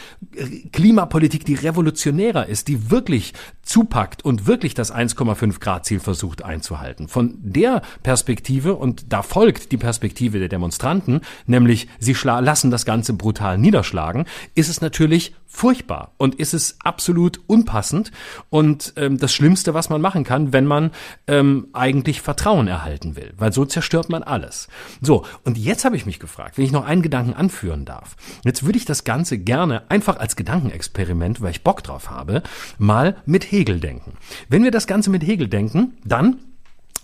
Klimapolitik, 0.72 1.44
die 1.44 1.54
revolutionärer 1.54 2.46
ist, 2.46 2.68
die 2.68 2.90
wirklich 2.90 3.34
zupackt 3.62 4.24
und 4.24 4.46
wirklich 4.46 4.74
das 4.74 4.94
1,5 4.94 5.60
Grad 5.60 5.84
Ziel 5.84 6.00
versucht 6.00 6.44
einzuhalten. 6.44 7.08
Von 7.08 7.34
der 7.42 7.82
Perspektive, 8.02 8.76
und 8.76 9.12
da 9.12 9.22
folgt 9.22 9.72
die 9.72 9.76
Perspektive 9.76 10.38
der 10.38 10.48
Demonstranten, 10.48 11.20
nämlich 11.46 11.88
sie 11.98 12.16
lassen 12.24 12.70
das 12.70 12.84
Ganze 12.84 13.12
brutal 13.12 13.58
niederschlagen, 13.58 14.26
ist 14.54 14.68
es 14.68 14.80
natürlich 14.80 15.34
furchtbar 15.46 16.12
und 16.18 16.34
ist 16.34 16.54
es 16.54 16.76
absolut 16.82 17.40
unpassend 17.46 18.12
und 18.50 18.92
ähm, 18.96 19.18
das 19.18 19.32
Schlimmste, 19.32 19.74
was 19.74 19.88
man 19.88 20.00
machen 20.00 20.24
kann, 20.24 20.52
wenn 20.52 20.66
man 20.66 20.90
ähm, 21.26 21.68
eigentlich 21.72 22.20
Vertrauen 22.20 22.68
erhalten 22.68 23.16
will, 23.16 23.32
weil 23.36 23.52
so 23.52 23.64
zerstört 23.64 24.08
man 24.08 24.22
alles. 24.22 24.68
So, 25.00 25.24
und 25.44 25.56
jetzt 25.56 25.84
habe 25.84 25.96
ich 25.96 26.06
mich 26.06 26.18
gefragt, 26.18 26.58
wenn 26.58 26.64
ich 26.64 26.72
noch 26.72 26.84
einen 26.84 27.02
Gedanken 27.02 27.34
anführen 27.34 27.84
darf. 27.84 28.16
Jetzt 28.44 28.64
würde 28.64 28.78
ich 28.78 28.84
das 28.84 29.04
Ganze 29.04 29.38
gerne 29.38 29.90
einfach 29.90 30.18
als 30.18 30.36
Gedankenexperiment, 30.36 31.40
weil 31.40 31.50
ich 31.50 31.62
Bock 31.62 31.82
drauf 31.82 32.10
habe, 32.10 32.42
mal 32.78 33.16
mit 33.24 33.50
Hegel 33.50 33.80
denken. 33.80 34.14
Wenn 34.48 34.64
wir 34.64 34.70
das 34.70 34.86
Ganze 34.86 35.10
mit 35.10 35.24
Hegel 35.24 35.48
denken, 35.48 35.94
dann 36.04 36.40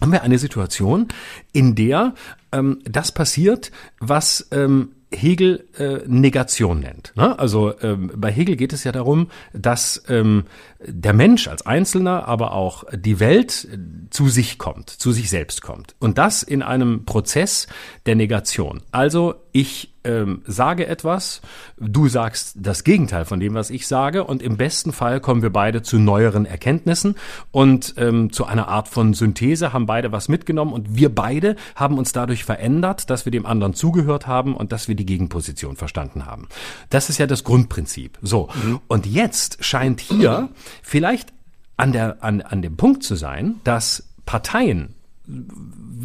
haben 0.01 0.13
wir 0.13 0.23
eine 0.23 0.39
Situation, 0.39 1.09
in 1.53 1.75
der 1.75 2.15
ähm, 2.51 2.81
das 2.85 3.13
passiert, 3.13 3.71
was 4.01 4.49
ähm, 4.51 4.91
Hegel 5.15 5.69
äh, 5.79 5.99
Negation 6.07 6.81
nennt. 6.81 7.13
Ne? 7.17 7.39
Also 7.39 7.79
ähm, 7.81 8.11
bei 8.17 8.31
Hegel 8.31 8.57
geht 8.57 8.73
es 8.73 8.85
ja 8.85 8.93
darum, 8.93 9.29
dass 9.53 10.03
ähm, 10.09 10.45
der 10.85 11.13
Mensch 11.13 11.49
als 11.49 11.65
Einzelner, 11.65 12.27
aber 12.27 12.53
auch 12.53 12.85
die 12.93 13.21
Welt 13.21 13.69
äh, 13.71 13.79
zu 14.11 14.29
sich 14.29 14.59
kommt, 14.59 14.91
zu 14.91 15.13
sich 15.13 15.31
selbst 15.31 15.63
kommt. 15.63 15.95
Und 15.99 16.19
das 16.19 16.43
in 16.43 16.63
einem 16.63 17.05
Prozess 17.05 17.67
der 18.07 18.17
Negation. 18.17 18.83
Also 18.91 19.35
ich 19.53 19.92
ähm, 20.05 20.43
sage 20.47 20.87
etwas, 20.87 21.41
du 21.79 22.09
sagst 22.09 22.57
das 22.59 22.85
Gegenteil 22.85 23.25
von 23.25 23.41
dem, 23.41 23.55
was 23.55 23.71
ich 23.71 23.87
sage, 23.87 24.25
und 24.25 24.43
im 24.43 24.57
besten 24.57 24.93
Fall 24.93 25.21
kommen 25.21 25.43
wir 25.43 25.51
beide 25.51 25.83
zu 25.83 25.99
neueren 25.99 26.47
Erkenntnissen 26.47 27.17
und 27.51 27.95
ähm, 27.97 28.33
zu 28.33 28.45
einer 28.45 28.69
Art 28.69 28.89
von 28.89 29.15
Synthese, 29.15 29.73
haben 29.73 29.87
beide 29.87 30.13
was 30.13 30.29
mitgenommen 30.29 30.73
und 30.73 30.97
wir 30.97 31.15
beide 31.15 31.57
haben 31.75 31.99
uns 31.99 32.13
dadurch 32.13 32.45
verändert, 32.45 33.11
dass 33.11 33.25
wir 33.25 33.31
dem 33.31 33.47
anderen 33.47 33.75
zugehört 33.75 34.27
haben 34.27 34.57
und 34.57 34.73
dass 34.73 34.89
wir 34.89 34.95
die 34.95 35.07
Gegenposition 35.07 35.77
verstanden 35.77 36.27
haben. 36.27 36.49
Das 36.91 37.09
ist 37.09 37.19
ja 37.19 37.27
das 37.27 37.45
Grundprinzip. 37.45 38.19
So, 38.23 38.49
mhm. 38.65 38.81
und 38.89 39.07
jetzt 39.07 39.65
scheint 39.65 40.01
hier 40.01 40.49
vielleicht 40.83 41.33
an, 41.77 41.93
der, 41.93 42.23
an, 42.23 42.41
an 42.43 42.63
dem 42.63 42.77
Punkt 42.77 43.03
zu 43.03 43.17
sein, 43.17 43.57
dass 43.65 44.05
Parteien 44.27 44.95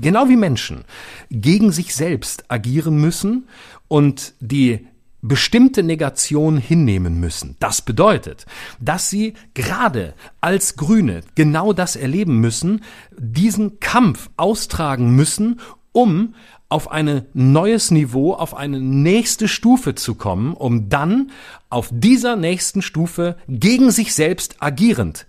genau 0.01 0.29
wie 0.29 0.35
Menschen 0.35 0.83
gegen 1.29 1.71
sich 1.71 1.95
selbst 1.95 2.49
agieren 2.49 2.99
müssen 2.99 3.47
und 3.87 4.33
die 4.39 4.87
bestimmte 5.21 5.83
Negation 5.83 6.57
hinnehmen 6.57 7.19
müssen. 7.19 7.55
Das 7.59 7.81
bedeutet, 7.81 8.45
dass 8.79 9.09
sie 9.09 9.33
gerade 9.53 10.13
als 10.41 10.75
Grüne 10.75 11.21
genau 11.35 11.73
das 11.73 11.95
erleben 11.95 12.39
müssen, 12.39 12.81
diesen 13.17 13.79
Kampf 13.79 14.29
austragen 14.37 15.15
müssen, 15.15 15.59
um 15.91 16.35
auf 16.69 16.91
ein 16.91 17.25
neues 17.33 17.91
Niveau, 17.91 18.33
auf 18.33 18.55
eine 18.55 18.79
nächste 18.79 19.47
Stufe 19.47 19.95
zu 19.95 20.15
kommen, 20.15 20.53
um 20.53 20.89
dann 20.89 21.31
auf 21.69 21.89
dieser 21.91 22.35
nächsten 22.35 22.81
Stufe 22.81 23.37
gegen 23.47 23.89
sich 23.91 24.13
selbst 24.13 24.57
agierend 24.59 25.27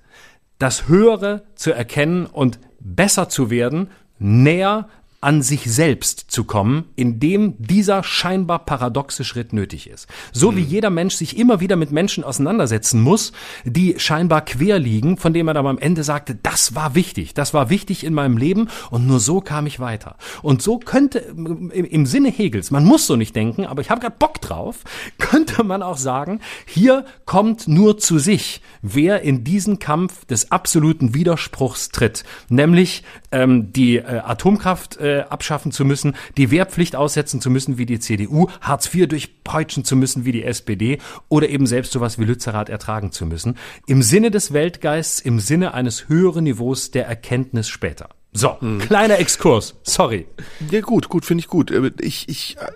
das 0.59 0.88
Höhere 0.88 1.44
zu 1.55 1.72
erkennen 1.72 2.26
und 2.26 2.59
besser 2.95 3.28
zu 3.28 3.51
werden, 3.51 3.89
näher 4.18 4.89
an 5.21 5.43
sich 5.43 5.64
selbst 5.64 6.27
zu 6.29 6.45
kommen, 6.45 6.85
indem 6.95 7.55
dieser 7.59 8.05
scheinbar 8.05 8.61
paradoxe 8.61 9.25
Schritt 9.25 9.53
nötig 9.53 9.91
ist. 9.91 10.07
So 10.33 10.55
wie 10.55 10.61
jeder 10.61 10.91
Mensch 10.91 11.16
sich 11.16 11.37
immer 11.37 11.59
wieder 11.59 11.75
mit 11.75 11.91
Menschen 11.91 12.23
auseinandersetzen 12.23 13.01
muss, 13.01 13.33
die 13.64 13.97
scheinbar 13.99 14.45
quer 14.45 14.79
liegen, 14.79 15.16
von 15.16 15.33
denen 15.33 15.47
man 15.47 15.57
aber 15.57 15.71
am 15.71 15.79
Ende 15.79 16.05
sagte, 16.05 16.37
das 16.41 16.77
war 16.77 16.95
wichtig, 16.95 17.35
das 17.35 17.53
war 17.53 17.69
wichtig 17.69 18.05
in 18.05 18.14
meinem 18.14 18.37
Leben 18.37 18.69
und 18.91 19.09
nur 19.09 19.19
so 19.19 19.41
kam 19.41 19.66
ich 19.66 19.81
weiter. 19.81 20.14
Und 20.43 20.62
so 20.62 20.79
könnte 20.79 21.19
im 21.19 22.07
Sinne 22.07 22.31
Hegels, 22.31 22.71
man 22.71 22.85
muss 22.85 23.09
so 23.09 23.16
nicht 23.16 23.35
denken, 23.35 23.66
aber 23.66 23.81
ich 23.83 23.91
habe 23.91 24.01
gerade 24.01 24.16
Bock 24.16 24.41
drauf, 24.41 24.85
könnte 25.19 25.64
man 25.64 25.83
auch 25.83 25.97
sagen, 25.97 26.41
hier 26.64 27.05
kommt 27.25 27.66
nur 27.66 27.99
zu 27.99 28.21
sich, 28.21 28.62
wer 28.83 29.23
in 29.23 29.43
diesen 29.43 29.81
Kampf 29.81 30.27
des 30.27 30.53
absoluten 30.53 31.12
Widerspruchs 31.12 31.89
tritt, 31.89 32.23
nämlich 32.49 33.03
ähm, 33.33 33.73
die 33.73 33.97
äh, 33.97 34.21
Atomkraft 34.21 34.97
äh, 34.99 35.07
abschaffen 35.28 35.72
zu 35.72 35.84
müssen, 35.84 36.14
die 36.36 36.50
Wehrpflicht 36.50 36.96
aussetzen 36.96 37.40
zu 37.40 37.50
müssen 37.50 37.78
wie 37.78 37.86
die 37.86 37.98
CDU, 37.98 38.48
Hartz 38.61 38.92
IV 38.94 39.09
durchpeutschen 39.09 39.84
zu 39.84 39.96
müssen 39.96 40.24
wie 40.24 40.32
die 40.32 40.44
SPD 40.44 40.98
oder 41.28 41.48
eben 41.48 41.66
selbst 41.66 41.92
sowas 41.92 42.18
wie 42.18 42.24
Lützerath 42.24 42.68
ertragen 42.68 43.12
zu 43.12 43.26
müssen. 43.26 43.56
Im 43.86 44.02
Sinne 44.02 44.30
des 44.30 44.52
Weltgeists, 44.52 45.20
im 45.20 45.40
Sinne 45.40 45.74
eines 45.74 46.09
höheren 46.09 46.44
Niveaus 46.44 46.90
der 46.90 47.06
Erkenntnis 47.06 47.68
später. 47.68 48.09
So, 48.39 48.61
hm. 48.61 48.78
kleiner 48.78 49.18
Exkurs. 49.18 49.74
Sorry. 49.82 50.28
Ja, 50.70 50.80
gut, 50.80 51.09
gut, 51.09 51.24
finde 51.24 51.41
ich 51.41 51.49
gut. 51.49 51.72
Äh, 51.72 51.91
ich, 51.99 52.28
ich 52.28 52.57
äh, 52.59 52.70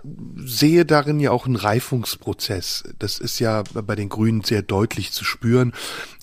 sehe 0.45 0.85
darin 0.85 1.21
ja 1.21 1.31
auch 1.31 1.47
einen 1.47 1.55
Reifungsprozess. 1.55 2.83
Das 2.99 3.21
ist 3.21 3.39
ja 3.39 3.63
bei 3.73 3.95
den 3.95 4.09
Grünen 4.09 4.43
sehr 4.43 4.63
deutlich 4.63 5.13
zu 5.13 5.25
spüren. 5.25 5.73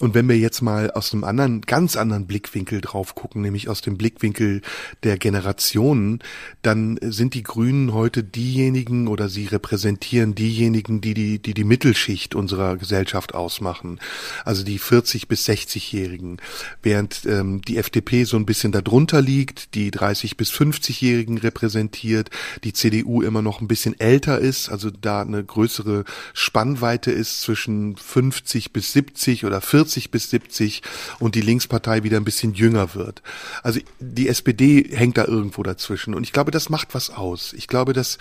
Und 0.02 0.14
wenn 0.14 0.28
wir 0.28 0.38
jetzt 0.38 0.62
mal 0.62 0.92
aus 0.92 1.14
einem 1.14 1.24
anderen, 1.24 1.62
ganz 1.62 1.96
anderen 1.96 2.28
Blickwinkel 2.28 2.82
drauf 2.82 3.16
gucken, 3.16 3.42
nämlich 3.42 3.70
aus 3.70 3.80
dem 3.80 3.98
Blickwinkel 3.98 4.62
der 5.04 5.18
Generationen, 5.18 6.20
dann 6.62 7.00
sind 7.02 7.34
die 7.34 7.44
Grünen 7.44 7.94
heute 7.94 8.26
diejenigen 8.26 9.08
oder 9.08 9.30
sie 9.30 9.46
repräsentieren 9.46 10.36
diejenigen, 10.36 11.00
die 11.00 11.14
die, 11.14 11.40
die, 11.40 11.54
die 11.54 11.64
Mittelschicht 11.64 12.36
unserer 12.36 12.76
Gesellschaft 12.76 13.34
ausmachen. 13.34 14.02
Also 14.44 14.66
die 14.66 14.80
40 14.80 15.30
bis 15.30 15.48
60-Jährigen. 15.48 16.42
Während 16.84 17.26
ähm, 17.26 17.62
die 17.62 17.78
FDP 17.78 18.26
so 18.26 18.36
ein 18.36 18.46
bisschen 18.46 18.74
darunter 18.74 19.22
liegt, 19.22 19.29
die 19.30 19.92
30 19.92 20.38
bis 20.38 20.52
50-Jährigen 20.52 21.38
repräsentiert, 21.38 22.30
die 22.64 22.74
CDU 22.74 23.22
immer 23.22 23.42
noch 23.42 23.62
ein 23.62 23.68
bisschen 23.68 24.00
älter 24.00 24.40
ist, 24.40 24.70
also 24.70 24.90
da 24.90 25.22
eine 25.22 25.44
größere 25.44 26.04
Spannweite 26.34 27.12
ist 27.12 27.42
zwischen 27.42 27.96
50 27.96 28.74
bis 28.74 28.94
70 28.94 29.46
oder 29.46 29.62
40 29.62 30.12
bis 30.12 30.30
70 30.30 30.82
und 31.20 31.36
die 31.36 31.42
Linkspartei 31.42 32.04
wieder 32.04 32.18
ein 32.18 32.26
bisschen 32.26 32.54
jünger 32.54 32.96
wird. 32.96 33.22
Also 33.64 33.80
die 34.00 34.28
SPD 34.28 34.90
hängt 34.92 35.18
da 35.18 35.26
irgendwo 35.26 35.64
dazwischen 35.64 36.14
und 36.14 36.24
ich 36.24 36.34
glaube, 36.34 36.52
das 36.52 36.70
macht 36.70 36.94
was 36.96 37.10
aus. 37.10 37.54
Ich 37.54 37.68
glaube, 37.68 37.94
dass 37.94 38.18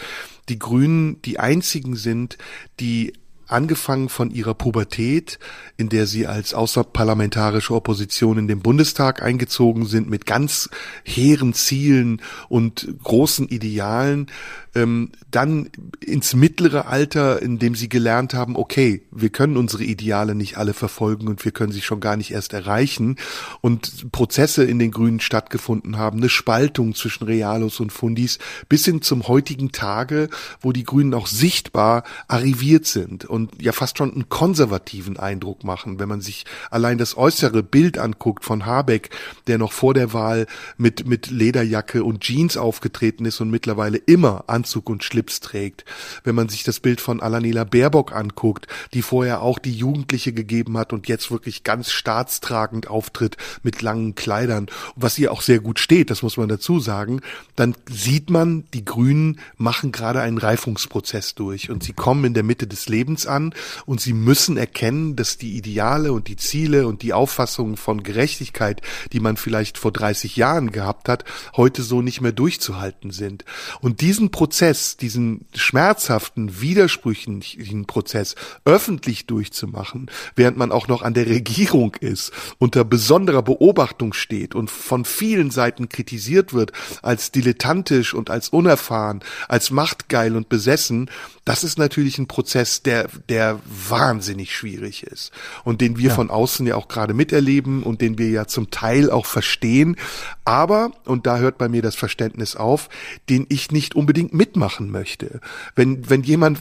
die 0.48 0.58
Grünen 0.58 1.22
die 1.22 1.38
einzigen 1.38 1.96
sind, 1.96 2.38
die 2.80 3.12
angefangen 3.48 4.08
von 4.08 4.30
ihrer 4.30 4.54
Pubertät, 4.54 5.38
in 5.76 5.88
der 5.88 6.06
sie 6.06 6.26
als 6.26 6.54
außerparlamentarische 6.54 7.74
Opposition 7.74 8.38
in 8.38 8.48
den 8.48 8.60
Bundestag 8.60 9.22
eingezogen 9.22 9.86
sind, 9.86 10.08
mit 10.08 10.26
ganz 10.26 10.68
hehren 11.04 11.54
Zielen 11.54 12.22
und 12.48 12.88
großen 13.02 13.48
Idealen, 13.48 14.28
ähm, 14.74 15.10
dann 15.30 15.70
ins 16.04 16.34
mittlere 16.34 16.86
Alter, 16.86 17.42
in 17.42 17.58
dem 17.58 17.74
sie 17.74 17.88
gelernt 17.88 18.34
haben, 18.34 18.56
okay, 18.56 19.02
wir 19.10 19.30
können 19.30 19.56
unsere 19.56 19.84
Ideale 19.84 20.34
nicht 20.34 20.56
alle 20.56 20.74
verfolgen 20.74 21.28
und 21.28 21.44
wir 21.44 21.52
können 21.52 21.72
sie 21.72 21.80
schon 21.80 22.00
gar 22.00 22.16
nicht 22.16 22.30
erst 22.30 22.52
erreichen 22.52 23.16
und 23.60 24.12
Prozesse 24.12 24.64
in 24.64 24.78
den 24.78 24.90
Grünen 24.90 25.20
stattgefunden 25.20 25.96
haben, 25.98 26.18
eine 26.18 26.28
Spaltung 26.28 26.94
zwischen 26.94 27.24
Realos 27.24 27.80
und 27.80 27.92
Fundis 27.92 28.38
bis 28.68 28.84
hin 28.84 29.02
zum 29.02 29.26
heutigen 29.28 29.72
Tage, 29.72 30.28
wo 30.60 30.72
die 30.72 30.84
Grünen 30.84 31.14
auch 31.14 31.26
sichtbar 31.26 32.04
arriviert 32.26 32.86
sind. 32.86 33.24
Und 33.24 33.37
ja 33.60 33.72
fast 33.72 33.98
schon 33.98 34.12
einen 34.12 34.28
konservativen 34.28 35.18
Eindruck 35.18 35.64
machen, 35.64 35.98
wenn 35.98 36.08
man 36.08 36.20
sich 36.20 36.44
allein 36.70 36.98
das 36.98 37.16
äußere 37.16 37.62
Bild 37.62 37.98
anguckt 37.98 38.44
von 38.44 38.66
Habeck, 38.66 39.10
der 39.46 39.58
noch 39.58 39.72
vor 39.72 39.94
der 39.94 40.12
Wahl 40.12 40.46
mit, 40.76 41.06
mit 41.06 41.30
Lederjacke 41.30 42.02
und 42.02 42.20
Jeans 42.20 42.56
aufgetreten 42.56 43.24
ist 43.24 43.40
und 43.40 43.50
mittlerweile 43.50 43.98
immer 43.98 44.44
Anzug 44.46 44.90
und 44.90 45.04
Schlips 45.04 45.40
trägt. 45.40 45.84
Wenn 46.24 46.34
man 46.34 46.48
sich 46.48 46.64
das 46.64 46.80
Bild 46.80 47.00
von 47.00 47.20
Alanela 47.20 47.64
Baerbock 47.64 48.12
anguckt, 48.12 48.66
die 48.94 49.02
vorher 49.02 49.42
auch 49.42 49.58
die 49.58 49.74
Jugendliche 49.74 50.32
gegeben 50.32 50.76
hat 50.78 50.92
und 50.92 51.08
jetzt 51.08 51.30
wirklich 51.30 51.64
ganz 51.64 51.90
staatstragend 51.90 52.88
auftritt 52.88 53.36
mit 53.62 53.82
langen 53.82 54.14
Kleidern, 54.14 54.66
was 54.96 55.18
ihr 55.18 55.32
auch 55.32 55.42
sehr 55.42 55.60
gut 55.60 55.78
steht, 55.78 56.10
das 56.10 56.22
muss 56.22 56.36
man 56.36 56.48
dazu 56.48 56.80
sagen, 56.80 57.20
dann 57.56 57.74
sieht 57.88 58.30
man, 58.30 58.64
die 58.74 58.84
Grünen 58.84 59.40
machen 59.56 59.92
gerade 59.92 60.20
einen 60.20 60.38
Reifungsprozess 60.38 61.34
durch 61.34 61.70
und 61.70 61.82
sie 61.82 61.92
kommen 61.92 62.24
in 62.24 62.34
der 62.34 62.42
Mitte 62.42 62.66
des 62.66 62.88
Lebens 62.88 63.26
an 63.28 63.54
und 63.86 64.00
sie 64.00 64.12
müssen 64.12 64.56
erkennen, 64.56 65.16
dass 65.16 65.38
die 65.38 65.56
Ideale 65.56 66.12
und 66.12 66.28
die 66.28 66.36
Ziele 66.36 66.86
und 66.86 67.02
die 67.02 67.12
Auffassungen 67.12 67.76
von 67.76 68.02
Gerechtigkeit, 68.02 68.82
die 69.12 69.20
man 69.20 69.36
vielleicht 69.36 69.78
vor 69.78 69.92
30 69.92 70.36
Jahren 70.36 70.72
gehabt 70.72 71.08
hat, 71.08 71.24
heute 71.56 71.82
so 71.82 72.02
nicht 72.02 72.20
mehr 72.20 72.32
durchzuhalten 72.32 73.10
sind. 73.10 73.44
Und 73.80 74.00
diesen 74.00 74.30
Prozess, 74.30 74.96
diesen 74.96 75.46
schmerzhaften, 75.54 76.60
widersprüchlichen 76.60 77.86
Prozess 77.86 78.34
öffentlich 78.64 79.26
durchzumachen, 79.26 80.10
während 80.34 80.56
man 80.56 80.72
auch 80.72 80.88
noch 80.88 81.02
an 81.02 81.14
der 81.14 81.26
Regierung 81.26 81.94
ist, 82.00 82.32
unter 82.58 82.84
besonderer 82.84 83.42
Beobachtung 83.42 84.12
steht 84.12 84.54
und 84.54 84.70
von 84.70 85.04
vielen 85.04 85.50
Seiten 85.50 85.88
kritisiert 85.88 86.52
wird 86.52 86.72
als 87.02 87.32
dilettantisch 87.32 88.14
und 88.14 88.30
als 88.30 88.48
unerfahren, 88.48 89.20
als 89.48 89.70
machtgeil 89.70 90.36
und 90.36 90.48
besessen, 90.48 91.10
das 91.48 91.64
ist 91.64 91.78
natürlich 91.78 92.18
ein 92.18 92.28
Prozess, 92.28 92.82
der, 92.82 93.08
der 93.30 93.58
wahnsinnig 93.64 94.54
schwierig 94.54 95.04
ist 95.04 95.32
und 95.64 95.80
den 95.80 95.96
wir 95.96 96.10
ja. 96.10 96.14
von 96.14 96.28
außen 96.28 96.66
ja 96.66 96.74
auch 96.74 96.88
gerade 96.88 97.14
miterleben 97.14 97.84
und 97.84 98.02
den 98.02 98.18
wir 98.18 98.28
ja 98.28 98.46
zum 98.46 98.70
Teil 98.70 99.10
auch 99.10 99.24
verstehen. 99.24 99.96
Aber, 100.44 100.90
und 101.06 101.26
da 101.26 101.38
hört 101.38 101.56
bei 101.56 101.70
mir 101.70 101.80
das 101.80 101.94
Verständnis 101.94 102.54
auf, 102.54 102.90
den 103.30 103.46
ich 103.48 103.70
nicht 103.70 103.96
unbedingt 103.96 104.34
mitmachen 104.34 104.90
möchte. 104.90 105.40
Wenn, 105.74 106.10
wenn 106.10 106.22
jemand 106.22 106.60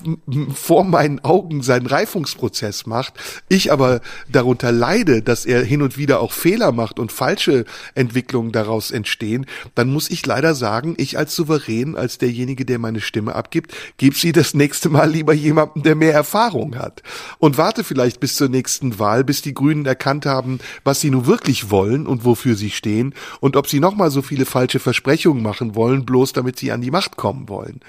vor 0.53 0.85
meinen 0.85 1.19
Augen 1.19 1.63
seinen 1.63 1.87
Reifungsprozess 1.87 2.85
macht, 2.85 3.15
ich 3.49 3.73
aber 3.73 3.99
darunter 4.29 4.71
leide, 4.71 5.21
dass 5.21 5.45
er 5.45 5.65
hin 5.65 5.81
und 5.81 5.97
wieder 5.97 6.21
auch 6.21 6.31
Fehler 6.31 6.71
macht 6.71 6.97
und 6.97 7.11
falsche 7.11 7.65
Entwicklungen 7.93 8.53
daraus 8.53 8.91
entstehen, 8.91 9.47
dann 9.75 9.89
muss 9.91 10.09
ich 10.09 10.25
leider 10.25 10.55
sagen, 10.55 10.95
ich 10.97 11.17
als 11.17 11.35
Souverän, 11.35 11.97
als 11.97 12.19
derjenige, 12.19 12.63
der 12.63 12.79
meine 12.79 13.01
Stimme 13.01 13.35
abgibt, 13.35 13.73
gebe 13.97 14.15
sie 14.15 14.31
das 14.31 14.53
nächste 14.53 14.76
Mal 14.85 15.09
lieber 15.09 15.33
jemandem, 15.33 15.83
der 15.83 15.95
mehr 15.95 16.13
Erfahrung 16.13 16.77
hat. 16.77 17.03
Und 17.39 17.57
warte 17.57 17.83
vielleicht 17.83 18.19
bis 18.19 18.35
zur 18.35 18.49
nächsten 18.49 18.99
Wahl, 18.99 19.23
bis 19.23 19.41
die 19.41 19.53
Grünen 19.53 19.85
erkannt 19.85 20.25
haben, 20.25 20.59
was 20.83 21.01
sie 21.01 21.09
nun 21.09 21.25
wirklich 21.25 21.69
wollen 21.69 22.07
und 22.07 22.25
wofür 22.25 22.55
sie 22.55 22.71
stehen 22.71 23.13
und 23.39 23.55
ob 23.55 23.67
sie 23.67 23.79
nochmal 23.79 24.11
so 24.11 24.21
viele 24.21 24.45
falsche 24.45 24.79
Versprechungen 24.79 25.43
machen 25.43 25.75
wollen, 25.75 26.05
bloß 26.05 26.33
damit 26.33 26.57
sie 26.57 26.71
an 26.71 26.81
die 26.81 26.91
Macht 26.91 27.17
kommen 27.17 27.49
wollen. 27.49 27.81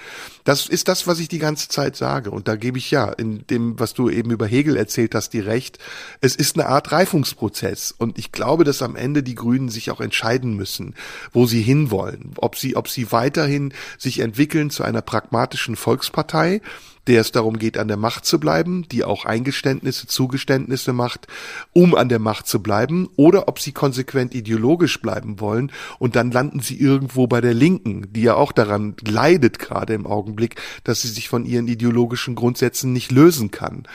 Das 0.49 0.67
ist 0.67 0.89
das, 0.89 1.07
was 1.07 1.19
ich 1.19 1.29
die 1.29 1.41
ganze 1.41 1.69
Zeit 1.69 1.95
sage. 1.95 2.31
Und 2.31 2.49
da 2.49 2.57
gebe 2.57 2.79
ich 2.79 2.91
ja 2.91 3.13
in 3.13 3.47
dem, 3.49 3.79
was 3.79 3.93
du 3.93 4.09
eben 4.09 4.31
über 4.31 4.47
Hegel 4.47 4.79
erzählt 4.79 5.15
hast, 5.15 5.35
die 5.35 5.41
recht. 5.41 5.79
Es 6.23 6.35
ist 6.37 6.59
eine 6.59 6.69
Art 6.69 6.91
Reifungsprozess. 6.91 7.95
Und 7.99 8.19
ich 8.19 8.33
glaube, 8.33 8.65
dass 8.65 8.81
am 8.81 8.97
Ende 8.97 9.23
die 9.23 9.35
Grünen 9.35 9.69
sich 9.69 9.91
auch 9.91 10.01
entscheiden 10.01 10.55
müssen, 10.55 10.95
wo 11.35 11.45
sie 11.45 11.61
hinwollen. 11.61 12.33
Ob 12.39 12.57
sie, 12.57 12.77
ob 12.77 12.89
sie 12.89 13.13
weiterhin 13.13 13.75
sich 13.99 14.21
entwickeln 14.21 14.71
zu 14.71 14.85
einer 14.85 15.03
pragmatischen 15.03 15.77
Volkspartei, 15.77 16.63
der 17.09 17.23
es 17.23 17.33
darum 17.33 17.59
geht, 17.59 17.79
an 17.79 17.89
der 17.89 17.97
Macht 17.97 18.27
zu 18.27 18.39
bleiben, 18.39 18.87
die 18.93 19.03
auch 19.03 19.25
Eingeständnisse, 19.25 20.07
Zugeständnisse 20.07 20.93
macht, 20.93 21.27
um 21.73 21.95
an 21.95 22.09
der 22.09 22.19
Macht 22.19 22.47
zu 22.47 22.63
bleiben, 22.63 23.09
oder 23.17 23.49
ob 23.49 23.59
sie 23.59 23.73
konsequent 23.73 24.35
ideologisch 24.35 25.01
bleiben 25.01 25.41
wollen 25.41 25.73
und 25.99 26.15
dann 26.15 26.31
landen 26.31 26.61
sie 26.61 26.79
irgendwo 26.79 27.27
bei 27.27 27.41
der 27.41 27.55
Linken, 27.55 28.13
die 28.13 28.23
ja 28.23 28.35
auch 28.35 28.53
daran 28.53 28.95
leidet 29.07 29.59
gerade 29.59 29.95
im 29.95 30.07
Augenblick, 30.07 30.57
dass 30.85 31.03
sie 31.03 31.09
sich 31.09 31.29
von 31.29 31.45
ihren 31.45 31.67
ideologischen 31.67 32.35
Grundsätzen 32.35 32.93
nicht 32.93 33.11
lösen 33.11 33.51
kann. 33.51 33.89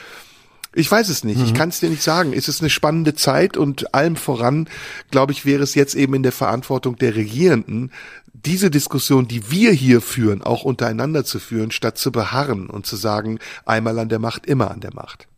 Ich 0.74 0.90
weiß 0.90 1.08
es 1.08 1.24
nicht. 1.24 1.38
Mhm. 1.38 1.44
Ich 1.44 1.54
kann 1.54 1.68
es 1.68 1.80
dir 1.80 1.88
nicht 1.88 2.02
sagen. 2.02 2.32
Es 2.32 2.48
ist 2.48 2.60
eine 2.60 2.70
spannende 2.70 3.14
Zeit 3.14 3.56
und 3.56 3.94
allem 3.94 4.16
voran, 4.16 4.68
glaube 5.10 5.32
ich, 5.32 5.46
wäre 5.46 5.62
es 5.62 5.74
jetzt 5.74 5.94
eben 5.94 6.14
in 6.14 6.22
der 6.22 6.32
Verantwortung 6.32 6.96
der 6.96 7.14
Regierenden, 7.14 7.92
diese 8.34 8.70
Diskussion, 8.70 9.28
die 9.28 9.50
wir 9.50 9.72
hier 9.72 10.00
führen, 10.00 10.42
auch 10.42 10.64
untereinander 10.64 11.24
zu 11.24 11.38
führen, 11.38 11.70
statt 11.70 11.96
zu 11.96 12.12
beharren 12.12 12.68
und 12.68 12.84
zu 12.84 12.96
sagen, 12.96 13.38
einmal 13.64 13.98
an 13.98 14.08
der 14.08 14.18
Macht, 14.18 14.46
immer 14.46 14.70
an 14.70 14.80
der 14.80 14.92
Macht. 14.92 15.28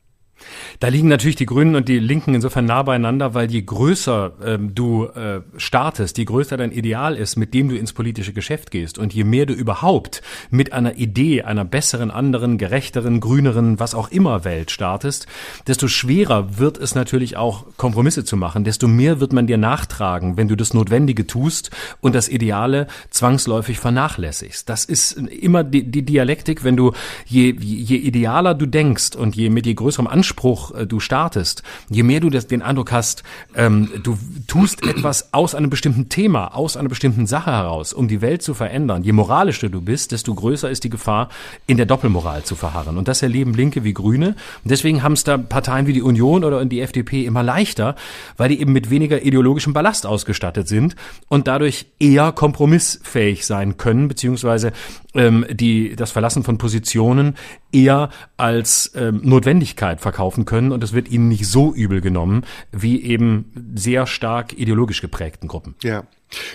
Da 0.81 0.89
liegen 0.89 1.09
natürlich 1.09 1.37
die 1.37 1.47
Grünen 1.47 1.75
und 1.75 1.89
die 1.89 1.99
Linken 1.99 2.35
insofern 2.35 2.67
nah 2.67 2.83
beieinander, 2.83 3.35
weil 3.35 3.51
je 3.51 3.63
größer 3.63 4.33
ähm, 4.45 4.75
du 4.75 5.07
äh, 5.07 5.41
startest, 5.57 6.19
je 6.19 6.25
größer 6.25 6.57
dein 6.57 6.73
Ideal 6.73 7.17
ist, 7.17 7.37
mit 7.37 7.55
dem 7.55 7.69
du 7.69 7.77
ins 7.77 7.93
politische 7.93 8.33
Geschäft 8.33 8.71
gehst 8.71 8.99
und 8.99 9.15
je 9.15 9.25
mehr 9.25 9.47
du 9.47 9.55
überhaupt 9.55 10.23
mit 10.51 10.73
einer 10.73 10.97
Idee 10.97 11.43
einer 11.43 11.65
besseren, 11.65 12.11
anderen, 12.11 12.59
gerechteren, 12.59 13.21
grüneren, 13.21 13.81
was 13.81 13.95
auch 13.95 14.11
immer 14.11 14.45
Welt 14.45 14.71
startest, 14.71 15.27
desto 15.67 15.89
schwerer 15.89 16.59
wird 16.59 16.79
es 16.79 16.95
natürlich 16.95 17.37
auch 17.37 17.65
Kompromisse 17.77 18.25
zu 18.25 18.37
machen, 18.37 18.65
desto 18.65 18.87
mehr 18.87 19.21
wird 19.21 19.33
man 19.33 19.47
dir 19.47 19.59
nachtragen, 19.59 20.37
wenn 20.37 20.49
du 20.49 20.57
das 20.57 20.75
Notwendige 20.75 21.27
tust 21.27 21.71
und 22.01 22.15
das 22.15 22.29
Ideale 22.29 22.87
zwangsläufig 23.11 23.79
vernachlässigst. 23.79 24.69
Das 24.69 24.85
ist 24.85 25.13
immer 25.13 25.65
die, 25.65 25.91
die 25.91 26.03
Dialektik, 26.03 26.65
wenn 26.65 26.77
du 26.77 26.93
je, 27.25 27.55
je 27.59 27.97
idealer 27.97 28.55
du 28.55 28.67
denkst 28.67 29.17
und 29.17 29.35
je 29.37 29.49
mit 29.49 29.65
je 29.65 29.75
größerem 29.75 30.07
Anspruch 30.07 30.26
Anspruch 30.27 30.75
äh, 30.75 30.87
du 30.87 30.99
startest, 30.99 31.63
je 31.89 32.03
mehr 32.03 32.19
du 32.19 32.31
das, 32.31 32.49
den 32.49 32.61
Eindruck 32.61 32.91
hast, 32.91 33.23
ähm, 33.55 33.89
du 34.03 34.19
tust 34.49 34.85
etwas 34.85 35.33
aus 35.33 35.55
einem 35.55 35.71
bestimmten 35.71 36.09
Thema, 36.09 36.57
aus 36.57 36.77
einer 36.77 36.89
bestimmten 36.89 37.27
Sache 37.27 37.53
heraus, 37.53 37.93
um 37.93 38.09
die 38.09 38.21
Welt 38.21 38.43
zu 38.43 38.53
verändern, 38.53 39.05
je 39.05 39.13
moralischer 39.13 39.69
du 39.69 39.81
bist, 39.81 40.11
desto 40.11 40.35
größer 40.35 40.69
ist 40.69 40.83
die 40.83 40.91
Gefahr, 40.91 41.29
in 41.69 41.77
der 41.77 41.87
Doppelmoral 41.87 42.43
zu 42.43 42.57
verharren. 42.57 42.99
Und 42.99 43.07
das 43.07 43.23
erleben 43.23 43.55
Linke 43.55 43.85
wie 43.85 43.95
Grüne. 43.95 44.35
Und 44.65 44.71
deswegen 44.71 45.05
haben 45.05 45.13
es 45.13 45.23
da 45.23 45.39
Parteien 45.39 45.87
wie 45.87 45.93
die 45.93 46.03
Union 46.03 46.43
oder 46.43 46.65
die 46.65 46.81
FDP 46.81 47.25
immer 47.25 47.45
leichter, 47.45 47.95
weil 48.37 48.49
die 48.49 48.61
eben 48.61 48.73
mit 48.73 48.91
weniger 48.91 49.23
ideologischem 49.23 49.73
Ballast 49.73 50.07
ausgestattet 50.07 50.67
sind 50.67 50.97
und 51.29 51.47
dadurch 51.47 51.87
eher 52.01 52.33
kompromissfähig 52.33 53.47
sein 53.47 53.77
können, 53.77 54.09
beziehungsweise 54.09 54.73
ähm, 55.17 55.47
die, 55.51 55.97
das 55.97 56.13
Verlassen 56.13 56.43
von 56.43 56.59
Positionen 56.59 57.37
eher 57.73 58.11
als 58.37 58.93
ähm, 58.95 59.21
Notwendigkeit 59.23 60.01
verkaufen 60.01 60.45
können 60.45 60.73
und 60.73 60.83
es 60.85 60.93
wird 60.93 61.09
ihnen 61.09 61.29
nicht 61.29 61.47
so 61.47 61.75
übel 61.75 62.01
genommen 62.01 62.45
wie 62.73 63.03
eben 63.03 63.73
sehr 63.75 64.07
stark 64.07 64.53
ideologisch 64.59 65.01
geprägten 65.01 65.49
Gruppen. 65.49 65.75
Ja. 65.83 66.05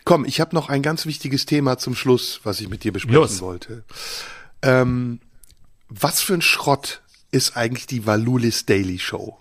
Komm, 0.03 0.26
ich 0.26 0.41
habe 0.41 0.55
noch 0.55 0.70
ein 0.70 0.82
ganz 0.82 1.05
wichtiges 1.05 1.45
Thema 1.45 1.78
zum 1.78 1.95
Schluss, 1.95 2.41
was 2.43 2.59
ich 2.59 2.70
mit 2.70 2.84
dir 2.84 2.91
besprechen 2.91 3.22
Los. 3.22 3.41
wollte. 3.41 3.84
Ähm, 4.62 5.20
was 5.88 6.22
für 6.22 6.34
ein 6.34 6.41
Schrott 6.41 7.01
ist 7.32 7.55
eigentlich 7.55 7.88
die 7.88 8.05
Valulis 8.05 8.66
Daily 8.66 8.99
Show? 8.99 9.40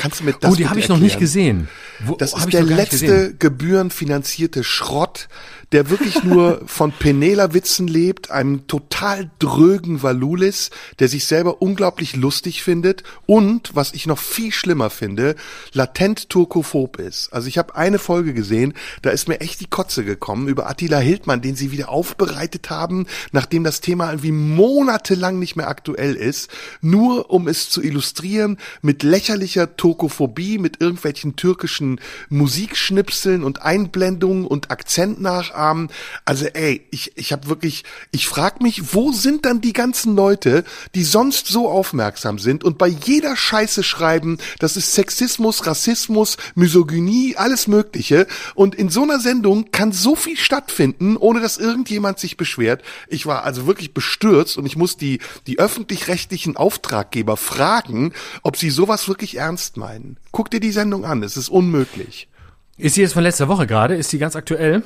Kannst 0.00 0.20
du 0.20 0.24
mir 0.24 0.32
das 0.32 0.50
Oh, 0.50 0.54
die 0.54 0.66
habe 0.66 0.80
ich 0.80 0.88
noch 0.88 0.98
nicht 0.98 1.18
gesehen. 1.18 1.68
Wo, 2.02 2.14
das 2.14 2.32
ist 2.32 2.54
der 2.54 2.62
letzte 2.62 3.34
gebührenfinanzierte 3.34 4.64
Schrott, 4.64 5.28
der 5.72 5.90
wirklich 5.90 6.24
nur 6.24 6.62
von 6.66 6.90
Penela-Witzen 6.90 7.86
lebt, 7.86 8.30
einem 8.30 8.66
total 8.66 9.30
drögen 9.38 10.02
Valulis, 10.02 10.70
der 10.98 11.08
sich 11.08 11.26
selber 11.26 11.60
unglaublich 11.60 12.16
lustig 12.16 12.62
findet 12.62 13.02
und, 13.26 13.76
was 13.76 13.92
ich 13.92 14.06
noch 14.06 14.18
viel 14.18 14.52
schlimmer 14.52 14.88
finde, 14.88 15.36
latent 15.74 16.30
turkophob 16.30 16.98
ist. 16.98 17.32
Also 17.34 17.48
ich 17.48 17.58
habe 17.58 17.76
eine 17.76 17.98
Folge 17.98 18.32
gesehen, 18.32 18.72
da 19.02 19.10
ist 19.10 19.28
mir 19.28 19.42
echt 19.42 19.60
die 19.60 19.68
Kotze 19.68 20.02
gekommen 20.02 20.48
über 20.48 20.68
Attila 20.68 20.98
Hildmann, 20.98 21.42
den 21.42 21.56
sie 21.56 21.72
wieder 21.72 21.90
aufbereitet 21.90 22.70
haben, 22.70 23.06
nachdem 23.32 23.64
das 23.64 23.82
Thema 23.82 24.10
irgendwie 24.10 24.32
monatelang 24.32 25.38
nicht 25.38 25.56
mehr 25.56 25.68
aktuell 25.68 26.14
ist, 26.14 26.50
nur 26.80 27.30
um 27.30 27.48
es 27.48 27.68
zu 27.68 27.82
illustrieren 27.82 28.56
mit 28.80 29.02
lächerlicher 29.02 29.76
Turkophobie, 29.90 30.58
mit 30.58 30.80
irgendwelchen 30.80 31.36
türkischen 31.36 32.00
Musikschnipseln 32.28 33.42
und 33.42 33.62
Einblendungen 33.62 34.46
und 34.46 34.70
Akzentnachahmen 34.70 35.50
nachahmen. 35.50 35.88
Also 36.24 36.46
ey, 36.46 36.86
ich, 36.90 37.12
ich 37.16 37.32
habe 37.32 37.48
wirklich, 37.48 37.84
ich 38.10 38.28
frag 38.28 38.60
mich, 38.62 38.94
wo 38.94 39.12
sind 39.12 39.44
dann 39.44 39.60
die 39.60 39.72
ganzen 39.72 40.14
Leute, 40.14 40.64
die 40.94 41.04
sonst 41.04 41.46
so 41.48 41.68
aufmerksam 41.68 42.38
sind 42.38 42.64
und 42.64 42.78
bei 42.78 42.88
jeder 42.88 43.36
Scheiße 43.36 43.82
schreiben, 43.82 44.38
das 44.58 44.76
ist 44.76 44.94
Sexismus, 44.94 45.66
Rassismus, 45.66 46.36
Misogynie, 46.54 47.36
alles 47.36 47.66
Mögliche. 47.66 48.26
Und 48.54 48.74
in 48.74 48.88
so 48.88 49.02
einer 49.02 49.20
Sendung 49.20 49.70
kann 49.70 49.92
so 49.92 50.16
viel 50.16 50.36
stattfinden, 50.36 51.16
ohne 51.16 51.40
dass 51.40 51.56
irgendjemand 51.58 52.18
sich 52.18 52.36
beschwert. 52.36 52.82
Ich 53.08 53.26
war 53.26 53.44
also 53.44 53.66
wirklich 53.66 53.94
bestürzt 53.94 54.56
und 54.56 54.66
ich 54.66 54.76
muss 54.76 54.96
die, 54.96 55.20
die 55.46 55.58
öffentlich-rechtlichen 55.58 56.56
Auftraggeber 56.56 57.36
fragen, 57.36 58.12
ob 58.42 58.56
sie 58.56 58.70
sowas 58.70 59.08
wirklich 59.08 59.36
ernst 59.36 59.76
meinen. 59.80 60.18
Guck 60.30 60.50
dir 60.50 60.60
die 60.60 60.70
Sendung 60.70 61.04
an, 61.04 61.24
es 61.24 61.36
ist 61.36 61.48
unmöglich. 61.48 62.28
Ist 62.76 62.94
sie 62.94 63.02
jetzt 63.02 63.14
von 63.14 63.24
letzter 63.24 63.48
Woche 63.48 63.66
gerade? 63.66 63.96
Ist 63.96 64.10
sie 64.10 64.18
ganz 64.18 64.36
aktuell? 64.36 64.84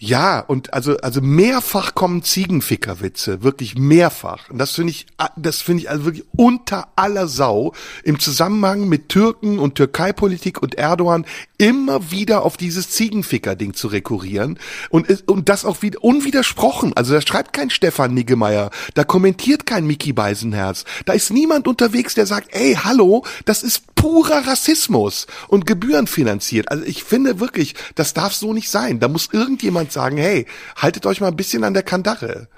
Ja, 0.00 0.38
und 0.38 0.74
also 0.74 0.96
also 0.98 1.20
mehrfach 1.20 1.96
kommen 1.96 2.22
Ziegenfickerwitze, 2.22 3.42
wirklich 3.42 3.76
mehrfach. 3.76 4.48
Und 4.48 4.58
das 4.58 4.70
finde 4.70 4.92
ich 4.92 5.06
das 5.36 5.60
finde 5.60 5.82
ich 5.82 5.90
also 5.90 6.04
wirklich 6.04 6.24
unter 6.36 6.86
aller 6.94 7.26
Sau 7.26 7.72
im 8.04 8.20
Zusammenhang 8.20 8.88
mit 8.88 9.08
Türken 9.08 9.58
und 9.58 9.74
Türkei-Politik 9.74 10.62
und 10.62 10.76
Erdogan 10.76 11.26
immer 11.58 12.12
wieder 12.12 12.44
auf 12.44 12.56
dieses 12.56 12.90
Ziegenficker-Ding 12.90 13.74
zu 13.74 13.88
rekurrieren 13.88 14.60
und 14.90 15.28
und 15.28 15.48
das 15.48 15.64
auch 15.64 15.82
wieder 15.82 16.04
unwidersprochen. 16.04 16.92
Also 16.96 17.14
da 17.14 17.20
schreibt 17.20 17.52
kein 17.52 17.70
Stefan 17.70 18.14
Niggemeier, 18.14 18.70
da 18.94 19.02
kommentiert 19.02 19.66
kein 19.66 19.84
Mickey 19.84 20.12
Beisenherz. 20.12 20.84
Da 21.06 21.14
ist 21.14 21.32
niemand 21.32 21.66
unterwegs, 21.66 22.14
der 22.14 22.26
sagt, 22.26 22.54
ey, 22.54 22.78
hallo, 22.84 23.24
das 23.46 23.64
ist 23.64 23.96
purer 23.98 24.46
Rassismus 24.46 25.26
und 25.48 25.66
gebührenfinanziert. 25.66 26.70
Also 26.70 26.84
ich 26.84 27.02
finde 27.02 27.40
wirklich, 27.40 27.74
das 27.96 28.14
darf 28.14 28.32
so 28.32 28.52
nicht 28.52 28.70
sein. 28.70 29.00
Da 29.00 29.08
muss 29.08 29.28
irgendjemand 29.32 29.92
sagen, 29.92 30.16
hey, 30.16 30.46
haltet 30.76 31.04
euch 31.04 31.20
mal 31.20 31.28
ein 31.28 31.36
bisschen 31.36 31.64
an 31.64 31.74
der 31.74 31.82
Kandare. 31.82 32.48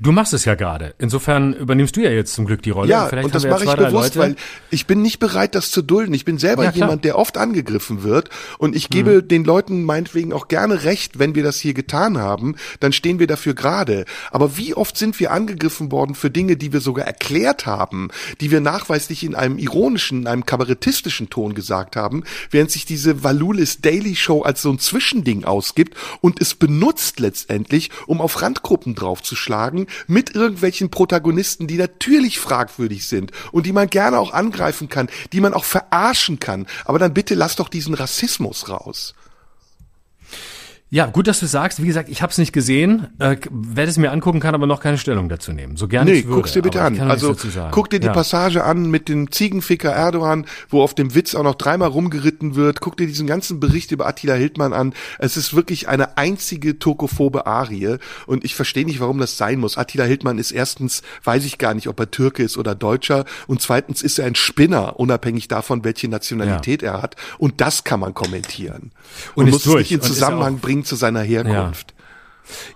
Du 0.00 0.12
machst 0.12 0.32
es 0.32 0.44
ja 0.44 0.54
gerade. 0.54 0.94
Insofern 0.98 1.52
übernimmst 1.52 1.96
du 1.96 2.00
ja 2.00 2.10
jetzt 2.10 2.32
zum 2.32 2.46
Glück 2.46 2.62
die 2.62 2.70
Rolle. 2.70 2.88
Ja, 2.88 3.06
und, 3.06 3.24
und 3.24 3.34
das 3.34 3.46
mache 3.46 3.64
ich 3.64 3.74
bewusst, 3.74 4.16
weil 4.16 4.36
ich 4.70 4.86
bin 4.86 5.02
nicht 5.02 5.18
bereit, 5.18 5.54
das 5.54 5.70
zu 5.70 5.82
dulden. 5.82 6.14
Ich 6.14 6.24
bin 6.24 6.38
selber 6.38 6.64
ja, 6.64 6.70
jemand, 6.70 7.04
der 7.04 7.18
oft 7.18 7.36
angegriffen 7.36 8.02
wird 8.02 8.30
und 8.58 8.74
ich 8.74 8.88
gebe 8.88 9.22
mhm. 9.22 9.28
den 9.28 9.44
Leuten 9.44 9.84
meinetwegen 9.84 10.32
auch 10.32 10.48
gerne 10.48 10.84
recht, 10.84 11.18
wenn 11.18 11.34
wir 11.34 11.42
das 11.42 11.58
hier 11.58 11.74
getan 11.74 12.18
haben, 12.18 12.56
dann 12.80 12.92
stehen 12.92 13.18
wir 13.18 13.26
dafür 13.26 13.54
gerade. 13.54 14.04
Aber 14.30 14.56
wie 14.56 14.74
oft 14.74 14.96
sind 14.96 15.20
wir 15.20 15.32
angegriffen 15.32 15.92
worden 15.92 16.14
für 16.14 16.30
Dinge, 16.30 16.56
die 16.56 16.72
wir 16.72 16.80
sogar 16.80 17.06
erklärt 17.06 17.66
haben, 17.66 18.08
die 18.40 18.50
wir 18.50 18.60
nachweislich 18.60 19.22
in 19.22 19.34
einem 19.34 19.58
ironischen, 19.58 20.22
in 20.22 20.26
einem 20.28 20.46
kabarettistischen 20.46 21.28
Ton 21.28 21.54
gesagt 21.54 21.94
haben, 21.94 22.24
während 22.50 22.70
sich 22.70 22.86
diese 22.86 23.22
Valulis 23.22 23.80
Daily 23.80 24.16
Show 24.16 24.42
als 24.42 24.62
so 24.62 24.70
ein 24.70 24.78
Zwischending 24.78 25.44
ausgibt 25.44 25.94
und 26.20 26.40
es 26.40 26.54
benutzt 26.54 27.20
letztendlich, 27.20 27.90
um 28.06 28.20
auf 28.20 28.40
Randgruppen 28.40 28.94
draufzuschlagen 28.94 29.57
Verlagen 29.58 29.86
mit 30.06 30.34
irgendwelchen 30.34 30.90
Protagonisten, 30.90 31.66
die 31.66 31.76
natürlich 31.76 32.38
fragwürdig 32.38 33.06
sind 33.06 33.32
und 33.50 33.66
die 33.66 33.72
man 33.72 33.88
gerne 33.88 34.18
auch 34.18 34.32
angreifen 34.32 34.88
kann, 34.88 35.08
die 35.32 35.40
man 35.40 35.52
auch 35.52 35.64
verarschen 35.64 36.38
kann. 36.38 36.66
Aber 36.84 36.98
dann 36.98 37.14
bitte 37.14 37.34
lass 37.34 37.56
doch 37.56 37.68
diesen 37.68 37.94
Rassismus 37.94 38.68
raus. 38.68 39.14
Ja, 40.90 41.04
gut, 41.06 41.26
dass 41.26 41.38
du 41.38 41.46
sagst. 41.46 41.82
Wie 41.82 41.86
gesagt, 41.86 42.08
ich 42.08 42.22
habe 42.22 42.32
es 42.32 42.38
nicht 42.38 42.54
gesehen, 42.54 43.08
äh, 43.18 43.36
werde 43.50 43.90
es 43.90 43.98
mir 43.98 44.10
angucken, 44.10 44.40
kann 44.40 44.54
aber 44.54 44.66
noch 44.66 44.80
keine 44.80 44.96
Stellung 44.96 45.28
dazu 45.28 45.52
nehmen. 45.52 45.76
So 45.76 45.86
gerne 45.86 46.10
nee, 46.10 46.18
ich 46.20 46.24
würde. 46.24 46.36
guck's 46.36 46.52
dir 46.52 46.62
bitte 46.62 46.80
an. 46.80 46.98
Also 46.98 47.36
guck 47.70 47.90
dir 47.90 48.00
die 48.00 48.06
ja. 48.06 48.12
Passage 48.14 48.64
an 48.64 48.90
mit 48.90 49.10
dem 49.10 49.30
Ziegenficker 49.30 49.90
Erdogan, 49.90 50.46
wo 50.70 50.82
auf 50.82 50.94
dem 50.94 51.14
Witz 51.14 51.34
auch 51.34 51.42
noch 51.42 51.56
dreimal 51.56 51.90
rumgeritten 51.90 52.54
wird. 52.54 52.80
Guck 52.80 52.96
dir 52.96 53.06
diesen 53.06 53.26
ganzen 53.26 53.60
Bericht 53.60 53.92
über 53.92 54.06
Attila 54.06 54.32
Hildmann 54.32 54.72
an. 54.72 54.94
Es 55.18 55.36
ist 55.36 55.54
wirklich 55.54 55.88
eine 55.88 56.16
einzige 56.16 56.78
turkophobe 56.78 57.46
Arie 57.46 57.98
und 58.26 58.44
ich 58.44 58.54
verstehe 58.54 58.86
nicht, 58.86 59.00
warum 59.00 59.18
das 59.18 59.36
sein 59.36 59.58
muss. 59.58 59.76
Attila 59.76 60.04
Hildmann 60.04 60.38
ist 60.38 60.52
erstens, 60.52 61.02
weiß 61.22 61.44
ich 61.44 61.58
gar 61.58 61.74
nicht, 61.74 61.88
ob 61.88 62.00
er 62.00 62.10
Türke 62.10 62.42
ist 62.42 62.56
oder 62.56 62.74
Deutscher 62.74 63.26
und 63.46 63.60
zweitens 63.60 64.00
ist 64.00 64.18
er 64.18 64.24
ein 64.24 64.36
Spinner, 64.36 64.98
unabhängig 64.98 65.48
davon, 65.48 65.84
welche 65.84 66.08
Nationalität 66.08 66.80
ja. 66.80 66.94
er 66.94 67.02
hat 67.02 67.16
und 67.36 67.60
das 67.60 67.84
kann 67.84 68.00
man 68.00 68.14
kommentieren. 68.14 68.90
Und, 69.34 69.44
und 69.44 69.50
muss 69.50 69.66
es 69.66 69.74
nicht 69.74 69.92
in 69.92 70.00
Zusammenhang 70.00 70.58
bringen 70.58 70.84
zu 70.84 70.96
seiner 70.96 71.22
Herkunft. 71.22 71.90
Ja. 71.90 71.98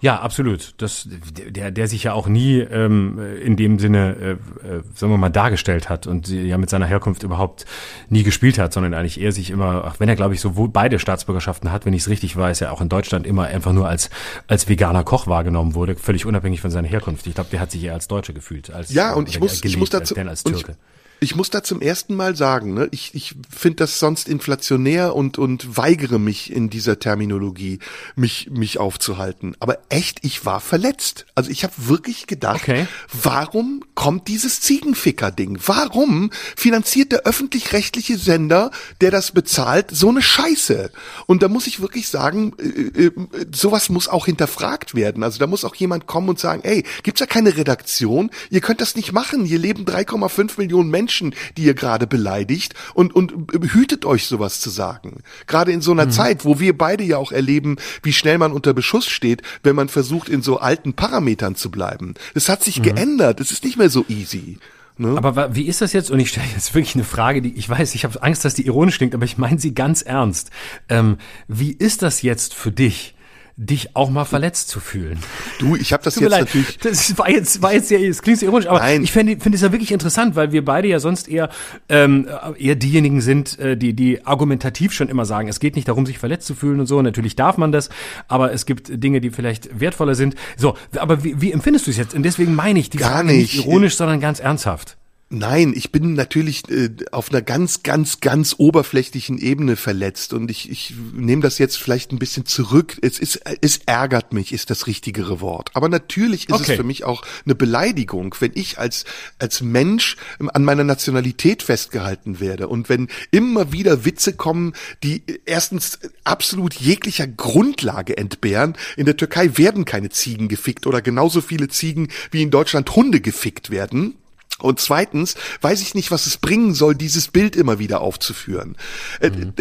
Ja, 0.01 0.21
absolut. 0.21 0.75
Das, 0.79 1.09
der, 1.09 1.71
der 1.71 1.89
sich 1.89 2.05
ja 2.05 2.13
auch 2.13 2.27
nie 2.27 2.59
ähm, 2.59 3.19
in 3.43 3.57
dem 3.57 3.79
Sinne, 3.79 4.17
äh, 4.63 4.67
äh, 4.67 4.83
sagen 4.95 5.13
wir 5.13 5.19
mal, 5.19 5.31
dargestellt 5.31 5.89
hat 5.89 6.07
und 6.07 6.29
ja 6.29 6.59
mit 6.59 6.71
seiner 6.71 6.87
Herkunft 6.87 7.23
überhaupt 7.23 7.65
nie 8.09 8.23
gespielt 8.23 8.59
hat, 8.59 8.73
sondern 8.73 8.95
eigentlich 8.95 9.21
eher 9.21 9.33
sich 9.33 9.51
immer, 9.51 9.85
auch 9.85 10.01
wenn 10.01 10.09
er, 10.09 10.17
glaube 10.17 10.35
ich, 10.35 10.41
sowohl 10.41 10.69
beide 10.69 10.99
Staatsbürgerschaften 10.99 11.73
hat, 11.73 11.87
wenn 11.87 11.95
ich 11.95 12.03
es 12.03 12.09
richtig 12.09 12.37
weiß, 12.37 12.61
ja 12.61 12.71
auch 12.71 12.81
in 12.81 12.89
Deutschland 12.89 13.27
immer 13.27 13.45
einfach 13.45 13.73
nur 13.73 13.89
als, 13.89 14.11
als 14.47 14.69
veganer 14.69 15.05
Koch 15.05 15.27
wahrgenommen 15.27 15.75
wurde, 15.75 15.97
völlig 15.97 16.27
unabhängig 16.27 16.61
von 16.61 16.71
seiner 16.71 16.89
Herkunft. 16.89 17.27
Ich 17.27 17.35
glaube, 17.35 17.51
der 17.51 17.61
hat 17.61 17.71
sich 17.71 17.83
eher 17.83 17.95
als 17.95 18.09
Deutsche 18.09 18.35
gefühlt. 18.35 18.71
Als, 18.71 18.93
ja, 18.93 19.15
und 19.15 19.29
ich 19.29 19.41
muss, 19.41 19.65
ich 19.65 19.77
muss 19.77 19.91
dazu, 19.91 20.17
als, 20.17 20.29
als 20.29 20.45
Türke. 20.45 20.73
Und 20.73 20.79
ich 20.79 21.02
muss 21.37 21.51
da 21.51 21.63
zum 21.63 21.81
ersten 21.81 22.17
Mal 22.17 22.35
sagen, 22.35 22.75
ne, 22.75 22.89
ich, 22.91 23.15
ich 23.15 23.37
finde 23.49 23.77
das 23.77 24.01
sonst 24.01 24.29
inflationär 24.29 25.15
und, 25.15 25.39
und 25.39 25.77
weigere 25.77 26.19
mich 26.19 26.53
in 26.53 26.69
dieser 26.69 26.99
Terminologie, 26.99 27.79
mich, 28.17 28.51
mich 28.51 28.79
aufzuhalten. 28.79 29.55
Aber 29.61 29.79
echt, 29.89 30.19
ich 30.25 30.45
war 30.45 30.61
verletzt. 30.61 31.27
Also 31.37 31.51
ich 31.51 31.63
habe 31.63 31.75
wirklich 31.77 32.27
gedacht, 32.27 32.63
okay. 32.63 32.89
warum 33.13 33.85
kommt 33.95 34.27
dieses 34.27 34.61
Ziegenficker-Ding? 34.63 35.61
Warum 35.65 36.33
finanziert 36.57 37.13
der 37.13 37.21
öffentlich-rechtliche 37.21 38.19
Sender, 38.19 38.73
der 39.01 39.13
das 39.13 39.31
bezahlt, 39.31 39.91
so 39.93 40.09
eine 40.09 40.23
Scheiße? 40.23 40.91
Und 41.27 41.45
da 41.45 41.49
muss 41.49 41.69
ich 41.69 41.81
wirklich 41.81 42.09
sagen, 42.09 42.53
äh, 42.59 43.05
äh, 43.07 43.13
sowas 43.55 43.91
muss 43.91 44.09
auch 44.09 44.27
hinterfragt 44.27 44.97
werden. 44.97 45.23
Also 45.23 45.39
da 45.39 45.47
muss 45.47 45.65
auch 45.65 45.77
jemand 45.77 46.09
kommen 46.09 46.31
und 46.31 46.41
sagen, 46.41 46.63
ey, 46.65 46.83
gibt's 47.05 47.21
ja 47.21 47.27
keine 47.27 47.57
Redaktion? 47.57 48.33
Ihr 48.51 48.61
könnt 48.61 48.81
das 48.81 48.97
nicht 48.97 49.13
machen. 49.13 49.45
Hier 49.45 49.61
leben 49.61 49.85
3,5 49.85 50.59
Millionen 50.59 50.91
Menschen 50.91 51.12
Menschen, 51.13 51.35
die 51.57 51.65
ihr 51.65 51.75
gerade 51.75 52.07
beleidigt 52.07 52.75
und, 52.95 53.15
und 53.15 53.33
hütet 53.53 54.07
euch 54.07 54.27
sowas 54.27 54.61
zu 54.61 54.71
sagen. 54.71 55.23
Gerade 55.47 55.71
in 55.71 55.83
so 55.83 55.93
einer 55.93 56.07
mhm. 56.07 56.11
Zeit, 56.11 56.45
wo 56.47 56.59
wir 56.59 56.77
beide 56.77 57.05
ja 57.05 57.19
auch 57.19 57.33
erleben, 57.33 57.77
wie 58.03 58.15
schnell 58.15 58.39
man 58.39 58.53
unter 58.53 58.73
Beschuss 58.73 59.07
steht, 59.07 59.43
wenn 59.63 59.77
man 59.77 59.89
versucht, 59.91 60.31
in 60.31 60.41
so 60.41 60.59
alten 60.59 60.95
Parametern 60.95 61.55
zu 61.55 61.71
bleiben. 61.71 62.15
Es 62.35 62.49
hat 62.49 62.65
sich 62.65 62.79
mhm. 62.79 62.85
geändert. 62.85 63.41
Es 63.41 63.51
ist 63.51 63.63
nicht 63.65 63.77
mehr 63.77 63.91
so 63.91 64.07
easy. 64.09 64.59
Ne? 64.97 65.17
Aber 65.17 65.55
wie 65.55 65.67
ist 65.67 65.83
das 65.83 65.93
jetzt? 65.93 66.11
Und 66.11 66.21
ich 66.21 66.31
stelle 66.31 66.47
jetzt 66.55 66.75
wirklich 66.75 66.95
eine 66.95 67.05
Frage, 67.05 67.43
die 67.43 67.55
ich 67.55 67.69
weiß, 67.69 67.95
ich 67.95 68.05
habe 68.05 68.23
Angst, 68.23 68.45
dass 68.45 68.55
die 68.55 68.67
ironisch 68.67 68.97
klingt, 68.97 69.15
aber 69.15 69.25
ich 69.25 69.37
meine 69.37 69.59
sie 69.59 69.75
ganz 69.75 70.01
ernst. 70.01 70.51
Ähm, 70.89 71.19
wie 71.47 71.73
ist 71.73 72.01
das 72.03 72.23
jetzt 72.23 72.55
für 72.55 72.73
dich? 72.73 73.15
Dich 73.57 73.95
auch 73.97 74.11
mal 74.11 74.25
verletzt 74.25 74.69
zu 74.69 74.81
fühlen. 74.81 75.19
Du, 75.59 75.77
ich 75.77 75.93
habe 75.93 76.03
das 76.03 76.17
jetzt 76.17 76.31
leid. 76.31 76.41
natürlich. 76.41 76.79
Das 76.79 77.19
war 77.19 77.31
jetzt, 77.31 77.63
war 77.63 77.73
jetzt 77.73 77.91
ja, 77.91 77.99
es 77.99 78.23
klingt 78.23 78.41
ironisch, 78.43 78.67
aber 78.67 78.79
Nein. 78.79 79.03
ich 79.03 79.13
finde 79.13 79.37
finde 79.39 79.57
es 79.57 79.63
ja 79.63 79.73
wirklich 79.73 79.93
interessant, 79.93 80.37
weil 80.37 80.53
wir 80.53 80.65
beide 80.65 80.89
ja 80.89 80.99
sonst 81.01 81.29
eher 81.29 81.51
ähm, 81.89 82.29
eher 82.59 82.75
diejenigen 82.75 83.21
sind, 83.21 83.59
äh, 83.59 83.77
die 83.77 83.93
die 83.93 84.25
argumentativ 84.27 84.93
schon 84.93 85.09
immer 85.09 85.25
sagen, 85.25 85.49
es 85.49 85.61
geht 85.61 85.77
nicht 85.77 85.89
darum, 85.89 86.07
sich 86.07 86.19
verletzt 86.19 86.47
zu 86.47 86.55
fühlen 86.55 86.81
und 86.81 86.87
so. 86.87 87.03
Natürlich 87.03 87.37
darf 87.37 87.57
man 87.59 87.73
das, 87.73 87.91
aber 88.29 88.53
es 88.53 88.67
gibt 88.67 89.03
Dinge, 89.03 89.21
die 89.21 89.31
vielleicht 89.31 89.79
wertvoller 89.79 90.15
sind. 90.15 90.35
So, 90.57 90.77
aber 90.97 91.23
wie, 91.25 91.41
wie 91.41 91.53
empfindest 91.53 91.87
du 91.87 91.91
es 91.91 91.97
jetzt? 91.97 92.15
Und 92.15 92.23
deswegen 92.23 92.55
meine 92.55 92.79
ich 92.79 92.91
die 92.91 92.99
Gar 92.99 93.11
Frage 93.11 93.29
nicht 93.29 93.55
ironisch, 93.55 93.97
sondern 93.97 94.21
ganz 94.21 94.41
ernsthaft. 94.41 94.97
Nein, 95.35 95.73
ich 95.75 95.91
bin 95.91 96.13
natürlich 96.13 96.69
äh, 96.69 96.91
auf 97.11 97.31
einer 97.31 97.41
ganz, 97.41 97.83
ganz, 97.83 98.21
ganz 98.21 98.55
oberflächlichen 98.59 99.39
Ebene 99.39 99.77
verletzt 99.77 100.35
und 100.35 100.51
ich, 100.51 100.71
ich 100.71 100.93
nehme 101.15 101.41
das 101.41 101.57
jetzt 101.57 101.79
vielleicht 101.79 102.13
ein 102.13 102.19
bisschen 102.19 102.45
zurück. 102.45 102.99
Es 103.01 103.19
ist, 103.19 103.41
es 103.63 103.79
ärgert 103.87 104.35
mich, 104.35 104.53
ist 104.53 104.69
das 104.69 104.87
richtigere 104.87 105.41
Wort. 105.41 105.71
Aber 105.73 105.89
natürlich 105.89 106.51
ist 106.51 106.55
okay. 106.55 106.73
es 106.73 106.77
für 106.77 106.85
mich 106.85 107.05
auch 107.05 107.23
eine 107.47 107.55
Beleidigung, 107.55 108.35
wenn 108.41 108.53
ich 108.55 108.79
als 108.79 109.07
als 109.39 109.63
Mensch 109.63 110.19
an 110.39 110.65
meiner 110.65 110.85
Nationalität 110.85 111.63
festgehalten 111.63 112.39
werde 112.39 112.69
und 112.69 112.91
wenn 112.91 113.09
immer 113.31 113.73
wieder 113.73 114.05
Witze 114.05 114.35
kommen, 114.35 114.75
die 115.03 115.23
erstens 115.47 115.99
absolut 116.25 116.75
jeglicher 116.75 117.27
Grundlage 117.27 118.19
entbehren. 118.19 118.77
In 118.99 119.07
der 119.07 119.17
Türkei 119.17 119.57
werden 119.57 119.87
keine 119.87 120.11
Ziegen 120.11 120.49
gefickt 120.49 120.87
oder 120.87 121.01
genauso 121.01 121.41
viele 121.41 121.69
Ziegen 121.69 122.09
wie 122.31 122.43
in 122.43 122.51
Deutschland 122.51 122.95
Hunde 122.95 123.23
gefickt 123.23 123.71
werden. 123.71 124.17
Und 124.63 124.81
zweitens 124.81 125.35
weiß 125.61 125.83
ich 125.83 125.95
nicht, 125.95 126.11
was 126.11 126.27
es 126.27 126.37
bringen 126.37 126.75
soll, 126.75 126.95
dieses 126.95 127.29
Bild 127.29 127.57
immer 127.57 127.79
wieder 127.79 128.01
aufzuführen. 128.01 128.77
Äh, 129.21 129.31
mhm. 129.31 129.53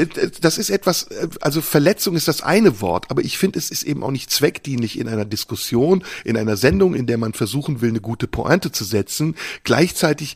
Das 0.42 0.58
ist 0.58 0.70
etwas, 0.70 1.04
äh, 1.04 1.28
also 1.42 1.62
Verletzung 1.62 2.16
ist 2.16 2.28
das 2.28 2.42
eine 2.42 2.82
Wort, 2.82 3.10
aber 3.10 3.24
ich 3.24 3.38
finde, 3.38 3.60
es 3.60 3.72
ist 3.72 3.84
eben 3.84 4.04
auch 4.04 4.12
nicht 4.12 4.32
zweckdienlich 4.32 5.00
in 5.00 5.08
einer 5.08 5.26
Diskussion, 5.26 6.04
in 6.24 6.38
einer 6.38 6.58
Sendung, 6.58 6.94
in 6.94 7.08
der 7.08 7.18
man 7.18 7.34
versuchen 7.34 7.82
will, 7.82 7.90
eine 7.90 8.02
gute 8.02 8.28
Pointe 8.28 8.72
zu 8.72 8.84
setzen, 8.84 9.36
gleichzeitig 9.64 10.36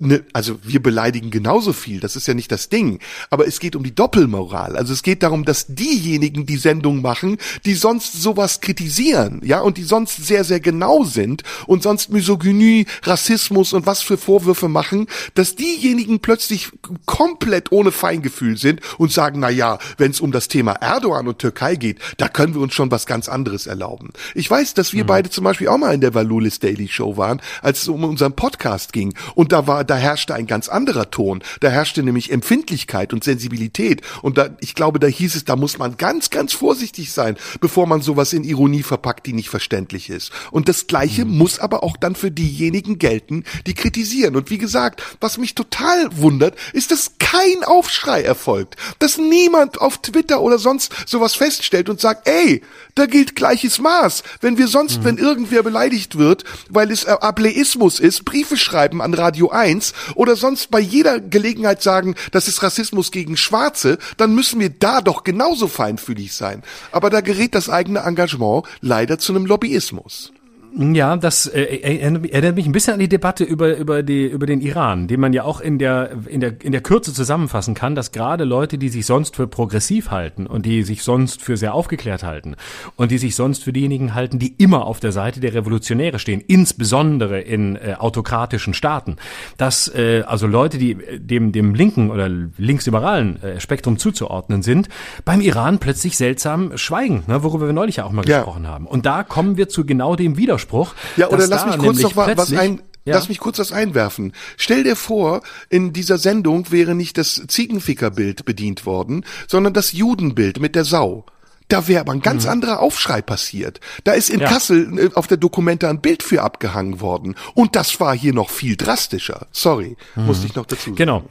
ne, 0.00 0.24
also 0.32 0.58
wir 0.62 0.82
beleidigen 0.82 1.30
genauso 1.30 1.72
viel, 1.72 2.00
das 2.00 2.16
ist 2.16 2.26
ja 2.26 2.34
nicht 2.34 2.50
das 2.52 2.68
Ding, 2.68 2.98
aber 3.30 3.46
es 3.46 3.60
geht 3.60 3.76
um 3.76 3.82
die 3.82 3.94
Doppelmoral. 3.94 4.76
Also 4.76 4.92
es 4.92 5.02
geht 5.02 5.22
darum, 5.22 5.44
dass 5.44 5.66
diejenigen 5.68 6.46
die 6.46 6.56
Sendung 6.56 7.02
machen, 7.02 7.38
die 7.64 7.74
sonst 7.74 8.20
sowas 8.22 8.60
kritisieren, 8.60 9.40
ja, 9.44 9.60
und 9.60 9.76
die 9.76 9.84
sonst 9.84 10.26
sehr 10.26 10.44
sehr 10.44 10.60
genau 10.60 11.04
sind 11.04 11.42
und 11.66 11.82
sonst 11.82 12.10
Misogynie, 12.10 12.86
Rassismus 13.02 13.72
und 13.72 13.86
was 13.86 14.02
für 14.02 14.16
Vorwürfe 14.16 14.68
machen, 14.68 15.06
dass 15.34 15.56
diejenigen 15.56 16.20
plötzlich 16.20 16.70
komplett 17.06 17.72
ohne 17.72 17.92
Feingefühl 17.92 18.56
sind 18.56 18.80
und 18.98 19.12
sagen, 19.12 19.40
na 19.40 19.50
ja, 19.50 19.78
wenn 19.98 20.10
es 20.10 20.20
um 20.20 20.32
das 20.32 20.48
Thema 20.48 20.72
Erdogan 20.72 21.28
und 21.28 21.38
Türkei 21.38 21.76
geht, 21.76 21.98
da 22.16 22.28
können 22.28 22.54
wir 22.54 22.60
uns 22.60 22.74
schon 22.74 22.90
was 22.90 23.06
ganz 23.06 23.28
anderes 23.28 23.66
erlauben. 23.66 24.10
Ich 24.34 24.50
weiß, 24.50 24.74
dass 24.74 24.92
wir 24.92 25.04
mhm. 25.04 25.08
beide 25.08 25.30
zum 25.30 25.44
Beispiel 25.44 25.68
auch 25.68 25.78
mal 25.78 25.94
in 25.94 26.00
der 26.00 26.14
Valulis 26.14 26.58
Daily 26.58 26.88
Show 26.88 27.16
waren, 27.16 27.40
als 27.62 27.82
es 27.82 27.88
um 27.88 28.04
unseren 28.04 28.34
Podcast 28.34 28.92
ging 28.92 29.14
und 29.34 29.52
da 29.52 29.66
war 29.66 29.83
da 29.84 29.96
herrschte 29.96 30.34
ein 30.34 30.46
ganz 30.46 30.68
anderer 30.68 31.10
Ton. 31.10 31.42
Da 31.60 31.68
herrschte 31.68 32.02
nämlich 32.02 32.30
Empfindlichkeit 32.30 33.12
und 33.12 33.24
Sensibilität. 33.24 34.02
Und 34.22 34.38
da, 34.38 34.50
ich 34.60 34.74
glaube, 34.74 34.98
da 34.98 35.06
hieß 35.06 35.34
es, 35.36 35.44
da 35.44 35.56
muss 35.56 35.78
man 35.78 35.96
ganz, 35.96 36.30
ganz 36.30 36.52
vorsichtig 36.52 37.12
sein, 37.12 37.36
bevor 37.60 37.86
man 37.86 38.02
sowas 38.02 38.32
in 38.32 38.44
Ironie 38.44 38.82
verpackt, 38.82 39.26
die 39.26 39.32
nicht 39.32 39.48
verständlich 39.48 40.10
ist. 40.10 40.32
Und 40.50 40.68
das 40.68 40.86
Gleiche 40.86 41.24
mhm. 41.24 41.38
muss 41.38 41.58
aber 41.58 41.82
auch 41.82 41.96
dann 41.96 42.14
für 42.14 42.30
diejenigen 42.30 42.98
gelten, 42.98 43.44
die 43.66 43.74
kritisieren. 43.74 44.36
Und 44.36 44.50
wie 44.50 44.58
gesagt, 44.58 45.02
was 45.20 45.38
mich 45.38 45.54
total 45.54 46.16
wundert, 46.16 46.56
ist, 46.72 46.90
dass 46.90 47.12
kein 47.18 47.64
Aufschrei 47.64 48.22
erfolgt. 48.22 48.76
Dass 48.98 49.18
niemand 49.18 49.80
auf 49.80 49.98
Twitter 49.98 50.40
oder 50.40 50.58
sonst 50.58 50.92
sowas 51.06 51.34
feststellt 51.34 51.88
und 51.88 52.00
sagt, 52.00 52.28
ey, 52.28 52.62
da 52.94 53.06
gilt 53.06 53.36
gleiches 53.36 53.78
Maß. 53.78 54.22
Wenn 54.40 54.58
wir 54.58 54.68
sonst, 54.68 55.00
mhm. 55.00 55.04
wenn 55.04 55.18
irgendwer 55.18 55.62
beleidigt 55.62 56.18
wird, 56.18 56.44
weil 56.68 56.90
es 56.90 57.04
äh, 57.04 57.10
Ableismus 57.10 57.98
ist, 57.98 58.24
Briefe 58.24 58.56
schreiben 58.56 59.02
an 59.02 59.14
Radio 59.14 59.50
1 59.50 59.73
oder 60.14 60.36
sonst 60.36 60.70
bei 60.70 60.80
jeder 60.80 61.20
Gelegenheit 61.20 61.82
sagen, 61.82 62.14
das 62.32 62.48
ist 62.48 62.62
Rassismus 62.62 63.10
gegen 63.10 63.36
Schwarze, 63.36 63.98
dann 64.18 64.34
müssen 64.34 64.60
wir 64.60 64.70
da 64.70 65.00
doch 65.00 65.24
genauso 65.24 65.68
feinfühlig 65.68 66.34
sein. 66.34 66.62
Aber 66.92 67.08
da 67.08 67.20
gerät 67.22 67.54
das 67.54 67.70
eigene 67.70 68.00
Engagement 68.00 68.66
leider 68.80 69.18
zu 69.18 69.32
einem 69.32 69.46
Lobbyismus. 69.46 70.33
Ja, 70.76 71.16
das 71.16 71.46
äh, 71.46 71.62
erinnert 71.62 72.56
mich 72.56 72.66
ein 72.66 72.72
bisschen 72.72 72.94
an 72.94 72.98
die 72.98 73.08
Debatte 73.08 73.44
über 73.44 73.76
über 73.76 74.02
die 74.02 74.26
über 74.26 74.44
den 74.44 74.60
Iran, 74.60 75.06
den 75.06 75.20
man 75.20 75.32
ja 75.32 75.44
auch 75.44 75.60
in 75.60 75.78
der 75.78 76.10
in 76.26 76.40
der 76.40 76.60
in 76.64 76.72
der 76.72 76.80
Kürze 76.80 77.12
zusammenfassen 77.12 77.74
kann, 77.74 77.94
dass 77.94 78.10
gerade 78.10 78.42
Leute, 78.42 78.76
die 78.76 78.88
sich 78.88 79.06
sonst 79.06 79.36
für 79.36 79.46
progressiv 79.46 80.10
halten 80.10 80.48
und 80.48 80.66
die 80.66 80.82
sich 80.82 81.04
sonst 81.04 81.42
für 81.42 81.56
sehr 81.56 81.74
aufgeklärt 81.74 82.24
halten 82.24 82.56
und 82.96 83.12
die 83.12 83.18
sich 83.18 83.36
sonst 83.36 83.62
für 83.62 83.72
diejenigen 83.72 84.14
halten, 84.14 84.40
die 84.40 84.52
immer 84.58 84.86
auf 84.86 84.98
der 84.98 85.12
Seite 85.12 85.38
der 85.38 85.54
Revolutionäre 85.54 86.18
stehen, 86.18 86.40
insbesondere 86.44 87.40
in 87.40 87.76
äh, 87.76 87.94
autokratischen 87.96 88.74
Staaten, 88.74 89.14
dass 89.56 89.86
äh, 89.94 90.24
also 90.26 90.48
Leute, 90.48 90.78
die 90.78 90.96
dem 91.20 91.52
dem 91.52 91.76
linken 91.76 92.10
oder 92.10 92.28
linksliberalen 92.28 93.40
äh, 93.44 93.60
Spektrum 93.60 93.96
zuzuordnen 93.96 94.62
sind, 94.62 94.88
beim 95.24 95.40
Iran 95.40 95.78
plötzlich 95.78 96.16
seltsam 96.16 96.76
schweigen, 96.76 97.22
ne, 97.28 97.44
worüber 97.44 97.66
wir 97.66 97.72
neulich 97.72 97.96
ja 97.96 98.06
auch 98.06 98.12
mal 98.12 98.26
ja. 98.26 98.38
gesprochen 98.38 98.66
haben. 98.66 98.88
Und 98.88 99.06
da 99.06 99.22
kommen 99.22 99.56
wir 99.56 99.68
zu 99.68 99.86
genau 99.86 100.16
dem 100.16 100.36
Widerspruch 100.36 100.63
Widerspruch. 100.64 100.94
Ja, 101.16 101.28
oder 101.28 101.46
lass 101.46 101.66
mich 101.66 101.78
kurz 101.78 102.00
noch 102.00 102.16
was 102.16 102.52
ein, 102.52 102.80
ja. 103.06 103.16
Lass 103.16 103.28
mich 103.28 103.38
kurz 103.38 103.58
das 103.58 103.70
einwerfen. 103.70 104.32
Stell 104.56 104.82
dir 104.82 104.96
vor, 104.96 105.42
in 105.68 105.92
dieser 105.92 106.16
Sendung 106.16 106.70
wäre 106.70 106.94
nicht 106.94 107.18
das 107.18 107.42
Ziegenfickerbild 107.46 108.46
bedient 108.46 108.86
worden, 108.86 109.26
sondern 109.46 109.74
das 109.74 109.92
Judenbild 109.92 110.58
mit 110.58 110.74
der 110.74 110.84
Sau. 110.84 111.26
Da 111.68 111.86
wäre 111.86 112.00
aber 112.00 112.12
ein 112.12 112.22
ganz 112.22 112.44
mhm. 112.44 112.50
anderer 112.50 112.80
Aufschrei 112.80 113.20
passiert. 113.20 113.80
Da 114.04 114.12
ist 114.12 114.30
in 114.30 114.40
ja. 114.40 114.48
Kassel 114.48 114.98
äh, 114.98 115.10
auf 115.14 115.26
der 115.26 115.36
Dokumente 115.36 115.88
ein 115.88 116.00
Bild 116.00 116.22
für 116.22 116.42
abgehangen 116.42 117.00
worden. 117.00 117.34
Und 117.54 117.76
das 117.76 118.00
war 118.00 118.16
hier 118.16 118.32
noch 118.32 118.48
viel 118.48 118.76
drastischer. 118.76 119.46
Sorry, 119.52 119.96
mhm. 120.14 120.26
musste 120.26 120.46
ich 120.46 120.54
noch 120.54 120.66
dazu 120.66 120.84
sagen. 120.84 120.96
Genau. 120.96 121.24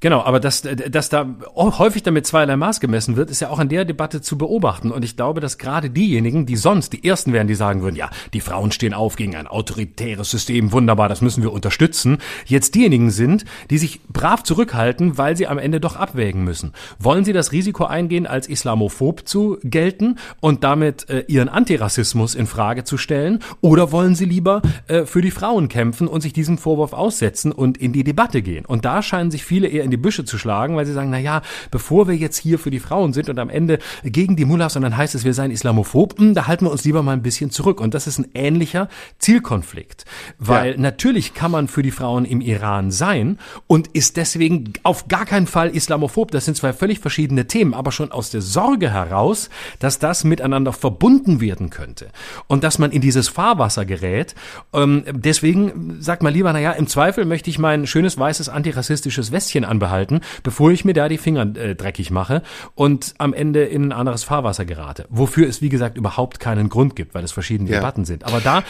Genau, 0.00 0.22
aber 0.22 0.40
dass, 0.40 0.62
dass 0.62 1.10
da 1.10 1.28
häufig 1.54 2.02
damit 2.02 2.26
zweierlei 2.26 2.56
Maß 2.56 2.80
gemessen 2.80 3.16
wird, 3.16 3.30
ist 3.30 3.40
ja 3.40 3.50
auch 3.50 3.60
in 3.60 3.68
der 3.68 3.84
Debatte 3.84 4.22
zu 4.22 4.38
beobachten. 4.38 4.90
Und 4.90 5.04
ich 5.04 5.14
glaube, 5.14 5.40
dass 5.40 5.58
gerade 5.58 5.90
diejenigen, 5.90 6.46
die 6.46 6.56
sonst 6.56 6.94
die 6.94 7.04
Ersten 7.06 7.34
wären, 7.34 7.46
die 7.46 7.54
sagen 7.54 7.82
würden, 7.82 7.96
ja, 7.96 8.08
die 8.32 8.40
Frauen 8.40 8.72
stehen 8.72 8.94
auf 8.94 9.16
gegen 9.16 9.36
ein 9.36 9.46
autoritäres 9.46 10.30
System, 10.30 10.72
wunderbar, 10.72 11.10
das 11.10 11.20
müssen 11.20 11.42
wir 11.42 11.52
unterstützen, 11.52 12.16
jetzt 12.46 12.74
diejenigen 12.74 13.10
sind, 13.10 13.44
die 13.68 13.76
sich 13.76 14.00
brav 14.08 14.42
zurückhalten, 14.42 15.18
weil 15.18 15.36
sie 15.36 15.46
am 15.46 15.58
Ende 15.58 15.80
doch 15.80 15.96
abwägen 15.96 16.44
müssen. 16.44 16.72
Wollen 16.98 17.26
sie 17.26 17.34
das 17.34 17.52
Risiko 17.52 17.84
eingehen, 17.84 18.26
als 18.26 18.48
islamophob 18.48 19.28
zu 19.28 19.58
gelten 19.64 20.16
und 20.40 20.64
damit 20.64 21.10
äh, 21.10 21.24
ihren 21.28 21.50
Antirassismus 21.50 22.34
in 22.34 22.46
Frage 22.46 22.84
zu 22.84 22.96
stellen? 22.96 23.40
Oder 23.60 23.92
wollen 23.92 24.14
sie 24.14 24.24
lieber 24.24 24.62
äh, 24.86 25.04
für 25.04 25.20
die 25.20 25.30
Frauen 25.30 25.68
kämpfen 25.68 26.08
und 26.08 26.22
sich 26.22 26.32
diesem 26.32 26.56
Vorwurf 26.56 26.94
aussetzen 26.94 27.52
und 27.52 27.76
in 27.76 27.92
die 27.92 28.04
Debatte 28.04 28.40
gehen? 28.40 28.64
Und 28.64 28.86
da 28.86 29.02
scheinen 29.02 29.30
sich 29.30 29.44
viele 29.44 29.68
eher 29.68 29.89
in 29.90 29.92
die 29.92 29.96
Büsche 29.96 30.24
zu 30.24 30.38
schlagen, 30.38 30.76
weil 30.76 30.86
sie 30.86 30.92
sagen, 30.92 31.10
na 31.10 31.18
ja, 31.18 31.42
bevor 31.70 32.06
wir 32.06 32.14
jetzt 32.14 32.38
hier 32.38 32.58
für 32.58 32.70
die 32.70 32.78
Frauen 32.78 33.12
sind 33.12 33.28
und 33.28 33.38
am 33.38 33.50
Ende 33.50 33.80
gegen 34.04 34.36
die 34.36 34.44
Mullahs 34.44 34.76
und 34.76 34.82
dann 34.82 34.96
heißt 34.96 35.14
es, 35.14 35.24
wir 35.24 35.34
seien 35.34 35.50
Islamophob, 35.50 36.18
hm, 36.18 36.34
da 36.34 36.46
halten 36.46 36.64
wir 36.64 36.70
uns 36.70 36.84
lieber 36.84 37.02
mal 37.02 37.12
ein 37.12 37.22
bisschen 37.22 37.50
zurück. 37.50 37.80
Und 37.80 37.94
das 37.94 38.06
ist 38.06 38.18
ein 38.18 38.28
ähnlicher 38.34 38.88
Zielkonflikt, 39.18 40.04
weil 40.38 40.72
ja. 40.72 40.80
natürlich 40.80 41.34
kann 41.34 41.50
man 41.50 41.66
für 41.66 41.82
die 41.82 41.90
Frauen 41.90 42.24
im 42.24 42.40
Iran 42.40 42.90
sein 42.90 43.38
und 43.66 43.88
ist 43.88 44.16
deswegen 44.16 44.72
auf 44.84 45.08
gar 45.08 45.26
keinen 45.26 45.46
Fall 45.46 45.70
Islamophob. 45.70 46.30
Das 46.30 46.44
sind 46.44 46.56
zwei 46.56 46.72
völlig 46.72 47.00
verschiedene 47.00 47.46
Themen, 47.46 47.74
aber 47.74 47.90
schon 47.90 48.12
aus 48.12 48.30
der 48.30 48.42
Sorge 48.42 48.92
heraus, 48.92 49.50
dass 49.80 49.98
das 49.98 50.24
miteinander 50.24 50.72
verbunden 50.72 51.40
werden 51.40 51.70
könnte 51.70 52.08
und 52.46 52.62
dass 52.62 52.78
man 52.78 52.92
in 52.92 53.00
dieses 53.00 53.28
Fahrwasser 53.28 53.84
gerät. 53.84 54.34
Ähm, 54.72 55.04
deswegen 55.10 55.96
sagt 56.00 56.22
man 56.22 56.32
lieber, 56.32 56.52
na 56.52 56.60
ja, 56.60 56.72
im 56.72 56.86
Zweifel 56.86 57.24
möchte 57.24 57.50
ich 57.50 57.58
mein 57.58 57.86
schönes 57.86 58.18
weißes 58.18 58.48
antirassistisches 58.48 59.32
Westchen 59.32 59.64
an 59.64 59.79
behalten, 59.80 60.20
bevor 60.44 60.70
ich 60.70 60.84
mir 60.84 60.94
da 60.94 61.08
die 61.08 61.18
Finger 61.18 61.42
äh, 61.56 61.74
dreckig 61.74 62.12
mache 62.12 62.42
und 62.76 63.14
am 63.18 63.34
Ende 63.34 63.64
in 63.64 63.86
ein 63.86 63.92
anderes 63.92 64.22
Fahrwasser 64.22 64.64
gerate. 64.64 65.06
Wofür 65.08 65.48
es, 65.48 65.60
wie 65.60 65.68
gesagt, 65.68 65.96
überhaupt 65.96 66.38
keinen 66.38 66.68
Grund 66.68 66.94
gibt, 66.94 67.14
weil 67.14 67.24
es 67.24 67.32
verschiedene 67.32 67.68
ja. 67.68 67.80
Debatten 67.80 68.04
sind. 68.04 68.24
Aber 68.24 68.40
da, 68.40 68.62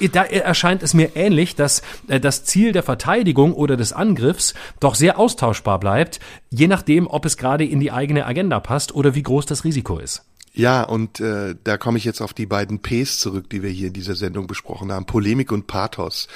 äh, 0.00 0.08
da 0.08 0.22
erscheint 0.22 0.84
es 0.84 0.94
mir 0.94 1.16
ähnlich, 1.16 1.56
dass 1.56 1.82
äh, 2.06 2.20
das 2.20 2.44
Ziel 2.44 2.70
der 2.70 2.84
Verteidigung 2.84 3.52
oder 3.52 3.76
des 3.76 3.92
Angriffs 3.92 4.54
doch 4.78 4.94
sehr 4.94 5.18
austauschbar 5.18 5.80
bleibt, 5.80 6.20
je 6.50 6.68
nachdem, 6.68 7.08
ob 7.08 7.24
es 7.24 7.36
gerade 7.36 7.64
in 7.64 7.80
die 7.80 7.90
eigene 7.90 8.26
Agenda 8.26 8.60
passt 8.60 8.94
oder 8.94 9.14
wie 9.16 9.22
groß 9.22 9.46
das 9.46 9.64
Risiko 9.64 9.98
ist. 9.98 10.24
Ja, 10.58 10.82
und 10.82 11.20
äh, 11.20 11.54
da 11.62 11.76
komme 11.76 11.98
ich 11.98 12.04
jetzt 12.04 12.20
auf 12.20 12.34
die 12.34 12.44
beiden 12.44 12.80
Ps 12.80 13.20
zurück, 13.20 13.48
die 13.48 13.62
wir 13.62 13.70
hier 13.70 13.86
in 13.86 13.92
dieser 13.92 14.16
Sendung 14.16 14.48
besprochen 14.48 14.90
haben. 14.90 15.06
Polemik 15.06 15.52
und 15.52 15.68
Pathos. 15.68 16.26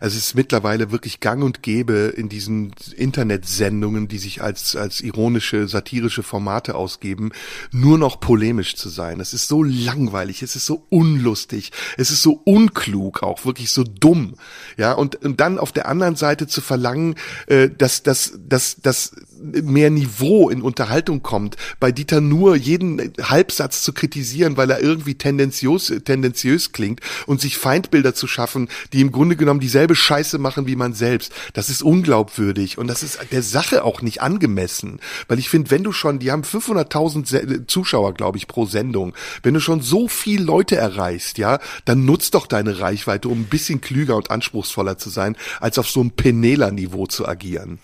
Also 0.00 0.18
es 0.18 0.26
ist 0.26 0.34
mittlerweile 0.34 0.92
wirklich 0.92 1.20
gang 1.20 1.42
und 1.42 1.62
gäbe 1.62 2.12
in 2.14 2.28
diesen 2.28 2.74
Internetsendungen, 2.94 4.06
die 4.06 4.18
sich 4.18 4.42
als, 4.42 4.76
als 4.76 5.00
ironische, 5.00 5.66
satirische 5.66 6.22
Formate 6.22 6.74
ausgeben, 6.74 7.32
nur 7.72 7.96
noch 7.96 8.20
polemisch 8.20 8.76
zu 8.76 8.90
sein. 8.90 9.18
Es 9.18 9.32
ist 9.32 9.48
so 9.48 9.62
langweilig, 9.62 10.42
es 10.42 10.56
ist 10.56 10.66
so 10.66 10.84
unlustig, 10.90 11.72
es 11.96 12.10
ist 12.10 12.20
so 12.20 12.32
unklug, 12.44 13.22
auch 13.22 13.46
wirklich 13.46 13.70
so 13.70 13.82
dumm. 13.82 14.34
Ja, 14.76 14.92
und, 14.92 15.16
und 15.24 15.40
dann 15.40 15.58
auf 15.58 15.72
der 15.72 15.88
anderen 15.88 16.16
Seite 16.16 16.46
zu 16.46 16.60
verlangen, 16.60 17.14
äh, 17.46 17.70
dass, 17.70 18.02
dass, 18.02 18.38
dass, 18.46 18.76
dass 18.82 19.12
mehr 19.40 19.90
Niveau 19.90 20.50
in 20.50 20.62
Unterhaltung 20.62 21.22
kommt, 21.22 21.56
bei 21.78 21.92
Dieter 21.92 22.20
nur 22.20 22.56
jeden 22.56 23.12
Halbsatz 23.20 23.82
zu 23.82 23.92
kritisieren, 23.92 24.56
weil 24.56 24.70
er 24.70 24.80
irgendwie 24.80 25.14
tendenziös, 25.14 25.92
tendenziös 26.04 26.72
klingt 26.72 27.00
und 27.26 27.40
sich 27.40 27.56
Feindbilder 27.56 28.14
zu 28.14 28.26
schaffen, 28.26 28.68
die 28.92 29.00
im 29.00 29.12
Grunde 29.12 29.36
genommen 29.36 29.60
dieselbe 29.60 29.94
Scheiße 29.94 30.38
machen 30.38 30.66
wie 30.66 30.76
man 30.76 30.94
selbst. 30.94 31.32
Das 31.52 31.70
ist 31.70 31.82
unglaubwürdig 31.82 32.78
und 32.78 32.86
das 32.86 33.02
ist 33.02 33.18
der 33.32 33.42
Sache 33.42 33.84
auch 33.84 34.02
nicht 34.02 34.22
angemessen, 34.22 35.00
weil 35.28 35.38
ich 35.38 35.48
finde, 35.48 35.70
wenn 35.70 35.84
du 35.84 35.92
schon, 35.92 36.18
die 36.18 36.30
haben 36.30 36.42
500.000 36.42 37.66
Zuschauer, 37.66 38.14
glaube 38.14 38.38
ich, 38.38 38.48
pro 38.48 38.66
Sendung, 38.66 39.14
wenn 39.42 39.54
du 39.54 39.60
schon 39.60 39.80
so 39.80 40.08
viel 40.08 40.42
Leute 40.42 40.76
erreichst, 40.76 41.38
ja, 41.38 41.58
dann 41.84 42.04
nutzt 42.04 42.34
doch 42.34 42.46
deine 42.46 42.80
Reichweite, 42.80 43.28
um 43.28 43.40
ein 43.40 43.44
bisschen 43.44 43.80
klüger 43.80 44.16
und 44.16 44.30
anspruchsvoller 44.30 44.98
zu 44.98 45.10
sein, 45.10 45.36
als 45.60 45.78
auf 45.78 45.88
so 45.88 46.00
einem 46.00 46.10
Penela-Niveau 46.10 47.06
zu 47.06 47.26
agieren. 47.26 47.78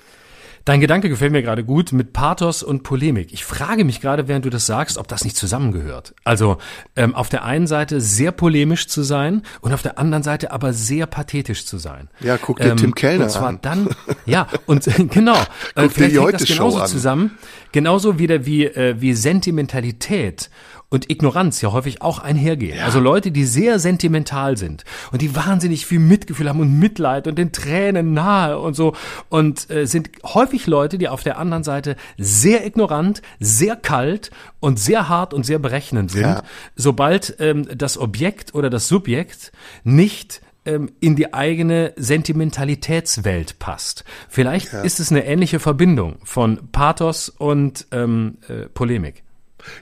Dein 0.66 0.80
Gedanke 0.80 1.08
gefällt 1.08 1.30
mir 1.30 1.42
gerade 1.42 1.62
gut 1.62 1.92
mit 1.92 2.12
Pathos 2.12 2.64
und 2.64 2.82
Polemik. 2.82 3.32
Ich 3.32 3.44
frage 3.44 3.84
mich 3.84 4.00
gerade, 4.00 4.26
während 4.26 4.46
du 4.46 4.50
das 4.50 4.66
sagst, 4.66 4.98
ob 4.98 5.06
das 5.06 5.22
nicht 5.22 5.36
zusammengehört. 5.36 6.12
Also 6.24 6.58
ähm, 6.96 7.14
auf 7.14 7.28
der 7.28 7.44
einen 7.44 7.68
Seite 7.68 8.00
sehr 8.00 8.32
polemisch 8.32 8.88
zu 8.88 9.04
sein 9.04 9.42
und 9.60 9.72
auf 9.72 9.82
der 9.82 9.96
anderen 9.96 10.24
Seite 10.24 10.50
aber 10.50 10.72
sehr 10.72 11.06
pathetisch 11.06 11.66
zu 11.66 11.78
sein. 11.78 12.08
Ja, 12.18 12.36
guck 12.36 12.58
dir 12.58 12.70
ähm, 12.70 12.78
Tim 12.78 12.96
Kellner 12.96 13.26
und 13.26 13.30
zwar 13.30 13.46
an. 13.46 13.58
dann, 13.62 13.90
ja, 14.26 14.48
und 14.66 14.84
genau. 15.12 15.38
Guck 15.76 15.94
dir 15.94 16.08
die 16.08 16.18
heute 16.18 16.44
Show 16.44 16.76
an. 16.78 16.88
zusammen. 16.88 17.38
Genauso 17.70 18.18
wieder 18.18 18.44
wie, 18.44 18.64
äh, 18.64 18.96
wie 18.98 19.14
Sentimentalität 19.14 20.50
und 20.88 21.10
Ignoranz 21.10 21.60
ja 21.60 21.72
häufig 21.72 22.02
auch 22.02 22.18
einhergehen. 22.18 22.78
Ja. 22.78 22.84
Also 22.84 23.00
Leute, 23.00 23.30
die 23.30 23.44
sehr 23.44 23.78
sentimental 23.78 24.56
sind 24.56 24.84
und 25.12 25.22
die 25.22 25.34
wahnsinnig 25.34 25.86
viel 25.86 25.98
Mitgefühl 25.98 26.48
haben 26.48 26.60
und 26.60 26.78
Mitleid 26.78 27.26
und 27.26 27.36
den 27.36 27.52
Tränen 27.52 28.12
nahe 28.12 28.58
und 28.58 28.74
so 28.74 28.94
und 29.28 29.68
äh, 29.70 29.86
sind 29.86 30.10
häufig 30.24 30.66
Leute, 30.66 30.98
die 30.98 31.08
auf 31.08 31.22
der 31.22 31.38
anderen 31.38 31.64
Seite 31.64 31.96
sehr 32.18 32.64
ignorant, 32.64 33.22
sehr 33.40 33.76
kalt 33.76 34.30
und 34.60 34.78
sehr 34.78 35.08
hart 35.08 35.34
und 35.34 35.44
sehr 35.44 35.58
berechnend 35.58 36.10
sind, 36.10 36.22
ja. 36.22 36.42
sobald 36.76 37.36
ähm, 37.40 37.66
das 37.76 37.98
Objekt 37.98 38.54
oder 38.54 38.70
das 38.70 38.88
Subjekt 38.88 39.52
nicht 39.82 40.40
ähm, 40.66 40.90
in 41.00 41.16
die 41.16 41.32
eigene 41.32 41.92
Sentimentalitätswelt 41.96 43.58
passt. 43.58 44.04
Vielleicht 44.28 44.72
ja. 44.72 44.82
ist 44.82 45.00
es 45.00 45.10
eine 45.10 45.24
ähnliche 45.24 45.60
Verbindung 45.60 46.16
von 46.24 46.68
Pathos 46.72 47.28
und 47.28 47.86
ähm, 47.92 48.38
äh, 48.48 48.66
Polemik. 48.66 49.25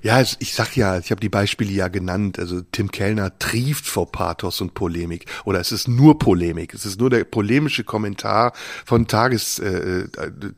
Ja, 0.03 0.21
ich 0.21 0.55
sag 0.55 0.77
ja, 0.77 0.99
ich 0.99 1.11
habe 1.11 1.21
die 1.21 1.29
Beispiele 1.29 1.73
ja 1.73 1.89
genannt. 1.89 2.39
Also 2.39 2.61
Tim 2.61 2.91
Kellner 2.91 3.39
trieft 3.39 3.87
vor 3.87 4.11
Pathos 4.11 4.61
und 4.61 4.75
Polemik. 4.75 5.27
Oder 5.45 5.61
es 5.61 5.73
ist 5.73 5.89
nur 5.89 6.19
Polemik. 6.19 6.75
Es 6.75 6.85
ist 6.85 7.01
nur 7.01 7.11
der 7.11 7.25
polemische 7.25 7.85
Kommentar 7.85 8.53
von 8.85 9.07
Tages, 9.07 9.59
äh, 9.59 10.07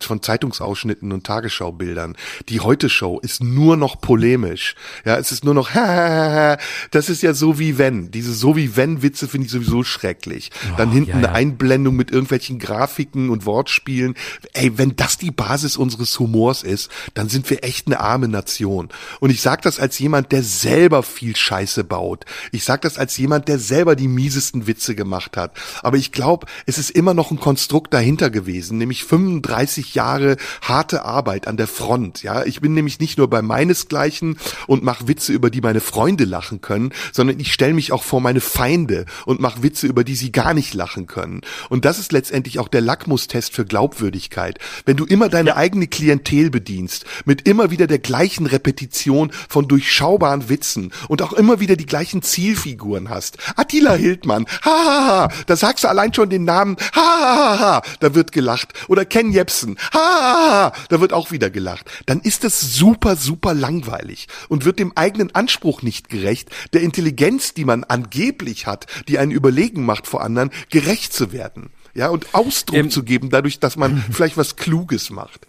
von 0.00 0.22
Zeitungsausschnitten 0.22 1.12
und 1.12 1.24
Tagesschaubildern. 1.24 2.16
Die 2.48 2.60
Heute-Show 2.60 3.20
ist 3.20 3.42
nur 3.42 3.76
noch 3.76 4.00
polemisch. 4.00 4.74
Ja, 5.04 5.16
es 5.16 5.32
ist 5.32 5.44
nur 5.44 5.54
noch, 5.54 5.70
das 6.90 7.08
ist 7.08 7.22
ja 7.22 7.34
so 7.34 7.58
wie 7.58 7.78
wenn. 7.78 8.10
Diese 8.10 8.32
so 8.34 8.56
wie 8.56 8.76
wenn 8.76 9.02
Witze 9.02 9.28
finde 9.28 9.46
ich 9.46 9.52
sowieso 9.52 9.82
schrecklich. 9.82 10.50
Oh, 10.72 10.76
Dann 10.76 10.90
hinten 10.90 11.10
ja, 11.10 11.20
ja. 11.20 11.28
eine 11.28 11.32
Einblendung 11.36 11.96
mit 11.96 12.10
irgendwelchen 12.10 12.58
Grafiken 12.58 13.30
und 13.30 13.46
Wortspielen. 13.46 14.14
Ey, 14.52 14.78
wenn 14.78 14.96
das 14.96 15.18
die 15.18 15.30
Basis 15.30 15.76
unseres 15.76 16.18
Humors 16.18 16.62
ist, 16.62 16.90
dann 17.14 17.28
sind 17.28 17.48
wir 17.50 17.64
echt 17.64 17.86
eine 17.86 18.00
arme 18.00 18.28
Nation. 18.28 18.88
Und 19.20 19.30
ich 19.30 19.40
sage 19.40 19.62
das 19.62 19.78
als 19.78 19.98
jemand, 19.98 20.32
der 20.32 20.42
selber 20.42 21.02
viel 21.02 21.36
Scheiße 21.36 21.84
baut. 21.84 22.24
Ich 22.52 22.64
sage 22.64 22.82
das 22.82 22.98
als 22.98 23.16
jemand, 23.16 23.48
der 23.48 23.58
selber 23.58 23.96
die 23.96 24.08
miesesten 24.08 24.66
Witze 24.66 24.94
gemacht 24.94 25.36
hat. 25.36 25.56
Aber 25.82 25.96
ich 25.96 26.12
glaube, 26.12 26.46
es 26.66 26.78
ist 26.78 26.90
immer 26.90 27.14
noch 27.14 27.30
ein 27.30 27.40
Konstrukt 27.40 27.94
dahinter 27.94 28.30
gewesen, 28.30 28.78
nämlich 28.78 29.04
35 29.04 29.94
Jahre 29.94 30.36
harte 30.62 31.04
Arbeit 31.04 31.46
an 31.46 31.56
der 31.56 31.66
Front. 31.66 32.22
Ja, 32.22 32.44
ich 32.44 32.60
bin 32.60 32.74
nämlich 32.74 33.00
nicht 33.00 33.18
nur 33.18 33.28
bei 33.28 33.42
meinesgleichen 33.42 34.38
und 34.66 34.82
mache 34.82 35.08
Witze, 35.08 35.32
über 35.32 35.50
die 35.50 35.60
meine 35.60 35.80
Freunde 35.80 36.24
lachen 36.24 36.60
können, 36.60 36.92
sondern 37.12 37.40
ich 37.40 37.52
stelle 37.52 37.74
mich 37.74 37.92
auch 37.92 38.02
vor 38.02 38.20
meine 38.20 38.40
Feinde 38.40 39.06
und 39.24 39.40
mache 39.40 39.62
Witze, 39.62 39.86
über 39.86 40.04
die 40.04 40.16
sie 40.16 40.32
gar 40.32 40.54
nicht 40.54 40.74
lachen 40.74 41.06
können. 41.06 41.40
Und 41.68 41.84
das 41.84 41.98
ist 41.98 42.12
letztendlich 42.12 42.58
auch 42.58 42.68
der 42.68 42.80
Lackmustest 42.80 43.52
für 43.52 43.64
Glaubwürdigkeit. 43.64 44.58
Wenn 44.84 44.96
du 44.96 45.04
immer 45.04 45.28
deine 45.28 45.50
ja. 45.50 45.56
eigene 45.56 45.86
Klientel 45.86 46.50
bedienst, 46.50 47.04
mit 47.24 47.48
immer 47.48 47.70
wieder 47.70 47.86
der 47.86 47.98
gleichen 47.98 48.46
Repetition 48.46 49.05
Kombination 49.06 49.30
von 49.48 49.68
durchschaubaren 49.68 50.48
Witzen 50.48 50.92
und 51.08 51.22
auch 51.22 51.32
immer 51.32 51.60
wieder 51.60 51.76
die 51.76 51.86
gleichen 51.86 52.22
Zielfiguren 52.22 53.08
hast. 53.08 53.38
Attila 53.56 53.94
Hildmann, 53.94 54.46
ha, 54.64 54.70
ha, 54.70 55.06
ha, 55.06 55.28
da 55.46 55.56
sagst 55.56 55.84
du 55.84 55.88
allein 55.88 56.12
schon 56.12 56.30
den 56.30 56.44
Namen, 56.44 56.76
ha, 56.94 57.00
ha, 57.00 57.36
ha, 57.36 57.58
ha, 57.58 57.82
da 58.00 58.14
wird 58.14 58.32
gelacht. 58.32 58.72
Oder 58.88 59.04
Ken 59.04 59.32
Jebsen, 59.32 59.76
ha, 59.92 59.98
ha, 59.98 60.50
ha, 60.50 60.72
da 60.88 61.00
wird 61.00 61.12
auch 61.12 61.30
wieder 61.30 61.50
gelacht. 61.50 61.90
Dann 62.06 62.20
ist 62.20 62.44
es 62.44 62.74
super, 62.74 63.16
super 63.16 63.54
langweilig 63.54 64.26
und 64.48 64.64
wird 64.64 64.78
dem 64.78 64.92
eigenen 64.96 65.34
Anspruch 65.34 65.82
nicht 65.82 66.08
gerecht, 66.08 66.50
der 66.72 66.82
Intelligenz, 66.82 67.54
die 67.54 67.64
man 67.64 67.84
angeblich 67.84 68.66
hat, 68.66 68.86
die 69.08 69.18
einen 69.18 69.30
überlegen 69.30 69.84
macht 69.84 70.06
vor 70.06 70.22
anderen, 70.22 70.50
gerecht 70.70 71.12
zu 71.12 71.32
werden. 71.32 71.70
Ja, 71.94 72.08
und 72.08 72.34
Ausdruck 72.34 72.76
ähm, 72.76 72.90
zu 72.90 73.04
geben, 73.04 73.30
dadurch, 73.30 73.58
dass 73.58 73.76
man 73.76 74.04
vielleicht 74.10 74.36
was 74.36 74.56
Kluges 74.56 75.10
macht. 75.10 75.46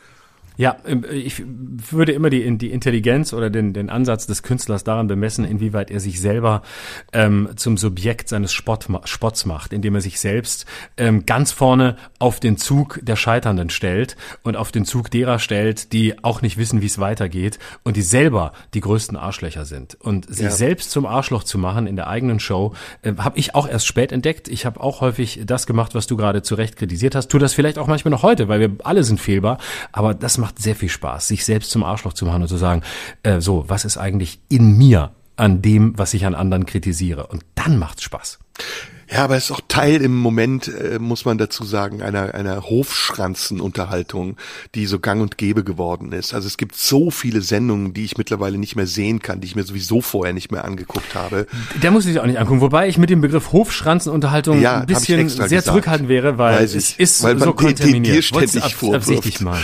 Ja, 0.57 0.77
ähm, 0.85 1.05
ich 1.09 1.43
würde 1.45 2.11
immer 2.11 2.29
die, 2.29 2.57
die 2.57 2.71
Intelligenz 2.71 3.31
oder 3.33 3.49
den, 3.49 3.73
den 3.73 3.89
Ansatz 3.89 4.25
des 4.25 4.43
Künstlers 4.43 4.83
daran 4.83 5.07
bemessen, 5.07 5.45
inwieweit 5.45 5.91
er 5.91 5.99
sich 5.99 6.19
selber 6.19 6.63
ähm, 7.13 7.49
zum 7.55 7.77
Subjekt 7.77 8.29
seines 8.29 8.51
Spott, 8.51 8.87
Spotts 9.05 9.45
macht, 9.45 9.71
indem 9.71 9.95
er 9.95 10.01
sich 10.01 10.19
selbst 10.19 10.65
ähm, 10.97 11.25
ganz 11.25 11.51
vorne 11.51 11.95
auf 12.19 12.39
den 12.39 12.57
Zug 12.57 12.99
der 13.03 13.15
Scheiternden 13.15 13.69
stellt 13.69 14.17
und 14.43 14.55
auf 14.55 14.71
den 14.71 14.85
Zug 14.85 15.11
derer 15.11 15.39
stellt, 15.39 15.93
die 15.93 16.23
auch 16.23 16.41
nicht 16.41 16.57
wissen, 16.57 16.81
wie 16.81 16.87
es 16.87 16.99
weitergeht 16.99 17.59
und 17.83 17.95
die 17.95 18.01
selber 18.01 18.51
die 18.73 18.81
größten 18.81 19.15
Arschlöcher 19.15 19.65
sind. 19.65 19.95
Und 20.01 20.27
sich 20.27 20.45
ja. 20.45 20.51
selbst 20.51 20.91
zum 20.91 21.05
Arschloch 21.05 21.43
zu 21.43 21.59
machen 21.59 21.85
in 21.85 21.95
der 21.95 22.07
eigenen 22.07 22.39
Show, 22.39 22.73
äh, 23.03 23.13
habe 23.17 23.37
ich 23.37 23.53
auch 23.53 23.67
erst 23.69 23.85
spät 23.85 24.11
entdeckt. 24.11 24.47
Ich 24.47 24.65
habe 24.65 24.81
auch 24.81 25.01
häufig 25.01 25.41
das 25.45 25.67
gemacht, 25.67 25.93
was 25.93 26.07
du 26.07 26.17
gerade 26.17 26.41
zu 26.41 26.55
Recht 26.55 26.77
kritisiert 26.77 27.13
hast. 27.13 27.27
Tu 27.27 27.37
das 27.37 27.53
vielleicht 27.53 27.77
auch 27.77 27.87
manchmal 27.87 28.11
noch 28.11 28.23
heute, 28.23 28.47
weil 28.47 28.59
wir 28.59 28.71
alle 28.83 29.03
sind 29.03 29.19
fehlbar, 29.19 29.59
aber 29.91 30.15
das 30.15 30.37
macht 30.37 30.46
macht 30.47 30.59
sehr 30.59 30.77
viel 30.77 30.87
Spaß, 30.87 31.27
sich 31.27 31.43
selbst 31.43 31.71
zum 31.71 31.83
Arschloch 31.83 32.13
zu 32.13 32.25
machen 32.25 32.41
und 32.41 32.47
zu 32.47 32.55
sagen, 32.55 32.83
äh, 33.23 33.41
so, 33.41 33.65
was 33.67 33.83
ist 33.83 33.97
eigentlich 33.97 34.39
in 34.47 34.77
mir 34.77 35.11
an 35.35 35.61
dem, 35.61 35.97
was 35.97 36.13
ich 36.13 36.25
an 36.25 36.35
anderen 36.35 36.65
kritisiere? 36.65 37.27
Und 37.27 37.43
dann 37.55 37.77
macht's 37.77 38.03
Spaß. 38.03 38.39
Ja, 39.09 39.23
aber 39.23 39.37
es 39.37 39.45
ist 39.45 39.51
auch 39.51 39.61
Teil 39.67 40.01
im 40.01 40.15
Moment, 40.17 40.67
äh, 40.67 40.99
muss 40.99 41.23
man 41.23 41.37
dazu 41.37 41.63
sagen, 41.63 42.01
einer, 42.01 42.33
einer 42.33 42.63
Hofschranzenunterhaltung, 42.63 44.35
die 44.75 44.85
so 44.85 44.99
gang 44.99 45.21
und 45.21 45.37
gäbe 45.37 45.63
geworden 45.63 46.11
ist. 46.11 46.33
Also 46.33 46.47
es 46.47 46.57
gibt 46.57 46.75
so 46.75 47.09
viele 47.09 47.41
Sendungen, 47.41 47.93
die 47.93 48.03
ich 48.03 48.17
mittlerweile 48.17 48.57
nicht 48.57 48.75
mehr 48.75 48.87
sehen 48.87 49.21
kann, 49.21 49.39
die 49.39 49.47
ich 49.47 49.55
mir 49.55 49.63
sowieso 49.63 50.01
vorher 50.01 50.33
nicht 50.33 50.51
mehr 50.51 50.65
angeguckt 50.65 51.15
habe. 51.15 51.47
Der 51.81 51.91
muss 51.91 52.05
ich 52.05 52.19
auch 52.19 52.25
nicht 52.25 52.37
angucken, 52.37 52.59
wobei 52.59 52.89
ich 52.89 52.97
mit 52.97 53.09
dem 53.09 53.21
Begriff 53.21 53.53
Hofschranzenunterhaltung 53.53 54.61
ja, 54.61 54.81
ein 54.81 54.87
bisschen 54.87 55.29
sehr 55.29 55.47
gesagt. 55.47 55.67
zurückhaltend 55.67 56.09
wäre, 56.09 56.37
weil 56.37 56.59
Weiß 56.59 56.75
es 56.75 56.93
ist 56.93 57.23
weil 57.23 57.39
so 57.39 57.53
kontaminiert. 57.53 58.17
Dir 58.17 58.21
ständig 58.21 58.63
ab, 58.63 58.71
vorwirft. 58.71 59.41
mal. 59.41 59.61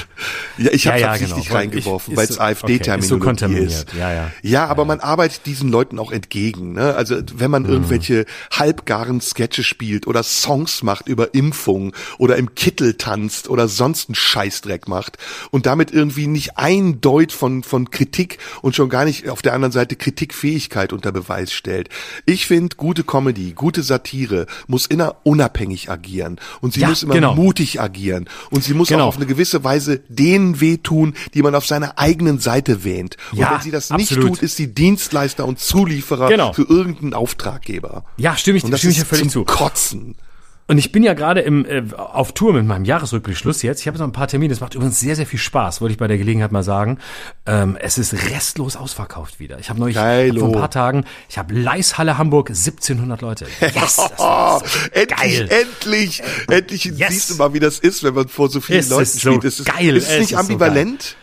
Ja, 0.58 0.72
ich 0.72 0.88
habe 0.88 1.00
ja, 1.00 1.08
ja, 1.08 1.12
absichtlich 1.12 1.48
genau. 1.48 1.58
reingeworfen, 1.58 2.16
weil 2.16 2.26
es 2.26 2.40
AfD-Terminologie 2.40 3.46
okay, 3.46 3.64
ist. 3.66 3.90
So 3.90 3.98
Ja, 3.98 4.14
ja. 4.14 4.32
ja, 4.42 4.68
aber 4.68 4.84
ja. 4.84 4.88
man 4.88 5.00
arbeitet 5.02 5.46
diesen 5.46 5.70
Leuten 5.70 6.00
auch 6.00 6.12
entgegen. 6.12 6.74
Ne? 6.74 6.96
Also 6.96 7.18
wenn 7.36 7.52
man 7.52 7.64
mhm. 7.64 7.70
irgendwelche 7.70 8.26
halbgaren 8.52 9.20
Sketche 9.34 9.64
spielt 9.64 10.06
oder 10.06 10.22
Songs 10.22 10.84
macht 10.84 11.08
über 11.08 11.34
Impfung 11.34 11.94
oder 12.20 12.38
im 12.38 12.54
Kittel 12.54 12.94
tanzt 12.94 13.50
oder 13.50 13.68
sonst 13.68 14.10
einen 14.10 14.16
Scheißdreck 14.16 14.88
macht 14.88 15.18
und 15.50 15.66
damit 15.66 15.92
irgendwie 15.92 16.28
nicht 16.28 16.58
ein 16.58 17.02
Deut 17.02 17.32
von, 17.32 17.64
von 17.64 17.90
Kritik 17.90 18.38
und 18.62 18.76
schon 18.76 18.90
gar 18.90 19.06
nicht 19.06 19.30
auf 19.30 19.42
der 19.42 19.54
anderen 19.54 19.72
Seite 19.72 19.96
Kritikfähigkeit 19.96 20.94
unter 20.94 21.12
Beweis 21.12 21.52
stellt. 21.52 21.90
Ich 22.26 22.46
finde, 22.46 22.76
gute 22.76 23.04
Comedy, 23.04 23.54
gute 23.54 23.82
Satire 23.82 24.46
muss 24.68 24.86
immer 24.86 25.16
unabhängig 25.24 25.90
agieren 25.90 26.40
und 26.62 26.74
sie 26.74 26.82
ja, 26.82 26.90
muss 26.90 27.02
immer 27.02 27.16
genau. 27.16 27.34
mutig 27.34 27.82
agieren 27.82 28.30
und 28.52 28.64
sie 28.64 28.76
muss 28.76 28.90
genau. 28.90 29.06
auch 29.06 29.08
auf 29.08 29.18
eine 29.18 29.26
gewisse 29.26 29.64
Weise 29.64 30.00
denen 30.10 30.62
wehtun, 30.62 31.16
die 31.34 31.42
man 31.42 31.56
auf 31.56 31.66
seiner 31.66 31.98
eigenen 31.98 32.40
Seite 32.40 32.84
wähnt. 32.84 33.18
Und 33.32 33.40
ja, 33.40 33.54
wenn 33.54 33.62
sie 33.62 33.72
das 33.72 33.90
nicht 33.90 34.12
absolut. 34.12 34.36
tut, 34.36 34.44
ist 34.44 34.58
sie 34.58 34.68
Dienstleister 34.74 35.46
und 35.46 35.60
Zulieferer 35.60 36.30
genau. 36.30 36.54
für 36.54 36.64
irgendeinen 36.64 37.14
Auftraggeber. 37.14 38.06
Ja, 38.18 38.38
stimme 38.38 38.58
ich, 38.58 38.64
und 38.64 38.72
das 38.72 38.82
stimme 38.82 38.92
ist 38.92 38.98
ich 38.98 39.04
ja 39.04 39.08
völlig 39.08 39.23
zum 39.30 39.46
zu. 39.46 39.46
Kotzen. 39.46 40.16
Und 40.66 40.78
ich 40.78 40.94
bin 40.94 41.04
ja 41.04 41.14
gerade 41.14 41.42
im 41.42 41.66
äh, 41.66 41.84
auf 41.98 42.32
Tour 42.32 42.54
mit 42.54 42.66
meinem 42.66 42.86
Jahresrückblick-Schluss 42.86 43.64
jetzt. 43.64 43.82
Ich 43.82 43.88
habe 43.88 43.98
noch 43.98 44.06
ein 44.08 44.14
paar 44.14 44.30
Termine. 44.30 44.54
Das 44.54 44.62
macht 44.62 44.76
übrigens 44.76 44.98
sehr, 44.98 45.18
sehr 45.18 45.26
viel 45.28 45.38
Spaß, 45.38 45.82
wollte 45.82 45.92
ich 45.92 45.98
bei 45.98 46.08
der 46.08 46.18
Gelegenheit 46.18 46.54
mal 46.54 46.64
sagen. 46.64 47.00
Ähm, 47.46 47.78
es 47.82 47.98
ist 47.98 48.14
restlos 48.32 48.78
ausverkauft 48.78 49.42
wieder. 49.42 49.60
Ich 49.60 49.70
habe 49.70 49.80
neulich 49.82 49.98
Geilo. 49.98 50.40
vor 50.40 50.48
ein 50.50 50.54
paar 50.56 50.72
Tagen, 50.72 51.04
ich 51.30 51.38
habe 51.38 51.54
Leishalle 51.54 52.18
Hamburg, 52.18 52.50
1700 52.50 53.22
Leute. 53.22 53.46
Yes, 53.60 53.74
das 53.98 54.18
war 54.18 54.60
so 54.62 54.66
endlich, 54.94 55.18
geil. 55.18 55.50
endlich, 55.52 56.24
endlich 56.50 56.86
Yes. 56.86 57.10
siehst 57.10 57.30
du 57.32 57.36
mal, 57.36 57.54
wie 57.54 57.60
das 57.60 57.80
ist, 57.80 58.02
wenn 58.04 58.14
man 58.14 58.30
vor 58.30 58.50
so 58.50 58.62
vielen 58.62 58.80
Es 58.80 58.90
Leuten 58.90 59.04
ist 59.04 59.14
so 59.20 59.20
spielt. 59.32 59.44
Es 59.44 59.60
ist, 59.60 59.66
geil. 59.66 59.98
Ist 59.98 60.04
es 60.06 60.10
Es 60.12 60.20
nicht 60.20 60.24
ist 60.24 60.30
so 60.32 60.38
ambivalent? 60.38 61.18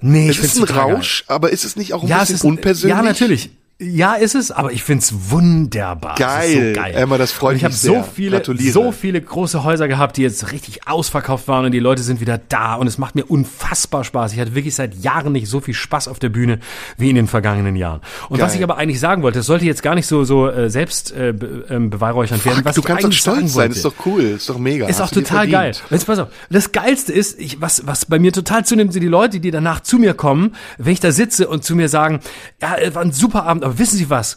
Nee, 0.00 0.28
es 0.28 0.36
ich 0.38 0.44
ist 0.44 0.56
ein 0.56 0.66
total 0.66 0.86
geil. 0.88 0.94
Rausch, 0.96 1.24
aber 1.28 1.50
ist 1.50 1.64
es 1.64 1.76
nicht 1.76 1.94
auch 1.94 2.02
ein 2.02 2.08
Ja, 2.08 2.16
es 2.18 2.22
bisschen 2.28 2.36
ist 2.36 2.44
unpersönlich? 2.44 2.96
Ja, 2.98 3.02
natürlich. 3.02 3.50
Ja, 3.84 4.14
ist 4.14 4.34
es, 4.34 4.50
aber 4.50 4.72
ich 4.72 4.82
find's 4.82 5.14
wunderbar. 5.30 6.16
Geil. 6.16 6.74
So 6.74 6.80
geil. 6.80 6.94
Emma, 6.94 7.18
das 7.18 7.32
freut 7.32 7.52
und 7.52 7.56
ich 7.56 7.64
habe 7.64 7.72
mich 7.72 7.80
so 7.80 8.02
viele, 8.02 8.38
Gratuliere. 8.38 8.72
so 8.72 8.92
viele 8.92 9.20
große 9.20 9.62
Häuser 9.64 9.88
gehabt, 9.88 10.16
die 10.16 10.22
jetzt 10.22 10.52
richtig 10.52 10.88
ausverkauft 10.88 11.48
waren 11.48 11.66
und 11.66 11.72
die 11.72 11.78
Leute 11.78 12.02
sind 12.02 12.20
wieder 12.20 12.38
da 12.38 12.74
und 12.74 12.86
es 12.86 12.98
macht 12.98 13.14
mir 13.14 13.24
unfassbar 13.24 14.04
Spaß. 14.04 14.32
Ich 14.32 14.40
hatte 14.40 14.54
wirklich 14.54 14.74
seit 14.74 14.94
Jahren 14.94 15.32
nicht 15.32 15.48
so 15.48 15.60
viel 15.60 15.74
Spaß 15.74 16.08
auf 16.08 16.18
der 16.18 16.28
Bühne 16.30 16.58
wie 16.96 17.10
in 17.10 17.16
den 17.16 17.26
vergangenen 17.26 17.76
Jahren. 17.76 18.00
Und 18.28 18.40
was 18.40 18.52
Geil. 18.52 18.58
ich 18.58 18.64
aber 18.64 18.78
eigentlich 18.78 19.00
sagen 19.00 19.22
wollte, 19.22 19.40
es 19.40 19.46
sollte 19.46 19.64
jetzt 19.64 19.82
gar 19.82 19.94
nicht 19.94 20.06
so 20.06 20.24
so 20.24 20.48
äh, 20.48 20.70
selbst 20.70 21.12
äh, 21.12 21.32
be, 21.32 21.66
ähm, 21.68 21.90
beweihräuchernd 21.90 22.44
werden. 22.44 22.64
Was 22.64 22.76
du 22.76 22.82
kannst 22.82 23.04
doch 23.04 23.12
stolz 23.12 23.52
sein, 23.52 23.64
wollte. 23.64 23.76
ist 23.76 23.84
doch 23.84 23.94
cool, 24.06 24.22
ist 24.22 24.48
doch 24.48 24.58
mega. 24.58 24.86
Ist 24.86 25.00
auch 25.00 25.04
Hast 25.04 25.14
total 25.14 25.48
geil. 25.48 25.74
Und 25.84 25.90
Jetzt 25.90 26.06
pass 26.06 26.18
auf. 26.18 26.28
Das 26.50 26.72
Geilste 26.72 27.12
ist, 27.12 27.38
ich, 27.38 27.60
was, 27.60 27.86
was 27.86 28.06
bei 28.06 28.18
mir 28.18 28.32
total 28.32 28.64
zunimmt, 28.64 28.92
sind 28.92 29.02
die 29.02 29.08
Leute, 29.08 29.40
die 29.40 29.50
danach 29.50 29.80
zu 29.80 29.98
mir 29.98 30.14
kommen, 30.14 30.54
wenn 30.78 30.92
ich 30.92 31.00
da 31.00 31.12
sitze 31.12 31.48
und 31.48 31.64
zu 31.64 31.76
mir 31.76 31.88
sagen, 31.88 32.20
ja, 32.60 32.76
es 32.76 32.94
war 32.94 33.02
ein 33.02 33.12
super 33.12 33.44
Abend, 33.44 33.64
aber 33.64 33.73
wissen 33.78 33.96
Sie 33.96 34.10
was? 34.10 34.36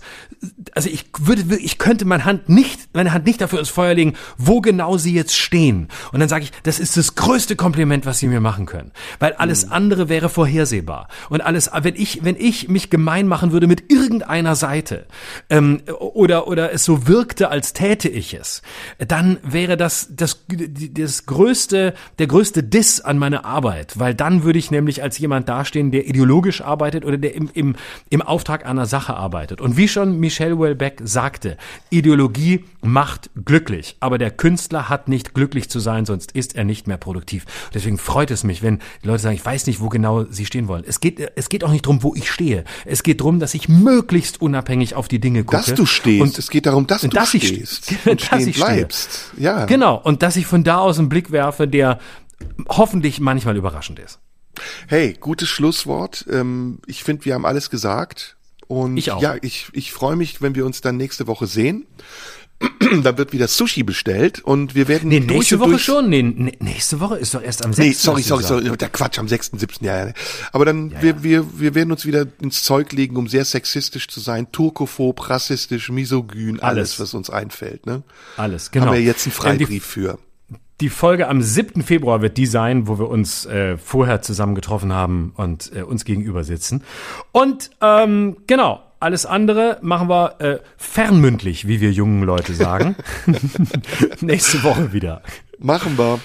Also 0.74 0.90
ich 0.90 1.06
würde, 1.20 1.58
ich 1.58 1.78
könnte 1.78 2.06
meine 2.06 2.26
Hand 2.26 2.50
nicht, 2.50 2.94
meine 2.94 3.14
Hand 3.14 3.26
nicht 3.26 3.42
dafür 3.42 3.60
ins 3.60 3.70
Feuer 3.70 3.94
legen, 3.94 4.14
wo 4.38 4.62
genau 4.62 4.98
Sie 4.98 5.14
jetzt 5.14 5.36
stehen. 5.36 5.88
Und 6.12 6.20
dann 6.20 6.30
sage 6.30 6.44
ich, 6.46 6.52
das 6.64 6.80
ist 6.80 6.98
das 6.98 7.16
größte 7.16 7.56
Kompliment, 7.56 8.06
was 8.06 8.20
Sie 8.20 8.28
mir 8.28 8.42
machen 8.42 8.66
können. 8.66 8.92
Weil 9.20 9.34
alles 9.34 9.64
Hm. 9.64 9.74
andere 9.74 10.10
wäre 10.10 10.30
vorhersehbar. 10.30 11.08
Und 11.30 11.42
alles, 11.42 11.70
wenn 11.82 11.96
ich, 11.96 12.24
wenn 12.24 12.36
ich 12.38 12.70
mich 12.70 12.90
gemein 12.90 13.28
machen 13.28 13.52
würde 13.52 13.68
mit 13.68 13.92
irgendeiner 13.92 14.56
Seite, 14.56 15.06
ähm, 15.50 15.82
oder, 16.00 16.48
oder 16.48 16.72
es 16.72 16.84
so 16.84 17.08
wirkte, 17.08 17.50
als 17.50 17.74
täte 17.74 18.10
ich 18.10 18.34
es, 18.34 18.62
dann 19.00 19.38
wäre 19.44 19.78
das, 19.78 20.10
das, 20.12 20.46
das 20.48 21.26
größte, 21.26 21.94
der 22.20 22.28
größte 22.28 22.64
Diss 22.64 23.02
an 23.02 23.18
meine 23.18 23.46
Arbeit, 23.46 24.00
weil 24.00 24.14
dann 24.14 24.44
würde 24.44 24.60
ich 24.60 24.72
nämlich 24.72 25.04
als 25.04 25.18
jemand 25.18 25.50
dastehen, 25.50 25.92
der 25.92 26.08
ideologisch 26.08 26.62
arbeitet 26.62 27.06
oder 27.06 27.18
der 27.18 27.36
im, 27.36 27.50
im, 27.54 27.76
im 28.10 28.22
Auftrag 28.22 28.66
einer 28.66 28.86
Sache 28.86 29.17
arbeitet. 29.18 29.60
Und 29.62 29.76
wie 29.78 29.88
schon 29.88 30.20
Michel 30.20 30.54
Houellebecq 30.58 31.02
sagte, 31.04 31.58
Ideologie 31.90 32.64
macht 32.82 33.30
glücklich, 33.46 33.98
aber 34.00 34.18
der 34.18 34.32
Künstler 34.32 34.88
hat 34.90 35.08
nicht 35.08 35.34
glücklich 35.34 35.70
zu 35.70 35.80
sein, 35.80 36.06
sonst 36.06 36.32
ist 36.34 36.56
er 36.56 36.64
nicht 36.64 36.88
mehr 36.88 36.98
produktiv. 36.98 37.46
Deswegen 37.74 37.98
freut 37.98 38.32
es 38.32 38.44
mich, 38.44 38.62
wenn 38.64 38.80
die 39.04 39.08
Leute 39.08 39.24
sagen, 39.24 39.36
ich 39.36 39.46
weiß 39.46 39.68
nicht, 39.68 39.82
wo 39.82 39.90
genau 39.90 40.26
sie 40.30 40.46
stehen 40.46 40.68
wollen. 40.68 40.84
Es 40.88 41.00
geht, 41.00 41.20
es 41.36 41.50
geht 41.50 41.64
auch 41.64 41.72
nicht 41.72 41.86
drum, 41.86 42.04
wo 42.04 42.14
ich 42.16 42.32
stehe. 42.32 42.64
Es 42.86 43.04
geht 43.04 43.22
drum, 43.22 43.40
dass 43.40 43.54
ich 43.54 43.68
möglichst 43.68 44.42
unabhängig 44.42 44.96
auf 44.96 45.08
die 45.08 45.20
Dinge 45.20 45.44
gucke. 45.44 45.58
Dass 45.58 45.74
du 45.76 45.86
stehst. 45.86 46.22
Und 46.22 46.38
es 46.38 46.50
geht 46.50 46.66
darum, 46.66 46.88
dass 46.88 47.04
und 47.04 47.14
du 47.14 47.18
dass 47.18 47.34
ich 47.34 47.48
stehst 47.48 47.86
ste- 47.86 47.96
und 48.12 48.32
dass 48.32 48.46
ich 48.46 48.56
stehe. 48.58 48.68
bleibst. 48.76 49.32
Ja. 49.38 49.66
Genau, 49.66 49.96
und 50.02 50.22
dass 50.24 50.36
ich 50.36 50.46
von 50.46 50.64
da 50.64 50.78
aus 50.80 51.00
einen 51.00 51.10
Blick 51.10 51.32
werfe, 51.32 51.68
der 51.68 52.00
hoffentlich 52.70 53.20
manchmal 53.20 53.58
überraschend 53.58 54.00
ist. 54.00 54.20
Hey, 54.88 55.16
gutes 55.20 55.50
Schlusswort. 55.50 56.26
Ähm, 56.32 56.80
ich 56.88 57.04
finde, 57.04 57.26
wir 57.26 57.34
haben 57.36 57.46
alles 57.46 57.70
gesagt. 57.70 58.37
Und 58.68 58.98
Ich 58.98 59.12
auch. 59.12 59.22
ja, 59.22 59.36
ich, 59.42 59.68
ich 59.74 59.92
freue 59.94 60.16
mich, 60.16 60.42
wenn 60.42 60.56
wir 60.56 60.66
uns 60.66 60.82
dann 60.82 60.98
nächste 60.98 61.28
Woche 61.28 61.48
sehen. 61.48 61.86
dann 63.04 63.20
wird 63.20 63.34
wieder 63.34 63.48
Sushi 63.48 63.84
bestellt 63.84 64.40
und 64.44 64.74
wir 64.74 64.88
werden 64.88 65.10
Nee, 65.10 65.20
nächste 65.20 65.60
Woche 65.60 65.78
schon? 65.78 66.10
Nee, 66.10 66.24
nächste 66.24 67.00
Woche 67.00 67.16
ist 67.18 67.36
doch 67.36 67.42
erst 67.44 67.64
am 67.64 67.72
6. 67.72 67.88
Nee, 67.88 67.94
sorry, 67.94 68.24
sorry, 68.24 68.44
sorry, 68.44 68.76
der 68.76 68.90
Quatsch, 68.90 69.20
am 69.20 69.28
6., 69.28 69.52
7. 69.58 69.76
Ja, 69.82 70.08
ja. 70.08 70.14
Aber 70.54 70.66
dann, 70.66 70.92
wir, 71.00 71.22
wir, 71.22 71.60
wir 71.60 71.76
werden 71.76 71.92
uns 71.92 72.08
wieder 72.08 72.26
ins 72.42 72.64
Zeug 72.64 72.92
legen, 72.94 73.16
um 73.16 73.28
sehr 73.28 73.46
sexistisch 73.46 74.08
zu 74.08 74.20
sein, 74.20 74.52
turkophob, 74.52 75.30
rassistisch, 75.30 75.90
misogyn, 75.90 76.60
alles, 76.60 76.64
Alles. 76.64 77.00
was 77.00 77.14
uns 77.14 77.30
einfällt, 77.30 77.86
ne? 77.86 78.02
Alles, 78.38 78.72
genau. 78.72 78.88
Haben 78.88 78.94
wir 78.94 79.02
jetzt 79.04 79.28
einen 79.28 79.34
Ähm, 79.34 79.38
Freibrief 79.60 79.86
für. 79.86 80.18
Die 80.80 80.90
Folge 80.90 81.28
am 81.28 81.42
7. 81.42 81.82
Februar 81.82 82.22
wird 82.22 82.38
die 82.38 82.46
sein, 82.46 82.88
wo 82.88 83.00
wir 83.00 83.10
uns 83.10 83.46
äh, 83.46 83.78
vorher 83.78 84.22
zusammen 84.22 84.54
getroffen 84.54 84.94
haben 84.94 85.34
und 85.36 85.72
äh, 85.76 85.82
uns 85.82 86.06
gegenüber 86.06 86.44
sitzen. 86.44 86.84
Und 87.32 87.72
ähm, 87.82 88.38
genau, 88.46 88.84
alles 89.00 89.26
andere 89.26 89.80
machen 89.82 90.08
wir 90.08 90.40
äh, 90.40 90.60
fernmündlich, 90.78 91.68
wie 91.68 91.82
wir 91.82 91.92
jungen 91.92 92.24
Leute 92.24 92.54
sagen. 92.54 92.96
Nächste 94.22 94.62
Woche 94.64 94.94
wieder. 94.94 95.24
Machen 95.58 95.98
wir. 95.98 96.20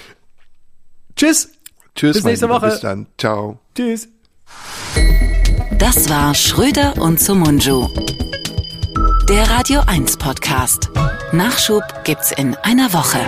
Tschüss. 1.15 1.49
Tschüss, 1.95 2.17
Bis 2.17 2.23
nächste 2.23 2.45
Lieber, 2.45 2.55
Woche. 2.61 2.67
Bis 2.67 2.79
dann. 2.79 3.07
Ciao. 3.17 3.59
Tschüss. 3.75 4.07
Das 5.79 6.09
war 6.09 6.33
Schröder 6.35 6.93
und 7.01 7.19
Sumunju. 7.19 7.87
Der 9.29 9.49
Radio 9.49 9.81
1 9.87 10.17
Podcast. 10.17 10.91
Nachschub 11.31 11.83
gibt's 12.03 12.31
in 12.31 12.55
einer 12.57 12.93
Woche. 12.93 13.19